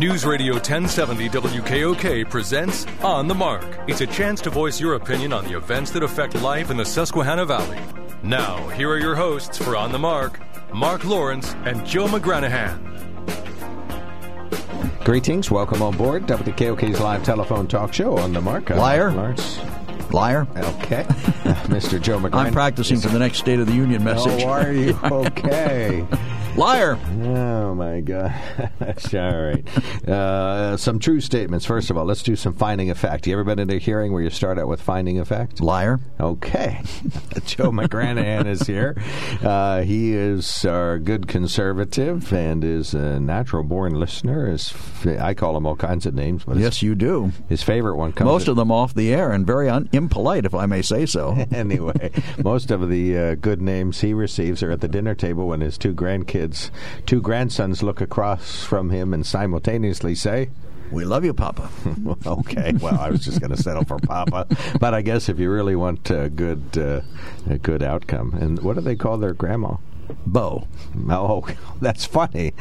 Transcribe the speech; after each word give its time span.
News 0.00 0.24
Radio 0.24 0.54
1070 0.54 1.28
WKOK 1.28 2.30
presents 2.30 2.86
On 3.02 3.28
the 3.28 3.34
Mark. 3.34 3.66
It's 3.86 4.00
a 4.00 4.06
chance 4.06 4.40
to 4.40 4.48
voice 4.48 4.80
your 4.80 4.94
opinion 4.94 5.30
on 5.30 5.44
the 5.44 5.54
events 5.54 5.90
that 5.90 6.02
affect 6.02 6.34
life 6.36 6.70
in 6.70 6.78
the 6.78 6.86
Susquehanna 6.86 7.44
Valley. 7.44 7.78
Now, 8.22 8.66
here 8.68 8.88
are 8.88 8.98
your 8.98 9.14
hosts 9.14 9.58
for 9.58 9.76
On 9.76 9.92
the 9.92 9.98
Mark 9.98 10.40
Mark 10.72 11.04
Lawrence 11.04 11.54
and 11.66 11.84
Joe 11.84 12.06
McGranahan. 12.06 12.80
Greetings. 15.04 15.50
Welcome 15.50 15.82
on 15.82 15.94
board 15.98 16.26
WKOK's 16.26 16.98
live 16.98 17.22
telephone 17.22 17.66
talk 17.66 17.92
show 17.92 18.16
on 18.16 18.32
the 18.32 18.40
Mark. 18.40 18.70
I'm 18.70 18.78
Liar. 18.78 19.12
Lawrence. 19.12 19.58
Liar. 20.14 20.48
Okay. 20.56 21.02
Mr. 21.68 22.00
Joe 22.00 22.18
McGranahan. 22.18 22.46
I'm 22.46 22.52
practicing 22.54 23.00
for 23.00 23.08
the 23.08 23.18
next 23.18 23.36
State 23.36 23.60
of 23.60 23.66
the 23.66 23.74
Union 23.74 24.02
message. 24.02 24.44
Oh, 24.44 24.48
are 24.48 24.72
you? 24.72 24.98
Okay. 25.04 26.06
Liar. 26.56 26.98
Oh 27.22 27.74
my 27.74 28.00
God! 28.00 28.34
all 29.14 29.42
right. 29.42 29.64
Uh, 30.06 30.76
some 30.76 30.98
true 30.98 31.20
statements. 31.20 31.64
First 31.64 31.90
of 31.90 31.96
all, 31.96 32.04
let's 32.04 32.22
do 32.22 32.36
some 32.36 32.52
finding 32.54 32.90
of 32.90 32.98
fact. 32.98 33.26
You 33.26 33.32
ever 33.34 33.44
been 33.44 33.58
in 33.58 33.70
a 33.70 33.78
hearing 33.78 34.12
where 34.12 34.20
you 34.22 34.28
start 34.30 34.58
out 34.58 34.68
with 34.68 34.82
finding 34.82 35.18
of 35.18 35.28
fact? 35.28 35.60
Liar. 35.60 36.00
Okay. 36.18 36.80
Joe 37.46 37.70
McGranahan 37.70 38.46
is 38.46 38.66
here. 38.66 39.00
Uh, 39.42 39.82
he 39.82 40.12
is 40.12 40.64
our 40.66 40.98
good 40.98 41.28
conservative 41.28 42.30
and 42.32 42.62
is 42.62 42.92
a 42.94 43.18
natural 43.20 43.62
born 43.62 43.94
listener. 43.94 44.50
Is 44.52 44.74
I 45.06 45.32
call 45.34 45.56
him 45.56 45.64
all 45.66 45.76
kinds 45.76 46.04
of 46.04 46.14
names, 46.14 46.44
but 46.44 46.56
Yes, 46.58 46.82
you 46.82 46.94
do. 46.94 47.32
his 47.48 47.62
favorite 47.62 47.96
one 47.96 48.12
comes. 48.12 48.26
Most 48.28 48.48
of 48.48 48.56
them 48.56 48.70
off 48.72 48.92
the 48.92 49.14
air 49.14 49.30
and 49.32 49.46
very 49.46 49.70
un- 49.70 49.88
impolite, 49.92 50.44
if 50.44 50.54
I 50.54 50.66
may 50.66 50.82
say 50.82 51.06
so. 51.06 51.32
anyway, 51.52 52.10
most 52.44 52.70
of 52.70 52.90
the 52.90 53.16
uh, 53.16 53.34
good 53.36 53.62
names 53.62 54.00
he 54.00 54.12
receives 54.12 54.62
are 54.62 54.72
at 54.72 54.80
the 54.82 54.88
dinner 54.88 55.14
table 55.14 55.46
when 55.46 55.60
his 55.62 55.78
two 55.78 55.94
grandkids, 55.94 56.49
two 57.06 57.20
grandsons, 57.20 57.82
look 57.82 58.00
across 58.00 58.62
from 58.64 58.90
him 58.90 59.12
and 59.14 59.24
simultaneously 59.26 60.14
say, 60.14 60.50
We 60.90 61.04
love 61.04 61.24
you, 61.24 61.32
Papa. 61.34 61.70
"Okay, 62.26 62.72
well, 62.80 62.98
I 62.98 63.10
was 63.10 63.24
just 63.24 63.40
going 63.40 63.54
to 63.54 63.62
settle 63.62 63.84
for 63.84 63.98
Papa, 63.98 64.46
but 64.80 64.94
I 64.94 65.02
guess 65.02 65.28
if 65.28 65.38
you 65.38 65.50
really 65.50 65.76
want 65.76 66.10
a 66.10 66.28
good, 66.28 66.62
uh, 66.76 67.00
a 67.48 67.58
good 67.58 67.82
outcome, 67.82 68.34
and 68.34 68.60
what 68.62 68.74
do 68.74 68.80
they 68.82 68.96
call 68.96 69.18
their 69.18 69.34
grandma? 69.34 69.76
Bo. 70.26 70.66
Oh, 71.08 71.46
that's 71.80 72.04
funny. 72.04 72.52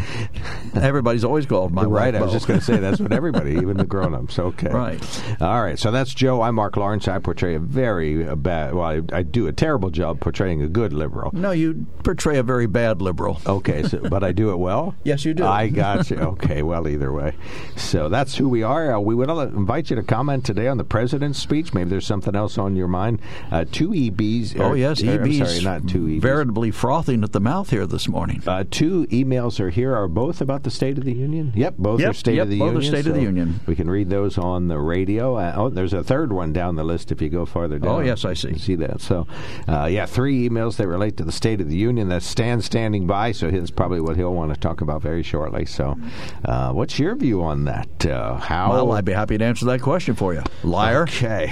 Everybody's 0.75 1.23
always 1.23 1.45
called 1.45 1.71
my 1.73 1.83
right, 1.83 2.13
I 2.15 2.21
was 2.21 2.31
just 2.31 2.47
going 2.47 2.59
to 2.59 2.65
say 2.65 2.77
that's 2.77 2.99
what 2.99 3.11
everybody, 3.11 3.51
even 3.53 3.77
the 3.77 3.85
grown-ups. 3.89 4.37
Okay, 4.39 4.69
Right. 4.69 5.23
All 5.41 5.61
right, 5.61 5.77
so 5.77 5.91
that's 5.91 6.13
Joe. 6.13 6.41
I'm 6.41 6.55
Mark 6.55 6.77
Lawrence. 6.77 7.07
I 7.07 7.19
portray 7.19 7.55
a 7.55 7.59
very 7.59 8.27
uh, 8.27 8.35
bad. 8.35 8.73
Well, 8.75 8.85
I, 8.85 9.01
I 9.11 9.23
do 9.23 9.47
a 9.47 9.51
terrible 9.51 9.89
job 9.89 10.19
portraying 10.19 10.61
a 10.61 10.67
good 10.67 10.93
liberal. 10.93 11.31
No, 11.33 11.51
you 11.51 11.85
portray 12.03 12.37
a 12.37 12.43
very 12.43 12.67
bad 12.67 13.01
liberal. 13.01 13.39
Okay, 13.45 13.83
so, 13.83 13.97
but 13.99 14.23
I 14.23 14.31
do 14.31 14.51
it 14.51 14.57
well. 14.57 14.95
Yes, 15.09 15.25
you 15.25 15.33
do. 15.33 15.43
I 15.45 15.69
got 15.69 16.09
you. 16.11 16.17
Okay, 16.17 16.61
well, 16.61 16.87
either 16.87 17.11
way. 17.11 17.33
So 17.75 18.09
that's 18.09 18.35
who 18.35 18.47
we 18.47 18.61
are. 18.61 18.93
Uh, 18.93 18.99
we 18.99 19.15
would 19.15 19.29
invite 19.29 19.89
you 19.89 19.95
to 19.95 20.03
comment 20.03 20.45
today 20.45 20.67
on 20.67 20.77
the 20.77 20.83
president's 20.83 21.39
speech. 21.39 21.73
Maybe 21.73 21.89
there's 21.89 22.05
something 22.05 22.35
else 22.35 22.57
on 22.59 22.75
your 22.75 22.87
mind. 22.87 23.19
Uh, 23.51 23.65
two 23.71 23.89
EBs. 23.89 24.59
Oh, 24.59 24.69
or- 24.71 24.77
yes, 24.77 25.01
or, 25.01 25.09
I'm 25.11 25.23
EB's 25.25 25.37
sorry, 25.37 25.63
not 25.63 25.87
two 25.89 26.05
EBs. 26.05 26.21
veritably 26.21 26.69
frothing 26.69 27.23
at 27.23 27.31
the 27.31 27.38
mouth 27.39 27.69
here 27.69 27.85
this 27.87 28.07
morning. 28.07 28.41
uh, 28.47 28.63
two 28.69 29.05
emails 29.07 29.59
are 29.59 29.69
here. 29.69 29.95
Are 29.95 30.07
both 30.07 30.41
about 30.41 30.63
the 30.63 30.71
State 30.71 30.97
of 30.97 31.05
the 31.05 31.13
Union? 31.13 31.51
Yep, 31.55 31.75
both 31.77 31.99
Yep, 31.99 32.09
are 32.09 32.13
State 32.13 32.35
yep, 32.35 32.43
of 32.43 32.49
the 32.49 32.59
both 32.59 32.69
are 32.69 32.73
Union. 32.81 32.91
State 32.91 33.07
of 33.07 33.13
the 33.15 33.21
Union. 33.21 33.59
We 33.65 33.75
can 33.75 33.89
read 33.89 34.09
those 34.09 34.37
on 34.37 34.67
the 34.67 34.79
radio. 34.79 35.35
Uh, 35.35 35.53
oh, 35.55 35.69
there's 35.69 35.93
a 35.93 36.03
third 36.03 36.31
one 36.33 36.53
down 36.53 36.75
the 36.75 36.83
list 36.83 37.11
if 37.11 37.21
you 37.21 37.29
go 37.29 37.45
farther 37.45 37.79
down. 37.79 37.89
Oh, 37.91 37.99
yes, 37.99 38.25
I 38.25 38.33
see. 38.33 38.49
You 38.49 38.57
see 38.59 38.75
that. 38.75 39.01
So, 39.01 39.27
uh, 39.67 39.85
yeah, 39.91 40.05
three 40.05 40.47
emails 40.49 40.77
that 40.77 40.87
relate 40.87 41.17
to 41.17 41.23
the 41.23 41.31
State 41.31 41.61
of 41.61 41.69
the 41.69 41.77
Union. 41.77 42.09
That's 42.09 42.25
Stan 42.25 42.61
standing 42.61 43.07
by, 43.07 43.31
so 43.31 43.49
that's 43.49 43.71
probably 43.71 44.01
what 44.01 44.15
he'll 44.17 44.33
want 44.33 44.53
to 44.53 44.59
talk 44.59 44.81
about 44.81 45.01
very 45.01 45.23
shortly. 45.23 45.65
So, 45.65 45.97
uh, 46.45 46.71
what's 46.73 46.99
your 46.99 47.15
view 47.15 47.43
on 47.43 47.65
that? 47.65 48.05
Uh, 48.05 48.35
how? 48.37 48.71
Well, 48.71 48.91
I'd 48.93 49.05
be 49.05 49.13
happy 49.13 49.37
to 49.37 49.45
answer 49.45 49.65
that 49.65 49.81
question 49.81 50.15
for 50.15 50.33
you. 50.33 50.43
Liar. 50.63 51.03
Okay. 51.03 51.47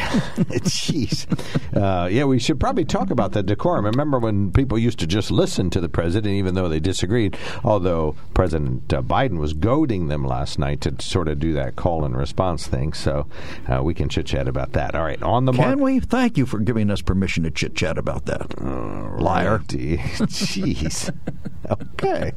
Jeez. 0.65 1.25
Uh, 1.75 2.07
yeah, 2.07 2.23
we 2.25 2.39
should 2.39 2.59
probably 2.59 2.85
talk 2.85 3.09
about 3.09 3.31
the 3.31 3.43
decorum. 3.43 3.85
Remember 3.85 4.19
when 4.19 4.51
people 4.51 4.77
used 4.77 4.99
to 4.99 5.07
just 5.07 5.31
listen 5.31 5.69
to 5.71 5.76
the 5.81 5.89
president, 5.89 6.33
even 6.33 6.55
though 6.55 6.67
they 6.69 6.79
disagreed? 6.79 7.37
Although 7.63 8.15
President 8.33 8.91
uh, 8.93 9.01
Biden 9.01 9.37
was 9.39 9.53
goading 9.53 10.07
them 10.07 10.25
last 10.25 10.59
night 10.59 10.81
to 10.81 10.95
sort 10.99 11.27
of 11.27 11.39
do 11.39 11.53
that 11.53 11.75
call 11.75 12.03
and 12.05 12.17
response 12.17 12.67
thing. 12.67 12.93
So 12.93 13.27
uh, 13.67 13.81
we 13.83 13.93
can 13.93 14.09
chit 14.09 14.25
chat 14.27 14.47
about 14.47 14.73
that. 14.73 14.95
All 14.95 15.03
right. 15.03 15.21
On 15.23 15.45
the 15.45 15.53
mark. 15.53 15.69
Can 15.69 15.79
we? 15.81 15.99
Thank 15.99 16.37
you 16.37 16.45
for 16.45 16.59
giving 16.59 16.89
us 16.89 17.01
permission 17.01 17.43
to 17.43 17.51
chit 17.51 17.75
chat 17.75 17.97
about 17.97 18.25
that. 18.25 18.59
Liar. 18.61 19.57
Righty. 19.57 19.97
Jeez. 20.27 21.13
okay. 21.69 22.33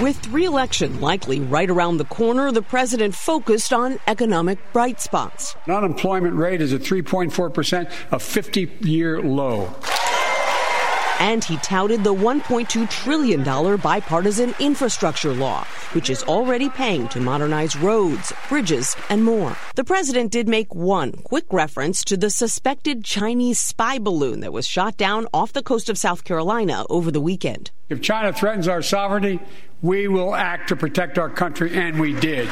With 0.00 0.26
re-election 0.28 1.00
likely 1.00 1.40
right 1.40 1.68
around 1.68 1.98
the 1.98 2.06
corner, 2.06 2.50
the 2.52 2.62
president 2.62 3.14
focused 3.14 3.72
on 3.72 3.98
economic 4.06 4.58
bright 4.72 5.00
spots. 5.00 5.54
Unemployment 5.68 6.34
rate 6.36 6.62
is 6.62 6.72
at 6.72 6.80
3.4%, 6.80 7.90
a 8.10 8.18
50 8.18 8.70
year 8.80 9.20
low. 9.20 9.74
And 11.20 11.44
he 11.44 11.58
touted 11.58 12.02
the 12.02 12.12
$1.2 12.14 12.90
trillion 12.90 13.44
bipartisan 13.76 14.54
infrastructure 14.58 15.32
law, 15.32 15.64
which 15.92 16.10
is 16.10 16.22
already 16.24 16.68
paying 16.68 17.06
to 17.08 17.20
modernize 17.20 17.76
roads, 17.76 18.32
bridges, 18.48 18.96
and 19.08 19.22
more. 19.22 19.56
The 19.76 19.84
president 19.84 20.32
did 20.32 20.48
make 20.48 20.74
one 20.74 21.12
quick 21.12 21.44
reference 21.52 22.02
to 22.04 22.16
the 22.16 22.30
suspected 22.30 23.04
Chinese 23.04 23.60
spy 23.60 23.98
balloon 23.98 24.40
that 24.40 24.52
was 24.52 24.66
shot 24.66 24.96
down 24.96 25.28
off 25.32 25.52
the 25.52 25.62
coast 25.62 25.88
of 25.88 25.98
South 25.98 26.24
Carolina 26.24 26.84
over 26.90 27.10
the 27.10 27.20
weekend. 27.20 27.70
If 27.88 28.00
China 28.00 28.32
threatens 28.32 28.66
our 28.66 28.82
sovereignty, 28.82 29.38
we 29.82 30.08
will 30.08 30.34
act 30.34 30.68
to 30.70 30.76
protect 30.76 31.18
our 31.18 31.30
country, 31.30 31.74
and 31.74 32.00
we 32.00 32.18
did. 32.18 32.48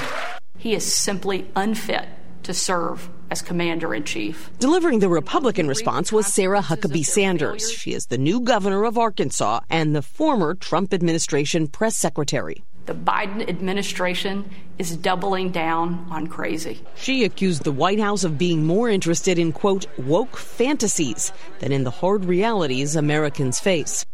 He 0.59 0.75
is 0.75 0.93
simply 0.93 1.51
unfit 1.57 2.07
to 2.49 2.55
serve 2.55 3.11
as 3.31 3.43
commander 3.43 3.95
in 3.95 4.05
chief. 4.05 4.51
Delivering 4.59 5.01
the 5.01 5.09
Republican 5.11 5.69
response 5.69 6.11
was 6.11 6.27
Sarah 6.27 6.63
Huckabee 6.63 7.05
Sanders. 7.05 7.71
She 7.71 7.93
is 7.93 8.07
the 8.07 8.17
new 8.17 8.41
governor 8.41 8.85
of 8.85 8.97
Arkansas 8.97 9.61
and 9.69 9.95
the 9.95 10.01
former 10.01 10.55
Trump 10.55 10.95
administration 10.95 11.69
press 11.69 11.95
secretary. 11.95 12.65
The 12.87 12.95
Biden 12.95 13.47
administration 13.47 14.49
is 14.79 14.97
doubling 14.97 15.51
down 15.51 16.07
on 16.11 16.27
crazy. 16.27 16.81
She 16.97 17.25
accused 17.25 17.65
the 17.65 17.71
White 17.71 18.01
House 18.01 18.25
of 18.25 18.39
being 18.39 18.65
more 18.65 18.89
interested 18.89 19.39
in, 19.39 19.53
quote, 19.53 19.85
woke 19.99 20.39
fantasies 20.39 21.31
than 21.59 21.71
in 21.71 21.85
the 21.85 21.91
hard 21.91 22.25
realities 22.25 22.97
Americans 22.97 23.61
face. 23.61 24.07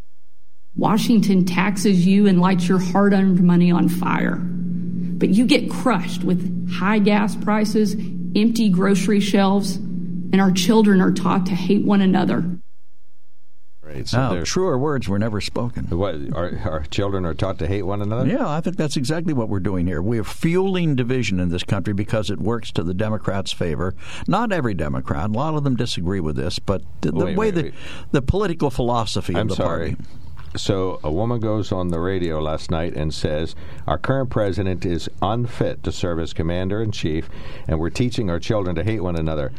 Washington 0.75 1.44
taxes 1.44 2.04
you 2.04 2.26
and 2.26 2.40
lights 2.40 2.66
your 2.66 2.81
hard 2.81 3.12
earned 3.12 3.40
money 3.44 3.70
on 3.70 3.88
fire. 3.88 4.40
But 4.42 5.28
you 5.28 5.46
get 5.46 5.70
crushed 5.70 6.25
with 6.25 6.69
high 6.69 6.98
gas 6.98 7.36
prices, 7.36 7.94
empty 8.34 8.69
grocery 8.69 9.20
shelves, 9.20 9.76
and 9.76 10.40
our 10.40 10.50
children 10.52 11.00
are 11.00 11.12
taught 11.12 11.46
to 11.46 11.52
hate 11.54 11.84
one 11.84 12.00
another. 12.00 12.58
Right. 13.82 14.08
So 14.08 14.19
oh, 14.19 14.34
Now, 14.36 14.44
truer 14.44 14.78
words 14.78 15.08
were 15.10 15.19
never 15.19 15.42
spoken. 15.42 15.84
what, 15.90 16.14
our, 16.34 16.58
our 16.64 16.84
children 16.84 17.26
are 17.26 17.34
taught 17.34 17.58
to 17.58 17.66
hate 17.66 17.82
one 17.82 18.00
another? 18.00 18.26
Yeah, 18.31 18.48
I 18.48 18.62
think 18.62 18.76
that's 18.76 18.96
exactly 18.96 19.34
what 19.34 19.50
we're 19.50 19.60
doing 19.60 19.86
here. 19.86 20.00
We're 20.00 20.25
fueling 20.25 20.96
division 20.96 21.38
in 21.38 21.50
this 21.50 21.64
country 21.64 21.92
because 21.92 22.31
it 22.31 22.40
works 22.40 22.72
to 22.72 22.82
the 22.82 22.94
Democrats' 22.94 23.52
favor. 23.52 23.94
Not 24.26 24.52
every 24.52 24.72
Democrat. 24.72 25.28
A 25.28 25.32
lot 25.32 25.54
of 25.54 25.64
them 25.64 25.76
disagree 25.76 26.20
with 26.20 26.34
this, 26.34 26.58
but 26.58 26.81
the, 27.02 27.12
the 27.12 27.25
Wait, 27.26 27.36
way 27.36 27.46
wait, 27.50 27.54
the 27.54 27.62
wait. 27.64 27.75
the 28.12 28.22
political 28.22 28.70
philosophy 28.70 29.34
I'm 29.34 29.42
of 29.42 29.48
the 29.50 29.56
sorry. 29.56 29.96
party. 29.96 30.04
So 30.56 31.00
a 31.02 31.10
woman 31.10 31.40
goes 31.40 31.72
on 31.72 31.88
the 31.88 31.98
radio 31.98 32.40
last 32.40 32.70
night 32.70 32.94
and 32.94 33.12
says, 33.12 33.56
Our 33.88 33.98
current 33.98 34.30
president 34.30 34.86
is 34.86 35.08
unfit 35.20 35.82
to 35.82 35.90
serve 35.90 36.20
as 36.20 36.32
commander 36.32 36.80
in 36.80 36.92
chief, 36.92 37.28
and 37.66 37.80
we're 37.80 37.90
teaching 37.90 38.30
our 38.30 38.38
children 38.38 38.76
to 38.76 38.84
hate 38.84 39.00
one 39.00 39.16
another. 39.16 39.50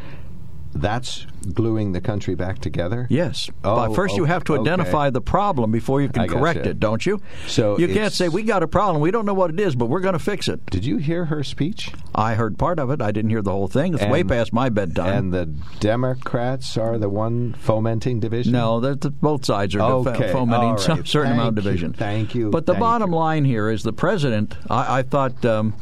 That's 0.75 1.25
gluing 1.53 1.93
the 1.93 2.01
country 2.01 2.35
back 2.35 2.59
together? 2.59 3.07
Yes. 3.09 3.49
Oh, 3.63 3.87
but 3.87 3.95
first, 3.95 4.15
you 4.17 4.25
have 4.25 4.43
to 4.45 4.53
okay. 4.53 4.61
identify 4.61 5.09
the 5.09 5.21
problem 5.21 5.71
before 5.71 6.01
you 6.01 6.09
can 6.09 6.23
I 6.23 6.27
correct 6.27 6.65
it, 6.65 6.79
don't 6.79 7.05
you? 7.05 7.21
So 7.47 7.77
you 7.77 7.87
can't 7.87 8.11
say 8.11 8.27
we 8.27 8.43
got 8.43 8.61
a 8.61 8.67
problem. 8.67 9.01
We 9.01 9.09
don't 9.11 9.25
know 9.25 9.33
what 9.33 9.51
it 9.51 9.59
is, 9.59 9.75
but 9.75 9.85
we're 9.85 10.01
going 10.01 10.13
to 10.13 10.19
fix 10.19 10.47
it. 10.47 10.65
Did 10.65 10.85
you 10.85 10.97
hear 10.97 11.25
her 11.25 11.43
speech? 11.43 11.91
I 12.13 12.35
heard 12.35 12.57
part 12.57 12.79
of 12.79 12.89
it. 12.89 13.01
I 13.01 13.11
didn't 13.11 13.29
hear 13.29 13.41
the 13.41 13.51
whole 13.51 13.67
thing. 13.67 13.93
It's 13.93 14.03
way 14.05 14.23
past 14.23 14.51
my 14.51 14.69
bedtime. 14.69 15.07
And 15.17 15.33
the 15.33 15.45
Democrats 15.79 16.77
are 16.77 16.97
the 16.97 17.09
one 17.09 17.53
fomenting 17.53 18.19
division? 18.19 18.51
No, 18.51 18.79
that 18.81 19.01
the, 19.01 19.11
both 19.11 19.45
sides 19.45 19.75
are 19.75 19.81
Okay, 19.81 20.31
fomenting 20.31 20.71
all 20.71 20.77
some 20.77 20.97
right. 20.99 21.07
certain 21.07 21.31
amount 21.33 21.57
of 21.57 21.63
Thank 21.63 21.65
you, 21.65 21.71
division. 21.71 21.93
thank 21.93 22.35
you, 22.35 22.49
But 22.49 22.65
the 22.65 22.73
thank 22.73 22.81
bottom 22.81 23.11
you. 23.11 23.17
line 23.17 23.45
here 23.45 23.69
is 23.69 23.83
the 23.83 23.93
president. 23.93 24.55
I, 24.69 24.99
I 24.99 25.01
thought. 25.03 25.45
Um, 25.45 25.73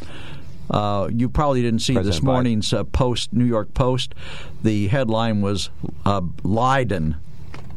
uh, 0.69 1.09
you 1.11 1.29
probably 1.29 1.61
didn't 1.61 1.79
see 1.79 1.93
this 1.93 2.03
President 2.03 2.23
Biden. 2.23 2.33
morning's 2.33 2.73
uh, 2.73 2.83
Post, 2.85 3.33
New 3.33 3.45
York 3.45 3.73
Post. 3.73 4.15
The 4.63 4.87
headline 4.87 5.41
was 5.41 5.69
uh, 6.05 6.21
Leiden, 6.43 7.17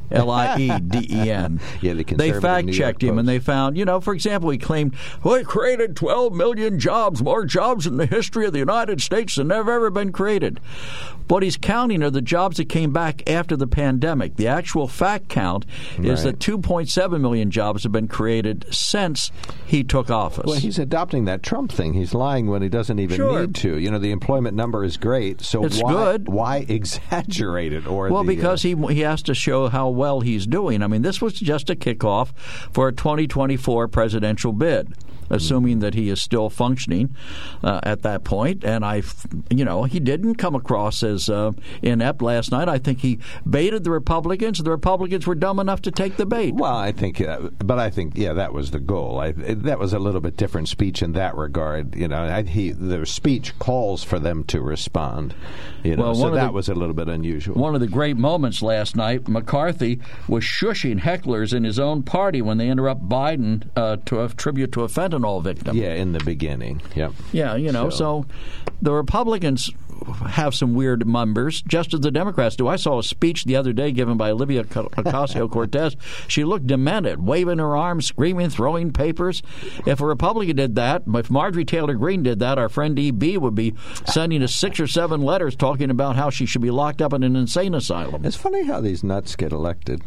L 0.11 0.31
I 0.31 0.57
E 0.59 0.79
D 0.81 1.07
E 1.11 1.31
N. 1.31 1.61
Yeah, 1.81 1.93
the 1.95 2.05
They 2.05 2.33
fact 2.33 2.73
checked 2.73 3.03
him 3.03 3.19
and 3.19 3.29
they 3.29 3.39
found, 3.39 3.77
you 3.77 3.85
know, 3.85 4.01
for 4.01 4.15
example, 4.15 4.51
he 4.51 4.59
claimed, 4.59 4.95
it 5.25 5.47
created 5.47 5.97
12 5.97 6.33
million 6.33 6.79
jobs, 6.79 7.23
more 7.23 7.45
jobs 7.45 7.87
in 7.87 7.97
the 7.97 8.07
history 8.07 8.47
of 8.47 8.53
the 8.53 8.59
United 8.59 9.01
States 9.01 9.37
than 9.37 9.51
have 9.51 9.69
ever 9.69 9.91
been 9.91 10.13
created. 10.13 10.61
What 11.29 11.43
he's 11.43 11.57
counting 11.57 12.03
are 12.03 12.11
the 12.11 12.23
jobs 12.23 12.57
that 12.59 12.69
came 12.69 12.93
back 12.93 13.29
after 13.29 13.57
the 13.57 13.67
pandemic. 13.67 14.37
The 14.37 14.47
actual 14.47 14.87
fact 14.87 15.29
count 15.29 15.67
is 15.99 16.25
Right. 16.25 16.31
that 16.33 16.39
2.7 16.39 17.21
million 17.21 17.51
jobs 17.51 17.83
have 17.83 17.93
been 17.93 18.07
created 18.09 18.65
since 18.71 19.31
he 19.67 19.83
took 19.83 20.09
office. 20.11 20.45
Well, 20.47 20.57
he's 20.61 20.79
adopting 20.79 21.25
that 21.25 21.43
Trump 21.43 21.73
thing. 21.73 21.95
He's 21.95 22.15
lying 22.15 22.47
when 22.47 22.63
he 22.63 22.69
doesn't 22.69 22.99
even 23.01 23.17
Sure. 23.17 23.41
need 23.41 23.55
to. 23.57 23.77
You 23.77 23.91
know, 23.91 23.99
the 23.99 24.13
employment 24.13 24.57
number 24.57 24.85
is 24.85 24.97
great, 24.97 25.41
so 25.43 25.65
It's 25.65 25.83
why, 25.83 25.93
good. 25.93 26.29
why 26.29 26.65
exaggerate 26.69 27.73
it? 27.73 27.87
Or 27.87 28.09
Well, 28.09 28.23
the, 28.23 28.33
uh, 28.33 28.37
because 28.37 28.63
he 28.63 28.75
he 28.91 29.01
has 29.01 29.23
to 29.25 29.35
show 29.35 29.69
how 29.69 29.89
well 29.97 30.21
he's 30.21 30.47
doing. 30.47 30.83
I 30.83 30.87
mean, 30.87 31.03
this 31.03 31.21
was 31.21 31.33
just 31.35 31.71
a 31.71 31.75
kickoff 31.75 32.37
for 32.73 32.89
a 32.89 32.93
2024 32.93 33.89
presidential 33.89 34.53
bid, 34.53 34.95
assuming 35.31 35.81
that 35.81 35.95
he 35.95 36.09
is 36.09 36.21
still 36.21 36.51
functioning 36.51 37.15
uh, 37.63 37.81
at 37.83 38.03
that 38.03 38.25
point. 38.25 38.65
And 38.65 38.85
I, 38.85 39.03
you 39.51 39.65
know, 39.65 39.85
he 39.85 40.01
didn't 40.01 40.37
come 40.37 40.55
across 40.55 41.03
as 41.03 41.29
uh, 41.29 41.53
inept 41.83 42.23
last 42.23 42.51
night. 42.51 42.69
I 42.69 42.79
think 42.79 43.01
he 43.01 43.19
baited 43.49 43.85
the 43.85 43.91
Republicans. 43.91 44.59
The 44.63 44.71
Republicans 44.71 45.27
were 45.27 45.35
dumb 45.35 45.59
enough 45.59 45.83
to 45.83 45.91
take 45.91 46.17
the 46.17 46.27
bait. 46.27 46.55
Well, 46.55 46.77
I 46.77 46.93
think, 46.93 47.21
uh, 47.21 47.51
but 47.59 47.79
I 47.79 47.91
think, 47.91 48.17
yeah, 48.17 48.33
that 48.35 48.53
was 48.53 48.71
the 48.71 48.81
goal. 48.81 49.19
I, 49.21 49.33
that 49.33 49.79
was 49.79 49.93
a 49.93 49.99
little 49.99 50.21
bit 50.21 50.37
different 50.37 50.69
speech 50.69 51.03
in 51.03 51.13
that 51.13 51.35
regard. 51.35 51.95
You 51.95 52.09
know, 52.09 52.23
I, 52.23 52.43
he 52.43 52.73
the 52.73 53.05
speech 53.07 53.59
calls 53.59 54.05
for 54.05 54.19
them 54.19 54.45
to 54.45 54.61
respond. 54.61 55.35
You 55.83 55.97
know, 55.97 56.05
Well, 56.05 56.15
so 56.15 56.31
that 56.31 56.47
the- 56.47 56.53
was 56.53 56.69
a 56.69 56.75
little 56.75 56.95
bit 56.95 57.09
unusual. 57.09 57.55
One 57.57 57.75
of 57.75 57.81
the 57.81 57.87
great 57.87 58.17
moments 58.17 58.63
last 58.63 58.97
night, 58.97 59.29
McCarthy 59.29 60.01
was 60.29 60.45
shushing 60.45 61.01
hecklers 61.01 61.53
in 61.53 61.65
his 61.65 61.79
own 61.79 62.03
party 62.03 62.43
when 62.43 62.59
they 62.59 62.69
interrupt 62.69 63.09
Biden 63.09 63.69
uh, 63.77 63.97
to 64.07 64.23
a 64.23 64.29
tribute 64.29 64.73
to 64.73 64.83
a 64.83 64.89
fentanyl 64.89 65.16
victim. 65.41 65.77
yeah, 65.77 65.95
in 65.95 66.13
the 66.13 66.21
beginning. 66.21 66.83
Yep. 66.95 67.13
Yeah, 67.33 67.55
you 67.57 67.73
know, 67.73 67.91
So- 67.91 67.97
so, 67.97 68.27
the 68.83 68.93
Republicans 68.93 69.71
have 70.29 70.55
some 70.55 70.75
weird 70.75 71.07
members, 71.07 71.63
just 71.63 71.95
as 71.95 72.01
the 72.01 72.11
Democrats 72.11 72.55
do. 72.55 72.69
I 72.69 72.77
saw 72.77 72.99
a 72.99 73.03
speech 73.03 73.45
the 73.45 73.57
other 73.57 73.73
day 73.73 73.91
given 73.93 74.17
by 74.19 74.31
Olivia 74.31 74.63
Ocasio 74.65 75.51
Cortez. 75.51 75.97
She 76.29 76.45
looked 76.45 76.67
demented, 76.67 77.25
waving 77.27 77.59
her 77.59 77.75
arms, 77.77 78.07
screaming, 78.07 78.51
throwing 78.51 78.93
papers. 78.93 79.43
If 79.87 80.01
a 80.01 80.07
Republican 80.07 80.57
did 80.57 80.75
that, 80.77 81.03
if 81.09 81.31
Marjorie 81.31 81.65
Taylor 81.65 81.95
Greene 81.95 82.23
did 82.23 82.39
that, 82.41 82.59
our 82.59 82.69
friend 82.69 82.99
EB 82.99 83.39
would 83.39 83.55
be 83.55 83.75
sending 84.05 84.43
us 84.43 84.55
six 84.55 84.79
or 84.79 84.87
seven 84.87 85.23
letters 85.23 85.57
talking 85.57 85.91
about 85.91 86.17
how 86.17 86.29
she 86.31 86.45
should 86.47 86.63
be 86.63 86.71
locked 86.71 87.01
up 87.01 87.13
in 87.15 87.23
an 87.23 87.35
insane 87.35 87.75
asylum. 87.75 88.25
It's 88.25 88.37
funny 88.37 88.65
how 88.65 88.81
these 88.83 89.03
nuts 89.03 89.35
get 89.35 89.51
elected. 89.53 90.03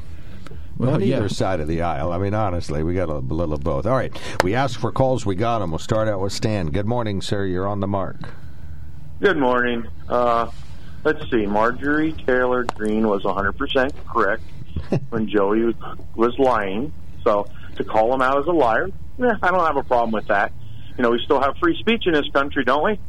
Well, 0.80 0.96
on 0.96 1.04
either 1.04 1.24
yeah. 1.24 1.28
side 1.28 1.60
of 1.60 1.68
the 1.68 1.82
aisle. 1.82 2.14
I 2.14 2.18
mean, 2.18 2.34
honestly, 2.34 2.84
we 2.84 2.94
got 2.94 3.10
a 3.10 3.18
little 3.18 3.54
of 3.54 3.62
both. 3.62 3.86
All 3.86 3.98
right, 3.98 4.18
we 4.44 4.56
asked 4.56 4.78
for 4.78 4.94
calls, 4.94 5.26
we 5.26 5.36
got 5.36 5.60
them. 5.60 5.72
We'll 5.72 5.80
start 5.80 6.08
out 6.08 6.22
with 6.22 6.32
Stan. 6.32 6.68
Good 6.68 6.86
morning, 6.86 7.22
sir. 7.22 7.46
You're 7.46 7.68
on 7.68 7.82
the 7.82 7.88
mark. 7.88 8.30
Good 9.20 9.38
morning. 9.38 9.86
Uh, 10.08 10.50
let's 11.04 11.30
see. 11.30 11.46
Marjorie 11.46 12.14
Taylor 12.14 12.64
Greene 12.64 13.10
was 13.10 13.24
100% 13.24 13.92
correct 14.08 14.44
when 15.10 15.28
Joey 15.28 15.76
was 16.16 16.40
lying. 16.40 16.94
So 17.26 17.48
to 17.76 17.84
call 17.84 18.14
him 18.14 18.22
out 18.22 18.40
as 18.40 18.46
a 18.46 18.54
liar, 18.54 18.88
eh, 19.22 19.34
I 19.44 19.52
don't 19.52 19.66
have 19.66 19.76
a 19.76 19.84
problem 19.84 20.12
with 20.12 20.28
that. 20.28 20.54
You 20.98 21.04
know, 21.04 21.12
we 21.12 21.20
still 21.26 21.42
have 21.42 21.58
free 21.58 21.78
speech 21.78 22.08
in 22.08 22.14
this 22.14 22.30
country, 22.32 22.64
don't 22.64 22.86
we? 22.86 23.00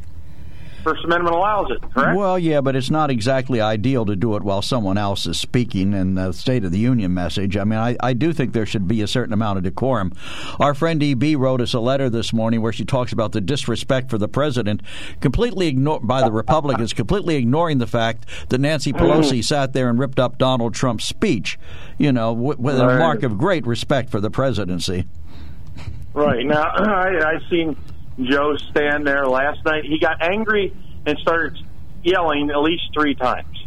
First 0.83 1.03
Amendment 1.05 1.35
allows 1.35 1.69
it, 1.71 1.81
correct? 1.93 2.17
Well, 2.17 2.39
yeah, 2.39 2.61
but 2.61 2.75
it's 2.75 2.89
not 2.89 3.11
exactly 3.11 3.61
ideal 3.61 4.05
to 4.05 4.15
do 4.15 4.35
it 4.35 4.43
while 4.43 4.61
someone 4.61 4.97
else 4.97 5.25
is 5.25 5.39
speaking 5.39 5.93
in 5.93 6.15
the 6.15 6.31
State 6.31 6.63
of 6.63 6.71
the 6.71 6.79
Union 6.79 7.13
message. 7.13 7.57
I 7.57 7.63
mean, 7.63 7.79
I, 7.79 7.95
I 7.99 8.13
do 8.13 8.33
think 8.33 8.53
there 8.53 8.65
should 8.65 8.87
be 8.87 9.01
a 9.01 9.07
certain 9.07 9.33
amount 9.33 9.57
of 9.57 9.63
decorum. 9.63 10.13
Our 10.59 10.73
friend 10.73 11.01
EB 11.01 11.35
wrote 11.37 11.61
us 11.61 11.73
a 11.73 11.79
letter 11.79 12.09
this 12.09 12.33
morning 12.33 12.61
where 12.61 12.73
she 12.73 12.85
talks 12.85 13.11
about 13.11 13.31
the 13.31 13.41
disrespect 13.41 14.09
for 14.09 14.17
the 14.17 14.27
president, 14.27 14.81
completely 15.19 15.67
ignored 15.67 16.07
by 16.07 16.23
the 16.23 16.31
Republicans, 16.31 16.93
completely 16.93 17.35
ignoring 17.35 17.77
the 17.77 17.87
fact 17.87 18.25
that 18.49 18.59
Nancy 18.59 18.91
mm-hmm. 18.91 19.05
Pelosi 19.05 19.43
sat 19.43 19.73
there 19.73 19.89
and 19.89 19.99
ripped 19.99 20.19
up 20.19 20.37
Donald 20.37 20.73
Trump's 20.73 21.05
speech, 21.05 21.59
you 21.97 22.11
know, 22.11 22.33
with, 22.33 22.59
with 22.59 22.79
a 22.79 22.97
mark 22.97 23.23
of 23.23 23.37
great 23.37 23.65
respect 23.65 24.09
for 24.09 24.19
the 24.19 24.31
presidency. 24.31 25.05
Right 26.13 26.45
now, 26.45 26.63
I, 26.75 27.33
I've 27.33 27.49
seen 27.49 27.77
Joe 28.29 28.57
stand 28.57 29.05
there 29.05 29.25
last 29.27 29.63
night. 29.65 29.83
He 29.85 29.99
got 29.99 30.21
angry 30.21 30.75
and 31.05 31.17
started 31.19 31.57
yelling 32.03 32.49
at 32.49 32.59
least 32.61 32.83
three 32.93 33.15
times. 33.15 33.57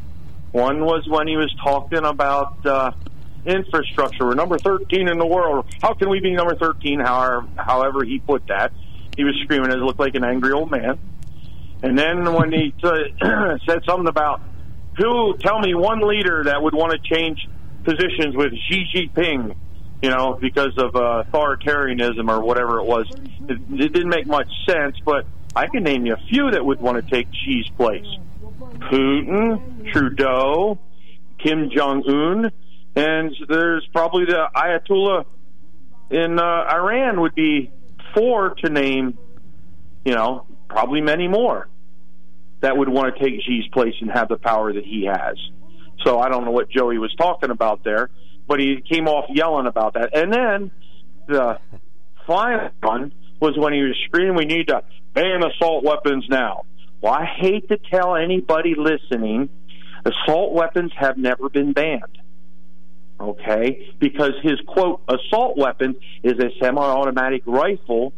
One 0.52 0.84
was 0.84 1.06
when 1.08 1.26
he 1.26 1.36
was 1.36 1.54
talking 1.62 2.04
about 2.04 2.64
uh, 2.64 2.92
infrastructure. 3.44 4.26
We're 4.26 4.34
number 4.34 4.58
thirteen 4.58 5.08
in 5.08 5.18
the 5.18 5.26
world. 5.26 5.66
How 5.82 5.94
can 5.94 6.08
we 6.08 6.20
be 6.20 6.32
number 6.32 6.54
thirteen? 6.54 7.00
However, 7.00 7.46
however 7.56 8.04
he 8.04 8.20
put 8.20 8.46
that, 8.48 8.72
he 9.16 9.24
was 9.24 9.34
screaming. 9.42 9.70
It 9.70 9.78
looked 9.78 9.98
like 9.98 10.14
an 10.14 10.24
angry 10.24 10.52
old 10.52 10.70
man. 10.70 10.98
And 11.82 11.98
then 11.98 12.32
when 12.32 12.52
he 12.52 12.72
t- 12.80 13.14
said 13.66 13.80
something 13.86 14.08
about 14.08 14.40
who, 14.96 15.36
tell 15.38 15.58
me 15.58 15.74
one 15.74 16.00
leader 16.06 16.44
that 16.44 16.62
would 16.62 16.74
want 16.74 16.92
to 16.92 17.14
change 17.14 17.46
positions 17.84 18.34
with 18.34 18.52
Xi 18.68 18.84
Jinping, 18.94 19.54
you 20.04 20.10
know, 20.10 20.36
because 20.38 20.76
of 20.76 20.94
uh, 20.94 21.24
authoritarianism 21.32 22.28
or 22.28 22.42
whatever 22.42 22.78
it 22.78 22.84
was. 22.84 23.06
It, 23.48 23.58
it 23.70 23.92
didn't 23.94 24.10
make 24.10 24.26
much 24.26 24.48
sense, 24.68 24.98
but 25.02 25.24
I 25.56 25.66
can 25.66 25.82
name 25.82 26.04
you 26.04 26.12
a 26.12 26.20
few 26.28 26.50
that 26.50 26.62
would 26.62 26.78
want 26.78 27.02
to 27.02 27.10
take 27.10 27.28
Xi's 27.28 27.70
place. 27.70 28.04
Putin, 28.80 29.90
Trudeau, 29.90 30.78
Kim 31.42 31.70
Jong 31.74 32.02
Un, 32.06 32.52
and 32.94 33.34
there's 33.48 33.88
probably 33.94 34.26
the 34.26 34.46
Ayatollah 34.54 35.24
in 36.10 36.38
uh, 36.38 36.42
Iran 36.42 37.22
would 37.22 37.34
be 37.34 37.70
four 38.14 38.56
to 38.56 38.68
name, 38.68 39.16
you 40.04 40.14
know, 40.14 40.46
probably 40.68 41.00
many 41.00 41.28
more 41.28 41.66
that 42.60 42.76
would 42.76 42.90
want 42.90 43.16
to 43.16 43.24
take 43.24 43.40
Xi's 43.40 43.68
place 43.72 43.94
and 44.02 44.10
have 44.10 44.28
the 44.28 44.36
power 44.36 44.70
that 44.70 44.84
he 44.84 45.08
has. 45.10 45.38
So 46.04 46.18
I 46.18 46.28
don't 46.28 46.44
know 46.44 46.50
what 46.50 46.68
Joey 46.68 46.98
was 46.98 47.14
talking 47.14 47.48
about 47.48 47.84
there, 47.84 48.10
but 48.46 48.60
he 48.60 48.80
came 48.80 49.08
off 49.08 49.26
yelling 49.30 49.66
about 49.66 49.94
that. 49.94 50.16
And 50.16 50.32
then 50.32 50.70
the 51.26 51.58
final 52.26 52.70
one 52.82 53.12
was 53.40 53.56
when 53.56 53.72
he 53.72 53.82
was 53.82 53.96
screaming, 54.06 54.34
"We 54.36 54.44
need 54.44 54.68
to 54.68 54.82
ban 55.12 55.42
assault 55.42 55.84
weapons 55.84 56.26
now." 56.28 56.64
Well, 57.00 57.12
I 57.12 57.24
hate 57.24 57.68
to 57.68 57.76
tell 57.76 58.16
anybody 58.16 58.74
listening, 58.74 59.48
assault 60.04 60.52
weapons 60.52 60.92
have 60.96 61.18
never 61.18 61.48
been 61.48 61.72
banned. 61.72 62.18
Okay, 63.20 63.90
because 63.98 64.32
his 64.42 64.60
quote 64.66 65.00
assault 65.08 65.56
weapon 65.56 65.94
is 66.22 66.38
a 66.38 66.50
semi-automatic 66.60 67.42
rifle, 67.46 68.12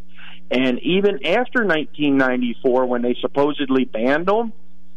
and 0.50 0.78
even 0.80 1.26
after 1.26 1.64
1994, 1.64 2.86
when 2.86 3.02
they 3.02 3.14
supposedly 3.20 3.84
banned 3.84 4.26
them, 4.26 4.52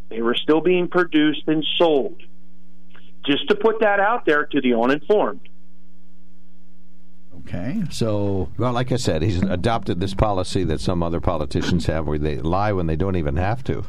they 0.09 0.21
were 0.21 0.35
still 0.35 0.61
being 0.61 0.87
produced 0.87 1.47
and 1.47 1.65
sold. 1.77 2.21
Just 3.25 3.47
to 3.49 3.55
put 3.55 3.81
that 3.81 3.99
out 3.99 4.25
there 4.25 4.45
to 4.45 4.61
the 4.61 4.73
uninformed. 4.73 5.48
Okay, 7.37 7.81
so 7.89 8.49
Well, 8.57 8.73
like 8.73 8.91
I 8.91 8.97
said, 8.97 9.21
he's 9.21 9.41
adopted 9.41 9.99
this 9.99 10.13
policy 10.13 10.63
that 10.65 10.81
some 10.81 11.01
other 11.01 11.19
politicians 11.19 11.85
have 11.85 12.05
where 12.05 12.17
they 12.19 12.37
lie 12.37 12.71
when 12.73 12.85
they 12.87 12.95
don't 12.95 13.15
even 13.15 13.37
have 13.37 13.63
to. 13.65 13.83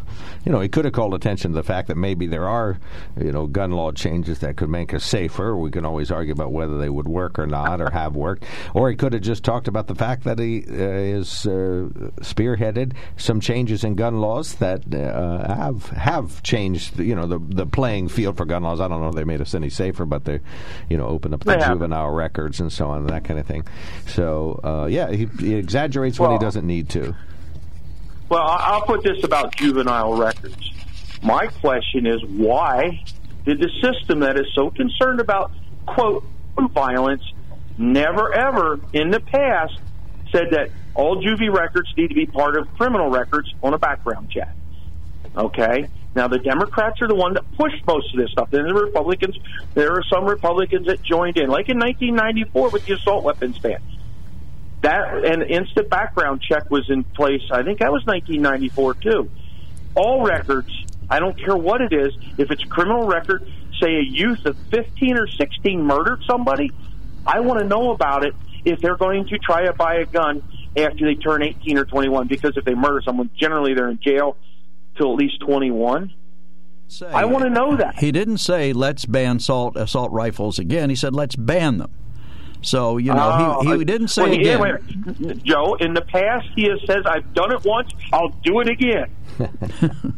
You 0.45 0.53
know, 0.53 0.61
he 0.61 0.69
could 0.69 0.85
have 0.85 0.95
called 0.95 1.15
attention 1.15 1.51
to 1.51 1.57
the 1.57 1.63
fact 1.63 1.89
that 1.89 1.97
maybe 1.97 2.27
there 2.27 2.49
are, 2.49 2.79
you 3.21 3.33
know, 3.33 3.47
gun 3.47 3.73
law 3.73 3.93
changes 3.93 4.39
that 4.39 4.57
could 4.57 4.69
make 4.71 4.95
us 4.95 5.05
safer. 5.05 5.57
We 5.57 5.71
can 5.71 5.85
always 5.85 6.11
argue 6.11 6.33
about 6.33 6.53
whether 6.53 6.79
they 6.79 6.89
would 6.89 7.09
work 7.09 7.39
or 7.39 7.47
not 7.47 7.81
or 7.81 7.91
have 7.91 8.15
worked. 8.15 8.45
Or 8.73 8.89
he 8.89 8.97
could 8.97 9.13
have 9.15 9.23
just 9.23 9.43
talked 9.43 9.69
about 9.69 9.89
the 9.89 9.95
fact 9.95 10.25
that 10.25 10.39
he 10.39 10.65
uh, 10.69 10.73
is 10.73 11.47
uh, 11.47 11.89
spearheaded 12.21 12.93
some 13.17 13.41
changes 13.41 13.85
in 13.85 13.95
gun 13.95 14.21
laws 14.21 14.55
that 14.57 14.95
uh, 14.95 15.55
have 15.55 15.87
have 15.91 16.43
changed, 16.43 16.99
you 16.99 17.15
know, 17.15 17.27
the 17.27 17.39
the 17.39 17.67
playing 17.67 18.09
field 18.09 18.37
for 18.37 18.45
gun 18.47 18.63
laws. 18.63 18.81
I 18.81 18.89
don't 18.89 19.01
know 19.03 19.09
if 19.09 19.15
they 19.15 19.25
made 19.25 19.41
us 19.41 19.55
any 19.55 19.71
safer, 19.71 20.05
but 20.07 20.25
they, 20.25 20.41
you 20.89 20.97
know, 20.97 21.07
opened 21.07 21.35
up 21.35 21.41
the 21.41 21.47
They 21.47 21.59
haven't. 21.59 21.79
juvenile 21.79 22.11
records 22.11 22.61
and 22.61 22.73
so 22.73 22.89
on 22.89 23.01
and 23.01 23.09
that 23.11 23.25
kind 23.31 23.39
of 23.39 23.47
thing. 23.47 23.65
So 24.07 24.61
uh, 24.65 24.87
yeah, 24.87 25.11
he, 25.11 25.27
he 25.39 25.55
exaggerates 25.55 26.19
when 26.19 26.33
he 26.33 26.39
doesn't 26.39 26.67
need 26.67 26.89
to. 26.91 27.15
Well, 28.29 28.43
I'll 28.43 28.83
put 28.83 29.03
this 29.03 29.23
about 29.25 29.55
juvenile 29.57 30.17
records. 30.17 30.71
My 31.23 31.47
question 31.47 32.07
is 32.07 32.25
why 32.25 33.03
did 33.45 33.61
the 33.61 33.71
system 33.83 34.21
that 34.21 34.39
is 34.39 34.47
so 34.55 34.71
concerned 34.71 35.21
about, 35.21 35.53
quote, 35.87 36.25
violence 36.73 37.23
never 37.79 38.33
ever 38.35 38.79
in 38.93 39.11
the 39.11 39.21
past 39.21 39.79
said 40.31 40.49
that 40.51 40.71
all 40.95 41.23
juvie 41.23 41.53
records 41.53 41.89
need 41.97 42.09
to 42.09 42.15
be 42.15 42.27
part 42.27 42.57
of 42.57 42.69
criminal 42.77 43.11
records 43.11 43.53
on 43.63 43.75
a 43.75 43.79
background 43.79 44.31
check? 44.31 44.55
Okay? 45.37 45.89
Now, 46.15 46.27
the 46.27 46.39
Democrats 46.39 47.01
are 47.03 47.09
the 47.09 47.15
one 47.15 47.35
that 47.35 47.45
pushed 47.57 47.87
most 47.87 48.13
of 48.13 48.21
this 48.21 48.31
stuff. 48.33 48.51
Then 48.51 48.67
the 48.67 48.75
Republicans, 48.75 49.39
there 49.75 49.93
are 49.93 50.03
some 50.13 50.25
Republicans 50.25 50.87
that 50.87 51.03
joined 51.03 51.37
in, 51.37 51.49
like 51.49 51.69
in 51.69 51.79
1994 51.79 52.71
with 52.71 52.85
the 52.85 52.95
assault 52.95 53.23
weapons 53.23 53.59
ban 53.59 53.81
that 54.83 55.25
an 55.25 55.43
instant 55.43 55.91
background 55.91 56.43
check 56.43 56.71
was 56.71 56.89
in 56.89 57.05
place. 57.05 57.43
I 57.51 57.63
think 57.63 57.81
that 57.81 57.93
was 57.93 58.05
1994 58.07 58.95
too. 58.95 59.31
All 59.95 60.25
records, 60.25 60.71
I 61.09 61.19
don't 61.19 61.39
care 61.39 61.57
what 61.57 61.81
it 61.81 61.93
is, 61.93 62.15
if 62.39 62.51
it's 62.51 62.63
a 62.63 62.69
criminal 62.69 63.07
record, 63.07 63.47
say 63.81 63.97
a 63.97 64.03
youth 64.03 64.45
of 64.47 64.57
15 64.71 65.17
or 65.17 65.27
16 65.27 65.83
murdered 65.83 66.23
somebody, 66.27 66.71
I 67.27 67.41
want 67.41 67.61
to 67.61 67.67
know 67.67 67.93
about 67.93 68.25
it 68.25 68.35
if 68.65 68.81
they're 68.81 68.97
going 68.97 69.27
to 69.29 69.39
try 69.39 69.67
to 69.67 69.73
buy 69.73 69.97
a 69.97 70.07
gun 70.07 70.43
after 70.77 71.07
they 71.07 71.15
turn 71.15 71.43
18 71.43 71.79
or 71.79 71.85
21 71.85 72.29
because 72.29 72.57
if 72.57 72.65
they 72.65 72.75
murder 72.75 73.03
someone, 73.05 73.31
generally 73.37 73.75
they're 73.75 73.91
in 73.91 73.99
jail 74.01 74.37
till 74.97 75.13
at 75.13 75.19
least 75.19 75.41
21. 75.41 76.13
Say- 76.89 77.07
I 77.07 77.25
want 77.25 77.45
to 77.45 77.51
know 77.51 77.77
that. 77.77 77.99
He 77.99 78.11
didn't 78.13 78.39
say 78.39 78.73
let's 78.73 79.05
ban 79.05 79.37
assault 79.37 79.77
assault 79.77 80.11
rifles 80.13 80.59
again. 80.59 80.91
He 80.91 80.97
said 80.97 81.15
let's 81.15 81.37
ban 81.37 81.79
them. 81.79 81.93
So 82.63 82.99
you 82.99 83.15
know 83.15 83.59
Oh, 83.61 83.63
he, 83.73 83.79
he 83.79 83.85
didn't 83.85 84.09
say 84.09 84.23
well, 84.59 84.75
again. 84.75 85.41
Joe, 85.45 85.75
in 85.77 85.95
the 85.95 86.03
past, 86.03 86.47
he 86.55 86.65
has 86.69 86.79
says, 86.87 87.07
"I've 87.07 87.33
done 87.33 87.53
it 87.53 87.65
once. 87.65 87.91
I'll 88.13 88.29
do 88.45 88.61
it 88.61 88.69
again." 88.69 89.11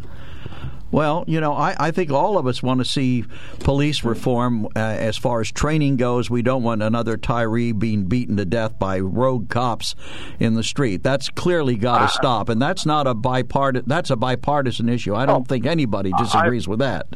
Well, 0.93 1.25
you 1.27 1.41
know, 1.41 1.55
I, 1.55 1.75
I 1.79 1.91
think 1.91 2.13
all 2.13 2.37
of 2.37 2.47
us 2.47 2.63
want 2.63 2.81
to 2.81 2.85
see 2.85 3.25
police 3.61 4.05
reform 4.05 4.67
uh, 4.67 4.79
as 4.79 5.17
far 5.17 5.41
as 5.41 5.51
training 5.51 5.97
goes. 5.97 6.29
We 6.29 6.43
don't 6.43 6.63
want 6.63 6.83
another 6.83 7.17
Tyre 7.17 7.73
being 7.73 8.05
beaten 8.05 8.37
to 8.37 8.45
death 8.45 8.79
by 8.79 9.01
rogue 9.01 9.49
cops 9.49 9.95
in 10.39 10.53
the 10.53 10.63
street. 10.63 11.03
That's 11.03 11.31
clearly 11.31 11.77
got 11.77 12.01
to 12.01 12.09
stop, 12.09 12.51
and 12.51 12.61
that's 12.61 12.85
not 12.85 13.07
a 13.07 13.15
bipartisan. 13.15 13.89
That's 13.89 14.11
a 14.11 14.17
bipartisan 14.17 14.91
issue. 14.91 15.15
I 15.15 15.25
don't 15.25 15.49
think 15.49 15.65
anybody 15.65 16.13
disagrees 16.19 16.69
with 16.69 16.81
that. 16.81 17.07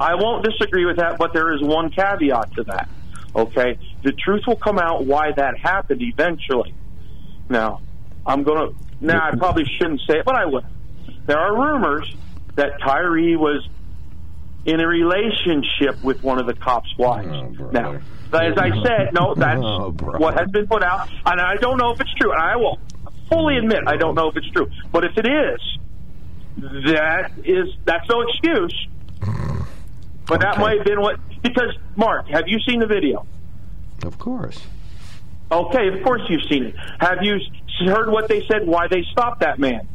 I 0.00 0.16
won't 0.16 0.44
disagree 0.44 0.84
with 0.84 0.96
that, 0.96 1.16
but 1.16 1.32
there 1.32 1.54
is 1.54 1.62
one 1.62 1.90
caveat 1.90 2.54
to 2.54 2.64
that. 2.64 2.88
Okay, 3.36 3.78
the 4.02 4.10
truth 4.12 4.42
will 4.48 4.56
come 4.56 4.80
out 4.80 5.06
why 5.06 5.30
that 5.30 5.56
happened 5.56 6.02
eventually. 6.02 6.74
Now, 7.48 7.82
I'm 8.26 8.42
gonna. 8.42 8.72
Now, 9.00 9.28
I 9.28 9.36
probably 9.36 9.64
shouldn't 9.78 10.00
say 10.08 10.18
it, 10.18 10.24
but 10.24 10.34
I 10.34 10.46
will. 10.46 10.64
There 11.26 11.38
are 11.38 11.54
rumors 11.54 12.12
that 12.56 12.80
Tyre 12.80 13.38
was 13.38 13.66
in 14.64 14.80
a 14.80 14.86
relationship 14.86 16.02
with 16.02 16.22
one 16.22 16.38
of 16.38 16.46
the 16.46 16.54
cops' 16.54 16.92
wives. 16.98 17.58
Oh, 17.60 17.70
now, 17.70 17.94
as 18.32 18.58
I 18.58 18.70
said, 18.82 19.12
no, 19.12 19.34
that's 19.34 19.60
Oh, 19.64 19.90
what 19.90 20.38
has 20.38 20.48
been 20.50 20.66
put 20.66 20.82
out, 20.82 21.08
and 21.24 21.40
I 21.40 21.56
don't 21.56 21.78
know 21.78 21.92
if 21.92 22.00
it's 22.00 22.12
true. 22.14 22.32
And 22.32 22.40
I 22.40 22.56
will 22.56 22.78
fully 23.30 23.56
admit 23.56 23.80
I 23.86 23.96
don't 23.96 24.14
know 24.14 24.28
if 24.28 24.36
it's 24.36 24.50
true. 24.50 24.68
But 24.92 25.04
if 25.04 25.12
it 25.16 25.26
is, 25.26 25.78
that 26.92 27.32
is 27.44 27.68
that's 27.84 28.08
no 28.08 28.22
excuse. 28.22 28.86
But 30.26 30.40
that 30.42 30.58
might 30.58 30.78
have 30.78 30.86
been 30.86 31.00
what 31.00 31.18
because 31.42 31.76
Mark, 31.96 32.28
have 32.28 32.44
you 32.46 32.58
seen 32.68 32.80
the 32.80 32.86
video? 32.86 33.26
Of 34.04 34.18
course. 34.18 34.60
Okay, 35.50 35.88
of 35.88 36.04
course 36.04 36.22
you've 36.28 36.48
seen 36.48 36.66
it. 36.66 36.74
Have 37.00 37.18
you 37.22 37.38
heard 37.86 38.10
what 38.10 38.28
they 38.28 38.42
said? 38.46 38.66
Why 38.66 38.86
they 38.88 39.02
stopped 39.10 39.40
that 39.40 39.58
man? 39.58 39.88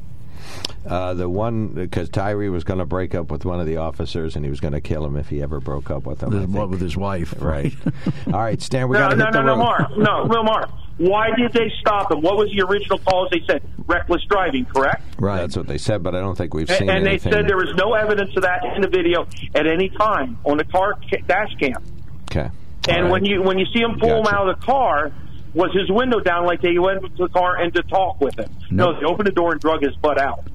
Uh, 0.85 1.13
the 1.13 1.27
one 1.27 1.69
because 1.69 2.09
Tyre 2.09 2.51
was 2.51 2.63
going 2.63 2.79
to 2.79 2.85
break 2.85 3.15
up 3.15 3.31
with 3.31 3.43
one 3.45 3.59
of 3.59 3.65
the 3.65 3.77
officers, 3.77 4.35
and 4.35 4.45
he 4.45 4.49
was 4.49 4.59
going 4.59 4.73
to 4.73 4.81
kill 4.81 5.05
him 5.05 5.15
if 5.17 5.29
he 5.29 5.41
ever 5.41 5.59
broke 5.59 5.89
up 5.89 6.05
with 6.05 6.21
him. 6.21 6.33
I 6.33 6.45
What 6.45 6.69
with 6.69 6.81
his 6.81 6.95
wife, 6.95 7.33
Right. 7.39 7.73
All 8.27 8.33
right, 8.33 8.61
Stan. 8.61 8.87
We 8.87 8.93
no, 8.97 8.99
got 8.99 9.09
to 9.09 9.15
no, 9.15 9.25
hit 9.25 9.33
no, 9.33 9.39
the 9.39 9.45
no, 9.45 9.51
road. 9.53 9.57
Mark. 9.57 9.97
No, 9.97 10.23
no, 10.25 10.43
Mark. 10.43 10.69
Why 10.97 11.29
did 11.35 11.51
they 11.51 11.69
stop 11.81 12.11
him? 12.11 12.21
What 12.21 12.37
was 12.37 12.49
the 12.55 12.61
original 12.65 12.99
cause? 12.99 13.27
They 13.31 13.41
said 13.45 13.61
reckless 13.85 14.23
driving, 14.29 14.65
correct? 14.65 15.03
Right. 15.19 15.37
That's 15.41 15.57
what 15.57 15.67
they 15.67 15.77
said, 15.77 16.03
but 16.03 16.15
I 16.15 16.19
don't 16.19 16.37
think 16.37 16.53
we've 16.53 16.69
seen 16.69 16.89
and 16.89 17.05
they 17.05 17.17
said 17.17 17.47
there 17.47 17.57
was 17.57 17.73
no 17.75 17.93
evidence 17.95 18.35
of 18.37 18.43
that 18.43 18.63
in 18.75 18.81
the 18.81 18.87
video 18.87 19.27
at 19.53 19.67
any 19.67 19.89
time 19.89 20.37
on 20.45 20.57
the 20.57 20.63
car 20.63 20.93
ca- 21.09 21.21
dash 21.27 21.53
cam. 21.59 21.83
Okay. 22.31 22.49
And 22.87 22.97
All 22.97 23.03
right. 23.03 23.11
when 23.11 23.25
you 23.25 23.41
when 23.41 23.57
you 23.59 23.65
see 23.73 23.81
him 23.81 23.99
pull 23.99 24.19
him 24.19 24.27
out 24.27 24.47
of 24.47 24.57
the 24.57 24.65
car, 24.65 25.11
was 25.53 25.71
his 25.73 25.89
window 25.89 26.19
down 26.21 26.45
like 26.45 26.61
they 26.61 26.77
went 26.79 27.01
to 27.01 27.09
the 27.23 27.29
car 27.29 27.57
and 27.57 27.73
to 27.73 27.81
talk 27.83 28.21
with 28.21 28.37
him? 28.39 28.49
Nope. 28.71 28.95
No, 28.95 28.99
they 28.99 29.05
opened 29.05 29.27
the 29.27 29.31
door 29.33 29.51
and 29.51 29.59
drug 29.59 29.81
his 29.81 29.95
butt 29.97 30.19
out. 30.19 30.45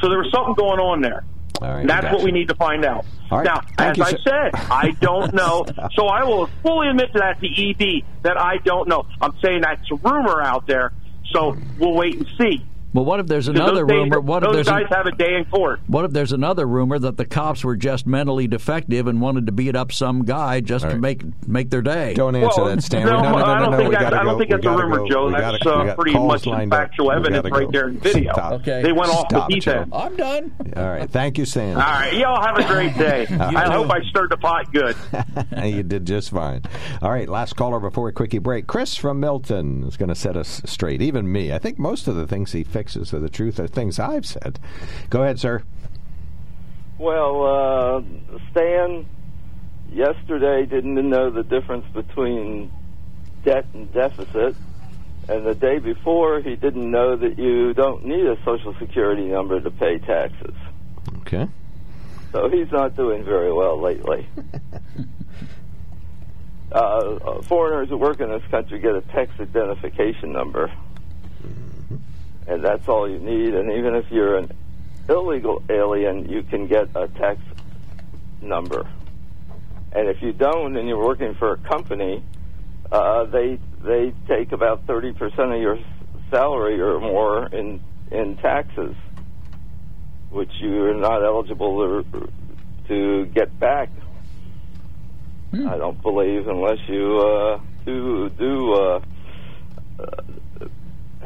So 0.00 0.08
there 0.08 0.18
was 0.18 0.30
something 0.32 0.54
going 0.54 0.80
on 0.80 1.00
there. 1.00 1.24
Right, 1.60 1.86
that's 1.86 2.04
gotcha. 2.04 2.16
what 2.16 2.24
we 2.24 2.30
need 2.30 2.48
to 2.48 2.54
find 2.54 2.84
out. 2.84 3.04
Right. 3.30 3.44
Now, 3.44 3.62
as 3.78 3.96
you, 3.96 4.04
I 4.04 4.12
said, 4.22 4.54
I 4.54 4.90
don't 5.00 5.34
know. 5.34 5.66
so 5.94 6.06
I 6.06 6.22
will 6.22 6.46
fully 6.62 6.88
admit 6.88 7.12
to 7.14 7.18
that 7.18 7.40
to 7.40 7.46
ED 7.46 8.04
that 8.22 8.40
I 8.40 8.58
don't 8.58 8.88
know. 8.88 9.06
I'm 9.20 9.34
saying 9.42 9.62
that's 9.62 9.90
a 9.90 9.96
rumor 9.96 10.40
out 10.40 10.66
there. 10.66 10.92
So 11.32 11.56
we'll 11.78 11.94
wait 11.94 12.16
and 12.16 12.26
see. 12.38 12.64
Well, 12.94 13.04
what 13.04 13.20
if 13.20 13.26
there's 13.26 13.48
another 13.48 13.80
those 13.82 13.88
days- 13.88 13.96
rumor? 13.96 14.20
What 14.20 14.42
if 14.42 14.46
those 14.48 14.54
there's 14.54 14.68
guys 14.68 14.86
an- 14.90 14.96
have 14.96 15.06
a 15.06 15.12
day 15.12 15.34
in 15.36 15.44
court? 15.44 15.80
What 15.88 16.04
if 16.06 16.12
there's 16.12 16.32
another 16.32 16.66
rumor 16.66 16.98
that 16.98 17.16
the 17.18 17.24
cops 17.26 17.62
were 17.62 17.76
just 17.76 18.06
mentally 18.06 18.48
defective 18.48 19.06
and 19.06 19.20
wanted 19.20 19.46
to 19.46 19.52
beat 19.52 19.76
up 19.76 19.92
some 19.92 20.24
guy 20.24 20.60
just 20.60 20.84
All 20.84 20.92
to 20.92 20.96
make 20.98 21.22
make 21.46 21.70
their 21.70 21.82
day? 21.82 22.14
Don't 22.14 22.34
answer 22.34 22.62
Well, 22.62 22.74
that, 22.74 22.82
Stan. 22.82 23.04
no, 23.06 23.12
no, 23.20 23.22
no, 23.22 23.30
no, 23.30 23.36
I 23.44 23.58
no, 23.58 23.62
don't 23.64 23.70
no, 23.72 23.76
think 23.76 23.88
we 23.90 23.94
that's, 23.94 24.04
gotta 24.04 24.20
I 24.20 24.24
don't 24.24 24.38
think 24.38 24.50
We 24.50 24.54
that's 24.56 24.64
a 24.64 24.68
gotta 24.70 24.82
rumor, 24.84 24.96
go. 24.98 25.08
Joe. 25.08 25.26
We 25.26 25.32
That's 25.32 25.58
gotta- 25.64 25.84
we 25.84 25.90
uh, 25.90 25.94
pretty 25.94 26.18
much 26.18 26.44
factual 26.70 27.12
evidence 27.12 27.50
right 27.50 27.70
there 27.70 27.88
in 27.88 27.98
video. 27.98 28.32
Stop. 28.32 28.52
Okay. 28.60 28.82
They 28.82 28.92
went 28.92 29.10
off 29.10 29.26
Stop, 29.28 29.48
the 29.48 29.54
deep 29.54 29.62
Joe. 29.64 29.84
I'm 29.92 30.16
done. 30.16 30.52
All 30.76 30.88
right. 30.88 31.10
Thank 31.10 31.38
you, 31.38 31.44
Stan. 31.44 31.76
All 31.76 31.82
right, 31.82 32.14
y'all 32.14 32.42
have 32.42 32.56
a 32.58 32.64
great 32.66 32.94
day. 32.98 33.22
I 33.30 33.50
too. 33.66 33.70
hope 33.72 33.90
I 33.90 34.00
stirred 34.08 34.30
the 34.30 34.36
pot 34.38 34.72
good. 34.72 34.96
you 35.64 35.82
did 35.82 36.06
just 36.06 36.30
fine. 36.30 36.62
All 37.02 37.10
right, 37.10 37.28
last 37.28 37.54
caller 37.56 37.80
before 37.80 38.08
a 38.08 38.12
quickie 38.12 38.38
break. 38.38 38.66
Chris 38.66 38.96
from 38.96 39.20
Milton 39.20 39.84
is 39.84 39.96
going 39.96 40.08
to 40.08 40.14
set 40.14 40.36
us 40.36 40.62
straight. 40.64 41.02
Even 41.02 41.30
me. 41.30 41.52
I 41.52 41.58
think 41.58 41.78
most 41.78 42.08
of 42.08 42.16
the 42.16 42.26
things 42.26 42.52
he 42.52 42.64
fixes 42.78 43.12
are 43.12 43.18
the 43.18 43.28
truth, 43.28 43.58
are 43.58 43.66
things 43.66 43.98
I've 43.98 44.24
said. 44.24 44.60
Go 45.10 45.24
ahead, 45.24 45.40
sir. 45.40 45.64
Well, 46.96 47.44
uh, 47.44 48.02
Stan 48.52 49.04
yesterday 49.92 50.64
didn't 50.64 51.08
know 51.08 51.30
the 51.30 51.42
difference 51.42 51.86
between 51.92 52.70
debt 53.44 53.66
and 53.74 53.92
deficit, 53.92 54.54
and 55.28 55.44
the 55.44 55.56
day 55.56 55.80
before 55.80 56.40
he 56.40 56.54
didn't 56.54 56.88
know 56.88 57.16
that 57.16 57.36
you 57.36 57.74
don't 57.74 58.04
need 58.04 58.26
a 58.26 58.36
Social 58.44 58.76
Security 58.78 59.24
number 59.24 59.60
to 59.60 59.72
pay 59.72 59.98
taxes. 59.98 60.54
Okay. 61.22 61.48
So 62.30 62.48
he's 62.48 62.70
not 62.70 62.94
doing 62.94 63.24
very 63.24 63.52
well 63.52 63.80
lately. 63.80 64.28
uh, 66.72 66.76
uh, 66.76 67.42
foreigners 67.42 67.88
who 67.88 67.96
work 67.96 68.20
in 68.20 68.28
this 68.28 68.44
country 68.52 68.78
get 68.78 68.94
a 68.94 69.00
tax 69.00 69.32
identification 69.40 70.32
number, 70.32 70.70
and 72.48 72.64
that's 72.64 72.88
all 72.88 73.08
you 73.08 73.18
need. 73.18 73.54
And 73.54 73.72
even 73.72 73.94
if 73.94 74.06
you're 74.10 74.38
an 74.38 74.50
illegal 75.08 75.62
alien, 75.68 76.28
you 76.28 76.42
can 76.42 76.66
get 76.66 76.88
a 76.94 77.08
tax 77.08 77.40
number. 78.40 78.88
And 79.92 80.08
if 80.08 80.22
you 80.22 80.32
don't, 80.32 80.76
and 80.76 80.88
you're 80.88 81.02
working 81.02 81.34
for 81.38 81.52
a 81.52 81.58
company, 81.58 82.22
uh, 82.90 83.24
they 83.24 83.58
they 83.84 84.12
take 84.26 84.52
about 84.52 84.86
thirty 84.86 85.12
percent 85.12 85.52
of 85.52 85.60
your 85.60 85.78
salary 86.30 86.80
or 86.80 87.00
more 87.00 87.46
in 87.46 87.80
in 88.10 88.36
taxes, 88.36 88.94
which 90.30 90.50
you're 90.60 90.94
not 90.94 91.22
eligible 91.24 92.02
to 92.02 92.28
to 92.88 93.26
get 93.26 93.58
back. 93.58 93.90
I 95.52 95.78
don't 95.78 96.00
believe 96.02 96.46
unless 96.46 96.78
you 96.88 97.18
uh, 97.18 97.60
do 97.86 98.28
do 98.30 98.72
uh, 98.74 99.00
uh, 99.98 100.04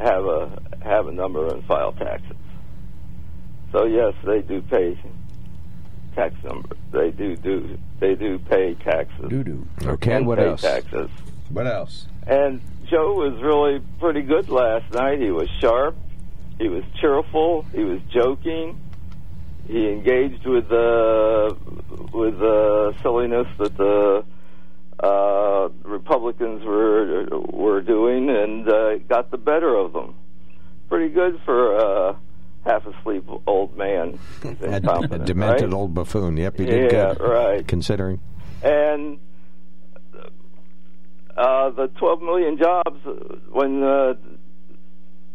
have 0.03 0.25
a 0.25 0.61
have 0.83 1.07
a 1.07 1.11
number 1.11 1.47
and 1.47 1.63
file 1.65 1.93
taxes. 1.93 2.37
So 3.71 3.85
yes, 3.85 4.13
they 4.23 4.41
do 4.41 4.61
pay 4.61 4.97
tax 6.15 6.35
number. 6.43 6.75
They 6.91 7.11
do 7.11 7.35
do 7.35 7.77
they 7.99 8.15
do 8.15 8.37
pay 8.39 8.75
taxes. 8.75 9.29
Doo 9.29 9.43
doo. 9.43 9.67
Okay, 9.83 10.13
and 10.13 10.27
what 10.27 10.37
pay 10.37 10.47
else? 10.49 10.61
taxes. 10.61 11.09
What 11.49 11.67
else? 11.67 12.07
And 12.27 12.61
Joe 12.89 13.13
was 13.13 13.41
really 13.41 13.81
pretty 13.99 14.21
good 14.21 14.49
last 14.49 14.91
night. 14.93 15.19
He 15.19 15.31
was 15.31 15.49
sharp. 15.59 15.95
He 16.57 16.67
was 16.67 16.83
cheerful. 16.99 17.63
He 17.73 17.83
was 17.83 17.99
joking. 18.11 18.79
He 19.67 19.89
engaged 19.89 20.45
with 20.45 20.67
the 20.69 21.57
with 22.13 22.37
the 22.39 22.93
silliness 23.01 23.47
that 23.57 23.75
the 23.77 24.25
uh, 24.99 25.69
Republicans 25.83 26.63
were 26.65 27.27
were 27.51 27.81
doing, 27.81 28.29
and 28.29 28.67
uh, 28.69 28.97
got 29.09 29.31
the 29.31 29.37
better 29.37 29.75
of 29.75 29.93
them. 29.93 30.15
Pretty 30.89 31.13
good 31.13 31.39
for 31.45 31.75
a 31.75 32.17
half 32.65 32.85
asleep 32.85 33.25
old 33.47 33.75
man. 33.77 34.19
A, 34.43 34.75
a 34.75 35.19
demented 35.19 35.63
right? 35.63 35.73
old 35.73 35.93
buffoon. 35.93 36.37
Yep, 36.37 36.57
he 36.57 36.65
did 36.65 36.91
Yeah, 36.91 37.13
good. 37.13 37.19
right. 37.21 37.67
Considering. 37.67 38.19
And 38.61 39.19
uh, 41.35 41.71
the 41.71 41.87
12 41.97 42.21
million 42.21 42.57
jobs 42.57 42.99
uh, 43.05 43.11
when 43.51 43.83
uh, 43.83 44.13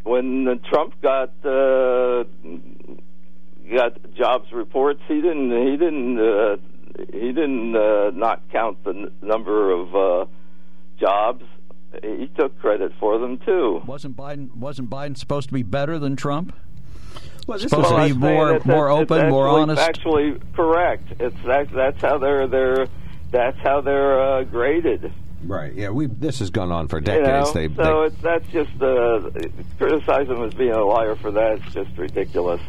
when 0.04 0.48
uh, 0.48 0.54
Trump 0.70 0.94
got 1.02 1.30
uh, 1.44 2.24
got 3.74 4.14
jobs 4.14 4.50
reports. 4.52 5.00
He 5.08 5.16
didn't. 5.16 5.50
He 5.50 5.76
didn't. 5.76 6.18
He 6.98 7.32
didn't 7.32 7.76
uh, 7.76 8.10
not 8.10 8.42
count 8.50 8.82
the 8.84 8.90
n- 8.90 9.10
number 9.22 9.70
of 9.70 9.94
uh, 9.94 10.26
jobs. 10.98 11.44
He 12.02 12.28
took 12.38 12.58
credit 12.58 12.92
for 13.00 13.18
them 13.18 13.38
too. 13.38 13.80
Wasn't 13.86 14.16
Biden 14.16 14.54
wasn't 14.54 14.90
Biden 14.90 15.16
supposed 15.16 15.48
to 15.48 15.54
be 15.54 15.62
better 15.62 15.98
than 15.98 16.16
Trump? 16.16 16.54
Well, 17.46 17.56
this 17.58 17.70
Supposed 17.70 17.86
is 17.86 17.90
to 17.92 17.96
be 17.96 18.02
I'm 18.02 18.08
saying 18.08 18.18
more 18.20 18.50
it's- 18.56 18.66
more 18.66 18.90
it's 18.90 19.10
open, 19.10 19.30
more 19.30 19.46
actually 19.48 19.62
honest. 19.62 19.82
Actually, 19.82 20.40
correct. 20.54 21.04
It's 21.18 21.36
that, 21.46 21.70
that's 21.72 22.02
how 22.02 22.18
they're 22.18 22.46
they're 22.46 22.88
that's 23.30 23.58
how 23.60 23.80
they're 23.80 24.20
uh, 24.20 24.44
graded. 24.44 25.10
right. 25.44 25.72
Yeah, 25.74 25.88
we 25.90 26.06
this 26.06 26.40
has 26.40 26.50
gone 26.50 26.70
on 26.72 26.88
for 26.88 26.98
You 26.98 27.04
decades. 27.04 27.54
know? 27.54 27.60
they, 27.68 27.68
so 27.74 28.00
they 28.00 28.06
it's 28.06 28.16
that's 28.22 28.48
just 28.48 28.82
uh, 28.82 29.30
criticize 29.78 30.28
him 30.28 30.42
as 30.42 30.52
being 30.54 30.72
a 30.72 30.84
liar 30.84 31.14
for 31.16 31.30
that. 31.30 31.58
It's 31.62 31.72
just 31.72 31.96
ridiculous. 31.96 32.60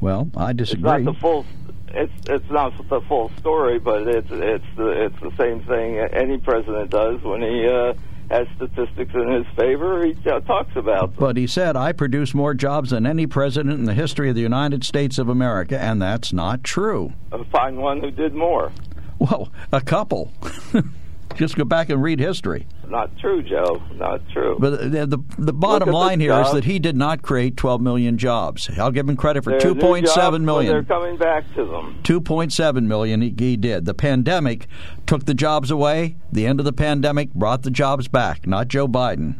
Well, 0.00 0.30
I 0.36 0.52
disagree. 0.52 0.52
It's 0.52 0.70
disagree. 0.70 1.04
not 1.04 1.12
the 1.14 1.20
full. 1.20 1.46
It's 1.94 2.12
it's 2.28 2.50
not 2.50 2.72
the 2.88 3.00
full 3.02 3.30
story, 3.38 3.78
but 3.78 4.06
it's 4.06 4.28
it's 4.30 4.64
the 4.76 5.06
it's 5.06 5.20
the 5.20 5.32
same 5.36 5.62
thing 5.64 5.98
any 5.98 6.38
president 6.38 6.90
does 6.90 7.22
when 7.22 7.42
he 7.42 7.66
uh, 7.66 7.94
has 8.30 8.46
statistics 8.56 9.14
in 9.14 9.32
his 9.32 9.46
favor. 9.56 10.04
He 10.04 10.14
uh, 10.28 10.40
talks 10.40 10.76
about 10.76 11.12
them. 11.12 11.16
But 11.18 11.36
he 11.36 11.46
said, 11.46 11.76
I 11.76 11.92
produce 11.92 12.34
more 12.34 12.54
jobs 12.54 12.90
than 12.90 13.06
any 13.06 13.26
president 13.26 13.78
in 13.78 13.84
the 13.84 13.94
history 13.94 14.28
of 14.28 14.34
the 14.34 14.42
United 14.42 14.84
States 14.84 15.18
of 15.18 15.28
America, 15.28 15.78
and 15.78 16.00
that's 16.00 16.32
not 16.32 16.62
true. 16.62 17.12
Find 17.50 17.78
one 17.78 18.00
who 18.00 18.10
did 18.10 18.34
more. 18.34 18.72
Well, 19.18 19.50
a 19.72 19.80
couple. 19.80 20.32
Just 21.34 21.56
go 21.56 21.64
back 21.64 21.88
and 21.88 22.02
read 22.02 22.18
history. 22.18 22.66
Not 22.88 23.16
true, 23.18 23.42
Joe. 23.42 23.82
Not 23.94 24.28
true. 24.30 24.56
But 24.58 24.90
the, 24.90 25.06
the, 25.06 25.18
the 25.38 25.52
bottom 25.52 25.90
line 25.90 26.20
here 26.20 26.32
is 26.40 26.52
that 26.52 26.64
he 26.64 26.78
did 26.78 26.96
not 26.96 27.22
create 27.22 27.56
12 27.56 27.80
million 27.80 28.18
jobs. 28.18 28.68
I'll 28.78 28.90
give 28.90 29.08
him 29.08 29.16
credit 29.16 29.44
for 29.44 29.50
They're 29.50 29.74
new 29.74 29.80
2.7 29.80 30.04
jobs, 30.04 30.44
but 30.46 30.62
They're 30.62 30.82
coming 30.82 31.16
back 31.16 31.44
to 31.54 31.64
them. 31.64 32.00
2.7 32.02 32.86
million 32.86 33.20
he, 33.20 33.34
he 33.38 33.56
did. 33.56 33.84
The 33.84 33.94
pandemic 33.94 34.66
took 35.06 35.26
the 35.26 35.34
jobs 35.34 35.70
away. 35.70 36.16
The 36.32 36.46
end 36.46 36.60
of 36.60 36.64
the 36.64 36.72
pandemic 36.72 37.32
brought 37.34 37.62
the 37.62 37.70
jobs 37.70 38.08
back, 38.08 38.46
not 38.46 38.68
Joe 38.68 38.88
Biden. 38.88 39.36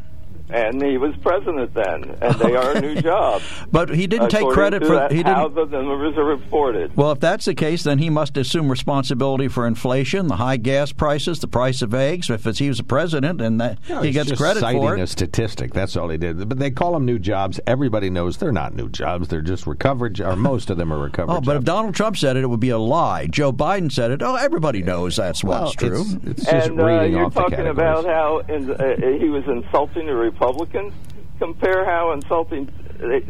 And 0.50 0.82
he 0.82 0.96
was 0.96 1.14
president 1.22 1.74
then, 1.74 2.16
and 2.20 2.34
they 2.36 2.56
are 2.56 2.80
new 2.80 3.00
jobs. 3.02 3.44
But 3.70 3.90
he 3.90 4.06
didn't 4.06 4.30
take 4.30 4.48
credit 4.48 4.80
to 4.80 4.86
for 4.86 4.94
that, 4.94 5.10
he 5.10 5.22
didn't 5.22 5.54
the 5.54 5.64
numbers 5.66 6.16
are 6.16 6.24
reported. 6.24 6.96
Well, 6.96 7.12
if 7.12 7.20
that's 7.20 7.44
the 7.44 7.54
case, 7.54 7.82
then 7.82 7.98
he 7.98 8.10
must 8.10 8.36
assume 8.36 8.70
responsibility 8.70 9.48
for 9.48 9.66
inflation, 9.66 10.28
the 10.28 10.36
high 10.36 10.56
gas 10.56 10.92
prices, 10.92 11.40
the 11.40 11.48
price 11.48 11.82
of 11.82 11.94
eggs. 11.94 12.30
If 12.30 12.46
it's, 12.46 12.58
he 12.58 12.68
was 12.68 12.78
the 12.78 12.84
president, 12.84 13.40
and 13.40 13.60
that 13.60 13.78
No, 13.88 14.00
he 14.00 14.08
he's 14.08 14.16
gets 14.16 14.28
just 14.30 14.40
credit 14.40 14.60
citing 14.60 14.80
for 14.80 14.96
a 14.96 15.06
statistic. 15.06 15.72
That's 15.72 15.96
all 15.96 16.08
he 16.08 16.16
did. 16.16 16.48
But 16.48 16.58
they 16.58 16.70
call 16.70 16.92
them 16.92 17.04
new 17.04 17.18
jobs. 17.18 17.60
Everybody 17.66 18.10
knows 18.10 18.38
they're 18.38 18.52
not 18.52 18.74
new 18.74 18.88
jobs. 18.88 19.28
They're 19.28 19.42
just 19.42 19.66
recovered, 19.66 20.20
or 20.20 20.36
most 20.36 20.70
of 20.70 20.76
them 20.76 20.92
are 20.92 20.98
recovered. 20.98 21.18
Oh, 21.28 21.42
but 21.42 21.56
if. 21.56 21.64
Donald 21.64 21.94
Trump 21.94 22.16
said 22.16 22.38
it, 22.38 22.44
it 22.44 22.46
would 22.46 22.58
be 22.58 22.70
a 22.70 22.78
lie. 22.78 23.26
Joe 23.26 23.52
Biden 23.52 23.92
said 23.92 24.10
it. 24.10 24.22
Oh, 24.22 24.36
everybody 24.36 24.82
knows 24.82 25.16
that's 25.16 25.44
well, 25.44 25.64
what's 25.64 25.76
true. 25.76 26.00
It's, 26.00 26.40
it's 26.40 26.44
just 26.44 26.68
and 26.68 26.80
uh, 26.80 26.84
reading 26.86 27.12
you're 27.12 27.26
off 27.26 27.34
the 27.34 27.40
talking 27.40 27.56
categories. 27.58 28.00
about 28.00 28.04
how 28.06 28.38
in, 28.48 28.70
uh, 28.70 29.18
he 29.18 29.28
was 29.28 29.44
insulting 29.46 30.06
the 30.06 30.14
Republicans. 30.38 30.92
Compare 31.38 31.84
how 31.84 32.12
insulting 32.12 32.68
uh, 33.00 33.20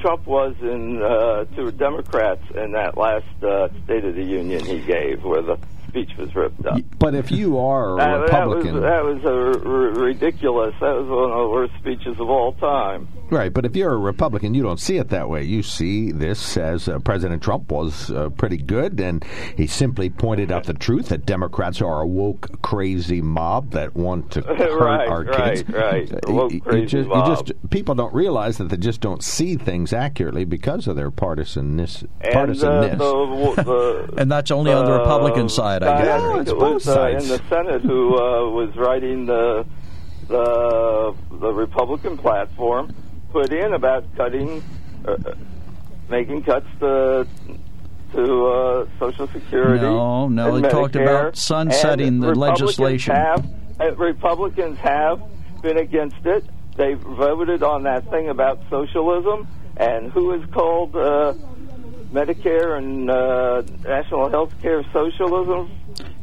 Trump 0.00 0.26
was 0.26 0.54
in 0.60 1.02
uh, 1.02 1.44
to 1.56 1.72
Democrats 1.72 2.42
in 2.54 2.72
that 2.72 2.96
last 2.96 3.26
uh, 3.42 3.68
State 3.84 4.04
of 4.04 4.14
the 4.14 4.22
Union 4.22 4.64
he 4.64 4.80
gave, 4.80 5.24
where 5.24 5.42
the 5.42 5.58
speech 5.88 6.10
was 6.16 6.34
ripped 6.34 6.64
up. 6.66 6.80
But 6.98 7.14
if 7.14 7.32
you 7.32 7.58
are 7.58 7.94
a 7.94 7.96
That, 7.96 8.30
that 8.30 8.46
was 8.46 8.56
Republican, 8.64 8.80
that 8.82 9.04
was 9.04 9.24
a 9.24 9.68
r- 9.68 10.04
ridiculous. 10.04 10.74
That 10.80 10.94
was 10.94 11.08
one 11.08 11.30
of 11.30 11.38
the 11.38 11.48
worst 11.48 11.74
speeches 11.78 12.20
of 12.20 12.28
all 12.28 12.52
time. 12.54 13.08
Right? 13.30 13.52
But 13.52 13.64
if 13.66 13.74
you're 13.76 13.92
a 13.92 13.96
Republican, 13.98 14.54
you 14.54 14.62
don't 14.62 14.80
see 14.80 14.96
it 14.98 15.08
that 15.10 15.28
way. 15.28 15.42
You 15.44 15.62
see 15.62 16.12
this 16.12 16.56
as 16.56 16.88
uh, 16.88 16.98
President 17.00 17.42
Trump 17.42 17.70
was 17.70 18.10
uh, 18.10 18.30
pretty 18.30 18.56
good, 18.56 19.00
and 19.00 19.24
he 19.56 19.66
simply 19.66 20.10
pointed 20.10 20.50
out 20.52 20.64
the 20.64 20.74
truth 20.74 21.08
that 21.08 21.26
Democrats 21.26 21.80
are 21.82 22.00
a 22.02 22.06
woke, 22.06 22.62
crazy 22.62 23.20
mob 23.20 23.70
that 23.72 23.94
want 23.94 24.30
to 24.32 24.40
hurt 24.46 24.80
Right, 24.80 25.08
our 25.08 25.24
right, 25.24 25.56
kids. 25.56 25.68
right. 25.70 26.12
Uh, 26.12 26.18
A 26.26 26.32
woke, 26.32 26.50
you- 26.52 26.56
you 26.56 26.60
crazy 26.62 26.86
just, 26.86 27.08
you 27.08 27.14
mob. 27.14 27.46
just 27.46 27.70
people 27.70 27.94
don't 27.94 28.14
realize 28.14 28.58
that 28.58 28.68
they 28.68 28.76
just 28.76 29.00
don't 29.00 29.22
see 29.22 29.56
things 29.56 29.92
accurately 29.92 30.44
because 30.44 30.86
of 30.86 30.96
their 30.96 31.10
partisanness. 31.10 32.06
And 32.20 32.34
partisanness. 32.34 33.00
uh, 33.00 33.54
the, 33.54 33.62
the 33.62 34.14
And 34.20 34.30
that's 34.30 34.50
only 34.50 34.72
on 34.72 34.84
the 34.86 34.92
uh, 34.94 34.98
Republican 35.00 35.48
side, 35.48 35.82
I 35.82 35.98
guess. 35.98 36.06
Yeah, 36.22 36.40
it's 36.40 36.50
it 36.50 36.58
both 36.58 36.74
was 36.74 36.88
uh, 36.88 36.94
sides. 36.94 37.24
in 37.30 37.36
the 37.36 37.42
Senate 37.48 37.82
who 37.82 38.14
uh, 38.16 38.50
was 38.50 38.74
writing 38.76 39.26
the 39.26 39.66
the 40.28 41.14
the 41.40 41.52
Republican 41.52 42.16
platform 42.16 42.94
put 43.36 43.52
in 43.52 43.74
about 43.74 44.02
cutting, 44.16 44.62
uh, 45.04 45.14
making 46.08 46.42
cuts 46.42 46.66
to 46.80 47.26
to 48.14 48.46
uh, 48.46 48.86
Social 48.98 49.26
Security. 49.28 49.82
No, 49.82 50.26
no, 50.28 50.58
they 50.58 50.66
talked 50.68 50.96
about 50.96 51.36
sunsetting 51.36 52.20
the 52.20 52.28
Republicans 52.28 52.78
legislation. 52.78 53.14
Have, 53.14 53.46
uh, 53.78 53.94
Republicans 53.96 54.78
have 54.78 55.20
been 55.60 55.76
against 55.76 56.24
it. 56.24 56.44
They 56.76 56.94
voted 56.94 57.62
on 57.62 57.82
that 57.82 58.08
thing 58.08 58.30
about 58.30 58.58
socialism, 58.70 59.46
and 59.76 60.10
who 60.12 60.32
is 60.32 60.48
called 60.50 60.96
uh, 60.96 61.34
Medicare 62.12 62.78
and 62.78 63.10
uh, 63.10 63.62
national 63.84 64.30
health 64.30 64.54
care 64.62 64.82
socialism? 64.94 65.70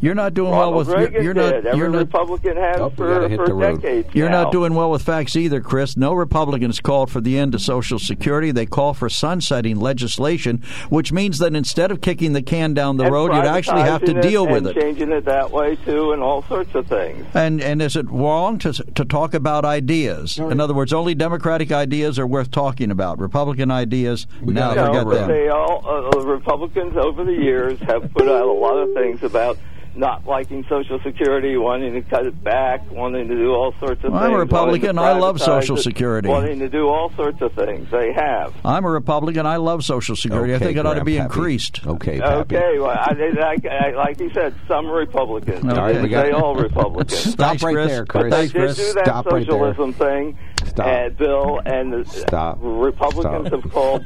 You're 0.03 0.15
not 0.15 0.33
doing 0.33 0.51
well 0.51 0.73
with 0.73 0.89
Reagan 0.89 1.13
you're, 1.13 1.23
you're 1.23 1.33
not 1.33 1.53
Every 1.53 1.77
you're 1.77 1.89
not 1.89 1.97
Republican 1.99 2.57
has 2.57 2.77
Oh, 2.79 2.89
for, 2.89 3.27
hit 3.29 3.37
for 3.37 3.45
the 3.47 3.53
road. 3.53 3.81
decades. 3.81 4.09
You're 4.13 4.29
now. 4.29 4.43
not 4.43 4.51
doing 4.51 4.73
well 4.73 4.91
with 4.91 5.01
facts 5.01 5.35
either, 5.37 5.61
Chris. 5.61 5.95
No 5.95 6.13
Republicans 6.13 6.81
called 6.81 7.09
for 7.09 7.21
the 7.21 7.37
end 7.37 7.55
of 7.55 7.61
Social 7.61 7.97
Security. 7.99 8.51
They 8.51 8.65
call 8.65 8.93
for 8.93 9.07
sunsetting 9.09 9.79
legislation, 9.79 10.61
which 10.89 11.13
means 11.13 11.39
that 11.39 11.55
instead 11.55 11.89
of 11.89 12.01
kicking 12.01 12.33
the 12.33 12.41
can 12.41 12.73
down 12.73 12.97
the 12.97 13.05
And 13.05 13.13
road, 13.13 13.33
you'd 13.33 13.45
actually 13.45 13.81
have 13.83 14.03
to 14.03 14.19
deal 14.21 14.43
it 14.45 14.51
with 14.51 14.67
and 14.67 14.75
it. 14.77 14.81
changing 14.81 15.11
it 15.11 15.23
that 15.25 15.51
way 15.51 15.77
too, 15.77 16.11
and 16.11 16.21
all 16.21 16.43
sorts 16.43 16.75
of 16.75 16.85
things. 16.87 17.25
And 17.33 17.61
and 17.61 17.81
is 17.81 17.95
it 17.95 18.09
wrong 18.11 18.57
to 18.59 18.73
to 18.73 19.05
talk 19.05 19.33
about 19.33 19.63
ideas? 19.63 20.37
In 20.37 20.59
other 20.59 20.73
words, 20.73 20.91
only 20.91 21.15
Democratic 21.15 21.71
ideas 21.71 22.19
are 22.19 22.27
worth 22.27 22.51
talking 22.51 22.91
about. 22.91 23.19
Republican 23.19 23.71
ideas, 23.71 24.27
now 24.41 24.73
gotta 24.73 24.91
No, 24.93 25.03
forget 25.05 25.19
them. 25.21 25.29
they 25.29 25.47
all 25.47 25.83
uh, 25.87 26.19
Republicans 26.25 26.97
over 26.97 27.23
the 27.23 27.31
years 27.31 27.79
have 27.81 28.11
put 28.13 28.27
out 28.27 28.47
a 28.47 28.51
lot 28.51 28.75
of 28.75 28.93
things 28.93 29.23
about 29.23 29.57
not 29.95 30.25
liking 30.25 30.65
Social 30.67 30.99
Security, 31.03 31.55
wanting 31.55 31.93
to 31.93 32.01
cut 32.01 32.25
it 32.25 32.43
back, 32.43 32.89
wanting 32.91 33.27
to 33.27 33.35
do 33.35 33.51
all 33.53 33.73
sorts 33.79 34.03
of 34.03 34.11
Well, 34.11 34.21
things. 34.21 34.29
I'm 34.31 34.33
a 34.33 34.39
Republican. 34.39 34.97
I 34.97 35.13
love 35.13 35.35
privatize 35.37 35.45
Social 35.45 35.77
it, 35.77 35.81
Security. 35.83 36.27
Wanting 36.29 36.59
to 36.59 36.69
do 36.69 36.87
all 36.87 37.11
sorts 37.15 37.39
of 37.41 37.53
things. 37.53 37.89
They 37.91 38.11
have. 38.13 38.53
I'm 38.65 38.85
a 38.85 38.89
Republican. 38.89 39.45
I 39.45 39.57
love 39.57 39.83
Social 39.83 40.15
Security. 40.15 40.55
I 40.55 40.57
think 40.59 40.77
it 40.77 40.85
ought 40.85 40.95
to 40.95 41.03
be 41.03 41.13
Grandpappy. 41.17 41.23
increased. 41.25 41.85
Okay, 41.87 42.19
Pappy. 42.19 42.55
Okay, 42.55 42.79
well, 42.79 42.89
I, 42.89 43.15
I, 43.39 43.69
I, 43.69 43.91
like 43.91 44.19
he 44.19 44.33
said, 44.33 44.55
some 44.67 44.87
Republicans. 44.87 45.63
All 45.63 45.75
right, 45.75 46.01
we 46.01 46.09
got- 46.09 46.23
They 46.25 46.31
all 46.31 46.55
Republicans. 46.55 47.13
Stop 47.33 47.59
Thanks, 47.59 47.63
right 47.63 47.73
Chris. 47.73 47.87
there, 47.89 48.05
But 48.05 48.09
Chris. 48.11 48.23
they 48.31 48.37
Thanks, 48.47 48.53
did 48.53 48.59
Chris. 48.59 48.77
do 48.77 48.93
that 48.93 49.05
Stop 49.05 49.25
right 49.27 49.31
there. 49.33 49.41
socialism 49.59 49.93
thing, 49.93 50.37
Stop. 50.65 50.87
and 50.87 51.17
Bill, 51.17 51.61
and 51.65 51.93
the 51.93 51.99
uh, 51.99 52.03
Stop. 52.05 52.57
Republicans 52.61 53.47
Stop. 53.47 53.61
have 53.61 53.71
called 53.71 54.05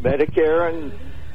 Medicare 0.00 0.68
and 0.74 0.92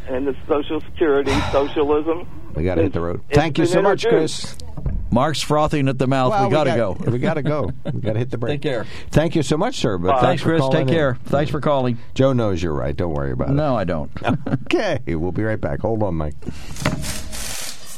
and 0.09 0.27
the 0.27 0.35
Social 0.49 0.81
Security 0.81 1.31
socialism. 1.53 2.27
We 2.55 2.63
got 2.63 2.75
to 2.75 2.83
hit 2.83 2.93
the 2.93 3.01
road. 3.01 3.21
Thank 3.31 3.57
you 3.57 3.65
so 3.65 3.81
much, 3.81 4.05
introduced. 4.05 4.57
Chris. 4.59 4.69
Mark's 5.11 5.41
frothing 5.43 5.87
at 5.89 5.99
the 5.99 6.07
mouth. 6.07 6.31
Well, 6.31 6.45
we 6.45 6.51
got 6.51 6.63
to 6.63 6.71
got- 6.71 6.75
go. 6.99 7.11
We 7.11 7.19
got 7.19 7.33
to 7.35 7.43
go. 7.43 7.69
We 7.85 8.01
got 8.01 8.13
to 8.13 8.19
hit 8.19 8.31
the 8.31 8.37
break. 8.39 8.61
Take 8.61 8.71
care. 8.71 8.85
Thank 9.11 9.35
you 9.35 9.43
so 9.43 9.57
much, 9.57 9.75
sir. 9.77 9.97
But 9.99 10.19
Thanks, 10.21 10.41
for 10.41 10.49
Chris. 10.49 10.61
calling 10.61 10.77
Take 10.77 10.87
in. 10.87 10.93
care. 10.93 11.17
Thanks 11.25 11.51
for 11.51 11.61
calling. 11.61 11.99
Joe 12.15 12.33
knows 12.33 12.63
you're 12.63 12.73
right. 12.73 12.95
Don't 12.95 13.13
worry 13.13 13.31
about 13.31 13.49
it. 13.49 13.53
No, 13.53 13.75
I 13.75 13.83
don't. 13.83 14.11
Okay, 14.65 14.99
we'll 15.05 15.31
be 15.31 15.43
right 15.43 15.61
back. 15.61 15.81
Hold 15.81 16.01
on, 16.01 16.15
Mike. 16.15 16.33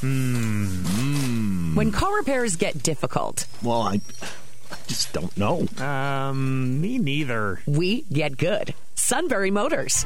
When 0.01 1.91
car 1.93 2.15
repairs 2.17 2.55
get 2.57 2.83
difficult, 2.83 3.47
Well, 3.63 3.81
I, 3.81 3.93
I 4.71 4.77
just 4.87 5.13
don't 5.13 5.35
know. 5.37 5.65
Um, 5.83 6.81
me 6.81 6.97
neither. 6.97 7.61
we 7.65 8.01
get 8.11 8.35
good. 8.37 8.73
Sunbury 8.95 9.51
Motors. 9.51 10.05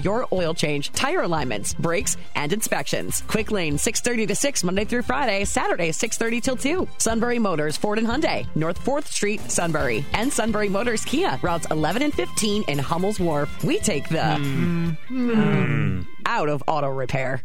your 0.03 0.27
oil 0.31 0.53
change, 0.53 0.91
tire 0.91 1.21
alignments, 1.21 1.73
brakes, 1.73 2.17
and 2.35 2.51
inspections. 2.53 3.23
Quick 3.27 3.51
Lane, 3.51 3.77
630 3.77 4.27
to 4.27 4.35
6, 4.35 4.63
Monday 4.63 4.85
through 4.85 5.01
Friday, 5.03 5.43
Saturday, 5.45 5.91
630 5.91 6.41
till 6.41 6.55
2. 6.55 6.87
Sunbury 6.97 7.39
Motors, 7.39 7.77
Ford 7.77 7.97
and 7.99 8.07
Hyundai, 8.07 8.45
North 8.55 8.79
4th 8.83 9.07
Street, 9.07 9.39
Sunbury. 9.49 10.05
And 10.13 10.31
Sunbury 10.31 10.69
Motors 10.69 11.03
Kia, 11.05 11.39
routes 11.41 11.67
11 11.71 12.01
and 12.01 12.13
15 12.13 12.63
in 12.67 12.77
Hummel's 12.79 13.19
Wharf. 13.19 13.63
We 13.63 13.79
take 13.79 14.07
the 14.09 14.17
Mm. 14.41 14.97
mm, 15.09 16.07
out 16.25 16.47
of 16.49 16.63
auto 16.67 16.87
repair. 16.89 17.43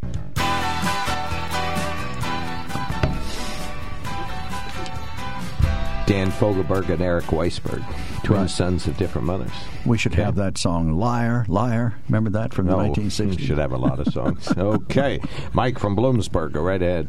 Dan 6.07 6.31
Fogelberg 6.31 6.89
and 6.91 7.03
Eric 7.03 7.25
Weisberg, 7.27 7.83
twin 8.27 8.49
sons 8.49 8.87
of 8.87 8.97
different 8.97 9.27
mothers. 9.27 9.53
We 9.85 9.99
should 9.99 10.15
have 10.15 10.35
that 10.37 10.59
song 10.59 10.93
"Liar, 10.93 11.45
Liar." 11.49 11.95
Remember 12.09 12.31
that 12.31 12.53
from 12.53 12.67
the 12.67 12.73
No, 12.77 12.79
1960s? 12.93 13.37
we 13.37 13.47
should 13.47 13.59
have 13.59 13.73
a 13.73 13.77
lot 13.79 14.01
of 14.01 14.13
songs. 14.13 14.53
okay, 14.59 15.21
Mike 15.53 15.79
from 15.79 15.97
Bloomsburg, 15.97 16.53
go 16.53 16.63
right 16.63 16.81
ahead. 16.83 17.09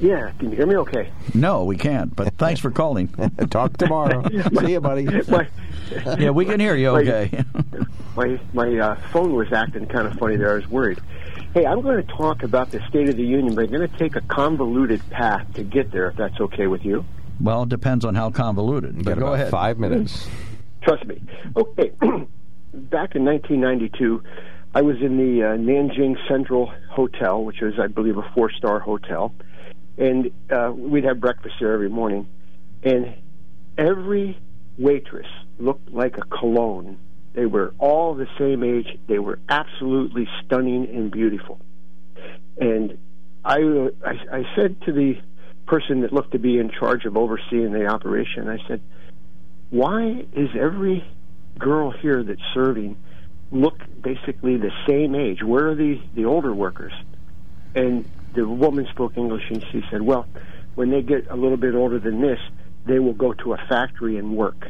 Yeah, 0.00 0.32
can 0.38 0.50
you 0.50 0.56
hear 0.56 0.66
me 0.66 0.76
okay? 0.78 1.10
No, 1.34 1.64
we 1.64 1.76
can't. 1.76 2.14
But 2.14 2.34
thanks 2.34 2.60
for 2.60 2.70
calling. 2.70 3.08
Talk 3.50 3.76
tomorrow. 3.76 4.24
See 4.60 4.72
you, 4.72 4.80
buddy. 4.80 5.04
My, 5.28 5.46
yeah, 6.18 6.30
we 6.30 6.44
can 6.44 6.58
hear 6.60 6.74
you. 6.74 6.92
My- 6.92 7.00
Okay. 7.00 7.44
my 8.16 8.40
my 8.52 8.76
uh, 8.78 8.94
phone 9.12 9.34
was 9.34 9.52
acting 9.52 9.86
kind 9.86 10.06
of 10.06 10.14
funny 10.14 10.36
there. 10.36 10.52
I 10.52 10.54
was 10.54 10.68
worried. 10.68 10.98
Hey, 11.54 11.64
I'm 11.66 11.80
going 11.82 12.04
to 12.04 12.12
talk 12.14 12.42
about 12.42 12.72
the 12.72 12.80
State 12.88 13.08
of 13.08 13.16
the 13.16 13.22
Union, 13.24 13.54
but 13.54 13.64
I'm 13.66 13.70
going 13.70 13.88
to 13.88 13.96
take 13.98 14.16
a 14.16 14.20
convoluted 14.22 15.08
path 15.10 15.46
to 15.54 15.62
get 15.62 15.92
there, 15.92 16.08
if 16.08 16.16
that's 16.16 16.40
okay 16.40 16.66
with 16.66 16.84
you. 16.84 17.04
Well, 17.40 17.64
it 17.64 17.68
depends 17.68 18.04
on 18.04 18.14
how 18.14 18.30
convoluted. 18.30 18.96
But 18.96 19.04
Got 19.04 19.18
go 19.18 19.34
ahead. 19.34 19.50
five 19.50 19.78
minutes. 19.78 20.28
Trust 20.82 21.06
me. 21.06 21.20
Okay. 21.56 21.90
Back 22.72 23.14
in 23.14 23.24
1992, 23.24 24.22
I 24.74 24.82
was 24.82 24.96
in 25.00 25.16
the 25.16 25.42
uh, 25.42 25.56
Nanjing 25.56 26.16
Central 26.28 26.72
Hotel, 26.90 27.44
which 27.44 27.60
was, 27.60 27.74
I 27.80 27.86
believe, 27.86 28.18
a 28.18 28.28
four 28.34 28.50
star 28.50 28.80
hotel. 28.80 29.34
And 29.96 30.32
uh, 30.50 30.72
we'd 30.74 31.04
have 31.04 31.20
breakfast 31.20 31.54
there 31.60 31.72
every 31.72 31.88
morning. 31.88 32.28
And 32.82 33.14
every 33.78 34.38
waitress 34.76 35.28
looked 35.58 35.90
like 35.90 36.18
a 36.18 36.22
cologne. 36.22 36.98
They 37.34 37.46
were 37.46 37.74
all 37.78 38.14
the 38.14 38.26
same 38.38 38.62
age. 38.62 38.98
They 39.06 39.18
were 39.18 39.38
absolutely 39.48 40.28
stunning 40.44 40.88
and 40.88 41.10
beautiful. 41.10 41.60
And 42.58 42.98
I, 43.44 43.58
I, 44.04 44.38
I 44.38 44.42
said 44.56 44.80
to 44.82 44.92
the 44.92 45.16
person 45.66 46.02
that 46.02 46.12
looked 46.12 46.32
to 46.32 46.38
be 46.38 46.58
in 46.58 46.70
charge 46.70 47.04
of 47.04 47.16
overseeing 47.16 47.72
the 47.72 47.86
operation, 47.86 48.48
I 48.48 48.58
said, 48.68 48.80
why 49.70 50.24
is 50.32 50.50
every 50.58 51.04
girl 51.58 51.90
here 51.90 52.22
that's 52.22 52.40
serving 52.52 52.96
look 53.50 53.78
basically 54.00 54.56
the 54.56 54.72
same 54.86 55.14
age? 55.14 55.42
Where 55.42 55.68
are 55.70 55.74
the, 55.74 56.00
the 56.14 56.26
older 56.26 56.54
workers? 56.54 56.92
And 57.74 58.08
the 58.34 58.46
woman 58.46 58.86
spoke 58.90 59.16
English 59.16 59.44
and 59.50 59.64
she 59.72 59.82
said, 59.90 60.02
well, 60.02 60.26
when 60.74 60.90
they 60.90 61.02
get 61.02 61.28
a 61.30 61.36
little 61.36 61.56
bit 61.56 61.74
older 61.74 61.98
than 61.98 62.20
this, 62.20 62.38
they 62.86 62.98
will 62.98 63.14
go 63.14 63.32
to 63.32 63.54
a 63.54 63.56
factory 63.68 64.18
and 64.18 64.36
work. 64.36 64.68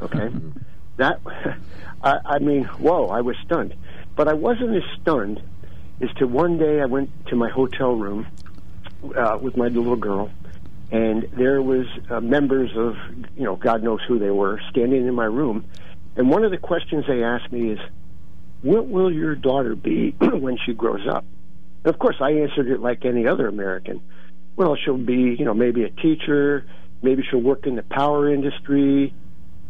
Okay? 0.00 0.18
Mm-hmm. 0.18 0.50
That, 0.96 1.20
I, 2.02 2.18
I 2.24 2.38
mean, 2.38 2.64
whoa, 2.64 3.06
I 3.08 3.20
was 3.20 3.36
stunned. 3.44 3.74
But 4.16 4.28
I 4.28 4.34
wasn't 4.34 4.76
as 4.76 4.82
stunned 5.00 5.42
as 6.00 6.10
to 6.16 6.26
one 6.26 6.58
day 6.58 6.80
I 6.80 6.86
went 6.86 7.10
to 7.26 7.36
my 7.36 7.50
hotel 7.50 7.92
room 7.92 8.26
uh, 9.16 9.38
with 9.40 9.56
my 9.56 9.68
little 9.68 9.96
girl, 9.96 10.30
and 10.92 11.28
there 11.36 11.62
was 11.62 11.86
uh, 12.10 12.20
members 12.20 12.70
of, 12.76 12.96
you 13.36 13.44
know, 13.44 13.56
God 13.56 13.82
knows 13.82 14.00
who 14.08 14.18
they 14.18 14.30
were, 14.30 14.60
standing 14.70 15.06
in 15.06 15.14
my 15.14 15.26
room. 15.26 15.64
And 16.16 16.28
one 16.28 16.44
of 16.44 16.50
the 16.50 16.58
questions 16.58 17.04
they 17.06 17.22
asked 17.22 17.52
me 17.52 17.72
is, 17.72 17.78
what 18.62 18.88
will 18.88 19.12
your 19.12 19.34
daughter 19.34 19.76
be 19.76 20.10
when 20.20 20.58
she 20.66 20.74
grows 20.74 21.06
up? 21.08 21.24
And 21.84 21.94
of 21.94 21.98
course, 21.98 22.16
I 22.20 22.32
answered 22.32 22.68
it 22.68 22.80
like 22.80 23.04
any 23.04 23.26
other 23.26 23.46
American. 23.46 24.02
Well, 24.56 24.76
she'll 24.76 24.98
be, 24.98 25.36
you 25.38 25.44
know, 25.44 25.54
maybe 25.54 25.84
a 25.84 25.90
teacher, 25.90 26.66
maybe 27.02 27.22
she'll 27.30 27.40
work 27.40 27.66
in 27.66 27.76
the 27.76 27.82
power 27.82 28.32
industry. 28.32 29.14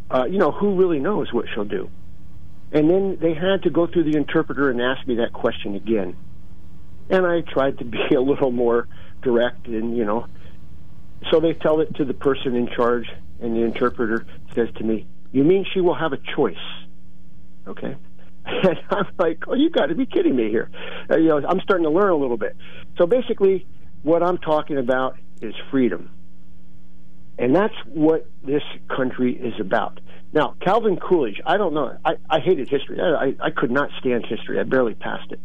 Uh, 0.09 0.25
you 0.25 0.39
know, 0.39 0.51
who 0.51 0.75
really 0.75 0.99
knows 0.99 1.31
what 1.31 1.45
she'll 1.53 1.63
do? 1.63 1.89
And 2.73 2.89
then 2.89 3.17
they 3.21 3.33
had 3.33 3.63
to 3.63 3.69
go 3.69 3.87
through 3.87 4.11
the 4.11 4.17
interpreter 4.17 4.69
and 4.69 4.81
ask 4.81 5.05
me 5.07 5.15
that 5.15 5.33
question 5.33 5.75
again. 5.75 6.15
And 7.09 7.25
I 7.25 7.41
tried 7.41 7.77
to 7.79 7.85
be 7.85 7.99
a 8.15 8.21
little 8.21 8.51
more 8.51 8.87
direct 9.21 9.67
and, 9.67 9.95
you 9.95 10.05
know, 10.05 10.27
so 11.29 11.39
they 11.39 11.53
tell 11.53 11.79
it 11.81 11.95
to 11.95 12.05
the 12.05 12.13
person 12.13 12.55
in 12.55 12.67
charge, 12.67 13.07
and 13.39 13.55
the 13.55 13.61
interpreter 13.61 14.25
says 14.55 14.69
to 14.77 14.83
me, 14.83 15.05
You 15.31 15.43
mean 15.43 15.65
she 15.71 15.81
will 15.81 15.95
have 15.95 16.13
a 16.13 16.17
choice? 16.35 16.55
Okay. 17.67 17.95
And 18.43 18.79
I'm 18.89 19.05
like, 19.19 19.43
Oh, 19.47 19.53
you 19.53 19.69
got 19.69 19.87
to 19.87 19.95
be 19.95 20.07
kidding 20.07 20.35
me 20.35 20.49
here. 20.49 20.71
Uh, 21.09 21.17
you 21.17 21.27
know, 21.27 21.37
I'm 21.47 21.59
starting 21.61 21.83
to 21.83 21.91
learn 21.91 22.09
a 22.09 22.15
little 22.15 22.37
bit. 22.37 22.55
So 22.97 23.05
basically, 23.05 23.67
what 24.01 24.23
I'm 24.23 24.39
talking 24.39 24.77
about 24.77 25.17
is 25.41 25.53
freedom. 25.69 26.09
And 27.37 27.55
that's 27.55 27.73
what 27.85 28.27
this 28.43 28.63
country 28.95 29.33
is 29.35 29.53
about. 29.59 29.99
Now, 30.33 30.55
Calvin 30.61 30.97
Coolidge, 30.97 31.41
I 31.45 31.57
don't 31.57 31.73
know. 31.73 31.97
I, 32.03 32.13
I 32.29 32.39
hated 32.39 32.69
history. 32.69 32.99
I, 32.99 33.25
I, 33.25 33.35
I 33.47 33.49
could 33.51 33.71
not 33.71 33.89
stand 33.99 34.25
history. 34.25 34.59
I 34.59 34.63
barely 34.63 34.95
passed 34.95 35.31
it. 35.31 35.39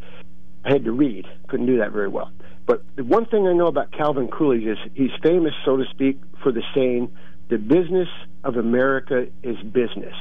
I 0.65 0.73
had 0.73 0.85
to 0.85 0.93
read. 0.93 1.27
Couldn't 1.49 1.67
do 1.67 1.79
that 1.79 1.93
very 1.93 2.09
well. 2.09 2.31
But 2.67 2.83
the 2.97 3.05
one 3.05 3.27
thing 3.27 3.47
I 3.47 3.53
know 3.53 3.69
about 3.69 3.93
Calvin 3.93 4.29
Coolidge 4.29 4.65
is 4.65 4.79
he's 4.95 5.13
famous, 5.23 5.55
so 5.65 5.77
to 5.77 5.85
speak, 5.91 6.21
for 6.43 6.51
the 6.51 6.63
saying, 6.75 7.17
the 7.49 7.59
business 7.59 8.09
of 8.43 8.57
America 8.57 9.29
is 9.43 9.57
business. 9.63 10.15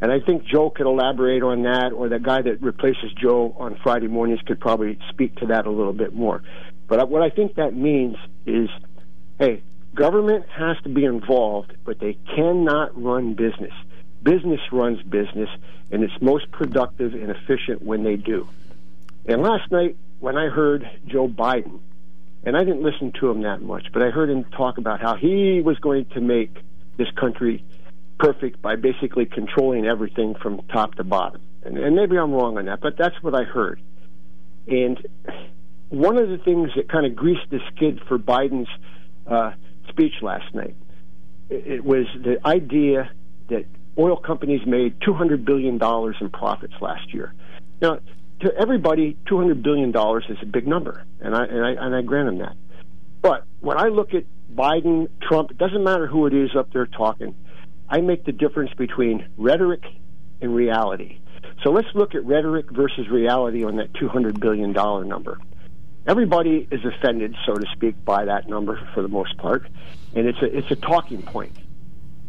And 0.00 0.10
I 0.10 0.20
think 0.20 0.44
Joe 0.44 0.70
could 0.70 0.86
elaborate 0.86 1.42
on 1.42 1.62
that, 1.62 1.92
or 1.92 2.08
the 2.08 2.18
guy 2.18 2.42
that 2.42 2.62
replaces 2.62 3.12
Joe 3.20 3.54
on 3.58 3.78
Friday 3.82 4.08
mornings 4.08 4.40
could 4.46 4.60
probably 4.60 4.98
speak 5.10 5.36
to 5.36 5.46
that 5.46 5.66
a 5.66 5.70
little 5.70 5.92
bit 5.92 6.14
more. 6.14 6.42
But 6.88 7.08
what 7.08 7.22
I 7.22 7.30
think 7.30 7.56
that 7.56 7.74
means 7.74 8.16
is, 8.46 8.68
hey, 9.38 9.62
government 9.94 10.46
has 10.48 10.76
to 10.84 10.88
be 10.88 11.04
involved, 11.04 11.72
but 11.84 11.98
they 11.98 12.16
cannot 12.34 13.00
run 13.00 13.34
business. 13.34 13.72
Business 14.22 14.60
runs 14.70 15.02
business, 15.02 15.48
and 15.90 16.02
it's 16.02 16.20
most 16.20 16.50
productive 16.52 17.14
and 17.14 17.30
efficient 17.30 17.82
when 17.82 18.04
they 18.04 18.16
do. 18.16 18.48
And 19.26 19.42
last 19.42 19.70
night, 19.70 19.96
when 20.22 20.36
I 20.38 20.46
heard 20.46 20.88
Joe 21.04 21.26
Biden, 21.26 21.80
and 22.44 22.56
I 22.56 22.60
didn't 22.60 22.84
listen 22.84 23.12
to 23.18 23.28
him 23.28 23.42
that 23.42 23.60
much, 23.60 23.88
but 23.92 24.02
I 24.02 24.10
heard 24.10 24.30
him 24.30 24.44
talk 24.56 24.78
about 24.78 25.00
how 25.00 25.16
he 25.16 25.60
was 25.60 25.76
going 25.80 26.04
to 26.14 26.20
make 26.20 26.56
this 26.96 27.08
country 27.18 27.64
perfect 28.20 28.62
by 28.62 28.76
basically 28.76 29.26
controlling 29.26 29.84
everything 29.84 30.36
from 30.40 30.60
top 30.72 30.94
to 30.94 31.02
bottom. 31.02 31.40
And, 31.64 31.76
and 31.76 31.96
maybe 31.96 32.16
I'm 32.16 32.30
wrong 32.30 32.56
on 32.56 32.66
that, 32.66 32.80
but 32.80 32.96
that's 32.96 33.20
what 33.20 33.34
I 33.34 33.42
heard. 33.42 33.80
And 34.68 35.04
one 35.88 36.16
of 36.16 36.28
the 36.28 36.38
things 36.38 36.70
that 36.76 36.88
kind 36.88 37.04
of 37.04 37.16
greased 37.16 37.50
the 37.50 37.58
skid 37.74 38.00
for 38.06 38.16
Biden's 38.16 38.70
uh, 39.26 39.54
speech 39.88 40.14
last 40.22 40.54
night, 40.54 40.76
it, 41.50 41.66
it 41.66 41.84
was 41.84 42.06
the 42.14 42.38
idea 42.46 43.10
that 43.48 43.64
oil 43.98 44.18
companies 44.18 44.64
made 44.68 45.00
$200 45.00 45.44
billion 45.44 45.82
in 45.82 46.30
profits 46.30 46.74
last 46.80 47.12
year. 47.12 47.34
Now, 47.80 47.98
to 48.42 48.54
everybody, 48.56 49.16
$200 49.26 49.62
billion 49.62 49.90
is 49.90 50.38
a 50.42 50.46
big 50.46 50.66
number, 50.66 51.04
and 51.20 51.34
I, 51.34 51.44
and 51.44 51.64
I, 51.64 51.70
and 51.70 51.94
I 51.94 52.02
grant 52.02 52.26
them 52.26 52.38
that. 52.38 52.56
But 53.20 53.44
when 53.60 53.78
I 53.78 53.88
look 53.88 54.14
at 54.14 54.24
Biden, 54.52 55.08
Trump, 55.20 55.52
it 55.52 55.58
doesn't 55.58 55.82
matter 55.82 56.06
who 56.06 56.26
it 56.26 56.34
is 56.34 56.50
up 56.56 56.72
there 56.72 56.86
talking, 56.86 57.34
I 57.88 58.00
make 58.00 58.24
the 58.24 58.32
difference 58.32 58.72
between 58.74 59.28
rhetoric 59.36 59.84
and 60.40 60.54
reality. 60.54 61.20
So 61.62 61.70
let's 61.70 61.88
look 61.94 62.14
at 62.14 62.24
rhetoric 62.24 62.70
versus 62.70 63.08
reality 63.08 63.64
on 63.64 63.76
that 63.76 63.92
$200 63.92 64.40
billion 64.40 64.72
number. 64.72 65.38
Everybody 66.06 66.66
is 66.70 66.80
offended, 66.84 67.36
so 67.46 67.54
to 67.54 67.66
speak, 67.72 68.04
by 68.04 68.24
that 68.24 68.48
number 68.48 68.80
for 68.92 69.02
the 69.02 69.08
most 69.08 69.36
part, 69.36 69.68
and 70.16 70.26
it's 70.26 70.42
a, 70.42 70.56
it's 70.56 70.70
a 70.72 70.76
talking 70.76 71.22
point. 71.22 71.56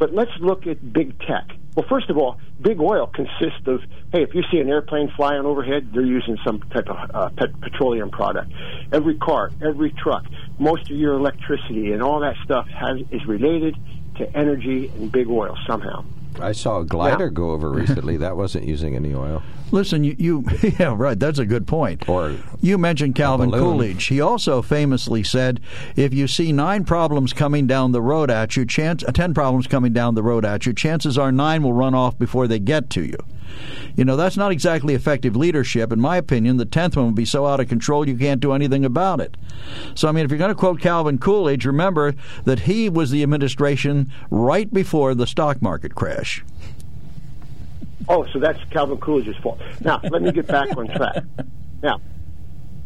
But 0.03 0.13
let's 0.13 0.37
look 0.41 0.67
at 0.67 0.91
big 0.91 1.17
tech. 1.19 1.47
Well, 1.77 1.85
first 1.87 2.09
of 2.09 2.17
all, 2.17 2.37
big 2.59 2.81
oil 2.81 3.07
consists 3.07 3.65
of 3.67 3.79
hey, 4.11 4.21
if 4.21 4.35
you 4.35 4.43
see 4.51 4.57
an 4.57 4.67
airplane 4.67 5.09
flying 5.15 5.45
overhead, 5.45 5.91
they're 5.93 6.03
using 6.03 6.37
some 6.45 6.59
type 6.59 6.89
of 6.89 6.97
uh, 7.15 7.29
pet- 7.37 7.57
petroleum 7.61 8.11
product. 8.11 8.51
Every 8.91 9.15
car, 9.15 9.51
every 9.65 9.91
truck, 9.91 10.25
most 10.59 10.91
of 10.91 10.97
your 10.97 11.13
electricity, 11.13 11.93
and 11.93 12.03
all 12.03 12.19
that 12.19 12.35
stuff 12.43 12.67
has 12.67 12.99
is 13.11 13.25
related 13.25 13.77
to 14.17 14.29
energy 14.35 14.89
and 14.89 15.09
big 15.09 15.29
oil 15.29 15.57
somehow. 15.65 16.03
I 16.39 16.51
saw 16.51 16.79
a 16.79 16.85
glider 16.85 17.29
go 17.29 17.51
over 17.51 17.69
recently. 17.71 18.17
That 18.17 18.37
wasn't 18.37 18.65
using 18.65 18.95
any 18.95 19.13
oil. 19.13 19.43
Listen, 19.71 20.03
you, 20.03 20.15
you 20.19 20.45
yeah, 20.79 20.93
right. 20.95 21.19
That's 21.19 21.39
a 21.39 21.45
good 21.45 21.67
point. 21.67 22.07
Or 22.07 22.37
you 22.61 22.77
mentioned 22.77 23.15
Calvin. 23.15 23.51
Coolidge. 23.51 24.05
He 24.05 24.21
also 24.21 24.61
famously 24.61 25.23
said, 25.23 25.59
"If 25.95 26.13
you 26.13 26.27
see 26.27 26.51
nine 26.51 26.83
problems 26.85 27.33
coming 27.33 27.67
down 27.67 27.91
the 27.91 28.01
road 28.01 28.29
at 28.29 28.55
you, 28.55 28.65
chance 28.65 29.03
uh, 29.03 29.11
ten 29.11 29.33
problems 29.33 29.67
coming 29.67 29.93
down 29.93 30.15
the 30.15 30.23
road 30.23 30.45
at 30.45 30.65
you, 30.65 30.73
chances 30.73 31.17
are 31.17 31.31
nine 31.31 31.63
will 31.63 31.73
run 31.73 31.95
off 31.95 32.17
before 32.17 32.47
they 32.47 32.59
get 32.59 32.89
to 32.91 33.03
you." 33.03 33.17
You 33.95 34.05
know, 34.05 34.15
that's 34.15 34.37
not 34.37 34.51
exactly 34.51 34.93
effective 34.93 35.35
leadership. 35.35 35.91
In 35.91 35.99
my 35.99 36.17
opinion, 36.17 36.57
the 36.57 36.65
tenth 36.65 36.95
one 36.95 37.07
would 37.07 37.15
be 37.15 37.25
so 37.25 37.45
out 37.45 37.59
of 37.59 37.67
control 37.67 38.07
you 38.07 38.17
can't 38.17 38.41
do 38.41 38.53
anything 38.53 38.85
about 38.85 39.19
it. 39.19 39.37
So, 39.95 40.07
I 40.07 40.11
mean, 40.11 40.25
if 40.25 40.31
you're 40.31 40.39
going 40.39 40.49
to 40.49 40.55
quote 40.55 40.79
Calvin 40.79 41.17
Coolidge, 41.17 41.65
remember 41.65 42.15
that 42.45 42.61
he 42.61 42.89
was 42.89 43.11
the 43.11 43.23
administration 43.23 44.11
right 44.29 44.71
before 44.73 45.13
the 45.15 45.27
stock 45.27 45.61
market 45.61 45.95
crash. 45.95 46.43
Oh, 48.09 48.25
so 48.33 48.39
that's 48.39 48.59
Calvin 48.71 48.97
Coolidge's 48.97 49.37
fault. 49.37 49.59
Now, 49.81 50.01
let 50.03 50.21
me 50.21 50.31
get 50.31 50.47
back 50.47 50.75
on 50.75 50.87
track. 50.87 51.23
Now, 51.81 52.01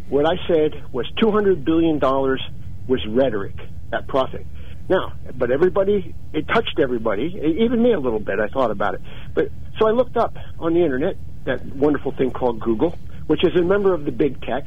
what 0.09 0.25
I 0.25 0.35
said 0.47 0.83
was 0.91 1.09
$200 1.17 1.63
billion 1.63 1.99
was 1.99 3.05
rhetoric, 3.07 3.55
that 3.89 4.07
profit. 4.07 4.45
Now, 4.89 5.13
but 5.35 5.51
everybody, 5.51 6.15
it 6.33 6.47
touched 6.47 6.79
everybody, 6.79 7.39
even 7.59 7.83
me 7.83 7.91
a 7.91 7.99
little 7.99 8.19
bit. 8.19 8.39
I 8.39 8.47
thought 8.47 8.71
about 8.71 8.95
it. 8.95 9.01
But 9.33 9.49
so 9.77 9.87
I 9.87 9.91
looked 9.91 10.17
up 10.17 10.37
on 10.59 10.73
the 10.73 10.83
internet 10.83 11.17
that 11.45 11.65
wonderful 11.65 12.11
thing 12.13 12.31
called 12.31 12.59
Google, 12.59 12.97
which 13.27 13.43
is 13.43 13.53
a 13.55 13.63
member 13.63 13.93
of 13.93 14.05
the 14.05 14.11
big 14.11 14.41
tech, 14.41 14.63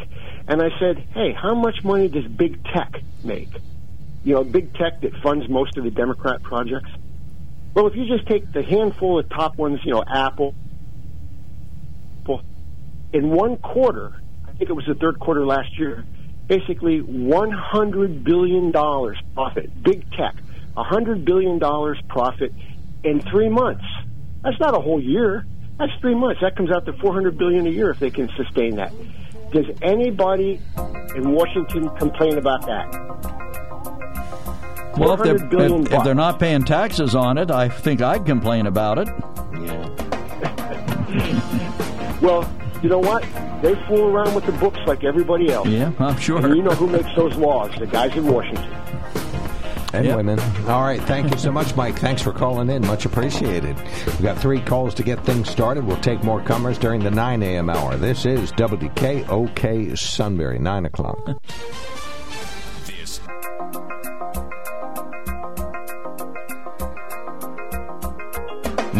and 0.46 0.60
I 0.60 0.68
said, 0.78 0.98
hey, 1.14 1.32
how 1.32 1.54
much 1.54 1.82
money 1.82 2.08
does 2.08 2.26
big 2.26 2.62
tech 2.64 3.00
make? 3.24 3.48
You 4.24 4.34
know, 4.34 4.44
big 4.44 4.74
tech 4.74 5.00
that 5.00 5.14
funds 5.22 5.48
most 5.48 5.78
of 5.78 5.84
the 5.84 5.90
Democrat 5.90 6.42
projects. 6.42 6.90
Well, 7.74 7.86
if 7.86 7.94
you 7.96 8.06
just 8.06 8.26
take 8.28 8.52
the 8.52 8.62
handful 8.62 9.18
of 9.18 9.28
top 9.30 9.56
ones, 9.56 9.80
you 9.84 9.92
know, 9.92 10.04
Apple, 10.06 10.54
in 13.12 13.30
one 13.30 13.56
quarter, 13.56 14.12
I 14.46 14.52
think 14.52 14.70
it 14.70 14.74
was 14.74 14.84
the 14.86 14.94
third 14.94 15.18
quarter 15.18 15.44
last 15.44 15.78
year, 15.78 16.04
basically 16.50 17.00
$100 17.00 18.24
billion 18.24 18.72
profit, 18.72 19.82
big 19.84 20.04
tech, 20.10 20.34
$100 20.76 21.24
billion 21.24 21.60
profit 22.08 22.52
in 23.04 23.20
three 23.30 23.48
months. 23.48 23.84
That's 24.42 24.58
not 24.58 24.76
a 24.76 24.80
whole 24.80 25.00
year. 25.00 25.46
That's 25.78 25.92
three 26.00 26.16
months. 26.16 26.40
That 26.42 26.56
comes 26.56 26.72
out 26.72 26.86
to 26.86 26.92
$400 26.92 27.38
billion 27.38 27.68
a 27.68 27.70
year 27.70 27.90
if 27.90 28.00
they 28.00 28.10
can 28.10 28.28
sustain 28.36 28.74
that. 28.76 28.92
Does 29.52 29.66
anybody 29.80 30.60
in 31.14 31.30
Washington 31.30 31.88
complain 31.96 32.36
about 32.36 32.66
that? 32.66 32.96
Well, 34.98 35.14
if 35.14 35.22
they're, 35.22 35.36
if, 35.36 35.92
if 35.92 36.02
they're 36.04 36.14
not 36.16 36.40
paying 36.40 36.64
taxes 36.64 37.14
on 37.14 37.38
it, 37.38 37.52
I 37.52 37.68
think 37.68 38.02
I'd 38.02 38.26
complain 38.26 38.66
about 38.66 38.98
it. 38.98 39.06
Yeah. 39.60 39.88
well, 42.20 42.42
you 42.82 42.88
know 42.88 42.98
what? 42.98 43.22
They 43.62 43.74
fool 43.86 44.06
around 44.06 44.34
with 44.34 44.46
the 44.46 44.52
books 44.52 44.78
like 44.86 45.04
everybody 45.04 45.50
else. 45.52 45.68
Yeah, 45.68 45.92
I'm 45.98 46.18
sure. 46.18 46.44
And 46.44 46.56
you 46.56 46.62
know 46.62 46.70
who 46.70 46.86
makes 46.86 47.14
those 47.14 47.34
laws? 47.36 47.70
The 47.78 47.86
guys 47.86 48.16
in 48.16 48.26
Washington. 48.26 48.72
And 49.92 50.06
yep. 50.06 50.16
women. 50.16 50.38
All 50.68 50.82
right. 50.82 51.00
Thank 51.02 51.32
you 51.32 51.38
so 51.38 51.50
much, 51.50 51.74
Mike. 51.74 51.98
Thanks 51.98 52.22
for 52.22 52.32
calling 52.32 52.70
in. 52.70 52.86
Much 52.86 53.06
appreciated. 53.06 53.76
We've 54.06 54.22
got 54.22 54.38
three 54.38 54.60
calls 54.60 54.94
to 54.94 55.02
get 55.02 55.24
things 55.24 55.50
started. 55.50 55.84
We'll 55.84 56.00
take 56.00 56.22
more 56.22 56.40
comers 56.40 56.78
during 56.78 57.00
the 57.00 57.10
9 57.10 57.42
a.m. 57.42 57.68
hour. 57.68 57.96
This 57.96 58.24
is 58.24 58.52
WDKOK 58.52 59.98
Sunbury, 59.98 60.60
9 60.60 60.86
o'clock. 60.86 61.28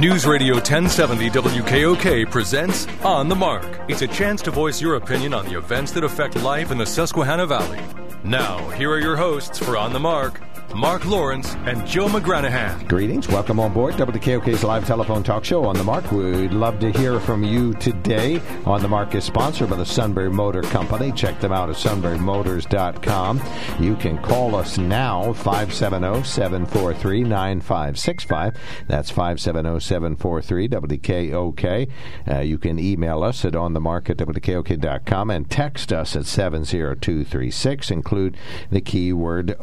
News 0.00 0.24
Radio 0.26 0.54
1070 0.54 1.28
WKOK 1.28 2.30
presents 2.30 2.86
On 3.04 3.28
the 3.28 3.34
Mark. 3.34 3.66
It's 3.86 4.00
a 4.00 4.06
chance 4.06 4.40
to 4.40 4.50
voice 4.50 4.80
your 4.80 4.94
opinion 4.94 5.34
on 5.34 5.44
the 5.44 5.58
events 5.58 5.92
that 5.92 6.04
affect 6.04 6.36
life 6.36 6.70
in 6.70 6.78
the 6.78 6.86
Susquehanna 6.86 7.46
Valley. 7.46 7.78
Now, 8.24 8.66
here 8.70 8.90
are 8.90 8.98
your 8.98 9.14
hosts 9.14 9.58
for 9.58 9.76
On 9.76 9.92
the 9.92 10.00
Mark, 10.00 10.40
Mark 10.74 11.04
Lawrence, 11.04 11.54
and 11.66 11.86
Joe 11.86 12.06
McGranahan. 12.06 12.86
Greetings. 12.88 13.28
Welcome 13.28 13.58
on 13.60 13.72
board 13.72 13.94
WKOK's 13.94 14.64
live 14.64 14.86
telephone 14.86 15.22
talk 15.22 15.44
show 15.44 15.64
on 15.64 15.76
the 15.76 15.84
Mark. 15.84 16.10
We'd 16.12 16.52
love 16.52 16.78
to 16.80 16.92
hear 16.92 17.18
from 17.20 17.42
you 17.42 17.74
today. 17.74 18.40
On 18.64 18.80
the 18.80 18.88
Mark 18.88 19.14
is 19.14 19.24
sponsored 19.24 19.70
by 19.70 19.76
the 19.76 19.84
Sunbury 19.84 20.30
Motor 20.30 20.62
Company. 20.62 21.12
Check 21.12 21.40
them 21.40 21.52
out 21.52 21.70
at 21.70 21.76
sunburymotors.com. 21.76 23.40
You 23.80 23.96
can 23.96 24.18
call 24.22 24.54
us 24.54 24.78
now, 24.78 25.32
570 25.32 26.24
743 26.24 27.24
9565. 27.24 28.58
That's 28.86 29.10
570 29.10 29.80
743 29.80 30.68
WKOK. 30.68 31.90
Uh, 32.28 32.38
you 32.40 32.58
can 32.58 32.78
email 32.78 33.22
us 33.22 33.44
at 33.44 33.54
onthemark 33.54 34.08
at 34.10 34.16
WKOK.com 34.18 35.30
and 35.30 35.50
text 35.50 35.92
us 35.92 36.14
at 36.14 36.26
70236. 36.26 37.90
Include 37.90 38.36
the 38.70 38.80
keyword 38.80 39.56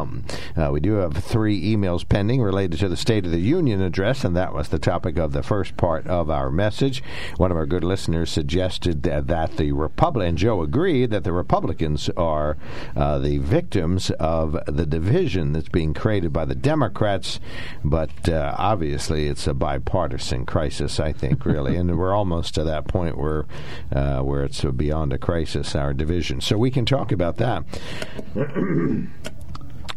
OTM. 0.00 0.22
Uh, 0.56 0.70
we 0.72 0.80
do 0.80 0.94
have 0.94 1.16
three 1.16 1.62
emails 1.74 2.08
pending 2.08 2.42
related 2.42 2.80
to 2.80 2.88
the 2.88 2.96
State 2.96 3.24
of 3.24 3.32
the 3.32 3.40
Union 3.40 3.80
address, 3.80 4.24
and 4.24 4.36
that 4.36 4.54
was 4.54 4.68
the 4.68 4.78
topic 4.78 5.18
of 5.18 5.32
the 5.32 5.42
first 5.42 5.76
part 5.76 6.06
of 6.06 6.30
our 6.30 6.50
message. 6.50 7.02
One 7.36 7.50
of 7.50 7.56
our 7.56 7.66
good 7.66 7.84
listeners 7.84 8.30
suggested 8.30 9.02
that, 9.04 9.26
that 9.28 9.56
the 9.56 9.72
Republic, 9.72 10.28
and 10.28 10.38
Joe 10.38 10.62
agreed 10.62 11.10
that 11.10 11.24
the 11.24 11.32
Republicans 11.32 12.08
are 12.16 12.56
uh, 12.96 13.18
the 13.18 13.38
victims 13.38 14.10
of 14.12 14.58
the 14.66 14.86
division 14.86 15.52
that's 15.52 15.68
being 15.68 15.94
created 15.94 16.32
by 16.32 16.44
the 16.44 16.54
Democrats, 16.54 17.40
but 17.84 18.28
uh, 18.28 18.54
obviously 18.58 19.26
it's 19.26 19.46
a 19.46 19.54
bipartisan 19.54 20.46
crisis, 20.46 21.00
I 21.00 21.12
think, 21.12 21.44
really, 21.44 21.76
and 21.76 21.98
we're 21.98 22.14
almost 22.14 22.54
to 22.54 22.64
that 22.64 22.88
point 22.88 23.16
where 23.16 23.46
uh, 23.92 24.20
where 24.20 24.44
it's 24.44 24.62
beyond 24.64 25.12
a 25.12 25.18
crisis, 25.18 25.74
our 25.74 25.92
division. 25.92 26.40
So 26.40 26.56
we 26.56 26.70
can 26.70 26.86
talk 26.86 27.12
about 27.12 27.36
that. 27.38 27.64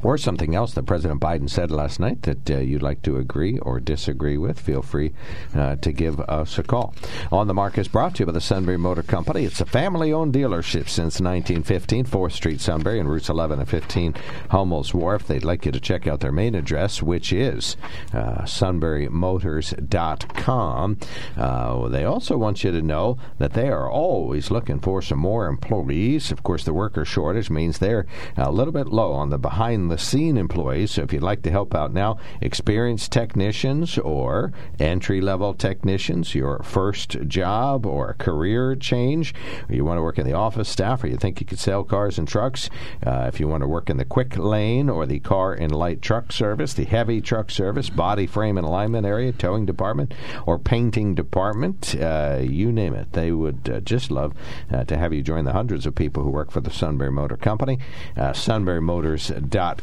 Or 0.03 0.17
something 0.17 0.53
else 0.53 0.73
that 0.73 0.85
President 0.85 1.21
Biden 1.21 1.49
said 1.49 1.71
last 1.71 1.99
night 1.99 2.21
that 2.23 2.49
uh, 2.49 2.57
you'd 2.57 2.83
like 2.83 3.01
to 3.03 3.17
agree 3.17 3.57
or 3.59 3.79
disagree 3.79 4.37
with, 4.37 4.59
feel 4.59 4.81
free 4.81 5.13
uh, 5.55 5.77
to 5.77 5.91
give 5.91 6.19
us 6.21 6.57
a 6.59 6.63
call. 6.63 6.93
On 7.31 7.47
the 7.47 7.53
Mark 7.53 7.77
is 7.77 7.87
brought 7.87 8.15
to 8.15 8.23
you 8.23 8.25
by 8.25 8.33
the 8.33 8.41
Sunbury 8.41 8.77
Motor 8.77 9.03
Company. 9.03 9.45
It's 9.45 9.61
a 9.61 9.65
family 9.65 10.11
owned 10.11 10.33
dealership 10.33 10.89
since 10.89 11.21
1915, 11.21 12.05
4th 12.05 12.31
Street, 12.33 12.59
Sunbury, 12.59 12.99
and 12.99 13.09
routes 13.09 13.29
11 13.29 13.59
and 13.59 13.69
15, 13.69 14.15
Hummel's 14.49 14.93
Wharf. 14.93 15.25
They'd 15.25 15.45
like 15.45 15.65
you 15.65 15.71
to 15.71 15.79
check 15.79 16.05
out 16.07 16.19
their 16.19 16.31
main 16.31 16.55
address, 16.55 17.01
which 17.01 17.31
is 17.31 17.77
uh, 18.13 18.43
sunburymotors.com. 18.43 20.97
Uh, 21.37 21.87
they 21.87 22.03
also 22.03 22.37
want 22.37 22.63
you 22.63 22.71
to 22.71 22.81
know 22.81 23.17
that 23.37 23.53
they 23.53 23.69
are 23.69 23.89
always 23.89 24.51
looking 24.51 24.79
for 24.79 25.01
some 25.01 25.19
more 25.19 25.47
employees. 25.47 26.31
Of 26.31 26.43
course, 26.43 26.65
the 26.65 26.73
worker 26.73 27.05
shortage 27.05 27.49
means 27.49 27.79
they're 27.79 28.05
a 28.35 28.51
little 28.51 28.73
bit 28.73 28.87
low 28.87 29.13
on 29.13 29.29
the 29.29 29.37
behind 29.37 29.89
the 29.89 29.92
scene 29.97 30.37
employees. 30.37 30.91
So 30.91 31.03
if 31.03 31.13
you'd 31.13 31.23
like 31.23 31.41
to 31.43 31.51
help 31.51 31.75
out 31.75 31.93
now, 31.93 32.17
experienced 32.41 33.11
technicians 33.11 33.97
or 33.97 34.51
entry 34.79 35.21
level 35.21 35.53
technicians, 35.53 36.35
your 36.35 36.61
first 36.63 37.27
job 37.27 37.85
or 37.85 38.15
career 38.19 38.75
change, 38.75 39.33
or 39.69 39.75
you 39.75 39.85
want 39.85 39.97
to 39.97 40.01
work 40.01 40.17
in 40.17 40.25
the 40.25 40.33
office 40.33 40.69
staff, 40.69 41.03
or 41.03 41.07
you 41.07 41.17
think 41.17 41.39
you 41.39 41.45
could 41.45 41.59
sell 41.59 41.83
cars 41.83 42.17
and 42.17 42.27
trucks, 42.27 42.69
uh, 43.05 43.25
if 43.27 43.39
you 43.39 43.47
want 43.47 43.61
to 43.61 43.67
work 43.67 43.89
in 43.89 43.97
the 43.97 44.05
quick 44.05 44.37
lane 44.37 44.89
or 44.89 45.05
the 45.05 45.19
car 45.19 45.53
and 45.53 45.73
light 45.73 46.01
truck 46.01 46.31
service, 46.31 46.73
the 46.73 46.85
heavy 46.85 47.21
truck 47.21 47.51
service, 47.51 47.89
body 47.89 48.27
frame 48.27 48.57
and 48.57 48.65
alignment 48.65 49.05
area, 49.05 49.31
towing 49.31 49.65
department, 49.65 50.13
or 50.45 50.57
painting 50.57 51.15
department, 51.15 51.95
uh, 51.95 52.39
you 52.41 52.71
name 52.71 52.93
it. 52.93 53.13
They 53.13 53.31
would 53.31 53.69
uh, 53.71 53.79
just 53.81 54.11
love 54.11 54.33
uh, 54.71 54.83
to 54.85 54.97
have 54.97 55.13
you 55.13 55.21
join 55.21 55.45
the 55.45 55.53
hundreds 55.53 55.85
of 55.85 55.95
people 55.95 56.23
who 56.23 56.29
work 56.29 56.51
for 56.51 56.61
the 56.61 56.71
Sunbury 56.71 57.11
Motor 57.11 57.37
Company. 57.37 57.79
Uh, 58.15 58.31
SunburyMotors.com 58.31 59.82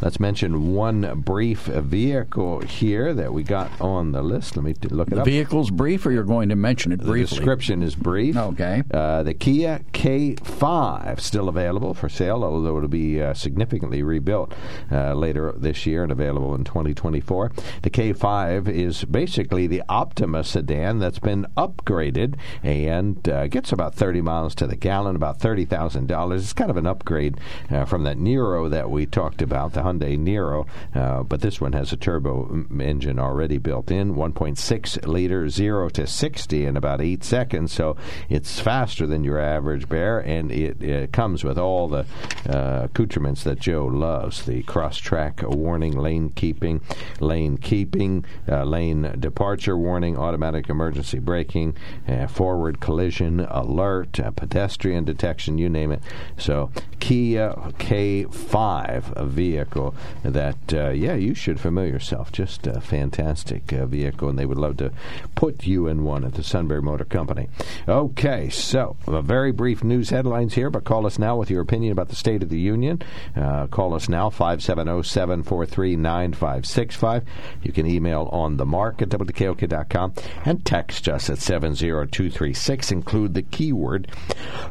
Let's 0.00 0.18
mention 0.18 0.74
one 0.74 1.20
brief 1.20 1.64
vehicle 1.64 2.60
here 2.60 3.14
that 3.14 3.32
we 3.32 3.42
got 3.42 3.70
on 3.80 4.12
the 4.12 4.22
list. 4.22 4.56
Let 4.56 4.64
me 4.64 4.74
look 4.90 5.08
it 5.08 5.14
the 5.14 5.20
up. 5.20 5.26
Vehicle's 5.26 5.70
brief, 5.70 6.06
or 6.06 6.12
you're 6.12 6.24
going 6.24 6.48
to 6.48 6.56
mention 6.56 6.92
it 6.92 7.00
briefly? 7.00 7.22
The 7.22 7.28
description 7.28 7.82
is 7.82 7.94
brief. 7.94 8.36
Okay. 8.36 8.82
Uh, 8.92 9.22
the 9.22 9.34
Kia 9.34 9.80
K5 9.92 11.20
still 11.20 11.48
available 11.48 11.94
for 11.94 12.08
sale, 12.08 12.44
although 12.44 12.76
it'll 12.76 12.88
be 12.88 13.20
uh, 13.20 13.34
significantly 13.34 14.02
rebuilt 14.02 14.52
uh, 14.90 15.14
later 15.14 15.52
this 15.56 15.86
year 15.86 16.02
and 16.02 16.12
available 16.12 16.54
in 16.54 16.64
2024. 16.64 17.52
The 17.82 17.90
K5 17.90 18.68
is 18.68 19.04
basically 19.04 19.66
the 19.66 19.82
Optima 19.88 20.44
sedan 20.44 20.98
that's 20.98 21.18
been 21.18 21.46
upgraded 21.56 22.36
and 22.62 23.28
uh, 23.28 23.46
gets 23.48 23.72
about 23.72 23.94
30 23.94 24.20
miles 24.20 24.54
to 24.56 24.66
the 24.66 24.76
gallon, 24.76 25.16
about 25.16 25.38
$30,000. 25.38 26.34
It's 26.36 26.52
kind 26.52 26.70
of 26.70 26.76
an 26.76 26.86
upgrade 26.86 27.38
uh, 27.70 27.84
from 27.84 28.04
that 28.04 28.16
Niro 28.16 28.68
that 28.70 28.90
we 28.90 29.06
talked 29.06 29.31
talked 29.32 29.42
about, 29.42 29.72
the 29.72 29.80
Hyundai 29.80 30.18
Niro, 30.18 30.66
uh, 30.94 31.22
but 31.22 31.40
this 31.40 31.60
one 31.60 31.72
has 31.72 31.92
a 31.92 31.96
turbo 31.96 32.66
engine 32.78 33.18
already 33.18 33.58
built 33.58 33.90
in, 33.90 34.14
1.6 34.14 35.06
liter, 35.06 35.48
0 35.48 35.88
to 35.90 36.06
60 36.06 36.66
in 36.66 36.76
about 36.76 37.00
8 37.00 37.24
seconds, 37.24 37.72
so 37.72 37.96
it's 38.28 38.60
faster 38.60 39.06
than 39.06 39.24
your 39.24 39.38
average 39.38 39.88
bear, 39.88 40.18
and 40.18 40.52
it, 40.52 40.82
it 40.82 41.12
comes 41.12 41.44
with 41.44 41.58
all 41.58 41.88
the 41.88 42.04
uh, 42.48 42.82
accoutrements 42.84 43.42
that 43.44 43.58
Joe 43.58 43.86
loves 43.86 44.44
the 44.44 44.62
cross 44.64 44.98
track 44.98 45.40
warning, 45.42 45.96
lane 45.96 46.30
keeping, 46.30 46.82
lane 47.20 47.56
keeping, 47.56 48.24
uh, 48.48 48.64
lane 48.64 49.16
departure 49.18 49.78
warning, 49.78 50.18
automatic 50.18 50.68
emergency 50.68 51.18
braking, 51.18 51.74
uh, 52.06 52.26
forward 52.26 52.80
collision 52.80 53.40
alert, 53.40 54.20
uh, 54.20 54.30
pedestrian 54.30 55.04
detection, 55.04 55.56
you 55.56 55.70
name 55.70 55.92
it. 55.92 56.02
So, 56.36 56.70
Kia 57.00 57.54
K5 57.78 59.21
vehicle 59.24 59.94
that, 60.22 60.72
uh, 60.72 60.90
yeah, 60.90 61.14
you 61.14 61.34
should 61.34 61.60
familiar 61.60 61.92
yourself. 61.92 62.32
Just 62.32 62.66
a 62.66 62.80
fantastic 62.80 63.72
uh, 63.72 63.86
vehicle, 63.86 64.28
and 64.28 64.38
they 64.38 64.46
would 64.46 64.58
love 64.58 64.76
to 64.78 64.92
put 65.34 65.66
you 65.66 65.86
in 65.86 66.04
one 66.04 66.24
at 66.24 66.34
the 66.34 66.42
Sunbury 66.42 66.82
Motor 66.82 67.04
Company. 67.04 67.48
Okay, 67.88 68.48
so 68.48 68.96
a 69.06 69.22
very 69.22 69.52
brief 69.52 69.84
news 69.84 70.10
headlines 70.10 70.54
here, 70.54 70.70
but 70.70 70.84
call 70.84 71.06
us 71.06 71.18
now 71.18 71.36
with 71.36 71.50
your 71.50 71.62
opinion 71.62 71.92
about 71.92 72.08
the 72.08 72.16
State 72.16 72.42
of 72.42 72.48
the 72.48 72.60
Union. 72.60 73.02
Uh, 73.36 73.66
call 73.66 73.94
us 73.94 74.08
now, 74.08 74.30
570 74.30 75.02
743 75.02 75.96
9565. 75.96 77.24
You 77.62 77.72
can 77.72 77.86
email 77.86 78.28
on 78.32 78.56
the 78.56 78.66
mark 78.66 79.02
at 79.02 79.08
WKOK.com 79.08 80.14
and 80.44 80.64
text 80.64 81.08
us 81.08 81.30
at 81.30 81.38
70236. 81.38 82.92
Include 82.92 83.34
the 83.34 83.42
keyword 83.42 84.08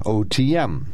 OTM. 0.06 0.86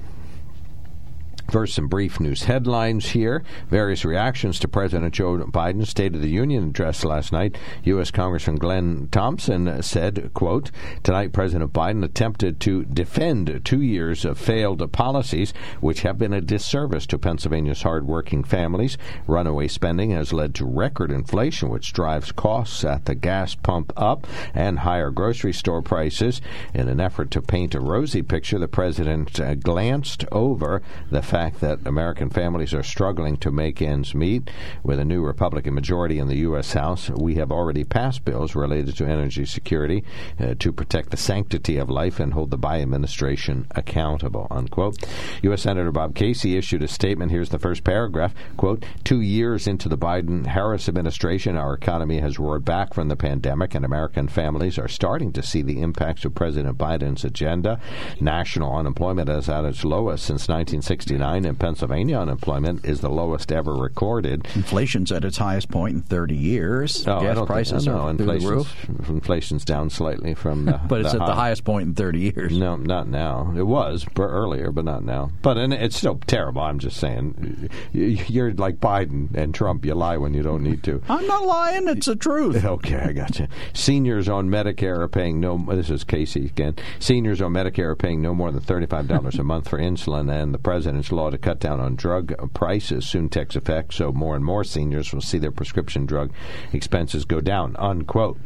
First, 1.49 1.75
some 1.75 1.87
brief 1.87 2.19
news 2.19 2.43
headlines 2.43 3.11
here. 3.11 3.41
Various 3.69 4.03
reactions 4.03 4.59
to 4.59 4.67
President 4.67 5.13
Joe 5.13 5.37
Biden's 5.37 5.89
State 5.89 6.13
of 6.13 6.21
the 6.21 6.29
Union 6.29 6.65
address 6.65 7.05
last 7.05 7.31
night. 7.31 7.57
U.S. 7.85 8.11
Congressman 8.11 8.57
Glenn 8.57 9.07
Thompson 9.11 9.81
said, 9.81 10.31
quote, 10.33 10.71
Tonight, 11.03 11.31
President 11.31 11.71
Biden 11.71 12.03
attempted 12.03 12.59
to 12.61 12.83
defend 12.83 13.61
two 13.63 13.81
years 13.81 14.25
of 14.25 14.37
failed 14.37 14.91
policies 14.91 15.53
which 15.79 16.01
have 16.01 16.17
been 16.17 16.33
a 16.33 16.41
disservice 16.41 17.05
to 17.07 17.17
Pennsylvania's 17.17 17.83
hardworking 17.83 18.43
families. 18.43 18.97
Runaway 19.25 19.69
spending 19.69 20.11
has 20.11 20.33
led 20.33 20.53
to 20.55 20.65
record 20.65 21.11
inflation, 21.11 21.69
which 21.69 21.93
drives 21.93 22.33
costs 22.33 22.83
at 22.83 23.05
the 23.05 23.15
gas 23.15 23.55
pump 23.55 23.93
up 23.95 24.27
and 24.53 24.79
higher 24.79 25.11
grocery 25.11 25.53
store 25.53 25.81
prices. 25.81 26.41
In 26.73 26.89
an 26.89 26.99
effort 26.99 27.31
to 27.31 27.41
paint 27.41 27.73
a 27.73 27.79
rosy 27.79 28.21
picture, 28.21 28.59
the 28.59 28.67
president 28.67 29.39
uh, 29.39 29.55
glanced 29.55 30.25
over 30.29 30.81
the 31.09 31.21
fact 31.37 31.59
that 31.59 31.85
American 31.85 32.31
families 32.31 32.73
are 32.73 32.81
struggling 32.81 33.37
to 33.37 33.51
make 33.51 33.79
ends 33.79 34.15
meet. 34.15 34.49
With 34.81 34.97
a 34.97 35.05
new 35.05 35.21
Republican 35.21 35.75
majority 35.75 36.17
in 36.17 36.27
the 36.27 36.37
U.S. 36.37 36.73
House, 36.73 37.11
we 37.11 37.35
have 37.35 37.51
already 37.51 37.83
passed 37.83 38.25
bills 38.25 38.55
related 38.55 38.97
to 38.97 39.05
energy 39.05 39.45
security 39.45 40.03
uh, 40.39 40.55
to 40.57 40.73
protect 40.73 41.11
the 41.11 41.17
sanctity 41.17 41.77
of 41.77 41.91
life 41.91 42.19
and 42.19 42.33
hold 42.33 42.49
the 42.49 42.57
Biden 42.57 42.81
administration 42.81 43.67
accountable. 43.75 44.47
Unquote. 44.49 44.97
U.S. 45.43 45.61
Senator 45.61 45.91
Bob 45.91 46.15
Casey 46.15 46.57
issued 46.57 46.81
a 46.81 46.87
statement. 46.87 47.29
Here's 47.29 47.49
the 47.49 47.59
first 47.59 47.83
paragraph. 47.83 48.33
Quote, 48.57 48.83
two 49.03 49.21
years 49.21 49.67
into 49.67 49.87
the 49.87 49.97
Biden-Harris 49.97 50.89
administration, 50.89 51.55
our 51.55 51.75
economy 51.75 52.19
has 52.19 52.39
roared 52.39 52.65
back 52.65 52.95
from 52.95 53.09
the 53.09 53.15
pandemic 53.15 53.75
and 53.75 53.85
American 53.85 54.27
families 54.27 54.79
are 54.79 54.87
starting 54.87 55.31
to 55.33 55.43
see 55.43 55.61
the 55.61 55.81
impacts 55.81 56.25
of 56.25 56.33
President 56.33 56.79
Biden's 56.79 57.23
agenda. 57.23 57.79
National 58.19 58.75
unemployment 58.75 59.29
is 59.29 59.47
at 59.47 59.65
its 59.65 59.85
lowest 59.85 60.25
since 60.25 60.47
1969 60.47 61.26
in 61.35 61.55
Pennsylvania, 61.55 62.17
unemployment 62.19 62.85
is 62.85 63.01
the 63.01 63.09
lowest 63.09 63.51
ever 63.51 63.73
recorded. 63.73 64.47
Inflation's 64.55 65.11
at 65.11 65.25
its 65.25 65.37
highest 65.37 65.69
point 65.69 65.95
in 65.95 66.01
30 66.01 66.35
years. 66.35 67.07
Oh, 67.07 67.19
Gas 67.21 67.45
prices 67.45 67.83
think, 67.85 67.95
no, 67.95 68.01
are 68.01 68.13
no, 68.13 68.17
through 68.17 68.39
the 68.39 68.47
roof. 68.47 68.89
inflation's, 69.09 69.65
down 69.65 69.89
slightly 69.89 70.33
from 70.33 70.65
the, 70.65 70.79
But 70.87 71.01
it's 71.01 71.11
the 71.11 71.17
at 71.17 71.21
high. 71.21 71.27
the 71.27 71.35
highest 71.35 71.63
point 71.63 71.87
in 71.87 71.93
30 71.95 72.19
years. 72.19 72.57
No, 72.57 72.75
not 72.75 73.07
now. 73.07 73.53
It 73.55 73.63
was 73.63 74.05
earlier, 74.17 74.71
but 74.71 74.85
not 74.85 75.03
now. 75.03 75.31
But 75.41 75.57
and 75.57 75.73
it's 75.73 75.97
still 75.97 76.19
terrible. 76.27 76.61
I'm 76.61 76.79
just 76.79 76.97
saying, 76.97 77.69
you're 77.91 78.53
like 78.53 78.77
Biden 78.77 79.33
and 79.35 79.53
Trump. 79.53 79.85
You 79.85 79.93
lie 79.95 80.17
when 80.17 80.33
you 80.33 80.43
don't 80.43 80.63
need 80.63 80.83
to. 80.83 81.01
I'm 81.09 81.25
not 81.27 81.45
lying. 81.45 81.87
It's 81.87 82.05
the 82.07 82.15
truth. 82.15 82.63
Okay, 82.63 82.95
I 82.97 83.11
got 83.13 83.39
you. 83.39 83.47
Seniors 83.73 84.27
on 84.29 84.49
Medicare 84.49 84.99
are 84.99 85.07
paying 85.07 85.39
no. 85.39 85.57
This 85.69 85.89
is 85.89 86.03
Casey 86.03 86.45
again. 86.45 86.75
Seniors 86.99 87.41
on 87.41 87.51
Medicare 87.53 87.85
are 87.91 87.95
paying 87.95 88.21
no 88.21 88.33
more 88.33 88.51
than 88.51 88.61
thirty-five 88.61 89.07
dollars 89.07 89.35
a 89.39 89.43
month 89.43 89.69
for 89.69 89.77
insulin, 89.79 90.31
and 90.31 90.53
the 90.53 90.57
president's 90.59 91.11
law 91.17 91.29
to 91.29 91.37
cut 91.37 91.59
down 91.59 91.79
on 91.79 91.95
drug 91.95 92.53
prices 92.53 93.05
soon 93.05 93.27
takes 93.27 93.55
effect. 93.55 93.93
So 93.93 94.11
more 94.11 94.35
and 94.35 94.45
more 94.45 94.63
seniors 94.63 95.11
will 95.11 95.21
see 95.21 95.39
their 95.39 95.51
prescription 95.51 96.05
drug 96.05 96.31
expenses 96.71 97.25
go 97.25 97.41
down. 97.41 97.75
Unquote. 97.77 98.37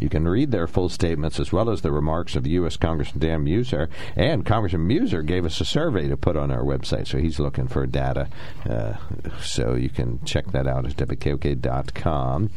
You 0.00 0.08
can 0.08 0.26
read 0.26 0.50
their 0.50 0.66
full 0.66 0.88
statements 0.88 1.38
as 1.38 1.52
well 1.52 1.68
as 1.68 1.82
the 1.82 1.92
remarks 1.92 2.36
of 2.36 2.46
U.S. 2.46 2.76
Congressman 2.76 3.20
Dan 3.20 3.44
Meuser, 3.44 3.88
and 4.16 4.46
Congressman 4.46 4.88
Meuser 4.88 5.24
gave 5.24 5.44
us 5.44 5.60
a 5.60 5.64
survey 5.64 6.08
to 6.08 6.16
put 6.16 6.36
on 6.36 6.50
our 6.50 6.62
website. 6.62 7.06
So 7.06 7.18
he's 7.18 7.38
looking 7.38 7.68
for 7.68 7.86
data. 7.86 8.28
Uh, 8.68 8.94
so 9.42 9.74
you 9.74 9.90
can 9.90 10.24
check 10.24 10.46
that 10.52 10.66
out 10.66 10.86
at 10.86 10.96
wkok.com. 10.96 12.50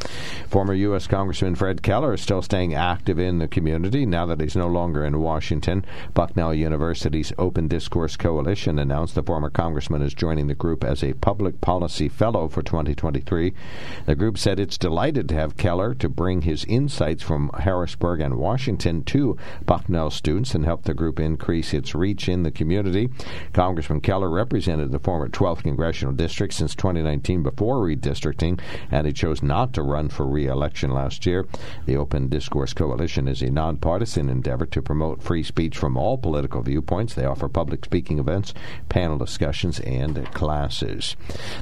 Former 0.47 0.73
U.S. 0.73 1.07
Congressman 1.07 1.55
Fred 1.55 1.81
Keller 1.81 2.13
is 2.13 2.21
still 2.21 2.41
staying 2.41 2.73
active 2.73 3.19
in 3.19 3.39
the 3.39 3.47
community 3.47 4.05
now 4.05 4.25
that 4.27 4.39
he's 4.39 4.55
no 4.55 4.67
longer 4.67 5.03
in 5.03 5.19
Washington. 5.19 5.85
Bucknell 6.13 6.53
University's 6.53 7.33
Open 7.37 7.67
Discourse 7.67 8.15
Coalition 8.15 8.77
announced 8.79 9.15
the 9.15 9.23
former 9.23 9.49
congressman 9.63 10.01
is 10.01 10.13
joining 10.13 10.47
the 10.47 10.53
group 10.53 10.83
as 10.83 11.01
a 11.01 11.13
public 11.13 11.61
policy 11.61 12.09
fellow 12.09 12.49
for 12.49 12.61
2023. 12.61 13.53
The 14.05 14.13
group 14.13 14.37
said 14.37 14.59
it's 14.59 14.77
delighted 14.77 15.29
to 15.29 15.35
have 15.35 15.55
Keller 15.55 15.93
to 15.95 16.09
bring 16.09 16.41
his 16.41 16.65
insights 16.65 17.23
from 17.23 17.49
Harrisburg 17.57 18.19
and 18.19 18.35
Washington 18.35 19.05
to 19.05 19.37
Bucknell 19.65 20.11
students 20.11 20.53
and 20.53 20.65
help 20.65 20.83
the 20.83 20.93
group 20.93 21.17
increase 21.17 21.73
its 21.73 21.95
reach 21.95 22.27
in 22.27 22.43
the 22.43 22.51
community. 22.51 23.07
Congressman 23.53 24.01
Keller 24.01 24.29
represented 24.29 24.91
the 24.91 24.99
former 24.99 25.29
12th 25.29 25.63
congressional 25.63 26.13
district 26.13 26.55
since 26.55 26.75
2019 26.75 27.41
before 27.41 27.77
redistricting, 27.77 28.59
and 28.91 29.07
he 29.07 29.13
chose 29.13 29.41
not 29.41 29.71
to 29.71 29.81
run 29.81 30.09
for 30.09 30.25
re-election 30.25 30.91
last 30.91 31.25
year. 31.25 31.47
The 31.85 31.95
Open 31.95 32.27
Discourse 32.27 32.73
Coalition 32.73 33.29
is 33.29 33.41
a 33.41 33.49
nonpartisan 33.49 34.27
endeavor 34.27 34.65
to 34.65 34.81
promote 34.81 35.23
free 35.23 35.41
speech 35.41 35.77
from 35.77 35.95
all 35.95 36.17
political 36.17 36.61
viewpoints. 36.61 37.13
They 37.13 37.23
offer 37.23 37.47
public 37.47 37.85
speaking 37.85 38.19
events, 38.19 38.53
panel 38.89 39.17
discussions, 39.17 39.52
and 39.79 40.25
classes. 40.33 41.15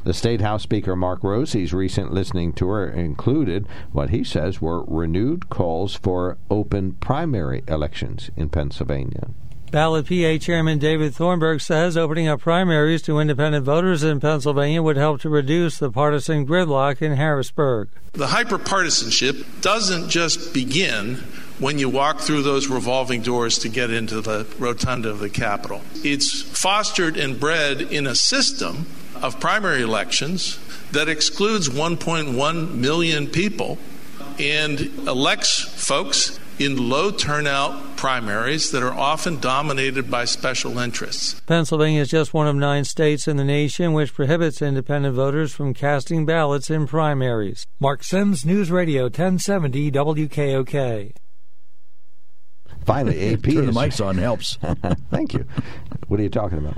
The 0.03 0.13
State 0.13 0.41
House 0.41 0.63
Speaker 0.63 0.95
Mark 0.95 1.21
Rozzi's 1.21 1.73
recent 1.73 2.13
listening 2.13 2.53
tour 2.53 2.87
included 2.87 3.67
what 3.91 4.11
he 4.11 4.23
says 4.23 4.61
were 4.61 4.83
renewed 4.85 5.49
calls 5.49 5.95
for 5.95 6.37
open 6.49 6.93
primary 6.93 7.63
elections 7.67 8.31
in 8.35 8.49
Pennsylvania. 8.49 9.29
Ballot 9.71 10.07
PA 10.07 10.37
Chairman 10.37 10.79
David 10.79 11.15
Thornburgh 11.15 11.61
says 11.61 11.95
opening 11.95 12.27
up 12.27 12.41
primaries 12.41 13.01
to 13.03 13.19
independent 13.19 13.65
voters 13.65 14.03
in 14.03 14.19
Pennsylvania 14.19 14.81
would 14.81 14.97
help 14.97 15.21
to 15.21 15.29
reduce 15.29 15.77
the 15.77 15.89
partisan 15.89 16.45
gridlock 16.45 17.01
in 17.01 17.13
Harrisburg. 17.13 17.89
The 18.13 18.27
hyperpartisanship 18.27 19.61
doesn't 19.61 20.09
just 20.09 20.53
begin 20.53 21.23
when 21.61 21.77
you 21.77 21.87
walk 21.87 22.19
through 22.19 22.41
those 22.41 22.67
revolving 22.67 23.21
doors 23.21 23.59
to 23.59 23.69
get 23.69 23.91
into 23.91 24.19
the 24.19 24.47
rotunda 24.57 25.07
of 25.09 25.19
the 25.19 25.29
Capitol. 25.29 25.79
It's 26.03 26.41
fostered 26.41 27.17
and 27.17 27.39
bred 27.39 27.81
in 27.81 28.07
a 28.07 28.15
system 28.15 28.87
of 29.21 29.39
primary 29.39 29.83
elections 29.83 30.57
that 30.91 31.07
excludes 31.07 31.69
1.1 31.69 32.73
million 32.73 33.27
people 33.27 33.77
and 34.39 34.79
elects 35.07 35.59
folks 35.59 36.39
in 36.57 36.89
low 36.89 37.11
turnout 37.11 37.95
primaries 37.95 38.71
that 38.71 38.81
are 38.81 38.93
often 38.93 39.39
dominated 39.39 40.09
by 40.09 40.25
special 40.25 40.79
interests. 40.79 41.39
Pennsylvania 41.41 42.01
is 42.01 42.09
just 42.09 42.33
one 42.33 42.47
of 42.47 42.55
nine 42.55 42.85
states 42.85 43.27
in 43.27 43.37
the 43.37 43.43
nation 43.43 43.93
which 43.93 44.15
prohibits 44.15 44.63
independent 44.63 45.13
voters 45.15 45.53
from 45.53 45.75
casting 45.75 46.25
ballots 46.25 46.71
in 46.71 46.87
primaries. 46.87 47.67
Mark 47.79 48.03
Sims, 48.03 48.43
News 48.43 48.71
Radio 48.71 49.03
1070 49.03 49.91
WKOK. 49.91 51.13
Finally, 52.85 53.33
AP 53.33 53.43
Turn 53.43 53.65
the 53.67 53.71
mics 53.71 54.03
on 54.03 54.17
helps. 54.17 54.57
Thank 55.11 55.33
you. 55.33 55.45
What 56.07 56.19
are 56.19 56.23
you 56.23 56.29
talking 56.29 56.57
about? 56.57 56.77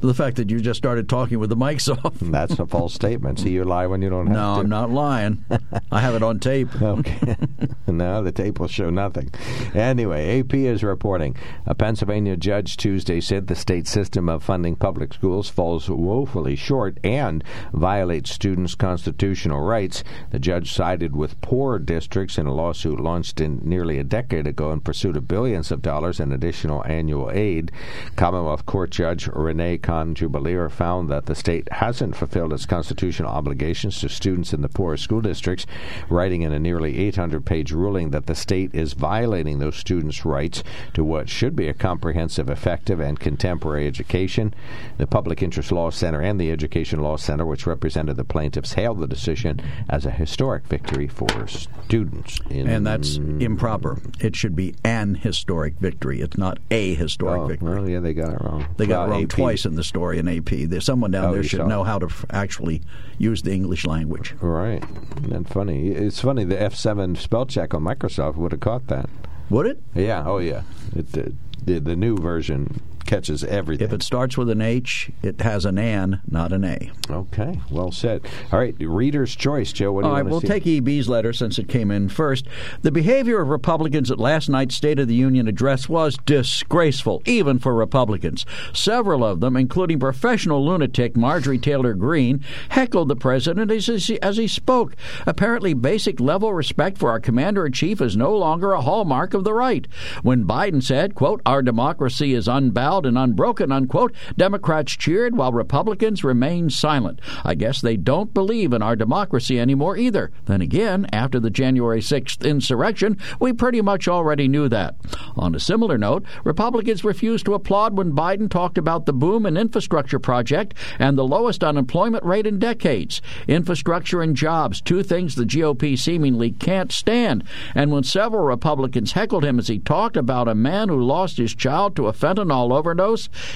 The 0.00 0.14
fact 0.14 0.36
that 0.36 0.50
you 0.50 0.60
just 0.60 0.78
started 0.78 1.08
talking 1.08 1.38
with 1.38 1.50
the 1.50 1.56
mics 1.56 1.88
off. 2.04 2.14
That's 2.20 2.58
a 2.58 2.66
false 2.66 2.94
statement. 2.94 3.40
See, 3.40 3.50
you 3.50 3.64
lie 3.64 3.86
when 3.86 4.00
you 4.02 4.08
don't 4.08 4.26
have 4.28 4.36
No, 4.36 4.54
to. 4.54 4.60
I'm 4.60 4.68
not 4.68 4.90
lying. 4.90 5.44
I 5.92 6.00
have 6.00 6.14
it 6.14 6.22
on 6.22 6.38
tape. 6.40 6.80
Okay. 6.80 7.36
no, 7.86 8.22
the 8.22 8.32
tape 8.32 8.58
will 8.60 8.68
show 8.68 8.88
nothing. 8.90 9.30
Anyway, 9.74 10.40
AP 10.40 10.54
is 10.54 10.82
reporting. 10.82 11.36
A 11.66 11.74
Pennsylvania 11.74 12.36
judge 12.36 12.76
Tuesday 12.76 13.20
said 13.20 13.46
the 13.46 13.54
state 13.54 13.86
system 13.86 14.28
of 14.28 14.42
funding 14.42 14.74
public 14.76 15.12
schools 15.12 15.48
falls 15.50 15.88
woefully 15.90 16.56
short 16.56 16.98
and 17.04 17.44
violates 17.72 18.30
students' 18.32 18.74
constitutional 18.74 19.60
rights. 19.60 20.02
The 20.30 20.38
judge 20.38 20.72
sided 20.72 21.14
with 21.14 21.40
poor 21.40 21.78
districts 21.78 22.38
in 22.38 22.46
a 22.46 22.54
lawsuit 22.54 22.98
launched 23.00 23.40
in 23.40 23.60
nearly 23.62 23.98
a 23.98 24.04
decade 24.04 24.46
ago 24.46 24.72
in 24.72 24.80
pursuit 24.80 25.16
of 25.16 25.28
billions 25.28 25.70
of 25.70 25.82
dollars 25.82 26.20
in 26.20 26.32
additional 26.32 26.84
annual 26.86 27.30
aid. 27.30 27.70
Commonwealth 28.16 28.64
Court 28.66 28.90
Judge 28.90 29.28
Renee 29.28 29.78
Cohn 29.90 30.14
Jubelirer 30.14 30.70
found 30.70 31.08
that 31.08 31.26
the 31.26 31.34
state 31.34 31.66
hasn't 31.72 32.14
fulfilled 32.14 32.52
its 32.52 32.64
constitutional 32.64 33.28
obligations 33.28 33.98
to 33.98 34.08
students 34.08 34.52
in 34.52 34.62
the 34.62 34.68
poorest 34.68 35.02
school 35.02 35.20
districts, 35.20 35.66
writing 36.08 36.42
in 36.42 36.52
a 36.52 36.60
nearly 36.60 36.96
800 37.08 37.44
page 37.44 37.72
ruling 37.72 38.10
that 38.10 38.26
the 38.26 38.36
state 38.36 38.72
is 38.72 38.92
violating 38.92 39.58
those 39.58 39.74
students' 39.74 40.24
rights 40.24 40.62
to 40.94 41.02
what 41.02 41.28
should 41.28 41.56
be 41.56 41.66
a 41.66 41.74
comprehensive, 41.74 42.48
effective, 42.48 43.00
and 43.00 43.18
contemporary 43.18 43.88
education. 43.88 44.54
The 44.98 45.08
Public 45.08 45.42
Interest 45.42 45.72
Law 45.72 45.90
Center 45.90 46.20
and 46.20 46.40
the 46.40 46.52
Education 46.52 47.00
Law 47.02 47.16
Center, 47.16 47.44
which 47.44 47.66
represented 47.66 48.16
the 48.16 48.22
plaintiffs, 48.22 48.74
hailed 48.74 49.00
the 49.00 49.08
decision 49.08 49.60
as 49.88 50.06
a 50.06 50.12
historic 50.12 50.68
victory 50.68 51.08
for 51.08 51.48
students. 51.48 52.38
In 52.48 52.68
And 52.68 52.86
that's 52.86 53.16
improper. 53.16 54.00
It 54.20 54.36
should 54.36 54.54
be 54.54 54.76
an 54.84 55.16
historic 55.16 55.80
victory. 55.80 56.20
It's 56.20 56.38
not 56.38 56.58
a 56.70 56.94
historic 56.94 57.40
Oh, 57.40 57.46
victory. 57.48 57.68
well, 57.74 57.88
yeah, 57.88 57.98
they 57.98 58.14
got 58.14 58.34
it 58.34 58.40
wrong. 58.40 58.66
They 58.76 58.86
got 58.86 59.08
Well, 59.08 59.08
it 59.08 59.10
wrong 59.10 59.22
AP 59.24 59.28
twice 59.30 59.64
in 59.64 59.74
the 59.74 59.79
story 59.82 60.18
in 60.18 60.28
AP. 60.28 60.50
There's 60.68 60.84
someone 60.84 61.10
down 61.10 61.26
Oh, 61.26 61.32
there 61.32 61.42
should 61.42 61.66
know 61.66 61.84
how 61.84 61.98
to 61.98 62.06
f- 62.06 62.24
actually 62.30 62.82
use 63.18 63.42
the 63.42 63.52
English 63.52 63.84
language. 63.86 64.34
Right. 64.40 64.82
Isn't 65.24 65.48
funny? 65.48 65.88
It's 65.88 66.20
funny. 66.20 66.44
The 66.44 66.56
F7 66.56 67.16
spell 67.16 67.46
check 67.46 67.74
on 67.74 67.82
Microsoft 67.82 68.36
would 68.36 68.52
have 68.52 68.60
caught 68.60 68.86
that. 68.88 69.08
Would 69.50 69.66
it? 69.66 69.82
Yeah. 69.94 70.24
Oh, 70.26 70.38
yeah. 70.38 70.62
It, 70.94 71.12
the, 71.12 71.32
the 71.64 71.78
the 71.80 71.96
new 71.96 72.16
version 72.16 72.80
catches 73.10 73.42
everything. 73.42 73.84
If 73.88 73.92
it 73.92 74.04
starts 74.04 74.38
with 74.38 74.48
an 74.50 74.60
H, 74.60 75.10
it 75.20 75.40
has 75.40 75.64
an 75.64 75.78
N, 75.78 76.20
not 76.30 76.52
an 76.52 76.64
A. 76.64 76.92
Okay. 77.10 77.60
Well 77.68 77.90
said. 77.90 78.24
All 78.52 78.60
right. 78.60 78.76
Reader's 78.78 79.34
choice, 79.34 79.72
Joe. 79.72 79.90
What 79.90 80.02
do 80.02 80.06
All 80.06 80.12
you 80.16 80.22
right, 80.22 80.30
we'll 80.30 80.40
see? 80.40 80.46
take 80.46 80.64
EB's 80.64 81.08
letter 81.08 81.32
since 81.32 81.58
it 81.58 81.68
came 81.68 81.90
in 81.90 82.08
first. 82.08 82.46
The 82.82 82.92
behavior 82.92 83.40
of 83.40 83.48
Republicans 83.48 84.12
at 84.12 84.20
last 84.20 84.48
night's 84.48 84.76
State 84.76 85.00
of 85.00 85.08
the 85.08 85.16
Union 85.16 85.48
address 85.48 85.88
was 85.88 86.18
disgraceful, 86.24 87.20
even 87.26 87.58
for 87.58 87.74
Republicans. 87.74 88.46
Several 88.72 89.24
of 89.24 89.40
them, 89.40 89.56
including 89.56 89.98
professional 89.98 90.64
lunatic 90.64 91.16
Marjorie 91.16 91.58
Taylor 91.58 91.94
Greene, 91.94 92.44
heckled 92.68 93.08
the 93.08 93.16
president 93.16 93.72
as 93.72 93.86
he, 93.86 94.22
as 94.22 94.36
he 94.36 94.46
spoke. 94.46 94.94
Apparently, 95.26 95.74
basic 95.74 96.20
level 96.20 96.54
respect 96.54 96.96
for 96.96 97.10
our 97.10 97.18
commander 97.18 97.66
in 97.66 97.72
chief 97.72 98.00
is 98.00 98.16
no 98.16 98.32
longer 98.36 98.70
a 98.70 98.82
hallmark 98.82 99.34
of 99.34 99.42
the 99.42 99.52
right. 99.52 99.88
When 100.22 100.44
Biden 100.44 100.80
said, 100.80 101.16
quote, 101.16 101.42
our 101.44 101.60
democracy 101.60 102.34
is 102.34 102.46
unbowed 102.46 102.99
and 103.06 103.18
unbroken, 103.18 103.72
unquote, 103.72 104.12
Democrats 104.36 104.96
cheered 104.96 105.36
while 105.36 105.52
Republicans 105.52 106.24
remained 106.24 106.72
silent. 106.72 107.20
I 107.44 107.54
guess 107.54 107.80
they 107.80 107.96
don't 107.96 108.34
believe 108.34 108.72
in 108.72 108.82
our 108.82 108.96
democracy 108.96 109.58
anymore 109.58 109.96
either. 109.96 110.30
Then 110.46 110.60
again, 110.60 111.06
after 111.12 111.40
the 111.40 111.50
January 111.50 112.00
6th 112.00 112.44
insurrection, 112.48 113.18
we 113.38 113.52
pretty 113.52 113.80
much 113.80 114.08
already 114.08 114.48
knew 114.48 114.68
that. 114.68 114.96
On 115.36 115.54
a 115.54 115.60
similar 115.60 115.98
note, 115.98 116.24
Republicans 116.44 117.04
refused 117.04 117.44
to 117.46 117.54
applaud 117.54 117.96
when 117.96 118.12
Biden 118.12 118.50
talked 118.50 118.78
about 118.78 119.06
the 119.06 119.12
boom 119.12 119.46
in 119.46 119.56
infrastructure 119.56 120.18
project 120.18 120.74
and 120.98 121.16
the 121.16 121.26
lowest 121.26 121.62
unemployment 121.64 122.24
rate 122.24 122.46
in 122.46 122.58
decades. 122.58 123.20
Infrastructure 123.48 124.22
and 124.22 124.36
jobs, 124.36 124.80
two 124.80 125.02
things 125.02 125.34
the 125.34 125.44
GOP 125.44 125.98
seemingly 125.98 126.50
can't 126.50 126.92
stand. 126.92 127.44
And 127.74 127.90
when 127.90 128.02
several 128.02 128.44
Republicans 128.44 129.12
heckled 129.12 129.44
him 129.44 129.58
as 129.58 129.68
he 129.68 129.78
talked 129.78 130.16
about 130.16 130.48
a 130.48 130.54
man 130.54 130.88
who 130.88 131.00
lost 131.00 131.38
his 131.38 131.54
child 131.54 131.96
to 131.96 132.06
a 132.06 132.12
fentanyl 132.12 132.72
overdose, 132.72 132.89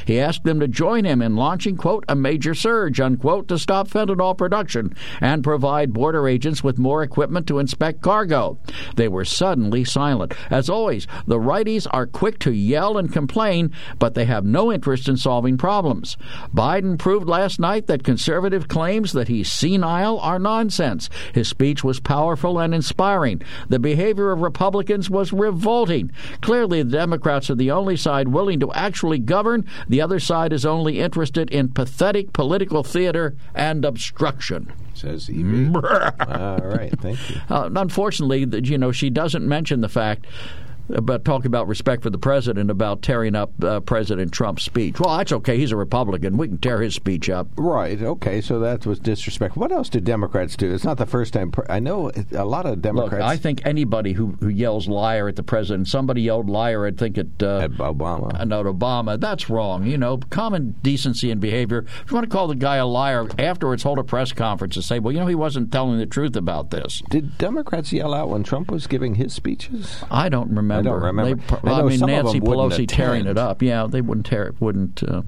he 0.06 0.20
asked 0.20 0.44
them 0.44 0.60
to 0.60 0.68
join 0.68 1.04
him 1.04 1.22
in 1.22 1.36
launching, 1.36 1.76
quote, 1.76 2.04
a 2.08 2.14
major 2.14 2.54
surge, 2.54 3.00
unquote, 3.00 3.48
to 3.48 3.58
stop 3.58 3.88
fentanyl 3.88 4.36
production 4.36 4.94
and 5.20 5.44
provide 5.44 5.92
border 5.92 6.28
agents 6.28 6.62
with 6.62 6.78
more 6.78 7.02
equipment 7.02 7.46
to 7.46 7.58
inspect 7.58 8.02
cargo. 8.02 8.58
They 8.96 9.08
were 9.08 9.24
suddenly 9.24 9.84
silent. 9.84 10.34
As 10.50 10.68
always, 10.68 11.06
the 11.26 11.38
righties 11.38 11.86
are 11.90 12.06
quick 12.06 12.38
to 12.40 12.52
yell 12.52 12.98
and 12.98 13.12
complain, 13.12 13.72
but 13.98 14.14
they 14.14 14.24
have 14.24 14.44
no 14.44 14.72
interest 14.72 15.08
in 15.08 15.16
solving 15.16 15.58
problems. 15.58 16.16
Biden 16.54 16.98
proved 16.98 17.28
last 17.28 17.58
night 17.58 17.86
that 17.86 18.04
conservative 18.04 18.68
claims 18.68 19.12
that 19.12 19.28
he's 19.28 19.50
senile 19.50 20.18
are 20.20 20.38
nonsense. 20.38 21.10
His 21.32 21.48
speech 21.48 21.82
was 21.82 22.00
powerful 22.00 22.58
and 22.58 22.74
inspiring. 22.74 23.42
The 23.68 23.78
behavior 23.78 24.30
of 24.30 24.40
Republicans 24.40 25.10
was 25.10 25.32
revolting. 25.32 26.10
Clearly, 26.40 26.82
the 26.82 26.90
Democrats 26.90 27.50
are 27.50 27.54
the 27.54 27.70
only 27.70 27.96
side 27.96 28.28
willing 28.28 28.60
to 28.60 28.72
actually 28.72 29.18
govern. 29.26 29.64
The 29.88 30.00
other 30.00 30.20
side 30.20 30.52
is 30.52 30.64
only 30.64 31.00
interested 31.00 31.50
in 31.50 31.68
pathetic 31.68 32.32
political 32.32 32.82
theater 32.82 33.36
and 33.54 33.84
obstruction. 33.84 34.72
Says 34.94 35.28
EB. 35.28 35.76
All 35.76 36.58
right. 36.58 36.92
Thank 37.00 37.30
you. 37.30 37.40
Uh, 37.50 37.68
unfortunately, 37.74 38.46
you 38.62 38.78
know, 38.78 38.92
she 38.92 39.10
doesn't 39.10 39.46
mention 39.46 39.80
the 39.80 39.88
fact 39.88 40.26
about 40.88 41.24
talking 41.24 41.46
about 41.46 41.68
respect 41.68 42.02
for 42.02 42.10
the 42.10 42.18
president 42.18 42.70
about 42.70 43.02
tearing 43.02 43.34
up 43.34 43.52
uh, 43.62 43.80
President 43.80 44.32
Trump's 44.32 44.62
speech. 44.64 45.00
Well, 45.00 45.16
that's 45.16 45.32
okay. 45.32 45.56
He's 45.56 45.72
a 45.72 45.76
Republican. 45.76 46.36
We 46.36 46.48
can 46.48 46.58
tear 46.58 46.82
his 46.82 46.94
speech 46.94 47.30
up. 47.30 47.48
Right. 47.56 48.00
Okay. 48.00 48.40
So 48.40 48.58
that 48.60 48.84
was 48.86 48.98
disrespectful. 48.98 49.60
What 49.60 49.72
else 49.72 49.88
do 49.88 50.00
Democrats 50.00 50.56
do? 50.56 50.72
It's 50.72 50.84
not 50.84 50.98
the 50.98 51.06
first 51.06 51.32
time. 51.32 51.52
I 51.68 51.80
know 51.80 52.10
a 52.32 52.44
lot 52.44 52.66
of 52.66 52.82
Democrats. 52.82 53.12
Look. 53.12 53.22
I 53.22 53.36
think 53.36 53.62
anybody 53.64 54.12
who, 54.12 54.36
who 54.40 54.48
yells 54.48 54.88
liar 54.88 55.28
at 55.28 55.36
the 55.36 55.42
president, 55.42 55.88
somebody 55.88 56.22
yelled 56.22 56.50
liar, 56.50 56.86
I'd 56.86 56.98
think 56.98 57.18
at, 57.18 57.42
uh, 57.42 57.58
at 57.58 57.70
Obama. 57.72 58.40
Uh, 58.40 58.44
no, 58.44 58.60
at 58.60 58.66
Obama. 58.66 59.18
That's 59.18 59.48
wrong. 59.48 59.86
You 59.86 59.98
know, 59.98 60.18
common 60.30 60.74
decency 60.82 61.30
and 61.30 61.40
behavior. 61.40 61.86
If 62.04 62.10
you 62.10 62.14
want 62.14 62.28
to 62.28 62.30
call 62.30 62.48
the 62.48 62.54
guy 62.54 62.76
a 62.76 62.86
liar, 62.86 63.28
afterwards 63.38 63.82
hold 63.82 63.98
a 63.98 64.04
press 64.04 64.32
conference 64.32 64.76
and 64.76 64.84
say, 64.84 64.98
well, 64.98 65.12
you 65.12 65.20
know, 65.20 65.26
he 65.26 65.34
wasn't 65.34 65.72
telling 65.72 65.98
the 65.98 66.06
truth 66.06 66.36
about 66.36 66.70
this. 66.70 67.02
Did 67.10 67.38
Democrats 67.38 67.92
yell 67.92 68.12
out 68.12 68.28
when 68.28 68.42
Trump 68.42 68.70
was 68.70 68.86
giving 68.86 69.14
his 69.14 69.32
speeches? 69.32 70.02
I 70.10 70.28
don't 70.28 70.48
remember. 70.48 70.73
I 70.78 70.82
don't 70.82 71.02
remember. 71.02 71.34
They, 71.34 71.42
pro- 71.46 71.72
I 71.72 71.80
I, 71.80 71.82
mean, 71.82 72.00
Nancy 72.00 72.40
Pelosi 72.40 72.86
tearing 72.86 73.22
attend. 73.22 73.38
it 73.38 73.38
up. 73.38 73.62
Yeah, 73.62 73.86
they 73.88 74.00
wouldn't 74.00 74.26
tear 74.26 74.44
it. 74.44 74.60
Wouldn't. 74.60 75.02
Uh, 75.02 75.22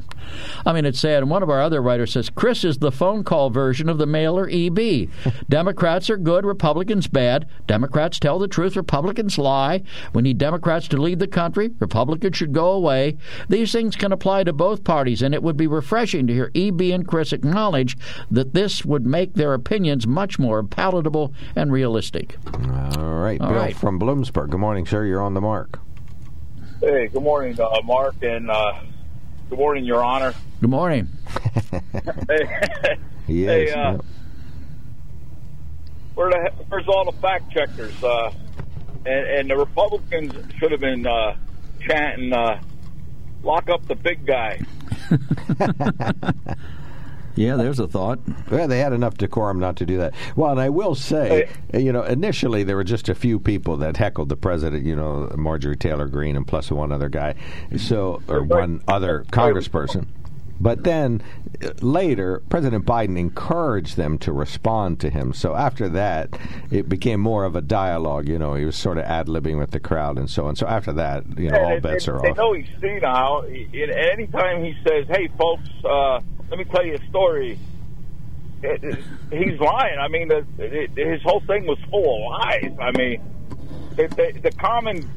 I 0.64 0.72
mean, 0.72 0.84
it's 0.84 1.00
sad. 1.00 1.22
And 1.22 1.30
one 1.30 1.42
of 1.42 1.50
our 1.50 1.60
other 1.60 1.80
writers 1.80 2.12
says 2.12 2.30
Chris 2.30 2.64
is 2.64 2.78
the 2.78 2.92
phone 2.92 3.24
call 3.24 3.50
version 3.50 3.88
of 3.88 3.98
the 3.98 4.06
mailer 4.06 4.48
EB. 4.50 5.08
Democrats 5.48 6.10
are 6.10 6.16
good, 6.16 6.44
Republicans 6.44 7.06
bad. 7.06 7.48
Democrats 7.66 8.18
tell 8.18 8.38
the 8.38 8.48
truth, 8.48 8.76
Republicans 8.76 9.38
lie. 9.38 9.82
We 10.12 10.22
need 10.22 10.38
Democrats 10.38 10.88
to 10.88 10.96
lead 10.96 11.18
the 11.18 11.26
country. 11.26 11.70
Republicans 11.78 12.36
should 12.36 12.52
go 12.52 12.72
away. 12.72 13.16
These 13.48 13.72
things 13.72 13.96
can 13.96 14.12
apply 14.12 14.44
to 14.44 14.52
both 14.52 14.84
parties, 14.84 15.22
and 15.22 15.34
it 15.34 15.42
would 15.42 15.56
be 15.56 15.66
refreshing 15.66 16.26
to 16.26 16.32
hear 16.32 16.50
EB 16.54 16.80
and 16.82 17.06
Chris 17.06 17.32
acknowledge 17.32 17.96
that 18.30 18.54
this 18.54 18.84
would 18.84 19.06
make 19.06 19.34
their 19.34 19.54
opinions 19.54 20.06
much 20.06 20.38
more 20.38 20.62
palatable 20.62 21.32
and 21.54 21.72
realistic. 21.72 22.36
All 22.54 23.14
right. 23.14 23.40
All 23.40 23.50
Bill 23.50 23.58
right. 23.58 23.76
from 23.76 23.98
Bloomsburg. 24.00 24.50
Good 24.50 24.60
morning, 24.60 24.86
sir. 24.86 25.04
You're 25.04 25.22
on 25.22 25.34
the 25.36 25.40
mark. 25.42 25.78
Hey, 26.80 27.08
good 27.08 27.22
morning, 27.22 27.60
uh, 27.60 27.82
Mark, 27.84 28.14
and 28.22 28.50
uh, 28.50 28.72
good 29.50 29.58
morning, 29.58 29.84
Your 29.84 30.02
Honor. 30.02 30.32
Good 30.62 30.70
morning. 30.70 31.08
hey, 31.92 32.96
He 33.26 33.44
hey, 33.44 33.70
uh, 33.70 33.92
yep. 33.92 34.04
where 36.14 36.30
the, 36.30 36.50
he- 36.56 36.64
where's 36.70 36.88
all 36.88 37.04
the 37.04 37.18
fact 37.20 37.52
checkers? 37.52 38.02
Uh, 38.02 38.30
and, 39.04 39.26
and 39.26 39.50
the 39.50 39.56
Republicans 39.58 40.32
should 40.58 40.72
have 40.72 40.80
been 40.80 41.06
uh, 41.06 41.34
chanting, 41.86 42.32
uh, 42.32 42.58
"Lock 43.42 43.68
up 43.68 43.86
the 43.88 43.94
big 43.96 44.24
guy." 44.24 44.58
Yeah, 47.36 47.56
there's 47.56 47.78
a 47.78 47.86
thought. 47.86 48.18
Well, 48.50 48.66
they 48.66 48.78
had 48.78 48.92
enough 48.92 49.14
decorum 49.18 49.58
not 49.60 49.76
to 49.76 49.86
do 49.86 49.98
that. 49.98 50.14
Well, 50.34 50.50
and 50.50 50.60
I 50.60 50.70
will 50.70 50.94
say, 50.94 51.48
you 51.74 51.92
know, 51.92 52.02
initially 52.02 52.64
there 52.64 52.76
were 52.76 52.84
just 52.84 53.08
a 53.08 53.14
few 53.14 53.38
people 53.38 53.76
that 53.78 53.96
heckled 53.98 54.28
the 54.30 54.36
president. 54.36 54.84
You 54.86 54.96
know, 54.96 55.30
Marjorie 55.36 55.76
Taylor 55.76 56.06
Greene 56.08 56.36
and 56.36 56.46
plus 56.46 56.70
one 56.70 56.92
other 56.92 57.08
guy, 57.10 57.34
so 57.76 58.22
or 58.28 58.42
one 58.42 58.82
other 58.88 59.24
congressperson. 59.30 60.06
But 60.58 60.84
then 60.84 61.22
uh, 61.62 61.72
later, 61.82 62.42
President 62.48 62.86
Biden 62.86 63.18
encouraged 63.18 63.98
them 63.98 64.16
to 64.20 64.32
respond 64.32 65.00
to 65.00 65.10
him. 65.10 65.34
So 65.34 65.54
after 65.54 65.86
that, 65.90 66.30
it 66.70 66.88
became 66.88 67.20
more 67.20 67.44
of 67.44 67.56
a 67.56 67.60
dialogue. 67.60 68.26
You 68.26 68.38
know, 68.38 68.54
he 68.54 68.64
was 68.64 68.74
sort 68.74 68.96
of 68.96 69.04
ad 69.04 69.26
libbing 69.26 69.58
with 69.58 69.72
the 69.72 69.80
crowd 69.80 70.16
and 70.16 70.30
so 70.30 70.46
on. 70.46 70.56
So 70.56 70.66
after 70.66 70.94
that, 70.94 71.24
you 71.38 71.50
know, 71.50 71.56
And 71.58 71.64
all 71.66 71.70
they, 71.74 71.80
bets 71.80 72.06
they, 72.06 72.12
are 72.12 72.22
they 72.22 72.30
off. 72.30 72.36
They 72.36 72.42
know 72.42 72.52
he's 72.54 72.68
senile. 72.80 73.42
He- 73.42 73.68
Anytime 74.12 74.64
he 74.64 74.74
says, 74.88 75.06
"Hey, 75.08 75.28
folks, 75.36 75.68
uh, 75.84 76.20
let 76.50 76.58
me 76.58 76.64
tell 76.64 76.84
you 76.84 76.94
a 76.94 77.08
story," 77.08 77.58
it, 78.62 78.84
it, 78.84 78.98
he's 79.30 79.58
lying. 79.60 79.98
I 79.98 80.08
mean, 80.08 80.28
the, 80.28 80.46
it, 80.58 80.90
his 80.96 81.22
whole 81.22 81.40
thing 81.40 81.66
was 81.66 81.78
full 81.90 82.16
of 82.16 82.40
lies. 82.40 82.76
I 82.80 82.90
mean, 82.96 83.22
the, 83.96 84.38
the, 84.42 84.50
common, 84.52 85.10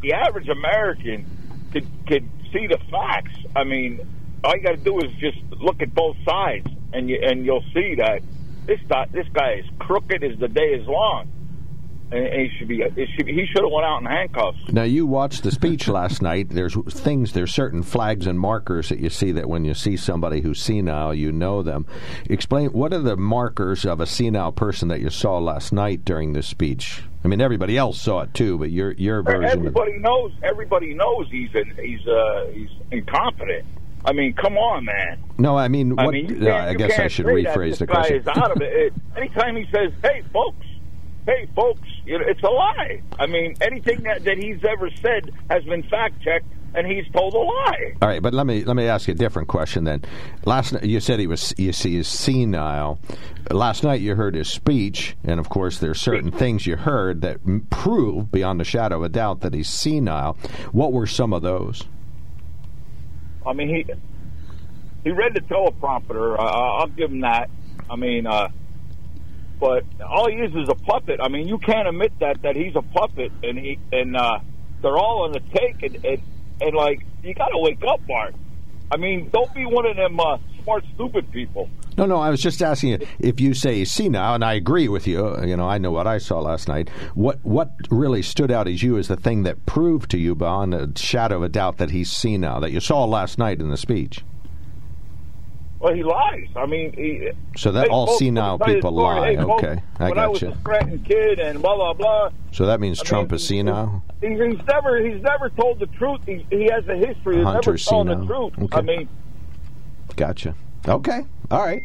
the 0.00 0.12
average 0.12 0.48
American 0.48 1.26
could 1.72 1.86
could 2.06 2.28
see 2.52 2.66
the 2.66 2.78
facts. 2.90 3.36
I 3.54 3.64
mean, 3.64 4.00
all 4.44 4.56
you 4.56 4.62
got 4.62 4.72
to 4.72 4.76
do 4.76 4.98
is 4.98 5.12
just 5.18 5.38
look 5.60 5.82
at 5.82 5.94
both 5.94 6.16
sides, 6.24 6.66
and 6.92 7.08
you 7.08 7.18
and 7.22 7.44
you'll 7.44 7.64
see 7.74 7.96
that 7.96 8.22
this 8.66 8.80
guy 8.88 9.06
this 9.12 9.26
guy 9.32 9.54
is 9.54 9.66
crooked 9.78 10.22
as 10.22 10.38
the 10.38 10.48
day 10.48 10.74
is 10.74 10.86
long, 10.86 11.30
he 12.10 12.50
should 12.58 12.68
be. 12.68 12.82
It 12.82 13.08
should 13.14 13.26
be, 13.26 13.32
he 13.34 13.46
should 13.46 13.62
have 13.62 13.72
went 13.72 13.86
out 13.86 14.00
in 14.00 14.06
handcuffs. 14.06 14.58
Now 14.68 14.84
you 14.84 15.06
watched 15.06 15.42
the 15.42 15.50
speech 15.50 15.88
last 15.88 16.22
night. 16.22 16.48
There's 16.50 16.74
things, 16.90 17.32
there's 17.32 17.52
certain 17.52 17.82
flags 17.82 18.26
and 18.26 18.38
markers 18.38 18.88
that 18.88 18.98
you 18.98 19.10
see 19.10 19.32
that 19.32 19.48
when 19.48 19.64
you 19.64 19.74
see 19.74 19.96
somebody 19.96 20.40
who's 20.40 20.60
senile, 20.60 21.14
you 21.14 21.32
know 21.32 21.62
them. 21.62 21.86
Explain 22.28 22.70
what 22.70 22.92
are 22.92 23.00
the 23.00 23.16
markers 23.16 23.84
of 23.84 24.00
a 24.00 24.06
senile 24.06 24.52
person 24.52 24.88
that 24.88 25.00
you 25.00 25.10
saw 25.10 25.38
last 25.38 25.72
night 25.72 26.04
during 26.04 26.32
this 26.32 26.46
speech? 26.46 27.02
I 27.24 27.28
mean, 27.28 27.40
everybody 27.40 27.76
else 27.76 28.00
saw 28.00 28.20
it 28.22 28.32
too, 28.32 28.58
but 28.58 28.70
your 28.70 28.92
your 28.92 29.22
version. 29.22 29.44
Of, 29.44 29.50
Everybody 29.58 29.98
knows. 29.98 30.32
Everybody 30.42 30.94
knows 30.94 31.28
he's 31.30 31.54
in, 31.54 31.74
he's 31.76 32.06
uh, 32.06 32.46
he's 32.52 32.70
incompetent. 32.90 33.66
I 34.04 34.12
mean, 34.12 34.32
come 34.34 34.56
on, 34.56 34.84
man. 34.84 35.22
no, 35.38 35.56
I 35.56 35.68
mean, 35.68 35.96
what, 35.96 36.06
I 36.06 36.10
mean, 36.10 36.46
uh, 36.46 36.54
I 36.54 36.74
guess 36.74 36.98
I 36.98 37.08
should 37.08 37.26
rephrase 37.26 37.78
the 37.78 37.86
question. 37.86 38.16
is 38.20 38.26
out 38.28 38.52
of 38.52 38.62
it. 38.62 38.94
Anytime 39.16 39.56
he 39.56 39.66
says, 39.72 39.92
"Hey, 40.02 40.22
folks," 40.32 40.64
"Hey, 41.28 41.46
folks," 41.54 41.86
you 42.06 42.18
know, 42.18 42.24
it's 42.26 42.42
a 42.42 42.48
lie. 42.48 43.02
I 43.18 43.26
mean, 43.26 43.54
anything 43.60 44.02
that, 44.04 44.24
that 44.24 44.38
he's 44.38 44.64
ever 44.64 44.90
said 45.02 45.30
has 45.50 45.62
been 45.64 45.82
fact 45.82 46.22
checked, 46.22 46.46
and 46.74 46.86
he's 46.86 47.06
told 47.12 47.34
a 47.34 47.38
lie. 47.38 47.94
All 48.00 48.08
right, 48.08 48.22
but 48.22 48.32
let 48.32 48.46
me 48.46 48.64
let 48.64 48.76
me 48.76 48.86
ask 48.86 49.08
you 49.08 49.12
a 49.12 49.16
different 49.16 49.48
question 49.48 49.84
then. 49.84 50.02
Last 50.44 50.72
night 50.72 50.84
you 50.84 51.00
said 51.00 51.20
he 51.20 51.26
was 51.26 51.52
you 51.58 51.72
see 51.72 51.96
he's 51.96 52.08
senile. 52.08 52.98
Last 53.50 53.82
night 53.82 54.00
you 54.00 54.14
heard 54.14 54.34
his 54.34 54.48
speech, 54.48 55.16
and 55.22 55.38
of 55.38 55.48
course 55.48 55.78
there 55.78 55.90
are 55.90 55.94
certain 55.94 56.30
things 56.30 56.66
you 56.66 56.76
heard 56.76 57.20
that 57.22 57.38
prove 57.70 58.30
beyond 58.30 58.60
a 58.60 58.64
shadow 58.64 58.96
of 58.96 59.02
a 59.02 59.08
doubt 59.08 59.40
that 59.40 59.54
he's 59.54 59.68
senile. 59.68 60.34
What 60.72 60.92
were 60.92 61.06
some 61.06 61.32
of 61.32 61.42
those? 61.42 61.84
I 63.46 63.52
mean, 63.52 63.68
he 63.68 63.86
he 65.04 65.10
read 65.10 65.34
the 65.34 65.40
teleprompter. 65.40 66.38
Uh, 66.38 66.42
I'll 66.42 66.86
give 66.86 67.10
him 67.10 67.20
that. 67.20 67.50
I 67.90 67.96
mean, 67.96 68.26
uh, 68.26 68.48
but 69.58 69.84
all 70.06 70.28
he 70.30 70.36
is 70.36 70.54
is 70.54 70.68
a 70.68 70.74
puppet. 70.74 71.20
I 71.22 71.28
mean, 71.28 71.48
you 71.48 71.58
can't 71.58 71.88
admit 71.88 72.12
that 72.20 72.42
that 72.42 72.56
he's 72.56 72.76
a 72.76 72.82
puppet, 72.82 73.32
and 73.42 73.58
he 73.58 73.78
and 73.92 74.16
uh, 74.16 74.38
they're 74.82 74.96
all 74.96 75.24
on 75.24 75.32
the 75.32 75.40
take, 75.40 75.82
and 75.82 76.04
and, 76.04 76.22
and 76.60 76.74
like 76.74 77.04
you 77.22 77.34
got 77.34 77.48
to 77.48 77.58
wake 77.58 77.82
up, 77.86 78.00
Mark. 78.08 78.34
I 78.90 78.96
mean, 78.96 79.28
don't 79.30 79.52
be 79.54 79.66
one 79.66 79.86
of 79.86 79.96
them 79.96 80.18
uh, 80.18 80.38
smart, 80.62 80.84
stupid 80.94 81.30
people. 81.30 81.68
No, 81.96 82.06
no, 82.06 82.16
I 82.18 82.30
was 82.30 82.40
just 82.40 82.62
asking 82.62 82.90
you 82.90 83.06
if 83.18 83.40
you 83.40 83.54
say 83.54 83.84
see 83.84 84.08
now, 84.08 84.34
and 84.34 84.44
I 84.44 84.54
agree 84.54 84.86
with 84.86 85.06
you. 85.06 85.36
You 85.44 85.56
know, 85.56 85.68
I 85.68 85.78
know 85.78 85.90
what 85.90 86.06
I 86.06 86.18
saw 86.18 86.40
last 86.40 86.68
night. 86.68 86.90
What 87.14 87.40
what 87.42 87.72
really 87.90 88.22
stood 88.22 88.52
out 88.52 88.68
as 88.68 88.82
you 88.82 88.98
as 88.98 89.08
the 89.08 89.16
thing 89.16 89.42
that 89.42 89.66
proved 89.66 90.10
to 90.12 90.18
you 90.18 90.34
beyond 90.34 90.74
a 90.74 90.96
shadow 90.96 91.36
of 91.36 91.42
a 91.42 91.48
doubt 91.48 91.78
that 91.78 91.90
he's 91.90 92.10
senile 92.10 92.60
that 92.60 92.70
you 92.70 92.80
saw 92.80 93.04
last 93.04 93.38
night 93.38 93.60
in 93.60 93.70
the 93.70 93.76
speech? 93.76 94.24
Well, 95.80 95.94
he 95.94 96.02
lies. 96.02 96.48
I 96.56 96.66
mean, 96.66 96.92
he, 96.92 97.30
So 97.56 97.70
that 97.72 97.84
hey, 97.86 97.90
all 97.90 98.06
folks, 98.08 98.18
senile 98.18 98.56
let 98.56 98.60
me 98.60 98.66
tell 98.66 98.72
you 98.72 98.78
a 98.78 98.82
people 98.82 98.90
lie. 98.92 99.30
Hey, 99.30 99.36
folks, 99.36 99.62
Okay, 99.64 99.82
I 100.00 100.08
got 100.08 100.18
I 100.18 100.26
was 100.26 100.40
gotcha. 100.40 100.54
a 100.54 100.58
scratching 100.58 100.98
kid 101.04 101.38
and 101.38 101.62
blah 101.62 101.76
blah 101.76 101.92
blah. 101.92 102.30
So 102.52 102.66
that 102.66 102.80
means 102.80 103.00
I 103.00 103.04
Trump 103.04 103.30
mean, 103.30 103.36
is 103.36 103.46
senile. 103.46 104.02
He, 104.20 104.28
he's 104.28 104.38
never 104.66 104.98
he's 105.04 105.22
never 105.22 105.50
told 105.50 105.78
the 105.78 105.86
truth. 105.86 106.20
He, 106.26 106.44
he 106.50 106.64
has 106.72 106.86
a 106.88 106.96
history 106.96 107.38
of 107.42 107.44
never 107.44 107.76
telling 107.76 108.08
the 108.20 108.26
truth. 108.26 108.52
Okay. 108.58 108.76
I 108.78 108.80
mean, 108.82 109.08
Gotcha. 110.16 110.54
Okay. 110.86 111.20
All 111.50 111.64
right. 111.64 111.82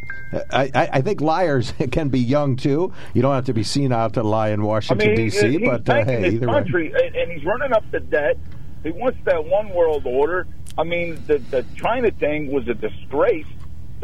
I, 0.52 0.72
I, 0.74 0.90
I 0.94 1.02
think 1.02 1.22
liars 1.22 1.74
can 1.92 2.10
be 2.10 2.20
young 2.20 2.56
too. 2.56 2.92
You 3.14 3.22
don't 3.22 3.34
have 3.36 3.46
to 3.46 3.54
be 3.54 3.64
senile 3.64 4.10
to 4.12 4.24
lie 4.24 4.50
in 4.50 4.62
I 4.62 4.64
Washington 4.64 5.08
mean, 5.10 5.16
D.C. 5.18 5.58
But 5.60 5.88
uh, 5.88 6.04
hey, 6.06 6.32
either 6.32 6.48
way. 6.48 6.54
country, 6.54 6.94
and, 6.94 7.16
and 7.16 7.32
he's 7.32 7.46
running 7.46 7.74
up 7.74 7.84
the 7.92 8.00
debt. 8.00 8.38
He 8.84 8.92
wants 8.92 9.20
that 9.26 9.46
one 9.46 9.70
world 9.70 10.06
order. 10.06 10.48
I 10.78 10.84
mean, 10.84 11.22
the 11.28 11.38
the 11.38 11.66
China 11.76 12.10
thing 12.12 12.52
was 12.52 12.68
a 12.68 12.74
disgrace. 12.74 13.46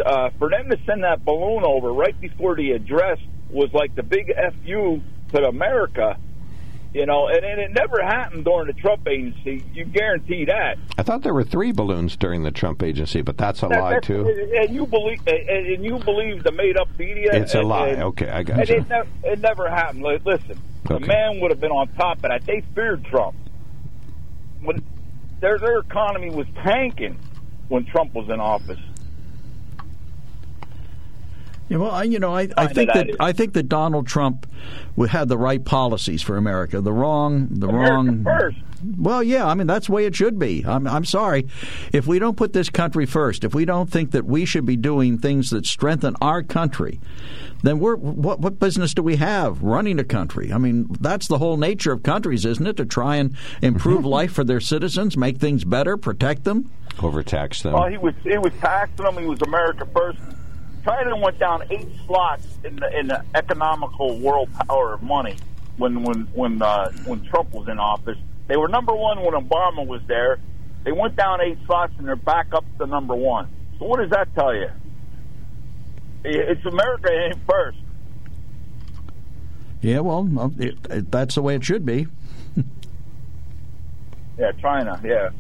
Uh, 0.06 0.30
for 0.40 0.50
them 0.50 0.70
to 0.70 0.78
send 0.86 1.04
that 1.04 1.24
balloon 1.26 1.64
over 1.64 1.92
right 1.94 2.20
before 2.22 2.56
the 2.56 2.72
address 2.72 3.20
was 3.50 3.72
like 3.74 3.96
the 3.96 4.04
big 4.04 4.32
fu 4.66 5.02
to 5.34 5.44
America. 5.48 6.18
You 6.92 7.06
know, 7.06 7.28
and, 7.28 7.46
and 7.46 7.62
it 7.62 7.72
never 7.72 8.02
happened 8.04 8.46
during 8.46 8.66
the 8.66 8.74
Trump 8.74 9.08
agency. 9.08 9.64
You 9.76 9.86
guarantee 9.86 10.46
that. 10.46 10.78
I 10.98 11.04
thought 11.04 11.22
there 11.22 11.36
were 11.36 11.44
three 11.44 11.72
balloons 11.72 12.18
during 12.18 12.42
the 12.42 12.50
Trump 12.50 12.82
agency, 12.82 13.22
but 13.22 13.38
that's 13.38 13.62
a 13.62 13.68
That- 13.68 13.80
lie 13.80 13.90
that's- 13.94 14.08
too. 14.08 14.28
And 14.60 14.74
you 14.74 14.88
believe, 14.88 15.20
and, 15.28 15.68
and 15.68 15.86
you 15.86 16.00
believe 16.00 16.44
the 16.44 16.52
made 16.52 16.78
up 16.78 16.88
media. 16.98 17.30
It's 17.34 17.54
a 17.54 17.62
lie. 17.62 17.90
and- 17.90 18.02
Okay, 18.04 18.28
I 18.28 18.40
And 18.40 18.48
gotcha. 18.48 18.78
it, 18.78 18.90
never, 18.90 19.10
it 19.24 19.40
never 19.40 19.70
happened. 19.70 20.02
Li- 20.02 20.18
Listen, 20.26 20.60
the 20.86 21.00
man 21.00 21.40
would 21.42 21.52
have 21.52 21.60
been 21.60 21.70
on 21.72 21.90
top 21.90 22.18
of 22.18 22.24
that. 22.24 22.44
They 22.48 22.62
feared 22.74 23.06
Trump. 23.06 23.36
When 24.64 24.84
their 25.42 25.60
their 25.60 25.78
economy 25.78 26.32
was 26.32 26.48
tanking 26.64 27.20
when 27.68 27.86
Trump 27.86 28.16
was 28.16 28.30
in 28.30 28.40
office. 28.40 28.80
Yeah, 31.70 31.78
well, 31.78 31.92
I, 31.92 32.04
you 32.04 32.20
know, 32.20 32.36
I, 32.36 32.50
I 32.58 32.68
think 32.68 32.90
it 32.96 33.08
that. 33.12 33.16
I 33.20 33.32
think 33.32 33.54
that 33.54 33.70
Donald 33.70 34.08
Trump 34.08 34.48
w- 34.92 35.08
had 35.08 35.30
the 35.30 35.38
right 35.38 35.64
policies 35.64 36.22
for 36.22 36.36
America. 36.36 36.82
The 36.82 36.92
wrong, 36.92 37.48
the 37.52 37.70
America 37.70 37.94
wrong. 37.94 38.24
first. 38.24 38.58
Well, 38.98 39.22
yeah, 39.22 39.46
I 39.46 39.54
mean 39.54 39.68
that's 39.68 39.88
the 39.88 39.94
way 39.94 40.06
it 40.06 40.16
should 40.16 40.40
be. 40.40 40.64
I'm, 40.66 40.88
I'm 40.88 41.06
sorry, 41.06 41.48
if 41.92 42.08
we 42.08 42.18
don't 42.18 42.38
put 42.38 42.54
this 42.54 42.70
country 42.70 43.06
first, 43.06 43.44
if 43.44 43.54
we 43.54 43.66
don't 43.66 43.90
think 43.92 44.12
that 44.12 44.26
we 44.26 44.46
should 44.46 44.66
be 44.66 44.78
doing 44.78 45.18
things 45.18 45.50
that 45.50 45.66
strengthen 45.66 46.16
our 46.22 46.42
country, 46.42 47.00
then 47.62 47.80
we're 47.80 47.96
what 47.96 48.40
what 48.40 48.58
business 48.58 48.94
do 48.94 49.04
we 49.04 49.18
have 49.18 49.62
running 49.62 50.00
a 50.00 50.04
country? 50.04 50.52
I 50.52 50.58
mean, 50.58 50.88
that's 51.00 51.28
the 51.28 51.38
whole 51.38 51.58
nature 51.58 51.92
of 51.92 52.04
countries, 52.04 52.46
isn't 52.46 52.66
it? 52.66 52.78
To 52.78 52.86
try 52.86 53.18
and 53.18 53.36
improve 53.62 54.00
mm-hmm. 54.00 54.08
life 54.08 54.32
for 54.32 54.44
their 54.44 54.62
citizens, 54.62 55.18
make 55.18 55.38
things 55.38 55.66
better, 55.66 55.98
protect 55.98 56.46
them. 56.46 56.72
Overtax 57.02 57.62
them. 57.62 57.74
Well, 57.74 57.90
he 57.90 57.98
was 57.98 58.16
he 58.24 58.38
was 58.38 58.54
taxing 58.60 59.06
them. 59.06 59.18
He 59.18 59.26
was 59.26 59.42
America 59.42 59.86
first. 59.94 60.20
China 60.90 61.18
went 61.18 61.40
down 61.40 61.64
eight 61.70 61.88
slots 62.06 62.48
in 62.64 62.76
the 62.76 63.00
in 63.00 63.08
the 63.08 63.24
economical 63.36 64.18
world 64.20 64.50
power 64.68 64.94
of 64.94 65.04
money 65.04 65.36
when 65.78 66.04
when 66.04 66.22
when 66.34 66.62
uh, 66.62 66.92
when 67.06 67.24
Trump 67.26 67.52
was 67.52 67.68
in 67.68 67.80
office. 67.80 68.18
They 68.48 68.58
were 68.58 68.68
number 68.68 68.94
one 68.96 69.22
when 69.22 69.34
Obama 69.34 69.86
was 69.86 70.02
there. 70.08 70.40
They 70.84 70.92
went 70.92 71.16
down 71.16 71.42
eight 71.42 71.60
slots 71.66 71.94
and 72.00 72.08
they're 72.08 72.16
back 72.16 72.48
up 72.54 72.66
to 72.80 72.88
number 72.88 73.14
one. 73.14 73.48
So 73.78 73.86
what 73.86 74.00
does 74.00 74.10
that 74.10 74.34
tell 74.34 74.56
you? 74.56 74.70
It's 76.24 76.66
America 76.66 77.12
ain't 77.12 77.38
first. 77.48 77.78
Yeah, 79.82 80.00
well, 80.00 80.28
uh, 80.38 80.50
it, 80.58 80.78
it, 80.90 81.12
that's 81.12 81.36
the 81.36 81.42
way 81.42 81.56
it 81.56 81.64
should 81.64 81.86
be. 81.86 82.08
Yeah, 84.38 84.54
China. 84.54 84.98
Yeah. 85.04 85.32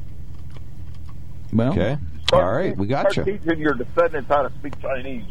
Well, 1.54 1.72
okay. 1.72 1.98
Start 2.28 2.44
All 2.44 2.52
right, 2.52 2.76
we 2.78 2.88
start 2.88 3.16
got 3.16 3.26
you. 3.26 3.38
teaching 3.38 3.58
your 3.58 3.74
descendants 3.74 4.28
how 4.28 4.42
to 4.42 4.52
speak 4.60 4.78
Chinese. 4.82 5.24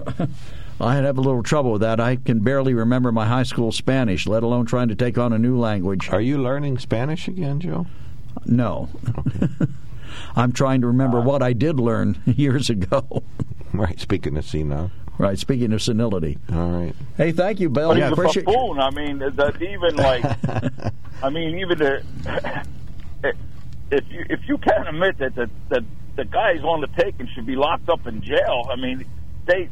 I'd 0.80 1.04
have 1.04 1.18
a 1.18 1.20
little 1.20 1.42
trouble 1.42 1.72
with 1.72 1.82
that. 1.82 2.00
I 2.00 2.16
can 2.16 2.40
barely 2.40 2.74
remember 2.74 3.12
my 3.12 3.26
high 3.26 3.42
school 3.44 3.72
Spanish, 3.72 4.26
let 4.26 4.42
alone 4.42 4.66
trying 4.66 4.88
to 4.88 4.94
take 4.94 5.18
on 5.18 5.32
a 5.32 5.38
new 5.38 5.58
language. 5.58 6.10
Are 6.10 6.20
you 6.20 6.38
learning 6.38 6.78
Spanish 6.78 7.28
again, 7.28 7.60
Joe? 7.60 7.86
No. 8.46 8.88
I'm 10.36 10.52
trying 10.52 10.80
to 10.80 10.86
remember 10.88 11.18
uh, 11.18 11.22
what 11.22 11.42
I 11.42 11.52
did 11.52 11.78
learn 11.78 12.20
years 12.26 12.68
ago. 12.70 13.22
Right. 13.72 13.98
Speaking 14.00 14.36
of 14.36 14.44
senile. 14.44 14.90
Right. 15.18 15.38
Speaking 15.38 15.72
of 15.72 15.82
senility. 15.82 16.38
All 16.52 16.70
right. 16.70 16.94
Hey, 17.16 17.32
thank 17.32 17.60
you, 17.60 17.68
Bill. 17.68 17.90
But 17.90 18.02
I 18.02 18.08
appreciate. 18.08 18.42
a 18.42 18.46
buffoon. 18.46 18.80
I 18.80 18.90
mean, 18.90 19.18
that 19.18 19.62
even 19.62 19.96
like, 19.96 20.24
I 21.22 21.30
mean, 21.30 21.58
even 21.58 21.78
the, 21.78 22.02
if 23.90 24.04
you 24.10 24.24
if 24.30 24.40
you 24.48 24.58
can't 24.58 24.88
admit 24.88 25.18
that 25.18 25.34
the, 25.34 25.50
the 25.68 25.84
the 26.16 26.24
guys 26.24 26.60
on 26.62 26.80
the 26.80 26.88
take 26.98 27.14
and 27.18 27.28
should 27.30 27.46
be 27.46 27.56
locked 27.56 27.88
up 27.88 28.06
in 28.06 28.22
jail. 28.22 28.66
I 28.70 28.76
mean, 28.76 29.04
they 29.46 29.68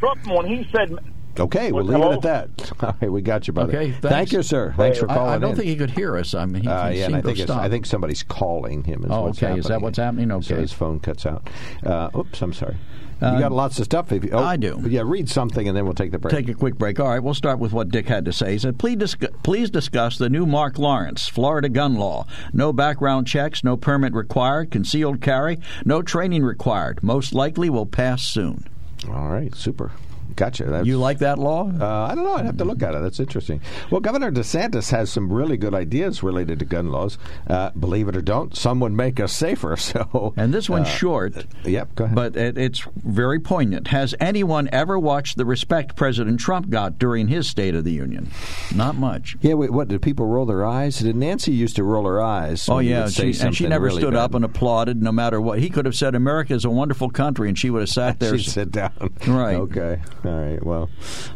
Trump 0.00 0.26
when 0.26 0.46
he 0.46 0.68
said 0.72 0.96
Okay, 1.38 1.70
we'll 1.70 1.84
What- 1.86 2.00
leave 2.00 2.04
it 2.04 2.26
at 2.26 2.48
that. 2.58 2.72
All 2.82 2.96
right, 3.00 3.12
we 3.12 3.22
got 3.22 3.46
you, 3.46 3.52
brother. 3.52 3.70
Okay, 3.76 3.92
thanks. 3.92 4.08
Thank 4.08 4.32
you, 4.32 4.42
sir. 4.42 4.74
Thanks 4.76 4.98
for 4.98 5.08
I- 5.08 5.14
calling 5.14 5.32
I, 5.34 5.38
don't 5.38 5.50
in. 5.50 5.56
think 5.56 5.68
he 5.68 5.76
could 5.76 5.90
hear 5.92 6.16
us. 6.16 6.34
I 6.34 6.46
mean, 6.46 6.62
he, 6.62 6.68
Uh, 6.68 6.88
yeah, 6.88 7.04
and 7.06 7.14
I 7.14 7.20
think. 7.20 7.48
I 7.48 7.68
think 7.68 7.86
somebody's 7.86 8.24
calling 8.24 8.82
him. 8.82 9.04
Is 9.04 9.10
Oh, 9.12 9.22
what's 9.26 9.40
okay. 9.40 9.56
Is 9.56 9.66
that 9.66 9.80
what's 9.80 9.98
happening? 9.98 10.30
So 10.42 10.54
Okay. 10.54 10.62
his 10.62 10.72
phone 10.72 10.98
cuts 10.98 11.26
out. 11.26 11.48
Uh, 11.86 12.10
oops, 12.16 12.42
I'm 12.42 12.52
sorry. 12.52 12.76
Uh, 13.22 13.34
you 13.34 13.38
got 13.40 13.52
lots 13.52 13.78
of 13.78 13.84
stuff. 13.84 14.10
If 14.10 14.24
you, 14.24 14.30
oh, 14.32 14.38
I 14.42 14.56
do. 14.56 14.80
Yeah, 14.88 15.02
read 15.04 15.28
something 15.28 15.68
and 15.68 15.76
then 15.76 15.84
we'll 15.84 15.94
take 15.94 16.10
the 16.10 16.18
break. 16.18 16.32
Take 16.34 16.48
a 16.48 16.54
quick 16.54 16.76
break. 16.76 16.98
All 16.98 17.08
right, 17.08 17.22
we'll 17.22 17.34
start 17.34 17.60
with 17.60 17.72
what 17.72 17.88
Dick 17.90 18.08
had 18.08 18.24
to 18.24 18.32
say. 18.32 18.52
He 18.52 18.58
said, 18.58 18.76
please, 18.78 18.96
discuss, 18.96 19.30
please 19.44 19.70
discuss 19.70 20.18
the 20.18 20.28
new 20.28 20.44
Mark 20.46 20.76
Lawrence, 20.78 21.28
Florida 21.28 21.68
gun 21.68 21.94
law. 21.96 22.26
No 22.52 22.72
background 22.72 23.28
checks, 23.28 23.62
no 23.62 23.76
permit 23.76 24.12
required, 24.12 24.72
concealed 24.72 25.20
carry, 25.20 25.58
no 25.84 26.02
training 26.02 26.42
required. 26.44 27.00
Most 27.02 27.32
likely 27.32 27.70
will 27.70 27.86
pass 27.86 28.22
soon. 28.22 28.64
All 29.06 29.28
right, 29.28 29.54
super. 29.54 29.92
Gotcha. 30.38 30.64
That's, 30.66 30.86
You 30.86 30.98
like 30.98 31.18
that 31.18 31.36
law? 31.38 31.68
Uh, 31.68 31.84
I 32.10 32.14
don't 32.14 32.22
know. 32.22 32.36
I'd 32.36 32.44
have 32.46 32.56
to 32.58 32.64
look 32.64 32.80
at 32.80 32.94
it. 32.94 33.02
That's 33.02 33.18
interesting. 33.18 33.60
Well, 33.90 34.00
Governor 34.00 34.30
DeSantis 34.30 34.92
has 34.92 35.10
some 35.10 35.32
really 35.32 35.56
good 35.56 35.74
ideas 35.74 36.22
related 36.22 36.60
to 36.60 36.64
gun 36.64 36.92
laws. 36.92 37.18
Uh, 37.48 37.70
believe 37.70 38.06
it 38.08 38.14
or 38.16 38.22
don't, 38.22 38.56
some 38.56 38.78
would 38.78 38.92
make 38.92 39.18
us 39.18 39.32
safer. 39.32 39.76
So, 39.88 40.34
And 40.36 40.52
this 40.54 40.68
one's 40.68 40.86
uh, 40.86 40.90
short. 40.90 41.46
Yep. 41.64 41.94
Go 41.96 42.04
ahead. 42.04 42.14
But 42.14 42.36
it, 42.36 42.58
it's 42.58 42.82
very 42.96 43.40
poignant. 43.40 43.88
Has 43.88 44.14
anyone 44.20 44.68
ever 44.70 44.98
watched 44.98 45.38
the 45.38 45.44
respect 45.46 45.96
President 45.96 46.38
Trump 46.38 46.68
got 46.68 46.98
during 46.98 47.28
his 47.28 47.48
State 47.48 47.74
of 47.74 47.84
the 47.84 47.92
Union? 47.92 48.30
Not 48.74 48.96
much. 48.96 49.36
yeah. 49.40 49.54
Wait, 49.54 49.72
what 49.72 49.88
did 49.88 50.02
people 50.02 50.26
roll 50.26 50.46
their 50.46 50.64
eyes? 50.64 50.98
Did 50.98 51.16
Nancy 51.16 51.52
used 51.52 51.74
to 51.76 51.84
roll 51.84 52.04
her 52.04 52.22
eyes? 52.22 52.68
Oh 52.68 52.78
yeah, 52.80 53.08
she, 53.08 53.34
and 53.40 53.56
she 53.56 53.66
never 53.66 53.86
really 53.86 54.02
stood 54.02 54.14
bad? 54.14 54.20
up 54.20 54.34
and 54.34 54.44
applauded, 54.44 55.02
no 55.02 55.10
matter 55.10 55.40
what. 55.40 55.58
He 55.58 55.70
could 55.70 55.86
have 55.86 55.96
said, 55.96 56.14
"America 56.14 56.54
is 56.54 56.64
a 56.64 56.70
wonderful 56.70 57.08
country," 57.10 57.48
and 57.48 57.58
she 57.58 57.70
would 57.70 57.80
have 57.80 57.88
sat 57.88 58.20
there. 58.20 58.36
She'd 58.38 58.50
sit 58.50 58.70
down. 58.70 58.92
Right. 59.26 59.56
Okay. 59.68 60.00
All 60.28 60.40
right. 60.40 60.62
Well, 60.64 60.90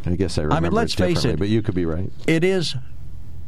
I 0.05 0.15
guess 0.15 0.37
I 0.37 0.43
remember. 0.43 0.69
let's 0.71 0.93
it 0.93 0.97
face 0.97 1.25
it. 1.25 1.39
But 1.39 1.49
you 1.49 1.61
could 1.61 1.75
be 1.75 1.85
right. 1.85 2.11
It 2.27 2.43
is 2.43 2.75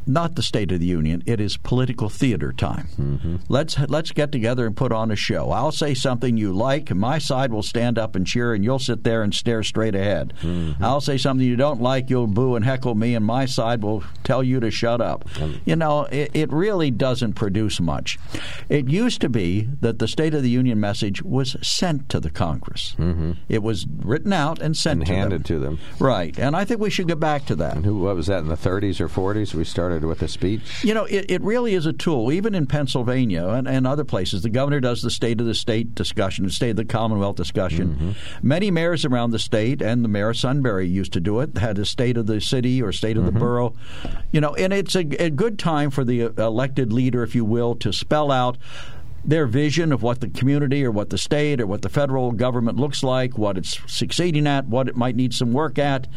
not 0.07 0.35
the 0.35 0.43
State 0.43 0.71
of 0.71 0.79
the 0.79 0.85
Union. 0.85 1.23
It 1.25 1.39
is 1.39 1.57
political 1.57 2.09
theater 2.09 2.51
time. 2.53 2.87
Mm-hmm. 2.99 3.35
Let's 3.49 3.77
let's 3.89 4.11
get 4.11 4.31
together 4.31 4.65
and 4.65 4.75
put 4.75 4.91
on 4.91 5.11
a 5.11 5.15
show. 5.15 5.51
I'll 5.51 5.71
say 5.71 5.93
something 5.93 6.37
you 6.37 6.53
like, 6.53 6.91
and 6.91 6.99
my 6.99 7.17
side 7.17 7.51
will 7.51 7.63
stand 7.63 7.97
up 7.97 8.15
and 8.15 8.25
cheer, 8.25 8.53
and 8.53 8.63
you'll 8.63 8.79
sit 8.79 9.03
there 9.03 9.23
and 9.23 9.33
stare 9.33 9.63
straight 9.63 9.95
ahead. 9.95 10.33
Mm-hmm. 10.41 10.83
I'll 10.83 11.01
say 11.01 11.17
something 11.17 11.45
you 11.45 11.55
don't 11.55 11.81
like, 11.81 12.09
you'll 12.09 12.27
boo 12.27 12.55
and 12.55 12.63
heckle 12.65 12.95
me, 12.95 13.15
and 13.15 13.25
my 13.25 13.45
side 13.45 13.81
will 13.83 14.03
tell 14.23 14.43
you 14.43 14.59
to 14.59 14.71
shut 14.71 15.01
up. 15.01 15.27
You 15.65 15.75
know, 15.75 16.03
it, 16.11 16.31
it 16.33 16.51
really 16.51 16.91
doesn't 16.91 17.33
produce 17.33 17.79
much. 17.79 18.17
It 18.69 18.87
used 18.89 19.21
to 19.21 19.29
be 19.29 19.67
that 19.81 19.99
the 19.99 20.07
State 20.07 20.33
of 20.33 20.43
the 20.43 20.49
Union 20.49 20.79
message 20.79 21.21
was 21.21 21.55
sent 21.61 22.09
to 22.09 22.19
the 22.19 22.29
Congress. 22.29 22.95
Mm-hmm. 22.97 23.33
It 23.49 23.63
was 23.63 23.85
written 23.87 24.33
out 24.33 24.61
and 24.61 24.75
sent 24.75 24.99
And 25.01 25.07
to 25.07 25.13
handed 25.13 25.43
them. 25.43 25.43
to 25.43 25.59
them. 25.59 25.79
Right, 25.99 26.37
and 26.37 26.55
I 26.55 26.65
think 26.65 26.79
we 26.79 26.89
should 26.89 27.07
get 27.07 27.19
back 27.19 27.45
to 27.47 27.55
that. 27.55 27.75
And 27.75 27.85
who? 27.85 27.99
What 27.99 28.15
was 28.15 28.27
that 28.27 28.39
in 28.39 28.47
the 28.47 28.55
30s 28.57 28.99
or 28.99 29.07
40s? 29.07 29.53
We 29.53 29.63
started 29.63 29.94
with 30.03 30.21
a 30.21 30.27
speech. 30.27 30.83
You 30.83 30.93
know, 30.93 31.05
it, 31.05 31.25
it 31.29 31.41
really 31.41 31.73
is 31.73 31.85
a 31.85 31.93
tool. 31.93 32.31
Even 32.31 32.55
in 32.55 32.65
Pennsylvania 32.67 33.47
and, 33.47 33.67
and 33.67 33.87
other 33.87 34.03
places, 34.03 34.43
the 34.43 34.49
governor 34.49 34.79
does 34.79 35.01
the 35.01 35.11
state 35.11 35.39
of 35.39 35.47
the 35.47 35.53
state 35.53 35.95
discussion, 35.95 36.45
the 36.45 36.51
state 36.51 36.71
of 36.71 36.75
the 36.75 36.85
Commonwealth 36.85 37.35
discussion. 37.35 37.95
Mm-hmm. 37.95 38.47
Many 38.47 38.71
mayors 38.71 39.05
around 39.05 39.31
the 39.31 39.39
state, 39.39 39.81
and 39.81 40.03
the 40.03 40.09
mayor 40.09 40.29
of 40.29 40.37
Sunbury 40.37 40.87
used 40.87 41.13
to 41.13 41.19
do 41.19 41.39
it, 41.39 41.57
had 41.57 41.79
a 41.79 41.85
state 41.85 42.17
of 42.17 42.27
the 42.27 42.41
city 42.41 42.81
or 42.81 42.91
state 42.91 43.17
of 43.17 43.25
the 43.25 43.31
mm-hmm. 43.31 43.39
borough. 43.39 43.73
You 44.31 44.41
know, 44.41 44.55
and 44.55 44.73
it's 44.73 44.95
a, 44.95 45.05
a 45.23 45.29
good 45.29 45.57
time 45.59 45.91
for 45.91 46.03
the 46.03 46.33
elected 46.37 46.91
leader, 46.91 47.23
if 47.23 47.35
you 47.35 47.45
will, 47.45 47.75
to 47.75 47.93
spell 47.93 48.31
out 48.31 48.57
their 49.25 49.47
vision 49.47 49.91
of 49.91 50.03
what 50.03 50.21
the 50.21 50.29
community 50.29 50.85
or 50.85 50.91
what 50.91 51.09
the 51.09 51.17
state 51.17 51.59
or 51.59 51.67
what 51.67 51.81
the 51.81 51.89
federal 51.89 52.31
government 52.31 52.77
looks 52.77 53.03
like, 53.03 53.37
what 53.37 53.57
it's 53.57 53.79
succeeding 53.91 54.47
at, 54.47 54.67
what 54.67 54.87
it 54.87 54.95
might 54.95 55.15
need 55.15 55.33
some 55.33 55.51
work 55.51 55.79
at. 55.79 56.07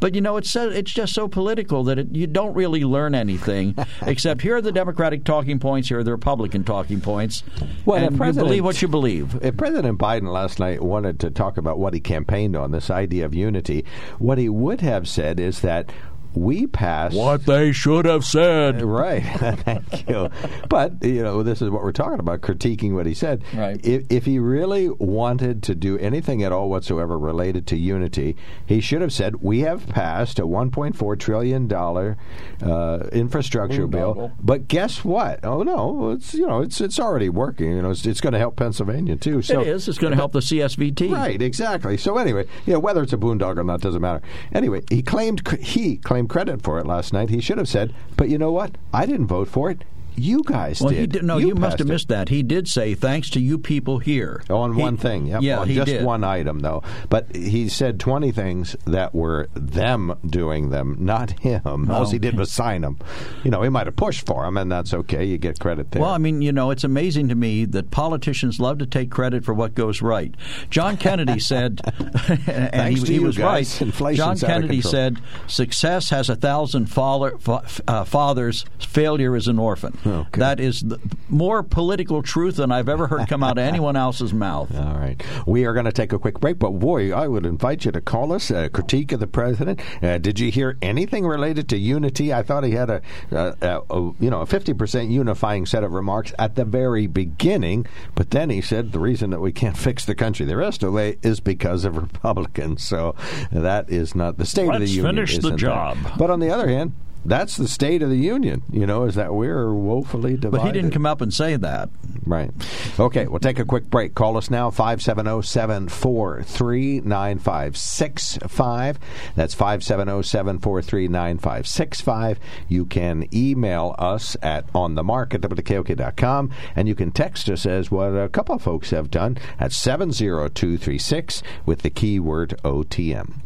But 0.00 0.14
you 0.14 0.20
know, 0.20 0.36
it's 0.36 0.50
so, 0.50 0.68
it's 0.68 0.92
just 0.92 1.14
so 1.14 1.28
political 1.28 1.84
that 1.84 1.98
it, 1.98 2.08
you 2.12 2.26
don't 2.26 2.54
really 2.54 2.84
learn 2.84 3.14
anything 3.14 3.76
except 4.02 4.42
here 4.42 4.56
are 4.56 4.60
the 4.60 4.72
Democratic 4.72 5.24
talking 5.24 5.58
points, 5.58 5.88
here 5.88 6.00
are 6.00 6.04
the 6.04 6.12
Republican 6.12 6.64
talking 6.64 7.00
points, 7.00 7.42
Well, 7.84 8.02
and 8.02 8.18
you 8.18 8.32
believe 8.32 8.64
what 8.64 8.82
you 8.82 8.88
believe. 8.88 9.38
If 9.42 9.56
President 9.56 9.98
Biden 9.98 10.32
last 10.32 10.58
night 10.58 10.82
wanted 10.82 11.20
to 11.20 11.30
talk 11.30 11.56
about 11.56 11.78
what 11.78 11.94
he 11.94 12.00
campaigned 12.00 12.56
on, 12.56 12.72
this 12.72 12.90
idea 12.90 13.24
of 13.24 13.34
unity, 13.34 13.84
what 14.18 14.38
he 14.38 14.48
would 14.48 14.80
have 14.80 15.08
said 15.08 15.38
is 15.38 15.60
that 15.60 15.90
we 16.36 16.66
passed 16.66 17.16
What 17.16 17.46
they 17.46 17.72
should 17.72 18.04
have 18.04 18.24
said. 18.24 18.82
Right. 18.96 19.20
Thank 19.38 20.08
you. 20.08 20.30
But, 20.68 21.02
you 21.02 21.22
know, 21.22 21.42
this 21.42 21.60
is 21.60 21.70
what 21.70 21.82
we're 21.82 21.92
talking 21.92 22.20
about, 22.20 22.40
critiquing 22.40 22.92
what 22.92 23.04
he 23.04 23.14
said. 23.14 23.42
Right. 23.54 23.84
If, 23.84 24.04
if 24.10 24.24
he 24.24 24.38
really 24.38 24.88
wanted 24.88 25.62
to 25.64 25.74
do 25.74 25.98
anything 25.98 26.42
at 26.42 26.52
all 26.52 26.70
whatsoever 26.70 27.18
related 27.18 27.66
to 27.68 27.76
unity, 27.76 28.36
he 28.64 28.80
should 28.80 29.02
have 29.02 29.12
said, 29.12 29.36
we 29.36 29.60
have 29.60 29.86
passed 29.88 30.38
a 30.38 30.42
$1.4 30.42 31.18
trillion 31.18 31.72
uh, 31.72 33.08
infrastructure 33.12 33.86
bill. 33.86 34.32
But 34.40 34.68
guess 34.68 35.04
what? 35.04 35.44
Oh, 35.44 35.62
no, 35.62 36.12
it's, 36.12 36.34
you 36.34 36.46
know, 36.46 36.60
it's, 36.62 36.80
it's 36.80 36.98
already 36.98 37.28
working. 37.28 37.72
You 37.72 37.82
know, 37.82 37.90
it's, 37.90 38.06
it's 38.06 38.20
going 38.20 38.34
to 38.34 38.38
help 38.38 38.56
Pennsylvania, 38.56 39.16
too. 39.16 39.42
So 39.42 39.60
it 39.60 39.66
is. 39.68 39.88
It's 39.88 39.98
going 39.98 40.12
to 40.12 40.16
help 40.16 40.32
the 40.32 40.40
CSVT. 40.40 41.10
Right, 41.10 41.40
exactly. 41.42 41.96
So 41.96 42.18
anyway, 42.18 42.46
you 42.66 42.72
know, 42.72 42.78
whether 42.78 43.02
it's 43.02 43.12
a 43.12 43.18
boondoggle 43.18 43.58
or 43.58 43.64
not 43.64 43.80
doesn't 43.80 44.02
matter. 44.02 44.22
Anyway, 44.52 44.82
he 44.88 45.02
claimed 45.02 45.46
he 45.60 45.96
claimed 45.96 46.25
credit 46.26 46.62
for 46.62 46.78
it 46.78 46.86
last 46.86 47.12
night. 47.12 47.30
He 47.30 47.40
should 47.40 47.58
have 47.58 47.68
said, 47.68 47.94
"But 48.16 48.28
you 48.28 48.38
know 48.38 48.52
what? 48.52 48.76
I 48.92 49.06
didn't 49.06 49.26
vote 49.26 49.48
for 49.48 49.70
it. 49.70 49.84
You 50.16 50.42
guys 50.44 50.80
Well, 50.80 50.90
did. 50.90 50.98
he 51.00 51.06
did. 51.06 51.24
No, 51.24 51.38
you, 51.38 51.54
must 51.54 51.60
passed 51.62 51.78
have 51.80 51.88
it." 51.88 51.92
missed 51.92 52.08
that. 52.08 52.28
He 52.28 52.42
did 52.42 52.68
say 52.68 52.94
thanks 52.94 53.30
to 53.30 53.40
you 53.40 53.58
people 53.58 53.98
here 53.98 54.42
On 54.50 54.74
He- 54.74 54.80
one 54.80 54.96
thing, 54.96 55.26
yep. 55.26 55.42
Yeah, 55.42 55.60
on 55.60 55.68
just 55.68 55.86
did. 55.86 56.04
one 56.04 56.24
item, 56.24 56.60
though. 56.60 56.82
But 57.08 57.34
he 57.36 57.68
said 57.68 58.00
20 58.00 58.32
things 58.32 58.74
that 58.86 59.14
were 59.14 59.48
them 59.54 60.14
doing 60.26 60.70
them, 60.70 60.96
not 61.00 61.30
him. 61.40 61.90
All 61.90 62.08
he 62.08 62.18
did 62.18 62.38
was 62.38 62.50
sign 62.50 62.82
them. 62.82 62.98
You 63.44 63.50
know, 63.50 63.62
he 63.62 63.68
might 63.68 63.86
have 63.86 63.96
pushed 63.96 64.26
for 64.26 64.44
them, 64.44 64.56
and 64.56 64.70
that's 64.72 64.92
okay. 64.94 65.24
You 65.24 65.38
get 65.38 65.58
credit 65.60 65.90
there. 65.90 66.02
Well, 66.02 66.10
I 66.12 66.18
mean, 66.18 66.42
you 66.42 66.52
know, 66.52 66.70
it's 66.70 66.84
amazing 66.84 67.28
to 67.28 67.34
me 67.34 67.64
that 67.66 67.90
politicians 67.90 68.58
love 68.60 68.78
to 68.78 68.86
take 68.86 69.10
credit 69.10 69.44
for 69.44 69.54
what 69.54 69.74
goes 69.74 70.02
right. 70.02 70.34
John 70.70 70.96
Kennedy 70.96 71.38
said, 71.40 71.80
and 72.46 72.96
he, 72.96 73.02
he 73.04 73.14
you 73.14 73.22
was 73.22 73.36
guys, 73.36 73.74
right. 73.80 73.82
inflation's 73.88 74.40
John 74.40 74.48
Kennedy 74.50 74.80
said, 74.80 75.18
"Success 75.46 76.10
has 76.10 76.28
a 76.28 76.36
thousand 76.36 76.86
father, 76.86 77.36
fa- 77.38 77.62
uh, 77.86 78.04
fathers. 78.04 78.64
Failure 78.78 79.36
is 79.36 79.48
an 79.48 79.58
orphan." 79.58 79.96
That 80.32 80.60
is 80.60 80.80
the, 80.80 80.98
more 81.28 81.62
political 81.62 82.22
truth 82.22 82.56
than 82.56 82.70
I've 82.72 82.88
ever 82.88 83.06
heard 83.06 83.28
come 83.28 83.42
out 83.42 83.58
of 83.58 83.64
anyone 83.64 83.96
else's 83.96 84.32
mouth. 84.32 84.74
All 84.74 84.94
right. 84.94 85.20
We 85.46 85.64
are 85.64 85.72
going 85.72 85.86
to 85.86 85.92
take 85.92 86.12
a 86.12 86.18
quick 86.18 86.40
break, 86.40 86.58
but 86.58 86.70
boy, 86.72 87.12
I 87.12 87.28
would 87.28 87.46
invite 87.46 87.84
you 87.84 87.92
to 87.92 88.00
call 88.00 88.32
us 88.32 88.50
a 88.50 88.68
critique 88.68 89.12
of 89.12 89.20
the 89.20 89.26
president. 89.26 89.80
Uh, 90.02 90.18
did 90.18 90.38
you 90.38 90.50
hear 90.50 90.76
anything 90.82 91.26
related 91.26 91.68
to 91.70 91.76
unity? 91.76 92.32
I 92.32 92.42
thought 92.42 92.64
he 92.64 92.72
had 92.72 92.90
a, 92.90 93.02
a, 93.30 93.56
a, 93.60 93.80
a 93.90 94.12
you 94.20 94.30
know 94.30 94.40
a 94.40 94.46
fifty 94.46 94.72
percent 94.74 95.10
unifying 95.10 95.66
set 95.66 95.84
of 95.84 95.92
remarks 95.92 96.32
at 96.38 96.54
the 96.54 96.64
very 96.64 97.06
beginning, 97.06 97.86
but 98.14 98.30
then 98.30 98.50
he 98.50 98.60
said 98.60 98.92
the 98.92 98.98
reason 99.00 99.30
that 99.30 99.40
we 99.40 99.52
can't 99.52 99.76
fix 99.86 100.04
the 100.04 100.14
country 100.14 100.46
the 100.46 100.56
rest 100.56 100.82
of 100.82 100.88
the 100.88 100.92
way 100.92 101.18
is 101.22 101.40
because 101.40 101.84
of 101.84 101.96
Republicans. 101.96 102.82
So 102.82 103.14
that 103.52 103.90
is 103.90 104.14
not 104.14 104.38
the 104.38 104.46
state 104.46 104.68
of 104.68 104.74
the 104.74 104.78
Let's 104.80 104.92
union. 104.92 105.14
finish 105.14 105.38
the 105.38 105.56
job. 105.56 105.98
that? 106.02 106.18
But 106.18 106.30
on 106.30 106.40
the 106.40 106.50
other 106.50 106.68
hand. 106.68 106.92
That's 107.26 107.56
the 107.56 107.66
state 107.66 108.02
of 108.02 108.10
the 108.10 108.16
union, 108.16 108.62
you 108.70 108.86
know, 108.86 109.04
is 109.04 109.16
that 109.16 109.34
we're 109.34 109.72
woefully 109.72 110.36
divided. 110.36 110.62
But 110.62 110.66
he 110.66 110.72
didn't 110.72 110.92
come 110.92 111.06
up 111.06 111.20
and 111.20 111.34
say 111.34 111.56
that. 111.56 111.88
Right. 112.24 112.50
Okay, 112.98 113.26
we'll 113.26 113.40
take 113.40 113.58
a 113.58 113.64
quick 113.64 113.90
break. 113.90 114.14
Call 114.14 114.36
us 114.36 114.50
now, 114.50 114.70
570 114.70 115.42
743 115.42 117.00
9565. 117.00 118.98
That's 119.34 119.54
570 119.54 120.22
743 120.22 121.08
9565. 121.08 122.38
You 122.68 122.86
can 122.86 123.28
email 123.34 123.94
us 123.98 124.36
at 124.42 124.72
onthemark 124.72 125.34
at 125.34 125.40
WKOK.com, 125.42 126.50
and 126.74 126.88
you 126.88 126.94
can 126.94 127.10
text 127.12 127.48
us 127.48 127.66
as 127.66 127.90
what 127.90 128.10
a 128.10 128.28
couple 128.28 128.54
of 128.54 128.62
folks 128.62 128.90
have 128.90 129.10
done 129.10 129.38
at 129.58 129.72
70236 129.72 131.42
with 131.64 131.82
the 131.82 131.90
keyword 131.90 132.56
OTM. 132.64 133.45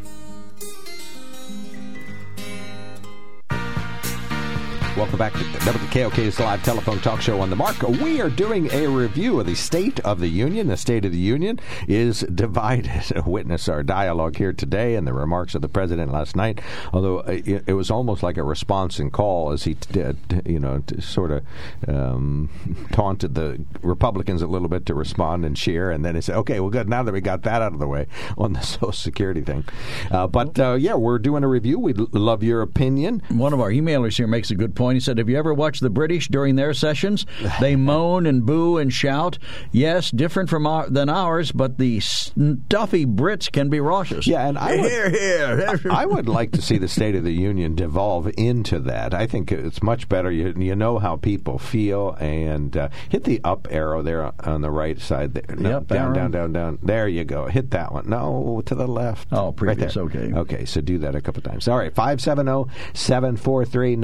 Welcome 4.97 5.19
back 5.19 5.31
to 5.31 5.39
WKOK's 5.39 6.37
live 6.37 6.63
telephone 6.63 6.99
talk 6.99 7.21
show 7.21 7.39
on 7.39 7.49
the 7.49 7.55
mark. 7.55 7.81
We 7.81 8.19
are 8.19 8.29
doing 8.29 8.69
a 8.73 8.87
review 8.87 9.39
of 9.39 9.45
the 9.45 9.55
State 9.55 10.01
of 10.01 10.19
the 10.19 10.27
Union. 10.27 10.67
The 10.67 10.75
State 10.75 11.05
of 11.05 11.13
the 11.13 11.17
Union 11.17 11.61
is 11.87 12.19
divided. 12.35 13.25
Witness 13.25 13.69
our 13.69 13.83
dialogue 13.83 14.35
here 14.35 14.51
today 14.51 14.95
and 14.95 15.07
the 15.07 15.13
remarks 15.13 15.55
of 15.55 15.61
the 15.61 15.69
president 15.69 16.11
last 16.11 16.35
night. 16.35 16.59
Although 16.91 17.19
uh, 17.19 17.39
it, 17.45 17.73
was 17.73 17.89
almost 17.89 18.21
like 18.21 18.35
a 18.35 18.43
response 18.43 18.99
and 18.99 19.13
call 19.13 19.53
as 19.53 19.63
he 19.63 19.75
did, 19.75 20.43
you 20.45 20.59
know, 20.59 20.83
sort 20.99 21.31
of 21.31 21.45
um, 21.87 22.49
taunted 22.91 23.33
the 23.33 23.63
Republicans 23.81 24.41
a 24.41 24.47
little 24.47 24.67
bit 24.67 24.85
to 24.87 24.93
respond 24.93 25.45
and 25.45 25.55
cheer. 25.55 25.89
And 25.89 26.03
then 26.03 26.15
he 26.15 26.21
said, 26.21 26.35
"Okay, 26.35 26.59
well, 26.59 26.69
good. 26.69 26.89
Now 26.89 27.01
that 27.01 27.13
we 27.13 27.21
got 27.21 27.43
that 27.43 27.61
out 27.61 27.71
of 27.71 27.79
the 27.79 27.87
way 27.87 28.07
on 28.37 28.53
the 28.53 28.61
Social 28.61 28.91
Security 28.91 29.41
thing, 29.41 29.63
uh, 30.11 30.27
but 30.27 30.59
uh, 30.59 30.73
yeah, 30.73 30.95
we're 30.95 31.17
doing 31.17 31.45
a 31.45 31.47
review. 31.47 31.79
We'd 31.79 31.97
love 32.13 32.43
your 32.43 32.61
opinion." 32.61 33.23
One 33.29 33.53
of 33.53 33.61
our 33.61 33.71
emailers 33.71 34.17
here 34.17 34.27
makes 34.27 34.51
a 34.51 34.55
good 34.55 34.75
point. 34.75 34.80
He 34.89 34.99
said, 34.99 35.17
Have 35.17 35.29
you 35.29 35.37
ever 35.37 35.53
watched 35.53 35.81
the 35.81 35.89
British 35.89 36.27
during 36.27 36.55
their 36.55 36.73
sessions? 36.73 37.25
They 37.59 37.75
moan 37.75 38.25
and 38.25 38.43
boo 38.45 38.77
and 38.77 38.91
shout. 38.91 39.37
Yes, 39.71 40.09
different 40.09 40.49
from 40.49 40.65
our, 40.65 40.89
than 40.89 41.09
ours, 41.09 41.51
but 41.51 41.77
the 41.77 41.99
stuffy 41.99 43.05
Brits 43.05 43.51
can 43.51 43.69
be 43.69 43.79
raucous. 43.79 44.25
Yeah, 44.25 44.47
and 44.47 44.57
I 44.57 44.77
would, 44.77 44.89
Here, 44.89 45.09
here. 45.09 45.79
I 45.91 46.05
would 46.05 46.27
like 46.27 46.53
to 46.53 46.61
see 46.61 46.77
the 46.77 46.87
State 46.87 47.13
of 47.15 47.23
the 47.23 47.33
Union 47.33 47.75
devolve 47.75 48.31
into 48.37 48.79
that. 48.79 49.13
I 49.13 49.27
think 49.27 49.51
it's 49.51 49.83
much 49.83 50.09
better. 50.09 50.31
You, 50.31 50.53
you 50.57 50.75
know 50.75 50.97
how 50.97 51.17
people 51.17 51.59
feel, 51.59 52.15
and 52.19 52.75
uh, 52.75 52.89
hit 53.09 53.25
the 53.25 53.41
up 53.43 53.67
arrow 53.69 54.01
there 54.01 54.31
on 54.39 54.61
the 54.61 54.71
right 54.71 54.99
side. 54.99 55.33
There. 55.33 55.55
No, 55.55 55.77
Up 55.77 55.87
down, 55.87 56.13
down, 56.13 56.31
down, 56.31 56.53
down. 56.53 56.79
There 56.81 57.07
you 57.07 57.23
go. 57.23 57.45
Hit 57.47 57.71
that 57.71 57.91
one. 57.91 58.09
No, 58.09 58.63
to 58.65 58.75
the 58.75 58.87
left. 58.87 59.27
Oh, 59.31 59.51
previous, 59.51 59.95
Right 59.95 60.03
okay. 60.05 60.33
Okay, 60.33 60.65
so 60.65 60.81
do 60.81 60.97
that 60.99 61.15
a 61.15 61.21
couple 61.21 61.41
times. 61.41 61.67
All 61.67 61.77
right, 61.77 61.93
570 61.93 62.71
743 62.93 63.95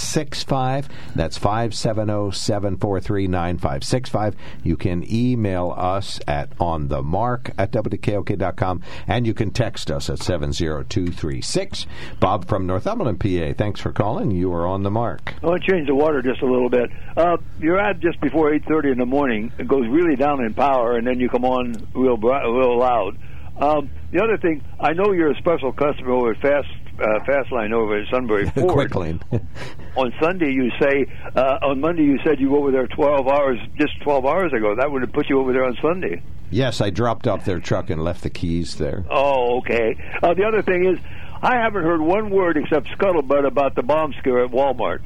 9565. 0.00 0.88
That's 1.14 1.36
570 1.36 2.32
743 2.32 3.26
9565. 3.26 4.36
You 4.62 4.76
can 4.76 5.04
email 5.12 5.74
us 5.76 6.20
at 6.26 6.56
onthemark 6.58 7.52
at 7.58 7.70
WKOK.com, 7.72 8.82
and 9.06 9.26
you 9.26 9.34
can 9.34 9.50
text 9.50 9.90
us 9.90 10.08
at 10.08 10.22
70236. 10.22 11.86
Bob 12.18 12.48
from 12.48 12.66
Northumberland, 12.66 13.20
PA, 13.20 13.52
thanks 13.56 13.80
for 13.80 13.92
calling. 13.92 14.30
You 14.30 14.52
are 14.52 14.66
on 14.66 14.82
the 14.82 14.90
mark. 14.90 15.34
I 15.42 15.46
want 15.46 15.62
to 15.62 15.70
change 15.70 15.86
the 15.86 15.94
water 15.94 16.22
just 16.22 16.42
a 16.42 16.46
little 16.46 16.70
bit. 16.70 16.90
Uh, 17.16 17.36
your 17.58 17.78
ad 17.78 18.00
just 18.00 18.20
before 18.20 18.52
eight 18.54 18.64
thirty 18.66 18.90
in 18.90 18.98
the 18.98 19.06
morning 19.06 19.52
it 19.58 19.68
goes 19.68 19.86
really 19.88 20.16
down 20.16 20.42
in 20.44 20.54
power, 20.54 20.96
and 20.96 21.06
then 21.06 21.20
you 21.20 21.28
come 21.28 21.44
on 21.44 21.74
real 21.94 22.16
bri- 22.16 22.30
real 22.50 22.78
loud. 22.78 23.16
Um, 23.60 23.90
the 24.10 24.22
other 24.22 24.38
thing, 24.38 24.64
I 24.80 24.92
know 24.92 25.12
you're 25.12 25.30
a 25.30 25.36
special 25.36 25.72
customer 25.72 26.12
over 26.12 26.32
at 26.32 26.40
Fast 26.40 26.68
uh, 27.00 27.24
fast 27.24 27.50
line 27.50 27.72
over 27.72 27.98
at 27.98 28.08
Sunbury 28.10 28.50
Ford. 28.54 28.68
Quick 28.68 28.94
lane. 28.94 29.20
on 29.96 30.12
Sunday, 30.20 30.52
you 30.52 30.70
say 30.80 31.06
uh, 31.34 31.58
on 31.62 31.80
Monday 31.80 32.02
you 32.02 32.18
said 32.24 32.38
you 32.38 32.50
were 32.50 32.58
over 32.58 32.70
there 32.70 32.86
12 32.86 33.26
hours, 33.26 33.58
just 33.78 34.00
12 34.02 34.26
hours 34.26 34.52
ago. 34.52 34.74
That 34.76 34.90
would 34.90 35.02
have 35.02 35.12
put 35.12 35.28
you 35.28 35.40
over 35.40 35.52
there 35.52 35.64
on 35.64 35.76
Sunday. 35.80 36.22
Yes, 36.50 36.80
I 36.80 36.90
dropped 36.90 37.28
off 37.28 37.44
their 37.44 37.60
truck 37.60 37.90
and 37.90 38.02
left 38.02 38.22
the 38.22 38.30
keys 38.30 38.76
there. 38.76 39.04
Oh, 39.10 39.58
okay. 39.58 39.96
Uh, 40.22 40.34
the 40.34 40.44
other 40.44 40.62
thing 40.62 40.84
is, 40.84 40.98
I 41.42 41.56
haven't 41.56 41.84
heard 41.84 42.00
one 42.00 42.30
word 42.30 42.56
except 42.56 42.88
scuttlebutt 42.88 43.46
about 43.46 43.76
the 43.76 43.82
bomb 43.82 44.12
scare 44.18 44.44
at 44.44 44.50
Walmart. 44.50 45.00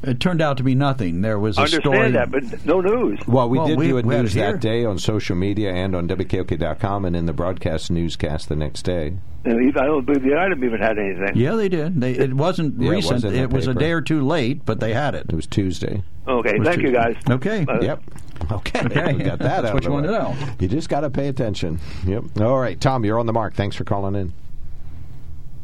It 0.00 0.20
turned 0.20 0.40
out 0.40 0.58
to 0.58 0.62
be 0.62 0.76
nothing. 0.76 1.22
There 1.22 1.40
was 1.40 1.58
a 1.58 1.62
Understand 1.62 1.82
story. 1.82 2.10
that, 2.12 2.30
but 2.30 2.64
no 2.64 2.80
news. 2.80 3.18
Well, 3.26 3.48
we 3.48 3.58
Well, 3.58 3.66
did 3.66 3.78
we- 3.78 3.88
do 3.88 3.96
a 3.98 4.02
news 4.02 4.32
that 4.34 4.60
day 4.60 4.84
on 4.84 4.98
social 4.98 5.34
media 5.34 5.72
and 5.72 5.96
on 5.96 6.06
WKOK.com 6.06 7.04
and 7.04 7.16
in 7.16 7.26
the 7.26 7.32
broadcast 7.32 7.90
newscast 7.90 8.48
the 8.48 8.54
next 8.54 8.82
day. 8.82 9.14
And 9.44 9.76
I 9.76 9.86
don't 9.86 10.04
believe 10.06 10.22
the 10.22 10.36
item 10.38 10.62
even 10.62 10.78
had 10.80 10.98
anything. 10.98 11.32
Yeah, 11.36 11.56
they 11.56 11.68
did. 11.68 12.00
They, 12.00 12.12
it 12.12 12.34
wasn't 12.34 12.80
Yeah, 12.80 12.88
it 12.90 12.94
recent. 12.94 13.14
was 13.14 13.24
in 13.24 13.34
it 13.34 13.50
was 13.50 13.66
a 13.66 13.74
day 13.74 13.90
or 13.90 14.00
two 14.00 14.24
late, 14.24 14.64
but 14.64 14.78
they 14.78 14.92
had 14.92 15.14
it. 15.16 15.26
It 15.30 15.34
was 15.34 15.46
Tuesday. 15.46 16.02
Okay, 16.28 16.58
was 16.58 16.68
thank 16.68 16.82
you 16.82 16.92
guys. 16.92 17.16
Okay. 17.28 17.64
Uh, 17.68 17.80
Yep. 17.80 18.02
Okay. 18.52 18.80
Okay. 18.84 19.14
we 19.14 19.24
got 19.24 19.40
that 19.40 19.62
That's 19.62 19.66
out 19.66 19.74
what 19.74 19.78
of 19.78 19.82
the 19.82 19.88
you 19.88 19.92
wanted 19.94 20.06
to 20.08 20.12
know. 20.12 20.36
You 20.60 20.68
just 20.68 20.88
got 20.88 21.00
to 21.00 21.10
pay 21.10 21.26
attention. 21.26 21.80
Yep. 22.06 22.40
All 22.40 22.60
right, 22.60 22.80
Tom, 22.80 23.04
you're 23.04 23.18
on 23.18 23.26
the 23.26 23.32
mark. 23.32 23.54
Thanks 23.54 23.74
for 23.74 23.82
calling 23.82 24.14
in. 24.14 24.32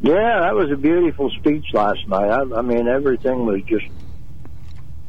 Yeah, 0.01 0.41
that 0.41 0.53
was 0.55 0.69
a 0.71 0.75
beautiful 0.75 1.29
speech 1.29 1.65
last 1.73 2.05
night. 2.09 2.29
I, 2.29 2.41
I 2.57 2.61
mean, 2.61 2.87
everything 2.89 3.45
was 3.45 3.61
just. 3.63 3.85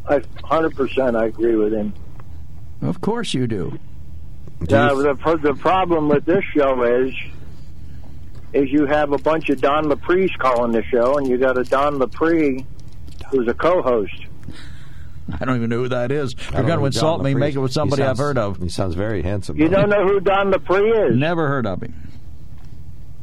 I 0.09 0.23
hundred 0.45 0.77
percent. 0.77 1.17
I 1.17 1.27
agree 1.27 1.57
with 1.57 1.73
him. 1.73 1.93
Of 2.83 3.01
course 3.01 3.35
you 3.35 3.47
do. 3.47 3.79
Uh, 4.63 4.95
the 4.95 5.17
pro- 5.19 5.37
the 5.37 5.55
problem 5.55 6.09
with 6.09 6.25
this 6.25 6.45
show 6.57 6.83
is, 6.83 7.13
is 8.53 8.71
you 8.71 8.87
have 8.87 9.13
a 9.13 9.19
bunch 9.19 9.51
of 9.51 9.61
Don 9.61 9.85
Lapre's 9.85 10.31
calling 10.39 10.73
the 10.73 10.83
show, 10.85 11.19
and 11.19 11.27
you 11.29 11.37
got 11.39 11.59
a 11.59 11.65
Don 11.65 11.99
Lapre 11.99 12.65
who's 13.31 13.49
a 13.49 13.55
co-host. 13.55 14.15
I 15.41 15.45
don't 15.45 15.57
even 15.57 15.71
know 15.71 15.79
who 15.79 15.89
that 15.89 16.13
is. 16.13 16.35
I 16.35 16.39
If 16.39 16.45
don't 16.53 16.55
you're 16.55 16.67
going 16.69 16.79
to 16.81 16.87
insult 16.87 17.23
me, 17.23 17.35
make 17.35 17.55
it 17.57 17.59
with 17.59 17.73
He 17.73 17.75
somebody 17.75 18.03
I've 18.05 18.17
heard 18.19 18.39
of. 18.39 18.59
He 18.59 18.69
sounds 18.69 18.95
very 18.95 19.23
handsome. 19.23 19.57
You 19.59 19.69
though. 19.69 19.77
don't 19.77 19.89
know 19.91 20.07
who 20.07 20.21
Don 20.21 20.53
Lapre 20.53 21.11
is? 21.11 21.17
Never 21.17 21.49
heard 21.49 21.67
of 21.67 21.83
him. 21.83 21.95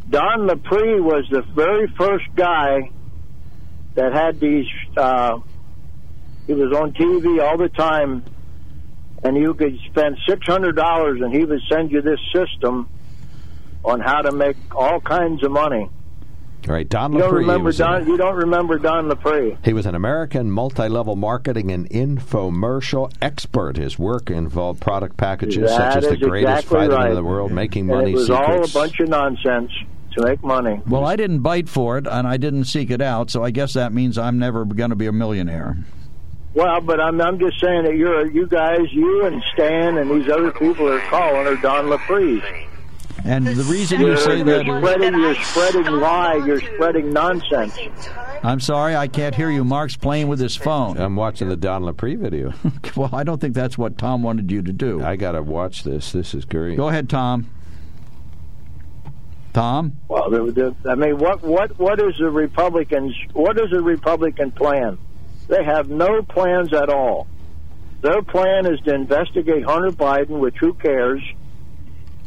Don 0.09 0.45
Lapre 0.47 1.01
was 1.01 1.25
the 1.31 1.41
very 1.55 1.87
first 1.97 2.25
guy 2.35 2.91
that 3.95 4.11
had 4.13 4.39
these. 4.39 4.67
Uh, 4.97 5.39
he 6.47 6.53
was 6.53 6.71
on 6.75 6.93
TV 6.93 7.41
all 7.41 7.57
the 7.57 7.69
time, 7.69 8.23
and 9.23 9.37
you 9.37 9.53
could 9.53 9.77
spend 9.89 10.17
six 10.27 10.45
hundred 10.45 10.75
dollars, 10.75 11.21
and 11.21 11.33
he 11.33 11.43
would 11.45 11.61
send 11.71 11.91
you 11.91 12.01
this 12.01 12.19
system 12.33 12.89
on 13.85 13.99
how 13.99 14.21
to 14.21 14.31
make 14.31 14.55
all 14.75 14.99
kinds 15.01 15.43
of 15.43 15.51
money. 15.51 15.89
All 16.65 16.73
right, 16.73 16.87
Don 16.87 17.11
You 17.11 17.19
don't 17.19 17.27
Lapre 17.33 17.39
remember 17.39 17.71
Don? 17.73 18.01
an- 18.03 18.07
You 18.07 18.15
don't 18.15 18.35
remember 18.35 18.77
Don 18.79 19.09
Lapre? 19.09 19.57
He 19.65 19.73
was 19.73 19.85
an 19.85 19.95
American 19.95 20.49
multi-level 20.49 21.17
marketing 21.17 21.71
and 21.71 21.89
infomercial 21.89 23.11
expert. 23.21 23.75
His 23.75 23.99
work 23.99 24.29
involved 24.29 24.79
product 24.79 25.17
packages 25.17 25.69
such 25.69 25.97
as 25.97 26.07
the 26.07 26.15
greatest 26.15 26.63
exactly 26.63 26.77
vitamin 26.87 26.97
right. 26.97 27.09
in 27.09 27.15
the 27.15 27.23
world, 27.23 27.51
making 27.51 27.89
And 27.89 27.99
money 27.99 28.11
it 28.11 28.15
was 28.15 28.29
all 28.29 28.63
a 28.63 28.67
bunch 28.69 28.97
of 29.01 29.09
nonsense 29.09 29.71
to 30.13 30.23
make 30.23 30.41
money. 30.41 30.79
Well, 30.87 31.05
I 31.05 31.17
didn't 31.17 31.39
bite 31.39 31.67
for 31.67 31.97
it, 31.97 32.07
and 32.07 32.25
I 32.25 32.37
didn't 32.37 32.63
seek 32.65 32.89
it 32.91 33.01
out, 33.01 33.29
so 33.29 33.43
I 33.43 33.51
guess 33.51 33.73
that 33.73 33.91
means 33.91 34.17
I'm 34.17 34.39
never 34.39 34.63
going 34.63 34.91
to 34.91 34.95
be 34.95 35.07
a 35.07 35.11
millionaire. 35.11 35.77
Well, 36.53 36.81
but 36.81 36.99
I'm 36.99 37.19
I'm 37.19 37.39
just 37.39 37.59
saying 37.59 37.83
that 37.85 37.95
you're 37.95 38.29
you 38.29 38.47
guys, 38.47 38.91
you 38.91 39.25
and 39.25 39.41
Stan 39.53 39.97
and 39.97 40.09
these 40.11 40.29
other 40.29 40.51
people 40.51 40.87
are 40.87 40.99
calling 41.01 41.47
are 41.47 41.55
Don 41.55 41.89
Lapre. 41.89 42.41
And 43.25 43.47
the 43.47 43.63
reason 43.63 44.01
You're, 44.01 44.11
you 44.11 44.17
say 44.17 44.37
you're 44.37 44.45
that, 44.45 44.65
spreading 44.65 45.13
you're 45.13 45.35
spreading 45.35 45.85
lie, 45.85 46.35
you're 46.45 46.59
spreading 46.59 47.13
nonsense. 47.13 47.77
I'm 48.43 48.59
sorry, 48.59 48.95
I 48.95 49.07
can't 49.07 49.33
hear 49.33 49.49
you. 49.49 49.63
Mark's 49.63 49.95
playing 49.95 50.27
with 50.27 50.41
his 50.41 50.57
phone. 50.57 50.97
I'm 50.97 51.15
watching 51.15 51.47
the 51.47 51.55
Don 51.55 51.83
Lapre 51.83 52.17
video. 52.17 52.53
well, 52.97 53.09
I 53.13 53.23
don't 53.23 53.39
think 53.39 53.55
that's 53.55 53.77
what 53.77 53.97
Tom 53.97 54.23
wanted 54.23 54.51
you 54.51 54.61
to 54.61 54.73
do. 54.73 55.01
I 55.01 55.15
got 55.15 55.31
to 55.31 55.41
watch 55.41 55.83
this. 55.83 56.11
This 56.11 56.33
is 56.33 56.43
great. 56.43 56.75
Go 56.75 56.89
ahead, 56.89 57.09
Tom. 57.09 57.49
Tom? 59.53 59.97
Well, 60.09 60.29
the, 60.29 60.51
the, 60.51 60.89
I 60.89 60.95
mean, 60.95 61.17
what 61.17 61.43
what 61.43 61.79
what 61.79 61.99
is 62.01 62.17
the 62.17 62.29
Republicans? 62.29 63.15
What 63.31 63.57
is 63.59 63.69
the 63.69 63.81
Republican 63.81 64.51
plan? 64.51 64.97
They 65.47 65.63
have 65.63 65.89
no 65.89 66.21
plans 66.21 66.73
at 66.73 66.89
all. 66.89 67.27
Their 68.01 68.21
plan 68.21 68.65
is 68.65 68.79
to 68.81 68.93
investigate 68.93 69.63
Hunter 69.63 69.91
Biden, 69.91 70.39
which 70.39 70.55
who 70.59 70.73
cares? 70.73 71.21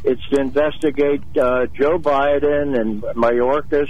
It's 0.03 0.25
to 0.29 0.39
investigate 0.39 1.21
uh, 1.39 1.67
Joe 1.67 1.99
Biden 1.99 2.79
and 2.79 3.01
Mayorkas. 3.01 3.89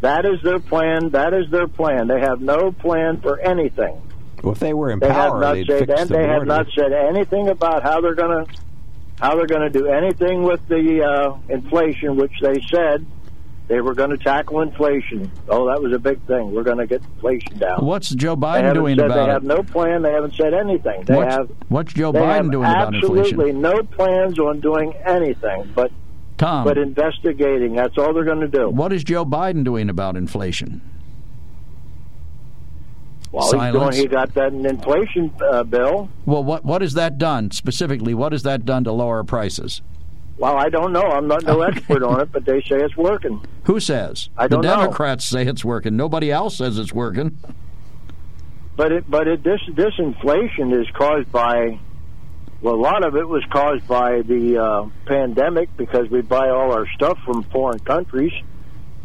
That 0.00 0.24
is 0.24 0.40
their 0.42 0.60
plan. 0.60 1.10
That 1.10 1.34
is 1.34 1.50
their 1.50 1.66
plan. 1.66 2.06
They 2.06 2.20
have 2.20 2.40
no 2.40 2.70
plan 2.72 3.20
for 3.20 3.38
anything. 3.40 4.00
Well, 4.42 4.52
if 4.52 4.60
they 4.60 4.72
were 4.72 4.90
in 4.90 5.00
They 5.00 5.08
have 5.08 5.32
power, 5.32 5.40
not 5.40 5.54
they'd 5.54 5.66
said 5.66 5.90
and 5.90 6.08
the 6.08 6.14
they 6.16 6.26
have 6.26 6.46
not 6.46 6.66
said 6.74 6.92
anything 6.92 7.48
about 7.48 7.82
how 7.82 8.00
they're 8.00 8.14
going 8.14 8.46
to 8.46 8.52
how 9.20 9.34
they're 9.34 9.46
going 9.48 9.70
to 9.72 9.78
do 9.78 9.88
anything 9.88 10.44
with 10.44 10.66
the 10.68 11.02
uh, 11.02 11.36
inflation, 11.52 12.16
which 12.16 12.32
they 12.40 12.60
said 12.72 13.04
they 13.68 13.82
were 13.82 13.94
going 13.94 14.10
to 14.10 14.16
tackle 14.16 14.62
inflation. 14.62 15.30
Oh, 15.48 15.66
that 15.68 15.80
was 15.80 15.92
a 15.92 15.98
big 15.98 16.20
thing. 16.26 16.52
We're 16.52 16.62
going 16.62 16.78
to 16.78 16.86
get 16.86 17.02
inflation 17.02 17.58
down. 17.58 17.84
What's 17.84 18.08
Joe 18.08 18.34
Biden 18.34 18.72
doing 18.72 18.98
about 18.98 19.26
They 19.26 19.32
have 19.32 19.44
no 19.44 19.62
plan. 19.62 20.02
They 20.02 20.10
haven't 20.10 20.34
said 20.34 20.54
anything. 20.54 21.04
They 21.04 21.14
what's, 21.14 21.34
have 21.34 21.50
what's 21.68 21.92
Joe 21.92 22.12
Biden 22.12 22.50
doing 22.50 22.64
about 22.64 22.94
inflation? 22.94 23.18
absolutely 23.18 23.52
no 23.52 23.82
plans 23.82 24.38
on 24.38 24.60
doing 24.60 24.94
anything, 25.04 25.70
but 25.74 25.92
Tom, 26.38 26.64
but 26.64 26.78
investigating. 26.78 27.74
That's 27.74 27.98
all 27.98 28.14
they're 28.14 28.24
going 28.24 28.40
to 28.40 28.48
do. 28.48 28.70
what 28.70 28.92
is 28.92 29.04
Joe 29.04 29.26
Biden 29.26 29.64
doing 29.64 29.90
about 29.90 30.16
inflation? 30.16 30.80
Well, 33.30 33.44
he's 33.44 33.52
doing. 33.52 33.72
Silence. 33.72 33.96
He 33.96 34.06
got 34.06 34.32
that 34.34 34.54
inflation 34.54 35.30
uh, 35.50 35.64
bill. 35.64 36.08
Well, 36.24 36.42
what 36.42 36.64
what 36.64 36.80
has 36.80 36.94
that 36.94 37.18
done 37.18 37.50
specifically? 37.50 38.14
What 38.14 38.32
has 38.32 38.44
that 38.44 38.64
done 38.64 38.84
to 38.84 38.92
lower 38.92 39.22
prices? 39.24 39.82
Well, 40.38 40.56
I 40.56 40.68
don't 40.68 40.92
know. 40.92 41.02
I'm 41.02 41.26
not 41.26 41.42
no 41.44 41.62
expert 41.62 42.02
on 42.02 42.20
it, 42.20 42.30
but 42.32 42.44
they 42.44 42.60
say 42.62 42.76
it's 42.76 42.96
working. 42.96 43.44
Who 43.64 43.80
says? 43.80 44.28
I 44.36 44.46
don't 44.48 44.62
the 44.62 44.68
know. 44.68 44.82
Democrats 44.82 45.24
say 45.24 45.46
it's 45.46 45.64
working. 45.64 45.96
Nobody 45.96 46.30
else 46.30 46.58
says 46.58 46.78
it's 46.78 46.92
working. 46.92 47.38
But 48.76 48.92
it, 48.92 49.10
but 49.10 49.26
it, 49.26 49.42
this 49.42 49.60
this 49.74 49.94
inflation 49.98 50.72
is 50.72 50.86
caused 50.94 51.32
by, 51.32 51.80
well, 52.62 52.74
a 52.74 52.76
lot 52.76 53.04
of 53.04 53.16
it 53.16 53.28
was 53.28 53.44
caused 53.50 53.88
by 53.88 54.22
the 54.22 54.58
uh, 54.58 54.88
pandemic 55.06 55.76
because 55.76 56.08
we 56.08 56.20
buy 56.22 56.48
all 56.48 56.72
our 56.72 56.86
stuff 56.94 57.18
from 57.24 57.42
foreign 57.44 57.80
countries, 57.80 58.32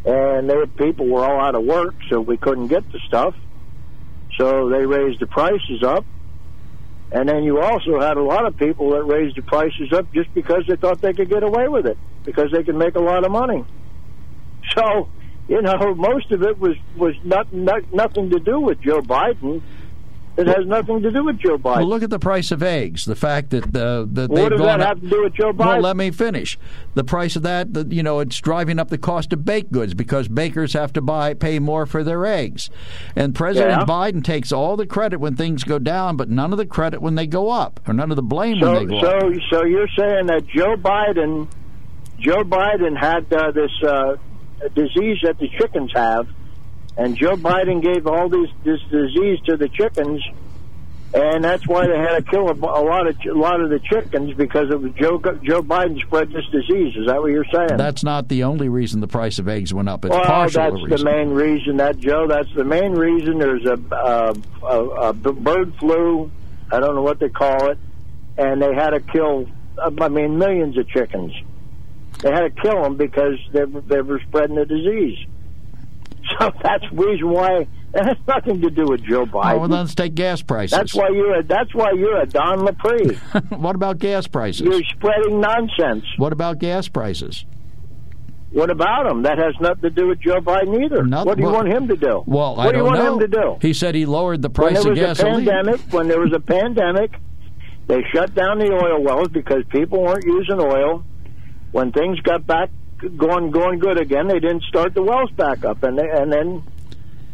and 0.06 0.48
they, 0.48 0.66
people 0.78 1.08
were 1.08 1.26
all 1.26 1.42
out 1.42 1.56
of 1.56 1.64
work, 1.64 1.96
so 2.12 2.22
we 2.22 2.38
couldn't 2.38 2.68
get 2.68 2.90
the 2.92 3.00
stuff. 3.08 3.34
So 4.38 4.70
they 4.70 4.86
raised 4.86 5.20
the 5.20 5.28
prices 5.28 5.82
up, 5.84 6.06
and 7.14 7.30
then 7.30 7.44
you 7.44 7.62
also 7.62 8.00
had 8.00 8.18
a 8.18 8.24
lot 8.24 8.46
of 8.46 8.58
people 8.58 8.92
that 8.92 9.04
raised 9.04 9.38
the 9.38 9.44
prices 9.44 9.94
up 9.94 10.12
just 10.14 10.34
because 10.34 10.64
they 10.68 10.76
thought 10.76 11.00
they 11.02 11.14
could 11.14 11.30
get 11.30 11.44
away 11.44 11.68
with 11.68 11.86
it 11.86 11.98
because 12.26 12.52
they 12.52 12.64
could 12.64 12.76
make 12.76 12.96
a 12.96 13.00
lot 13.02 13.24
of 13.24 13.32
money. 13.32 13.64
So 14.76 15.10
you 15.48 15.62
know, 15.62 15.94
most 15.96 16.32
of 16.32 16.42
it 16.44 16.60
was 16.60 16.76
was 16.96 17.16
not, 17.24 17.54
not 17.54 17.94
nothing 17.94 18.30
to 18.32 18.40
do 18.40 18.60
with 18.60 18.82
Joe 18.82 19.02
Biden. 19.02 19.62
It 20.36 20.48
has 20.48 20.66
nothing 20.66 21.04
to 21.04 21.12
do 21.12 21.24
with 21.26 21.38
Joe 21.38 21.60
Biden. 21.60 21.78
Well, 21.78 21.88
look 21.88 22.02
at 22.02 22.10
the 22.10 22.18
price 22.18 22.52
of 22.52 22.64
eggs. 22.64 23.06
The 23.06 23.16
fact 23.16 23.52
that 23.52 23.66
uh, 23.66 24.06
that 24.14 24.32
What 24.32 24.50
does 24.50 24.60
that 24.62 24.82
up. 24.82 24.88
have 24.88 25.02
to 25.02 25.08
do 25.10 25.24
with 25.24 25.36
Joe 25.36 25.52
Well, 25.52 25.80
let 25.80 25.96
me 25.96 26.10
finish. 26.10 26.58
The 26.96 27.04
price 27.04 27.36
of 27.36 27.44
that, 27.44 27.74
the, 27.76 27.86
you 27.88 28.02
know, 28.02 28.20
it's 28.20 28.40
driving 28.40 28.80
up 28.80 28.90
the 28.90 28.98
cost 28.98 29.32
of 29.32 29.46
baked 29.46 29.72
goods 29.72 29.94
because 29.94 30.28
bakers 30.28 30.74
have 30.74 30.92
to 30.94 31.02
buy 31.02 31.36
pay 31.36 31.60
more 31.60 31.86
for 31.86 32.04
their 32.04 32.26
eggs. 32.26 32.72
And 33.16 33.36
President 33.36 33.82
Yeah. 33.82 33.86
Biden 33.86 34.24
takes 34.24 34.52
all 34.52 34.76
the 34.76 34.88
credit 34.88 35.20
when 35.20 35.36
things 35.36 35.64
go 35.64 35.78
down, 35.78 36.18
but 36.18 36.30
none 36.32 36.52
of 36.52 36.58
the 36.58 36.66
credit 36.66 37.00
when 37.00 37.14
they 37.14 37.28
go 37.28 37.52
up, 37.52 37.80
or 37.88 37.94
none 37.94 38.10
of 38.10 38.16
the 38.16 38.24
blame 38.24 38.60
so, 38.60 38.74
when 38.74 38.88
they 38.88 39.00
go 39.00 39.06
up. 39.08 39.22
so, 39.22 39.34
so 39.52 39.66
you're 39.66 39.88
saying 39.96 40.26
that 40.28 40.48
Joe 40.48 40.76
Biden, 40.78 41.48
Joe 42.20 42.44
Biden 42.44 42.98
had 42.98 43.32
uh, 43.32 43.52
this 43.52 43.72
uh, 43.88 44.16
disease 44.74 45.20
that 45.22 45.38
the 45.38 45.50
chickens 45.60 45.92
have, 45.94 46.28
and 46.98 47.18
Joe 47.18 47.36
Biden 47.36 47.82
gave 47.82 48.08
all 48.08 48.30
these 48.30 48.50
this 48.64 48.80
disease 48.92 49.40
to 49.46 49.58
the 49.58 49.68
chickens, 49.70 50.24
and 51.14 51.44
that's 51.44 51.68
why 51.68 51.88
they 51.88 51.98
had 51.98 52.18
to 52.18 52.22
kill 52.24 52.48
a, 52.50 52.54
a 52.54 52.84
lot 52.84 53.08
of 53.08 53.18
a 53.26 53.38
lot 53.38 53.62
of 53.62 53.70
the 53.70 53.80
chickens 53.80 54.34
because 54.36 54.70
it 54.70 54.80
was 54.80 54.92
Joe 54.94 55.20
Joe 55.44 55.62
Biden 55.64 56.00
spread 56.02 56.30
this 56.30 56.46
disease. 56.52 56.96
Is 56.96 57.08
that 57.08 57.20
what 57.20 57.32
you're 57.32 57.46
saying? 57.52 57.78
That's 57.78 58.04
not 58.04 58.30
the 58.30 58.44
only 58.44 58.70
reason 58.70 59.02
the 59.02 59.08
price 59.08 59.40
of 59.40 59.48
eggs 59.48 59.74
went 59.74 59.90
up. 59.90 60.06
It's 60.06 60.12
well, 60.12 60.24
partial 60.24 60.64
that's 60.64 60.84
reason. 60.84 61.06
the 61.06 61.12
main 61.12 61.30
reason. 61.30 61.78
That 61.78 61.98
Joe, 61.98 62.28
that's 62.28 62.54
the 62.56 62.64
main 62.64 62.94
reason. 62.94 63.40
There's 63.40 63.66
a, 63.66 63.80
a 63.92 64.36
a, 64.64 65.10
a 65.10 65.14
bird 65.14 65.74
flu. 65.80 66.32
I 66.72 66.80
don't 66.80 66.96
know 66.96 67.04
what 67.04 67.20
they 67.20 67.30
call 67.30 67.72
it, 67.72 67.78
and 68.38 68.62
they 68.62 68.74
had 68.74 68.92
to 68.92 69.00
kill. 69.00 69.48
I 69.82 70.10
mean, 70.10 70.38
millions 70.38 70.78
of 70.78 70.88
chickens. 70.90 71.34
They 72.22 72.30
had 72.30 72.42
to 72.42 72.62
kill 72.62 72.84
them 72.84 72.96
because 72.96 73.40
they 73.52 73.66
were, 73.66 73.82
they 73.82 74.02
were 74.02 74.22
spreading 74.28 74.56
the 74.56 74.66
disease. 74.66 75.18
So 76.40 76.52
that's 76.64 76.84
the 76.90 76.96
reason 76.96 77.30
why. 77.30 77.68
It 77.96 78.06
has 78.08 78.18
nothing 78.28 78.60
to 78.62 78.72
do 78.72 78.86
with 78.88 79.04
Joe 79.04 79.22
Oh, 79.22 79.26
Biden. 79.28 79.60
well, 79.60 79.70
let's 79.70 79.94
take 79.94 80.16
gas 80.16 80.42
prices. 80.42 80.76
that's 80.76 80.96
why 80.96 81.10
you're. 81.10 81.40
A, 81.40 81.44
that's 81.44 81.76
why 81.76 81.92
you're 81.92 82.20
a 82.22 82.26
Don 82.26 82.60
Lapre. 82.66 83.16
what 83.58 83.76
about 83.76 84.00
gas 84.00 84.26
prices? 84.26 84.62
you're 84.62 84.82
spreading 84.96 85.40
nonsense. 85.42 86.04
What 86.18 86.34
about 86.34 86.58
gas 86.58 86.88
prices? 86.88 87.46
What 88.52 88.70
about 88.72 89.08
him? 89.12 89.24
That 89.24 89.38
has 89.38 89.54
nothing 89.60 89.82
to 89.82 89.90
do 89.90 90.08
with 90.08 90.20
Joe 90.22 90.40
Biden 90.40 90.84
either. 90.86 91.04
Not- 91.04 91.26
what 91.26 91.38
do 91.38 91.42
you 91.44 91.48
well- 91.50 91.56
want 91.58 91.68
him 91.70 91.88
to 91.88 91.96
do? 91.96 92.24
Well, 92.26 92.56
what 92.56 92.68
I 92.68 92.72
do 92.72 92.78
you 92.78 92.84
want 92.84 92.98
know. 93.00 93.14
him 93.14 93.20
to 93.20 93.28
do? 93.28 93.58
He 93.62 93.74
said 93.74 93.94
he 93.96 94.06
lowered 94.06 94.42
the 94.42 94.50
when 94.50 94.74
price 94.74 94.84
there 94.84 94.92
of 94.94 94.98
was 94.98 95.00
a 95.00 95.24
gasoline. 95.24 95.46
pandemic, 95.46 95.82
when 95.92 96.08
there 96.08 96.20
was 96.20 96.34
a 96.34 96.40
pandemic, 96.40 97.12
they 97.88 98.02
shut 98.14 98.34
down 98.34 98.60
the 98.60 98.72
oil 98.72 99.04
wells 99.04 99.28
because 99.30 99.64
people 99.70 100.02
weren't 100.02 100.24
using 100.26 100.60
oil. 100.60 101.04
When 101.72 101.92
things 101.92 102.20
got 102.22 102.46
back 102.48 102.70
going 103.10 103.52
going 103.52 103.80
good 103.80 104.00
again, 104.00 104.28
they 104.28 104.40
didn't 104.40 104.64
start 104.64 104.94
the 104.94 105.04
wells 105.04 105.32
back 105.32 105.66
up, 105.66 105.84
and 105.84 105.98
they, 105.98 106.10
and 106.10 106.32
then 106.32 106.64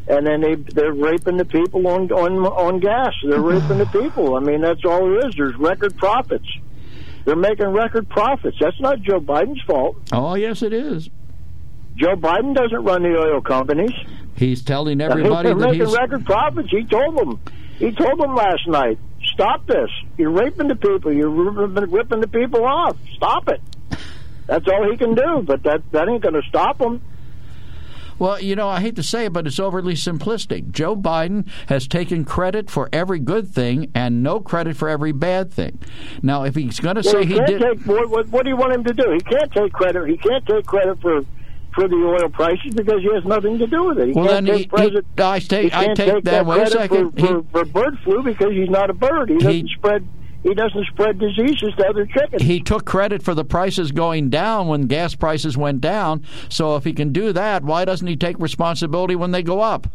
and 0.07 0.26
then 0.26 0.41
they 0.41 0.55
they're 0.55 0.93
raping 0.93 1.38
the 1.38 1.45
people 1.45 1.88
on 1.88 2.11
on 2.11 2.45
on 2.45 2.80
gas. 2.80 3.13
They're 3.24 3.39
mm-hmm. 3.39 3.61
raping 3.61 3.78
the 3.78 3.86
people. 3.86 4.36
I 4.36 4.39
mean, 4.39 4.61
that's 4.61 4.84
all 4.86 5.01
there 5.01 5.28
is. 5.28 5.36
There's 5.36 5.55
record 5.55 5.95
profits. 5.97 6.47
They're 7.26 7.36
making 7.36 7.67
record 7.67 8.09
profits. 8.09 8.57
That's 8.59 8.80
not 8.80 9.01
Joe 9.01 9.20
Biden's 9.20 9.61
fault. 9.63 9.97
Oh, 10.11 10.36
yes, 10.36 10.61
it 10.61 10.74
is. 10.74 11.09
Joe 11.95 12.15
Biden 12.15 12.55
doesn't 12.55 12.84
run 12.84 13.03
the 13.03 13.09
oil 13.09 13.41
companies. 13.41 13.91
He's 14.36 14.63
telling 14.63 15.01
everybody 15.01 15.49
They're 15.49 15.55
that 15.55 15.67
making 15.67 15.86
he's. 15.86 15.95
record 15.95 16.26
profits. 16.26 16.70
He 16.72 16.86
told 16.86 17.17
them. 17.17 17.39
He 17.78 17.91
told 17.91 18.20
them 18.20 18.36
last 18.36 18.67
night. 18.67 18.97
Stop 19.34 19.67
this. 19.67 19.89
You're 20.17 20.32
raping 20.32 20.70
the 20.70 20.76
people. 20.76 21.13
You're 21.13 21.30
ripping, 21.30 21.91
ripping 21.91 22.22
the 22.22 22.28
people 22.28 22.65
off. 22.65 22.97
Stop 23.15 23.49
it. 23.49 23.61
That's 24.50 24.68
all 24.68 24.89
he 24.89 24.97
can 24.97 25.14
do. 25.16 25.43
But 25.45 25.64
that 25.64 25.82
that 25.91 26.10
ain't 26.10 26.24
going 26.24 26.34
to 26.34 26.41
stop 26.50 26.82
him. 26.82 27.02
Well, 28.18 28.41
you 28.41 28.54
know, 28.58 28.68
I 28.68 28.82
hate 28.82 28.97
to 28.97 29.04
say 29.04 29.26
it, 29.26 29.32
but 29.34 29.47
it's 29.47 29.60
overly 29.62 29.93
simplistic. 29.93 30.72
Joe 30.72 30.93
Biden 30.93 31.47
has 31.68 31.88
taken 31.88 32.26
credit 32.26 32.70
for 32.70 32.89
every 32.91 33.20
good 33.20 33.47
thing 33.47 33.89
and 33.95 34.22
no 34.22 34.41
credit 34.41 34.76
for 34.76 34.89
every 34.89 35.14
bad 35.14 35.54
thing. 35.54 35.80
Now, 36.22 36.43
if 36.43 36.56
he's 36.56 36.82
going 36.82 36.95
to 36.97 37.02
Well, 37.06 37.14
say 37.14 37.26
he 37.26 37.36
he 37.36 37.39
did. 37.45 37.62
take. 37.62 37.80
What, 37.86 38.28
what, 38.28 38.43
do 38.43 38.50
you 38.50 38.58
want 38.58 38.74
him 38.74 38.84
to 38.84 38.93
do? 38.93 39.10
He 39.14 39.20
can't 39.22 39.50
take 39.54 39.72
credit. 39.72 40.06
He 40.10 40.18
can't 40.18 40.45
take 40.45 40.66
credit 40.66 41.00
for 41.02 41.22
for 41.76 41.88
the 41.88 41.95
oil 41.95 42.28
prices 42.30 42.74
because 42.74 43.00
he 43.00 43.14
has 43.14 43.24
nothing 43.26 43.58
to 43.60 43.68
do 43.68 43.86
with 43.86 44.00
it. 44.00 44.08
He 44.08 44.14
Well, 44.14 44.26
can't 44.28 44.47
then 44.47 44.56
take 44.56 44.64
he- 44.64 44.68
credit. 44.68 45.06
he- 45.16 45.24
I 45.24 45.39
take- 45.39 45.72
he 45.72 45.78
I 45.80 45.86
take 45.86 45.95
take 45.95 46.24
that- 46.26 46.45
wait 46.45 46.64
a 46.64 46.72
second. 46.72 47.12
For, 47.18 47.26
for, 47.28 47.43
for 47.52 47.66
bird 47.66 48.00
flu 48.04 48.24
because 48.24 48.52
he's 48.52 48.70
not 48.72 48.89
a 48.89 48.93
bird. 48.93 49.30
He 49.30 49.38
doesn't 49.38 49.70
spread. 49.70 50.06
He 50.43 50.53
doesn't 50.53 50.85
spread 50.87 51.19
diseases 51.19 51.73
to 51.77 51.87
other 51.87 52.05
chickens. 52.05 52.41
He 52.41 52.61
took 52.61 52.85
credit 52.85 53.21
for 53.21 53.33
the 53.33 53.43
prices 53.43 53.91
going 53.91 54.29
down 54.29 54.67
when 54.67 54.83
gas 54.83 55.13
prices 55.15 55.57
went 55.57 55.81
down. 55.81 56.25
So 56.47 56.75
if 56.77 56.85
he 56.85 56.93
can 56.93 57.11
do 57.11 57.33
that, 57.33 57.63
why 57.63 57.83
doesn't 57.85 58.07
he 58.07 58.15
take 58.15 58.39
responsibility 58.39 59.15
when 59.15 59.31
they 59.31 59.43
go 59.43 59.59
up? 59.59 59.87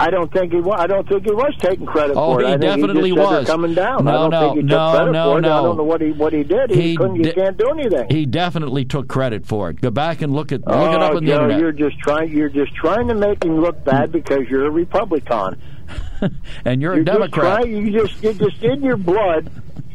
I 0.00 0.10
don't 0.10 0.32
think 0.32 0.52
he 0.52 0.60
was. 0.60 0.76
I 0.78 0.86
don't 0.86 1.08
think 1.08 1.24
he 1.24 1.32
was 1.32 1.52
taking 1.58 1.84
credit 1.84 2.16
Oh, 2.16 2.34
for 2.34 2.40
it. 2.42 2.44
Oh, 2.44 2.52
he 2.52 2.58
definitely 2.58 3.08
he 3.08 3.12
was. 3.12 3.46
coming 3.48 3.74
down. 3.74 4.04
No, 4.04 4.10
I 4.10 4.14
don't 4.14 4.30
no, 4.30 4.40
think 4.40 4.54
he 4.54 4.60
took 4.62 4.70
no, 4.70 4.90
credit 4.92 5.12
no, 5.12 5.24
for 5.24 5.38
it. 5.38 5.44
I 5.44 5.48
don't 5.48 5.76
know 5.76 5.82
what 5.82 6.00
he 6.00 6.12
what 6.12 6.32
he 6.32 6.44
did. 6.44 6.70
He, 6.70 6.82
He 6.82 6.96
couldn't. 6.96 7.16
you 7.16 7.32
can't 7.32 7.56
do 7.56 7.68
anything. 7.70 8.06
He 8.08 8.24
definitely 8.24 8.84
took 8.84 9.08
credit 9.08 9.44
for 9.44 9.70
it. 9.70 9.80
Go 9.80 9.90
back 9.90 10.22
and 10.22 10.32
look 10.32 10.52
at 10.52 10.60
look 10.60 10.76
oh, 10.76 10.92
it 10.92 11.02
up 11.02 11.12
oh, 11.12 11.16
on 11.16 11.24
the 11.24 11.30
Joe, 11.32 11.42
internet. 11.42 11.60
you're 11.60 11.72
just 11.72 11.98
trying. 11.98 12.30
You're 12.30 12.48
just 12.48 12.72
trying 12.76 13.08
to 13.08 13.14
make 13.14 13.44
him 13.44 13.60
look 13.60 13.84
bad 13.84 14.06
hmm. 14.06 14.12
because 14.12 14.48
you're 14.48 14.66
a 14.66 14.70
Republican. 14.70 15.60
and 16.64 16.80
you're, 16.82 16.94
You're 16.94 17.02
a 17.02 17.04
Democrat. 17.04 17.58
Just 17.64 17.68
you 17.70 17.90
just 17.92 18.24
it's 18.24 18.38
just 18.38 18.62
in 18.62 18.82
your 18.82 18.96
blood. 18.96 19.50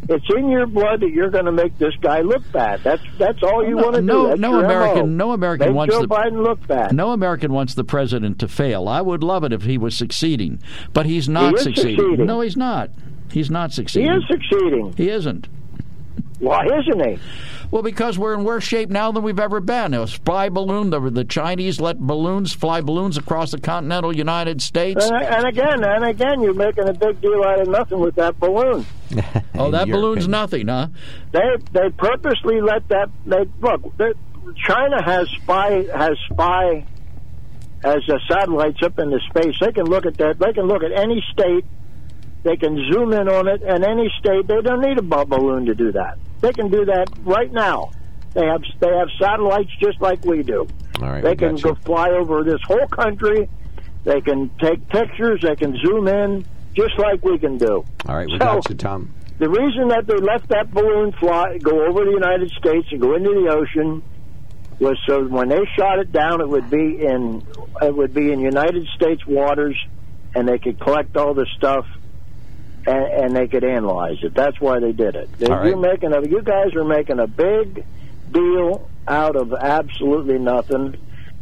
It's 0.09 0.25
in 0.35 0.49
your 0.49 0.65
blood 0.67 0.99
that 0.99 1.11
you're 1.11 1.29
going 1.29 1.45
to 1.45 1.51
make 1.53 1.77
this 1.77 1.93
guy 2.01 2.19
look 2.19 2.43
bad. 2.51 2.81
That's 2.83 3.01
that's 3.17 3.41
all 3.41 3.63
you 3.65 3.75
No, 3.75 3.83
want 3.83 3.95
to 3.95 4.01
no- 4.01 4.23
do. 4.23 4.27
That's 4.29 4.39
no 4.41 4.59
American- 4.59 5.17
MO. 5.17 5.27
no 5.27 5.31
American 5.31 5.67
make 5.69 5.75
wants 5.77 5.95
Joe 5.95 6.01
the- 6.01 6.07
Biden 6.09 6.43
look 6.43 6.67
bad. 6.67 6.93
No 6.93 7.11
American 7.11 7.53
wants 7.53 7.73
the 7.73 7.85
president 7.85 8.37
to 8.39 8.49
fail. 8.49 8.89
I 8.89 8.99
would 8.99 9.23
love 9.23 9.45
it 9.45 9.53
if 9.53 9.63
he 9.63 9.77
was 9.77 9.95
succeeding, 9.95 10.59
but 10.91 11.05
he's 11.05 11.29
not 11.29 11.53
is 11.55 11.63
succeeding. 11.63 11.95
succeeding. 11.95 12.25
No, 12.25 12.41
he's 12.41 12.57
not. 12.57 12.89
He's 13.31 13.49
not 13.49 13.71
succeeding. 13.71 14.11
He 14.11 14.17
is 14.17 14.23
succeeding. 14.27 14.93
He 14.97 15.09
isn't. 15.09 15.47
Why 16.39 16.65
isn't 16.65 17.07
he? 17.07 17.17
Well, 17.73 17.81
because 17.81 18.19
we're 18.19 18.35
in 18.35 18.43
worse 18.43 18.63
shape 18.63 18.91
now 18.91 19.11
than 19.11 19.23
we've 19.23 19.39
ever 19.39 19.59
been. 19.59 19.95
A 19.95 20.05
spy 20.05 20.49
balloon, 20.49 20.91
the, 20.91 20.99
the 21.09 21.23
Chinese 21.23 21.81
let 21.81 21.97
balloons 21.97 22.53
fly 22.53 22.81
balloons 22.81 23.17
across 23.17 23.49
the 23.49 23.59
continental 23.59 24.15
United 24.15 24.61
States. 24.61 25.03
And, 25.09 25.25
and 25.25 25.47
again, 25.47 25.83
and 25.83 26.05
again, 26.05 26.41
you're 26.41 26.53
making 26.53 26.87
a 26.87 26.93
big 26.93 27.19
deal 27.19 27.43
out 27.43 27.61
of 27.61 27.67
nothing 27.69 27.99
with 27.99 28.13
that 28.13 28.39
balloon. 28.39 28.85
oh, 29.55 29.71
that 29.71 29.87
your 29.87 29.97
balloon's 29.97 30.25
opinion. 30.25 30.29
nothing, 30.29 30.67
huh? 30.67 30.87
They 31.31 31.39
they 31.71 31.89
purposely 31.97 32.61
let 32.61 32.87
that. 32.89 33.09
They 33.25 33.43
look. 33.59 33.97
They, 33.97 34.13
China 34.67 35.03
has 35.03 35.27
spy 35.41 35.87
has 35.95 36.15
spy 36.29 36.85
has 37.83 38.07
uh, 38.07 38.19
satellites 38.29 38.83
up 38.83 38.99
in 38.99 39.09
the 39.09 39.19
space. 39.31 39.55
They 39.59 39.71
can 39.71 39.85
look 39.85 40.05
at 40.05 40.17
that. 40.19 40.37
They 40.37 40.53
can 40.53 40.67
look 40.67 40.83
at 40.83 40.91
any 40.91 41.23
state. 41.31 41.65
They 42.43 42.57
can 42.57 42.75
zoom 42.91 43.13
in 43.13 43.29
on 43.29 43.47
it, 43.47 43.61
in 43.61 43.83
any 43.83 44.11
state. 44.19 44.47
They 44.47 44.61
don't 44.61 44.81
need 44.81 44.97
a 44.97 45.01
balloon 45.01 45.65
to 45.67 45.75
do 45.75 45.91
that. 45.93 46.17
They 46.41 46.51
can 46.51 46.69
do 46.69 46.85
that 46.85 47.07
right 47.23 47.51
now. 47.51 47.91
They 48.33 48.45
have 48.45 48.61
they 48.79 48.89
have 48.93 49.07
satellites 49.19 49.69
just 49.79 50.01
like 50.01 50.25
we 50.25 50.43
do. 50.43 50.67
All 51.01 51.09
right, 51.09 51.23
They 51.23 51.35
can 51.35 51.55
go 51.55 51.75
fly 51.75 52.09
over 52.09 52.43
this 52.43 52.59
whole 52.67 52.87
country. 52.87 53.49
They 54.03 54.19
can 54.21 54.49
take 54.61 54.87
pictures. 54.89 55.41
They 55.41 55.55
can 55.55 55.77
zoom 55.77 56.07
in 56.07 56.45
just 56.75 56.97
like 56.97 57.23
we 57.23 57.37
can 57.37 57.57
do. 57.57 57.85
All 58.07 58.15
right, 58.15 58.27
we 58.27 58.33
So- 58.33 58.39
got 58.39 58.69
you, 58.69 58.75
Tom. 58.75 59.09
The 59.39 59.49
reason 59.49 59.87
that 59.89 60.05
they 60.05 60.15
let 60.17 60.47
that 60.49 60.71
balloon 60.71 61.11
fly, 61.13 61.57
go 61.57 61.85
over 61.85 62.05
the 62.05 62.11
United 62.11 62.51
States 62.51 62.87
and 62.91 63.01
go 63.01 63.15
into 63.15 63.29
the 63.31 63.49
ocean, 63.51 64.03
was 64.79 64.97
so 65.07 65.23
when 65.23 65.49
they 65.49 65.65
shot 65.77 65.99
it 65.99 66.11
down, 66.11 66.41
it 66.41 66.47
would 66.49 66.69
be 66.69 66.99
in 67.05 67.41
it 67.81 67.95
would 67.95 68.13
be 68.13 68.31
in 68.31 68.39
United 68.39 68.85
States 68.95 69.25
waters, 69.25 69.77
and 70.35 70.47
they 70.47 70.59
could 70.59 70.79
collect 70.79 71.15
all 71.17 71.33
the 71.33 71.47
stuff, 71.57 71.85
and, 72.85 73.05
and 73.05 73.35
they 73.35 73.47
could 73.47 73.63
analyze 73.63 74.17
it. 74.23 74.33
That's 74.33 74.59
why 74.59 74.79
they 74.79 74.91
did 74.91 75.15
it. 75.15 75.31
They, 75.37 75.47
right. 75.47 75.67
You're 75.67 75.77
making 75.77 76.13
a, 76.13 76.21
you 76.27 76.41
guys 76.41 76.75
are 76.75 76.83
making 76.83 77.19
a 77.19 77.27
big 77.27 77.85
deal 78.31 78.89
out 79.07 79.35
of 79.35 79.53
absolutely 79.53 80.39
nothing 80.39 80.97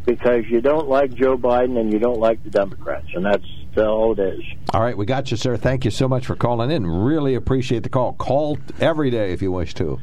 because 0.05 0.45
you 0.47 0.61
don't 0.61 0.87
like 0.87 1.13
Joe 1.13 1.37
Biden 1.37 1.79
and 1.79 1.93
you 1.93 1.99
don't 1.99 2.19
like 2.19 2.43
the 2.43 2.49
Democrats, 2.49 3.07
and 3.13 3.25
that's 3.25 3.45
all 3.77 4.19
it 4.19 4.19
is. 4.19 4.41
All 4.73 4.81
right, 4.81 4.97
we 4.97 5.05
got 5.05 5.31
you, 5.31 5.37
sir. 5.37 5.57
Thank 5.57 5.85
you 5.85 5.91
so 5.91 6.07
much 6.07 6.25
for 6.25 6.35
calling 6.35 6.71
in. 6.71 6.85
Really 6.85 7.35
appreciate 7.35 7.83
the 7.83 7.89
call. 7.89 8.13
Call 8.13 8.57
every 8.79 9.09
day 9.09 9.31
if 9.31 9.41
you 9.41 9.51
wish 9.51 9.73
to. 9.75 9.99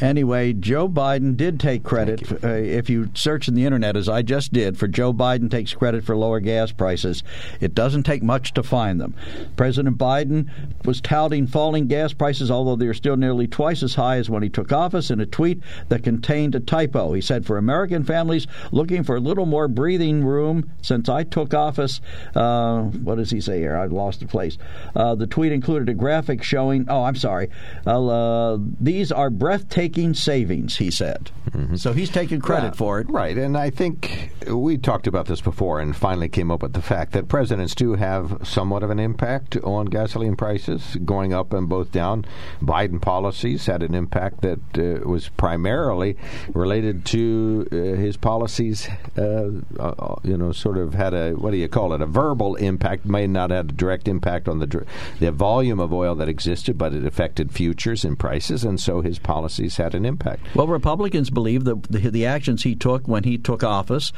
Anyway, 0.00 0.52
Joe 0.52 0.88
Biden 0.88 1.36
did 1.36 1.58
take 1.58 1.82
credit. 1.82 2.44
Uh, 2.44 2.48
if 2.48 2.88
you 2.88 3.10
search 3.14 3.48
in 3.48 3.54
the 3.54 3.64
internet, 3.64 3.96
as 3.96 4.08
I 4.08 4.22
just 4.22 4.52
did, 4.52 4.78
for 4.78 4.86
Joe 4.86 5.12
Biden 5.12 5.50
takes 5.50 5.74
credit 5.74 6.04
for 6.04 6.16
lower 6.16 6.38
gas 6.38 6.70
prices, 6.70 7.24
it 7.60 7.74
doesn't 7.74 8.04
take 8.04 8.22
much 8.22 8.54
to 8.54 8.62
find 8.62 9.00
them. 9.00 9.14
President 9.56 9.98
Biden 9.98 10.48
was 10.84 11.00
touting 11.00 11.48
falling 11.48 11.88
gas 11.88 12.12
prices, 12.12 12.48
although 12.48 12.76
they 12.76 12.86
are 12.86 12.94
still 12.94 13.16
nearly 13.16 13.48
twice 13.48 13.82
as 13.82 13.96
high 13.96 14.18
as 14.18 14.30
when 14.30 14.44
he 14.44 14.48
took 14.48 14.70
office, 14.70 15.10
in 15.10 15.20
a 15.20 15.26
tweet 15.26 15.60
that 15.88 16.04
contained 16.04 16.54
a 16.54 16.60
typo. 16.60 17.12
He 17.12 17.20
said, 17.20 17.44
For 17.44 17.58
American 17.58 18.04
families 18.04 18.46
looking 18.70 19.02
for 19.02 19.16
a 19.16 19.20
little 19.20 19.46
more 19.46 19.66
breathing 19.66 20.22
room 20.22 20.70
since 20.80 21.08
I 21.08 21.24
took 21.24 21.54
office, 21.54 22.00
uh, 22.36 22.82
what 22.82 23.16
does 23.16 23.30
he 23.30 23.40
say 23.40 23.58
here? 23.58 23.76
I've 23.76 23.92
lost 23.92 24.20
the 24.20 24.26
place. 24.26 24.58
Uh, 24.94 25.16
the 25.16 25.26
tweet 25.26 25.50
included 25.50 25.88
a 25.88 25.94
graphic 25.94 26.44
showing, 26.44 26.86
oh, 26.88 27.02
I'm 27.02 27.16
sorry, 27.16 27.50
uh, 27.84 28.58
these 28.80 29.10
are 29.10 29.30
breathtaking 29.30 29.87
savings, 30.14 30.76
he 30.76 30.90
said. 30.90 31.30
Mm-hmm. 31.50 31.76
So 31.76 31.92
he's 31.92 32.10
taking 32.10 32.40
credit 32.40 32.68
Yeah, 32.68 32.72
for 32.72 33.00
it. 33.00 33.08
Right, 33.10 33.36
and 33.36 33.56
I 33.56 33.70
think 33.70 34.30
we 34.50 34.78
talked 34.78 35.06
about 35.06 35.26
this 35.26 35.40
before 35.40 35.80
and 35.80 35.94
finally 35.94 36.28
came 36.28 36.50
up 36.50 36.62
with 36.62 36.72
the 36.72 36.82
fact 36.82 37.12
that 37.12 37.28
presidents 37.28 37.74
do 37.74 37.94
have 37.94 38.40
somewhat 38.42 38.82
of 38.82 38.90
an 38.90 38.98
impact 38.98 39.56
on 39.58 39.86
gasoline 39.86 40.36
prices 40.36 40.96
going 41.04 41.32
up 41.32 41.52
and 41.52 41.68
both 41.68 41.92
down. 41.92 42.24
Biden 42.62 43.00
policies 43.00 43.66
had 43.66 43.82
an 43.82 43.94
impact 43.94 44.42
that 44.42 44.60
uh, 44.78 45.08
was 45.08 45.28
primarily 45.30 46.16
related 46.54 47.04
to 47.06 47.66
uh, 47.72 47.76
his 47.76 48.16
policies, 48.16 48.88
uh, 49.16 49.50
uh, 49.78 50.16
you 50.22 50.36
know, 50.36 50.52
sort 50.52 50.78
of 50.78 50.94
had 50.94 51.14
a, 51.14 51.32
what 51.32 51.50
do 51.50 51.56
you 51.56 51.68
call 51.68 51.92
it, 51.92 52.00
a 52.00 52.06
verbal 52.06 52.54
impact, 52.56 53.04
may 53.04 53.26
not 53.26 53.50
have 53.50 53.68
a 53.68 53.72
direct 53.72 54.08
impact 54.08 54.48
on 54.48 54.58
the, 54.58 54.66
dr- 54.66 54.86
the 55.20 55.30
volume 55.32 55.80
of 55.80 55.92
oil 55.92 56.14
that 56.14 56.28
existed, 56.28 56.78
but 56.78 56.92
it 56.92 57.04
affected 57.04 57.52
futures 57.52 58.04
and 58.04 58.18
prices, 58.18 58.64
and 58.64 58.80
so 58.80 59.00
his 59.00 59.18
policies 59.18 59.76
had 59.76 59.94
an 59.94 60.04
impact. 60.04 60.40
Well, 60.54 60.66
Republicans 60.66 61.30
believe 61.30 61.64
that 61.64 61.82
the, 61.84 62.10
the 62.10 62.26
actions 62.26 62.62
he 62.62 62.74
took 62.74 63.06
when 63.06 63.24
he 63.24 63.38
took 63.38 63.62
office 63.62 64.12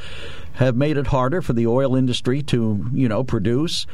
have 0.53 0.75
made 0.75 0.97
it 0.97 1.07
harder 1.07 1.41
for 1.41 1.53
the 1.53 1.67
oil 1.67 1.95
industry 1.95 2.41
to, 2.43 2.85
you 2.93 3.07
know, 3.07 3.23
produce. 3.23 3.85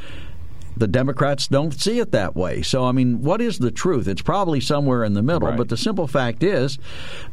The 0.77 0.87
Democrats 0.87 1.47
don't 1.47 1.73
see 1.73 1.99
it 1.99 2.11
that 2.11 2.35
way. 2.35 2.61
So, 2.61 2.85
I 2.85 2.91
mean, 2.91 3.21
what 3.21 3.41
is 3.41 3.57
the 3.59 3.71
truth? 3.71 4.07
It's 4.07 4.21
probably 4.21 4.61
somewhere 4.61 5.03
in 5.03 5.13
the 5.13 5.23
middle. 5.23 5.49
Right. 5.49 5.57
But 5.57 5.69
the 5.69 5.77
simple 5.77 6.07
fact 6.07 6.43
is 6.43 6.77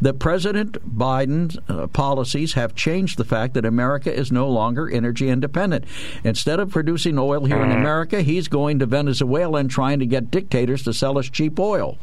that 0.01 0.19
President 0.19 0.97
Biden's 0.97 1.59
uh, 1.69 1.87
policies 1.89 2.55
have 2.55 2.75
changed 2.75 3.19
the 3.19 3.25
fact 3.25 3.55
that 3.55 3.65
America 3.65 4.13
is 4.13 4.33
no 4.33 4.49
longer 4.49 4.89
energy 4.89 5.29
independent. 5.29 5.85
Instead 6.25 6.61
of 6.61 6.71
producing 6.71 7.19
oil 7.19 7.45
here 7.45 7.63
in 7.63 7.71
America, 7.71 8.23
he's 8.23 8.49
going 8.49 8.79
to 8.79 8.87
Venezuela 8.87 9.59
and 9.59 9.71
trying 9.71 9.99
to 9.99 10.07
get 10.07 10.31
dictators 10.31 10.83
to 10.85 10.93
sell 10.93 11.19
us 11.19 11.29
cheap 11.29 11.59
oil. 11.59 11.99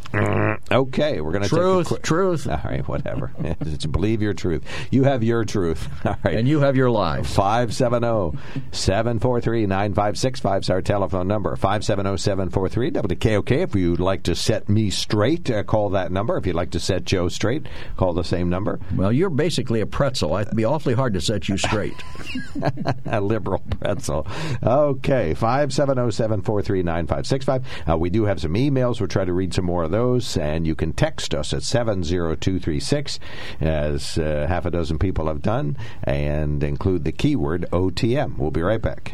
Okay, 0.72 1.22
we're 1.22 1.32
going 1.32 1.44
to 1.44 1.50
Truth, 1.50 1.88
quick, 1.88 2.02
truth. 2.04 2.48
All 2.48 2.62
right, 2.64 2.88
whatever. 2.88 3.32
Believe 3.92 4.22
your 4.22 4.34
truth. 4.34 4.64
You 4.90 5.04
have 5.04 5.24
your 5.24 5.44
truth. 5.44 5.90
All 6.06 6.16
right. 6.24 6.36
And 6.36 6.48
you 6.48 6.62
have 6.62 6.76
your 6.76 6.90
lives. 6.90 7.34
570 7.34 8.38
743 8.72 9.66
9565 9.66 10.62
is 10.62 10.70
our 10.70 10.82
telephone 10.82 11.28
number, 11.32 11.56
570-743 11.56 12.92
WKOK. 12.92 13.52
If 13.52 13.74
you'd 13.74 14.02
like 14.02 14.24
to 14.24 14.36
set 14.36 14.68
me 14.68 14.90
straight, 14.90 15.50
uh, 15.50 15.64
call 15.64 15.92
that 15.92 16.12
number. 16.12 16.36
If 16.38 16.46
you'd 16.46 16.58
like 16.58 16.72
to 16.72 16.80
set 16.80 17.06
Joe 17.06 17.30
straight, 17.30 17.68
call 17.96 18.12
the 18.14 18.26
same 18.26 18.50
number. 18.50 18.82
Well, 18.96 19.14
you're 19.14 19.30
basically 19.30 19.80
a 19.80 19.86
pretzel. 19.86 20.36
It'd 20.38 20.58
be 20.58 20.66
awfully 20.66 20.94
hard 20.94 21.14
to 21.14 21.22
set 21.22 21.48
you 21.48 21.58
straight. 21.58 21.96
a 23.06 23.22
liberal 23.22 23.64
pretzel. 23.80 24.28
Okay, 24.62 25.34
570-743-9565. 25.34 27.64
Uh, 27.90 27.98
we 27.98 28.10
do 28.10 28.26
have 28.26 28.42
some 28.42 28.56
emails. 28.56 29.00
We'll 29.00 29.08
try 29.08 29.24
to 29.24 29.32
read 29.32 29.54
some 29.54 29.64
more 29.66 29.84
of 29.84 29.92
those, 29.92 30.36
and 30.36 30.68
you 30.68 30.76
can 30.76 30.92
text 30.92 31.34
us 31.34 31.54
at 31.54 31.64
70236, 31.64 33.20
as 33.62 34.18
uh, 34.18 34.48
half 34.50 34.66
a 34.66 34.72
dozen 34.72 35.00
people 35.00 35.28
have 35.28 35.42
done, 35.42 35.78
and 36.04 36.62
include 36.62 37.06
the 37.06 37.14
keyword 37.14 37.68
OTM. 37.72 38.38
We'll 38.38 38.52
be 38.52 38.62
right 38.62 38.82
back. 38.82 39.14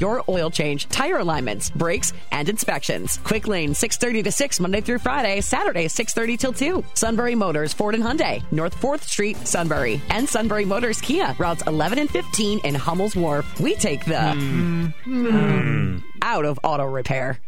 your 0.00 0.22
oil 0.28 0.50
change, 0.50 0.88
tire 0.88 1.18
alignments, 1.18 1.70
brakes, 1.70 2.12
and 2.32 2.48
inspections. 2.48 3.18
Quick 3.24 3.46
Lane, 3.48 3.74
630 3.74 4.22
to 4.24 4.32
6, 4.32 4.60
Monday 4.60 4.80
through 4.80 4.98
Friday, 4.98 5.40
Saturday, 5.40 5.88
630 5.88 6.36
till 6.36 6.52
2. 6.52 6.84
Sunbury 6.94 7.34
Motors, 7.34 7.72
Ford 7.72 7.94
and 7.94 8.04
Hyundai, 8.04 8.42
North 8.52 8.74
4th 8.80 9.02
Street, 9.02 9.36
Sunbury. 9.46 10.00
And 10.10 10.28
Sunbury 10.28 10.64
Motors 10.64 11.00
Kia, 11.00 11.34
routes 11.38 11.62
11 11.66 11.98
and 11.98 12.10
15 12.10 12.60
in 12.64 12.74
Hummel's 12.74 13.16
Wharf. 13.16 13.60
We 13.60 13.74
take 13.74 14.04
the 14.04 14.14
Mm. 14.36 14.92
mm, 15.06 16.02
out 16.22 16.44
of 16.44 16.58
auto 16.62 16.84
repair. 16.84 17.38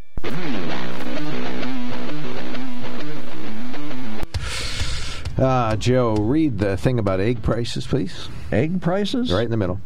Uh, 5.37 5.77
Joe, 5.77 6.15
read 6.17 6.59
the 6.59 6.77
thing 6.77 6.99
about 6.99 7.21
egg 7.21 7.43
prices, 7.43 7.87
please. 7.87 8.29
Egg 8.51 8.81
prices? 8.81 9.33
Right 9.33 9.45
in 9.45 9.51
the 9.51 9.57
middle. 9.57 9.81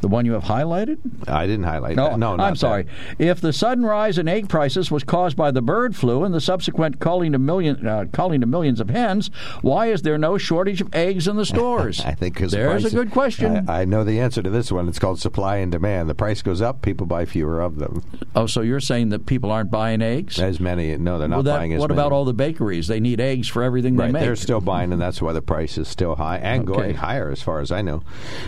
The 0.00 0.08
one 0.08 0.24
you 0.26 0.32
have 0.32 0.44
highlighted? 0.44 0.98
I 1.28 1.46
didn't 1.46 1.64
highlight 1.64 1.96
No, 1.96 2.10
that. 2.10 2.18
No, 2.18 2.36
I'm 2.36 2.56
sorry. 2.56 2.84
that. 2.84 3.24
If 3.24 3.40
the 3.40 3.52
sudden 3.52 3.84
rise 3.84 4.18
in 4.18 4.28
egg 4.28 4.48
prices 4.48 4.90
was 4.90 5.04
caused 5.04 5.36
by 5.36 5.50
the 5.50 5.62
bird 5.62 5.94
flu 5.96 6.24
and 6.24 6.34
the 6.34 6.40
subsequent 6.40 6.98
culling 7.00 7.34
of 7.34 7.40
million, 7.40 7.86
uh, 7.86 8.06
culling 8.12 8.42
of 8.42 8.48
millions 8.48 8.80
of 8.80 8.90
hens, 8.90 9.30
why 9.62 9.86
is 9.86 10.02
there 10.02 10.18
no 10.18 10.38
shortage 10.38 10.80
of 10.80 10.92
eggs 10.94 11.28
in 11.28 11.36
the 11.36 11.46
stores? 11.46 12.00
I 12.04 12.12
think 12.12 12.38
there's 12.38 12.84
a 12.84 12.90
good 12.90 13.10
question. 13.10 13.68
I, 13.68 13.82
I 13.82 13.84
know 13.84 14.04
the 14.04 14.20
answer 14.20 14.42
to 14.42 14.50
this 14.50 14.70
one. 14.72 14.88
It's 14.88 14.98
called 14.98 15.20
supply 15.20 15.56
and 15.56 15.70
demand. 15.70 16.08
The 16.08 16.14
price 16.14 16.42
goes 16.42 16.60
up, 16.60 16.82
people 16.82 17.06
buy 17.06 17.24
fewer 17.24 17.60
of 17.60 17.78
them. 17.78 18.02
oh, 18.34 18.46
so 18.46 18.60
you're 18.62 18.80
saying 18.80 19.10
that 19.10 19.26
people 19.26 19.50
aren't 19.50 19.70
buying 19.70 20.02
eggs? 20.02 20.38
As 20.40 20.60
many, 20.60 20.96
no, 20.96 21.18
they're 21.18 21.28
not 21.28 21.36
Well, 21.36 21.42
that- 21.44 21.56
buying 21.58 21.72
as 21.72 21.80
what 21.80 21.90
many. 21.90 22.00
about 22.00 22.12
all 22.12 22.24
the 22.24 22.34
bakeries? 22.34 22.86
They 22.88 23.00
need 23.00 23.20
eggs 23.20 23.48
for 23.48 23.62
everything 23.62 23.96
Right, 23.96 24.06
they 24.06 24.12
make. 24.12 24.22
they're 24.22 24.36
still 24.36 24.60
buying, 24.60 24.92
and 24.92 25.00
that's 25.00 25.20
why 25.22 25.32
the 25.32 25.42
price 25.42 25.78
is 25.78 25.88
still 25.88 26.16
high 26.16 26.38
and 26.38 26.68
Okay. 26.68 26.78
going 26.80 26.94
higher, 26.96 27.30
as 27.30 27.42
far 27.42 27.60
as 27.60 27.70
I 27.72 27.82
know. 27.82 28.02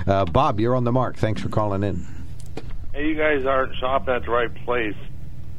Uh, 0.07 0.25
Bob, 0.25 0.61
you're 0.61 0.75
on 0.75 0.85
the 0.85 0.93
mark. 0.93 1.17
Thanks 1.17 1.41
for 1.43 1.49
calling 1.49 1.83
in. 1.83 2.07
Hey, 2.93 3.09
you 3.09 3.15
guys 3.15 3.45
aren't 3.47 3.77
shopping 3.77 4.15
at 4.15 4.25
the 4.25 4.31
right 4.31 4.55
place. 4.65 4.97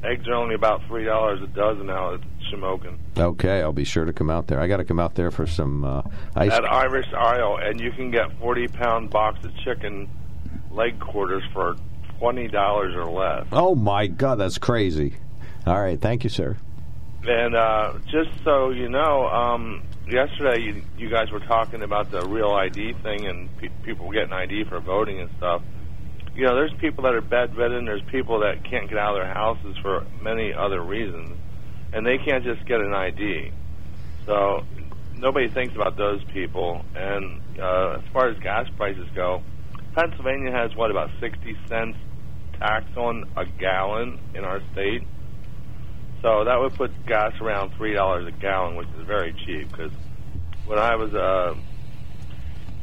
Eggs 0.04 0.28
are 0.28 0.34
only 0.34 0.56
about 0.56 0.82
three 0.88 1.06
dollars 1.06 1.42
a 1.42 1.48
dozen 1.48 1.86
now 1.86 2.16
at 2.16 2.22
Shamokin. 2.52 2.98
Okay, 3.18 3.62
I'll 3.62 3.72
be 3.72 3.84
sure 3.84 4.04
to 4.04 4.14
come 4.14 4.30
out 4.32 4.48
there. 4.48 4.60
I 4.60 4.68
got 4.68 4.78
to 4.78 4.84
come 4.84 5.00
out 5.00 5.14
there 5.16 5.30
for 5.30 5.46
some 5.46 5.84
uh, 5.84 6.02
ice. 6.36 6.52
At 6.52 6.66
Irish 6.66 7.08
Isle, 7.14 7.58
and 7.62 7.80
you 7.80 7.92
can 7.92 8.10
get 8.10 8.38
forty 8.40 8.68
pound 8.68 9.12
box 9.12 9.46
of 9.46 9.56
chicken 9.58 10.10
leg 10.72 11.00
quarters 11.00 11.44
for 11.54 11.76
twenty 12.18 12.48
dollars 12.48 12.96
or 12.96 13.06
less. 13.06 13.46
Oh 13.52 13.76
my 13.76 14.08
God, 14.08 14.36
that's 14.36 14.58
crazy! 14.58 15.16
All 15.68 15.80
right, 15.80 16.02
thank 16.02 16.24
you, 16.24 16.30
sir. 16.32 16.58
And 17.24 17.56
uh, 17.56 17.94
just 18.12 18.32
so 18.44 18.72
you 18.72 18.90
know, 18.90 19.28
um, 19.28 19.84
yesterday 20.12 20.62
you, 20.62 20.84
you 20.98 21.10
guys 21.10 21.32
were 21.32 21.40
talking 21.40 21.84
about 21.84 22.12
the 22.12 22.26
real 22.28 22.52
ID 22.52 22.94
thing 23.02 23.28
and 23.28 23.56
pe- 23.58 23.70
people 23.84 24.12
getting 24.12 24.34
ID 24.34 24.66
for 24.66 24.80
voting 24.80 25.20
and 25.20 25.30
stuff. 25.38 25.62
You 26.36 26.46
know, 26.46 26.56
there's 26.56 26.74
people 26.80 27.04
that 27.04 27.14
are 27.14 27.22
bedridden. 27.22 27.86
There's 27.86 28.04
people 28.04 28.40
that 28.42 28.64
can't 28.64 28.90
get 28.90 28.98
out 28.98 29.18
of 29.18 29.24
their 29.24 29.34
houses 29.34 29.76
for 29.82 30.06
many 30.22 30.54
other 30.54 30.82
reasons, 30.82 31.38
and 31.94 32.06
they 32.06 32.18
can't 32.18 32.44
just 32.44 32.66
get 32.66 32.80
an 32.80 32.94
ID. 32.94 33.52
So 34.26 34.64
nobody 35.16 35.50
thinks 35.50 35.76
about 35.76 35.98
those 35.98 36.24
people. 36.26 36.86
And 36.96 37.42
uh, 37.60 38.00
as 38.00 38.04
far 38.14 38.30
as 38.30 38.40
gas 38.40 38.68
prices 38.78 39.08
go, 39.16 39.44
Pennsylvania 39.94 40.52
has 40.52 40.76
what 40.76 40.90
about 40.90 41.10
60 41.20 41.58
cents 41.68 41.98
tax 42.60 42.86
on 42.96 43.26
a 43.36 43.46
gallon 43.46 44.20
in 44.34 44.46
our 44.46 44.62
state. 44.72 45.04
So 46.22 46.44
that 46.46 46.60
would 46.60 46.76
put 46.76 47.06
gas 47.06 47.34
around 47.42 47.74
three 47.78 47.94
dollars 47.94 48.28
a 48.28 48.32
gallon, 48.32 48.76
which 48.76 48.88
is 49.00 49.06
very 49.08 49.34
cheap. 49.46 49.70
Because 49.72 49.92
when 50.66 50.78
I 50.78 50.96
was 50.96 51.14
uh, 51.14 51.56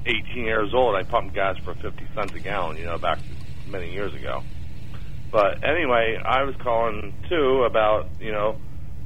18 0.06 0.44
years 0.44 0.74
old, 0.74 0.96
I 0.96 1.04
pumped 1.04 1.34
gas 1.34 1.56
for 1.64 1.74
50 1.74 2.08
cents 2.14 2.32
a 2.34 2.40
gallon. 2.40 2.76
You 2.76 2.86
know, 2.86 2.98
back 2.98 3.18
many 3.68 3.92
years 3.92 4.12
ago. 4.14 4.42
But 5.30 5.62
anyway, 5.62 6.20
I 6.24 6.42
was 6.42 6.56
calling 6.56 7.14
too 7.28 7.64
about 7.64 8.08
you 8.20 8.32
know 8.32 8.56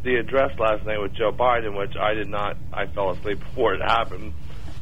the 0.02 0.16
address 0.16 0.58
last 0.58 0.84
night 0.86 1.00
with 1.00 1.14
Joe 1.14 1.32
Biden, 1.32 1.76
which 1.76 1.96
I 1.96 2.14
did 2.14 2.28
not. 2.28 2.56
I 2.72 2.86
fell 2.86 3.10
asleep 3.10 3.38
before 3.48 3.74
it 3.74 3.82
happened 3.82 4.32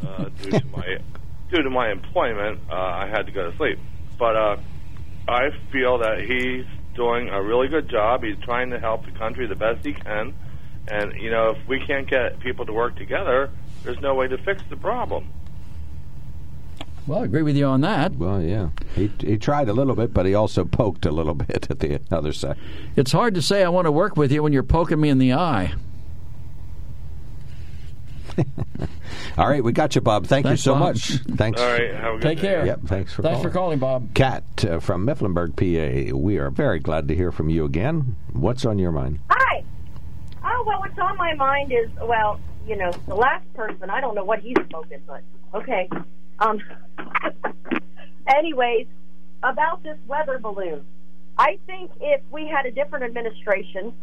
uh, 0.07 0.25
due 0.43 0.51
to 0.51 0.67
my 0.67 0.99
due 1.51 1.63
to 1.63 1.71
my 1.71 1.91
employment. 1.91 2.61
Uh, 2.71 2.75
I 2.75 3.09
had 3.09 3.27
to 3.27 3.33
go 3.33 3.51
to 3.51 3.57
sleep, 3.57 3.79
but 4.19 4.37
uh, 4.37 4.57
I 5.29 5.51
feel 5.73 5.99
that 5.99 6.21
he's 6.21 6.67
doing 7.01 7.31
a 7.31 7.43
really 7.43 7.67
good 7.67 7.89
job. 7.89 8.23
He's 8.23 8.37
trying 8.43 8.69
to 8.71 8.79
help 8.79 9.07
the 9.07 9.13
country 9.13 9.47
the 9.47 9.55
best 9.55 9.87
he 9.87 9.95
can, 9.95 10.35
and 10.87 11.15
you 11.15 11.31
know 11.31 11.51
if 11.51 11.67
we 11.67 11.81
can't 11.81 12.07
get 12.07 12.39
people 12.41 12.67
to 12.67 12.75
work 12.75 12.95
together, 12.97 13.51
there's 13.83 14.01
no 14.01 14.15
way 14.15 14.29
to 14.29 14.37
fix 14.37 14.63
the 14.69 14.77
problem. 14.77 15.33
Well, 17.07 17.21
I 17.21 17.25
agree 17.25 17.41
with 17.41 17.57
you 17.57 17.65
on 17.65 17.81
that. 17.81 18.13
Well, 18.17 18.43
yeah, 18.43 18.69
he 18.95 19.11
he 19.19 19.39
tried 19.39 19.71
a 19.71 19.73
little 19.73 19.95
bit, 19.95 20.13
but 20.13 20.27
he 20.27 20.35
also 20.35 20.67
poked 20.67 21.07
a 21.07 21.11
little 21.11 21.33
bit 21.47 21.71
at 21.71 21.81
the 21.81 22.03
other 22.11 22.35
side. 22.35 22.59
It's 22.97 23.13
hard 23.13 23.35
to 23.35 23.41
say 23.41 23.65
I 23.65 23.71
want 23.71 23.87
to 23.87 23.93
work 23.93 24.19
with 24.19 24.31
you 24.31 24.43
when 24.43 24.53
you're 24.53 24.63
poking 24.63 25.01
me 25.01 25.09
in 25.09 25.17
the 25.17 25.33
eye. 25.33 25.73
All 29.39 29.49
right, 29.49 29.63
we 29.63 29.73
got 29.73 29.95
you, 29.95 30.01
Bob. 30.01 30.27
Thank 30.27 30.47
Thanks, 30.47 30.61
you 30.61 30.73
so 30.73 30.75
Bob. 30.75 30.81
much. 30.95 31.09
Thanks. 31.37 31.61
All 31.61 31.67
right, 31.69 31.95
have 31.95 32.15
a 32.15 32.19
good 32.19 32.23
Take 32.23 32.39
day. 32.39 32.43
care. 32.43 32.67
Yep, 32.67 32.81
thanks 32.87 33.13
for 33.13 33.23
Thanks 33.23 33.37
calling. 33.39 33.49
for 33.49 33.55
calling, 33.55 33.79
Bob. 33.79 34.15
Kat 34.15 34.45
uh, 34.65 34.79
from 34.81 35.07
Mifflinburg, 35.07 35.57
PA. 35.57 36.17
We 36.17 36.39
are 36.39 36.51
very 36.51 36.79
glad 36.81 37.09
to 37.09 37.15
hear 37.17 37.33
from 37.33 37.49
you 37.49 37.65
again. 37.65 38.17
What's 38.33 38.65
on 38.65 38.79
your 38.79 38.93
mind? 38.93 39.21
Hi. 39.31 39.65
Oh, 40.45 40.65
well, 40.67 40.81
what's 40.81 40.99
on 40.99 41.17
my 41.17 41.35
mind 41.35 41.73
is, 41.73 41.91
well, 42.03 42.41
you 42.67 42.77
know, 42.77 42.91
the 43.07 43.15
last 43.15 43.53
person, 43.55 43.91
I 43.91 44.01
don't 44.01 44.15
know 44.15 44.25
what 44.25 44.41
he's 44.41 44.57
smoking, 44.69 45.01
but 45.07 45.23
okay. 45.55 45.89
Um, 46.39 46.61
anyways, 48.27 48.87
about 49.43 49.83
this 49.83 49.99
weather 50.07 50.39
balloon. 50.39 50.85
I 51.39 51.59
think 51.67 51.91
if 52.01 52.21
we 52.31 52.47
had 52.47 52.67
a 52.67 52.71
different 52.71 53.05
administration, 53.05 53.95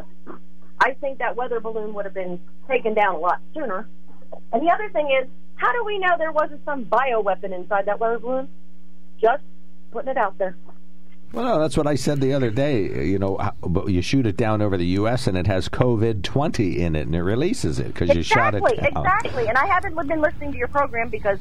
I 0.79 0.93
think 0.93 1.19
that 1.19 1.35
weather 1.35 1.59
balloon 1.59 1.93
would 1.93 2.05
have 2.05 2.13
been 2.13 2.39
taken 2.67 2.93
down 2.93 3.15
a 3.15 3.19
lot 3.19 3.41
sooner. 3.53 3.87
And 4.53 4.61
the 4.61 4.71
other 4.71 4.89
thing 4.89 5.09
is, 5.21 5.27
how 5.55 5.71
do 5.73 5.83
we 5.83 5.97
know 5.99 6.15
there 6.17 6.31
wasn't 6.31 6.63
some 6.65 6.85
bioweapon 6.85 7.53
inside 7.53 7.85
that 7.85 7.99
weather 7.99 8.19
balloon? 8.19 8.47
Just 9.19 9.43
putting 9.91 10.11
it 10.11 10.17
out 10.17 10.37
there. 10.37 10.55
Well, 11.33 11.43
no, 11.43 11.59
that's 11.59 11.75
what 11.75 11.87
I 11.87 11.95
said 11.95 12.21
the 12.21 12.33
other 12.33 12.49
day. 12.49 13.05
You 13.05 13.19
know, 13.19 13.51
you 13.87 14.01
shoot 14.01 14.25
it 14.25 14.37
down 14.37 14.61
over 14.61 14.77
the 14.77 14.85
U.S. 14.85 15.27
and 15.27 15.37
it 15.37 15.45
has 15.47 15.67
COVID 15.67 16.23
twenty 16.23 16.81
in 16.81 16.95
it, 16.95 17.05
and 17.05 17.15
it 17.15 17.21
releases 17.21 17.79
it 17.79 17.87
because 17.87 18.15
you 18.15 18.23
shot 18.23 18.55
it 18.55 18.63
exactly, 18.63 18.77
down. 18.77 19.03
exactly. 19.03 19.47
And 19.47 19.57
I 19.57 19.65
haven't 19.65 20.07
been 20.07 20.21
listening 20.21 20.53
to 20.53 20.57
your 20.57 20.69
program 20.69 21.09
because 21.09 21.39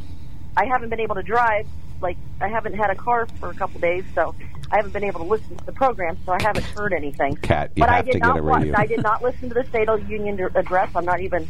I 0.56 0.64
haven't 0.64 0.88
been 0.88 1.00
able 1.00 1.14
to 1.14 1.22
drive. 1.22 1.66
Like 2.00 2.16
I 2.40 2.48
haven't 2.48 2.74
had 2.74 2.90
a 2.90 2.96
car 2.96 3.26
for 3.38 3.50
a 3.50 3.54
couple 3.54 3.80
days, 3.80 4.04
so 4.14 4.34
I 4.72 4.76
haven't 4.76 4.92
been 4.92 5.04
able 5.04 5.20
to 5.20 5.26
listen 5.26 5.56
to 5.56 5.64
the 5.64 5.72
program. 5.72 6.18
So 6.26 6.32
I 6.32 6.42
haven't 6.42 6.66
heard 6.66 6.92
anything. 6.92 7.36
Cat, 7.36 7.70
you 7.76 7.80
but 7.80 7.88
I 7.88 8.02
did 8.02 8.12
to 8.12 8.18
get 8.18 8.26
not 8.26 8.38
a 8.38 8.42
watch. 8.42 8.68
I 8.74 8.86
did 8.86 9.02
not 9.04 9.22
listen 9.22 9.50
to 9.50 9.54
the 9.54 9.64
State 9.66 9.88
of 9.88 10.04
the 10.04 10.10
Union 10.10 10.40
address. 10.56 10.90
I'm 10.96 11.04
not 11.04 11.20
even. 11.20 11.46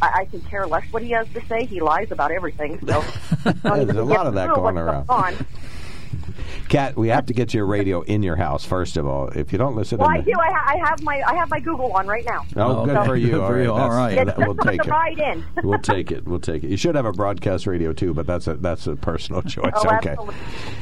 I, 0.00 0.20
I 0.20 0.24
can 0.26 0.40
care 0.42 0.66
less 0.66 0.84
what 0.90 1.02
he 1.02 1.10
has 1.10 1.26
to 1.34 1.40
say. 1.46 1.64
He 1.66 1.80
lies 1.80 2.10
about 2.10 2.30
everything. 2.30 2.78
So 2.86 3.04
There's 3.62 3.96
a 3.96 4.02
lot 4.02 4.26
of 4.26 4.34
that 4.34 4.54
going 4.54 4.78
around. 4.78 5.06
On. 5.08 5.34
Kat, 6.68 6.96
we 6.96 7.08
have 7.08 7.26
to 7.26 7.32
get 7.32 7.54
your 7.54 7.64
radio 7.66 8.02
in 8.02 8.22
your 8.22 8.36
house 8.36 8.64
first 8.64 8.96
of 8.96 9.06
all. 9.06 9.28
If 9.28 9.52
you 9.52 9.58
don't 9.58 9.74
listen, 9.74 9.98
Well, 9.98 10.10
in 10.10 10.16
I 10.16 10.20
the- 10.20 10.32
do. 10.32 10.38
I, 10.38 10.50
ha- 10.52 10.64
I 10.74 10.88
have 10.88 11.02
my 11.02 11.22
I 11.26 11.34
have 11.34 11.48
my 11.50 11.60
Google 11.60 11.92
on 11.92 12.06
right 12.06 12.24
now. 12.26 12.44
Oh, 12.56 12.84
good 12.84 12.94
So- 12.94 13.04
for 13.04 13.16
you. 13.16 13.30
Good 13.30 13.46
for 13.46 13.62
you. 13.62 13.72
All 13.72 13.78
That's- 13.90 13.96
right. 13.96 14.28
It's 14.28 14.36
we'll 14.38 14.54
take 14.56 14.84
it. 14.84 14.90
ride 14.90 15.18
in. 15.18 15.44
we'll 15.64 15.78
take 15.78 16.12
it. 16.12 16.26
We'll 16.26 16.40
take 16.40 16.64
it. 16.64 16.70
You 16.70 16.76
should 16.76 16.94
have 16.94 17.06
a 17.06 17.12
broadcast 17.12 17.66
radio 17.66 17.92
too, 17.92 18.12
but 18.14 18.26
that's 18.26 18.46
a 18.46 18.54
that's 18.56 18.86
a 18.86 18.96
personal 18.96 19.42
choice. 19.54 19.72
Oh, 19.74 19.96
okay. 19.96 20.10
absolutely. 20.10 20.34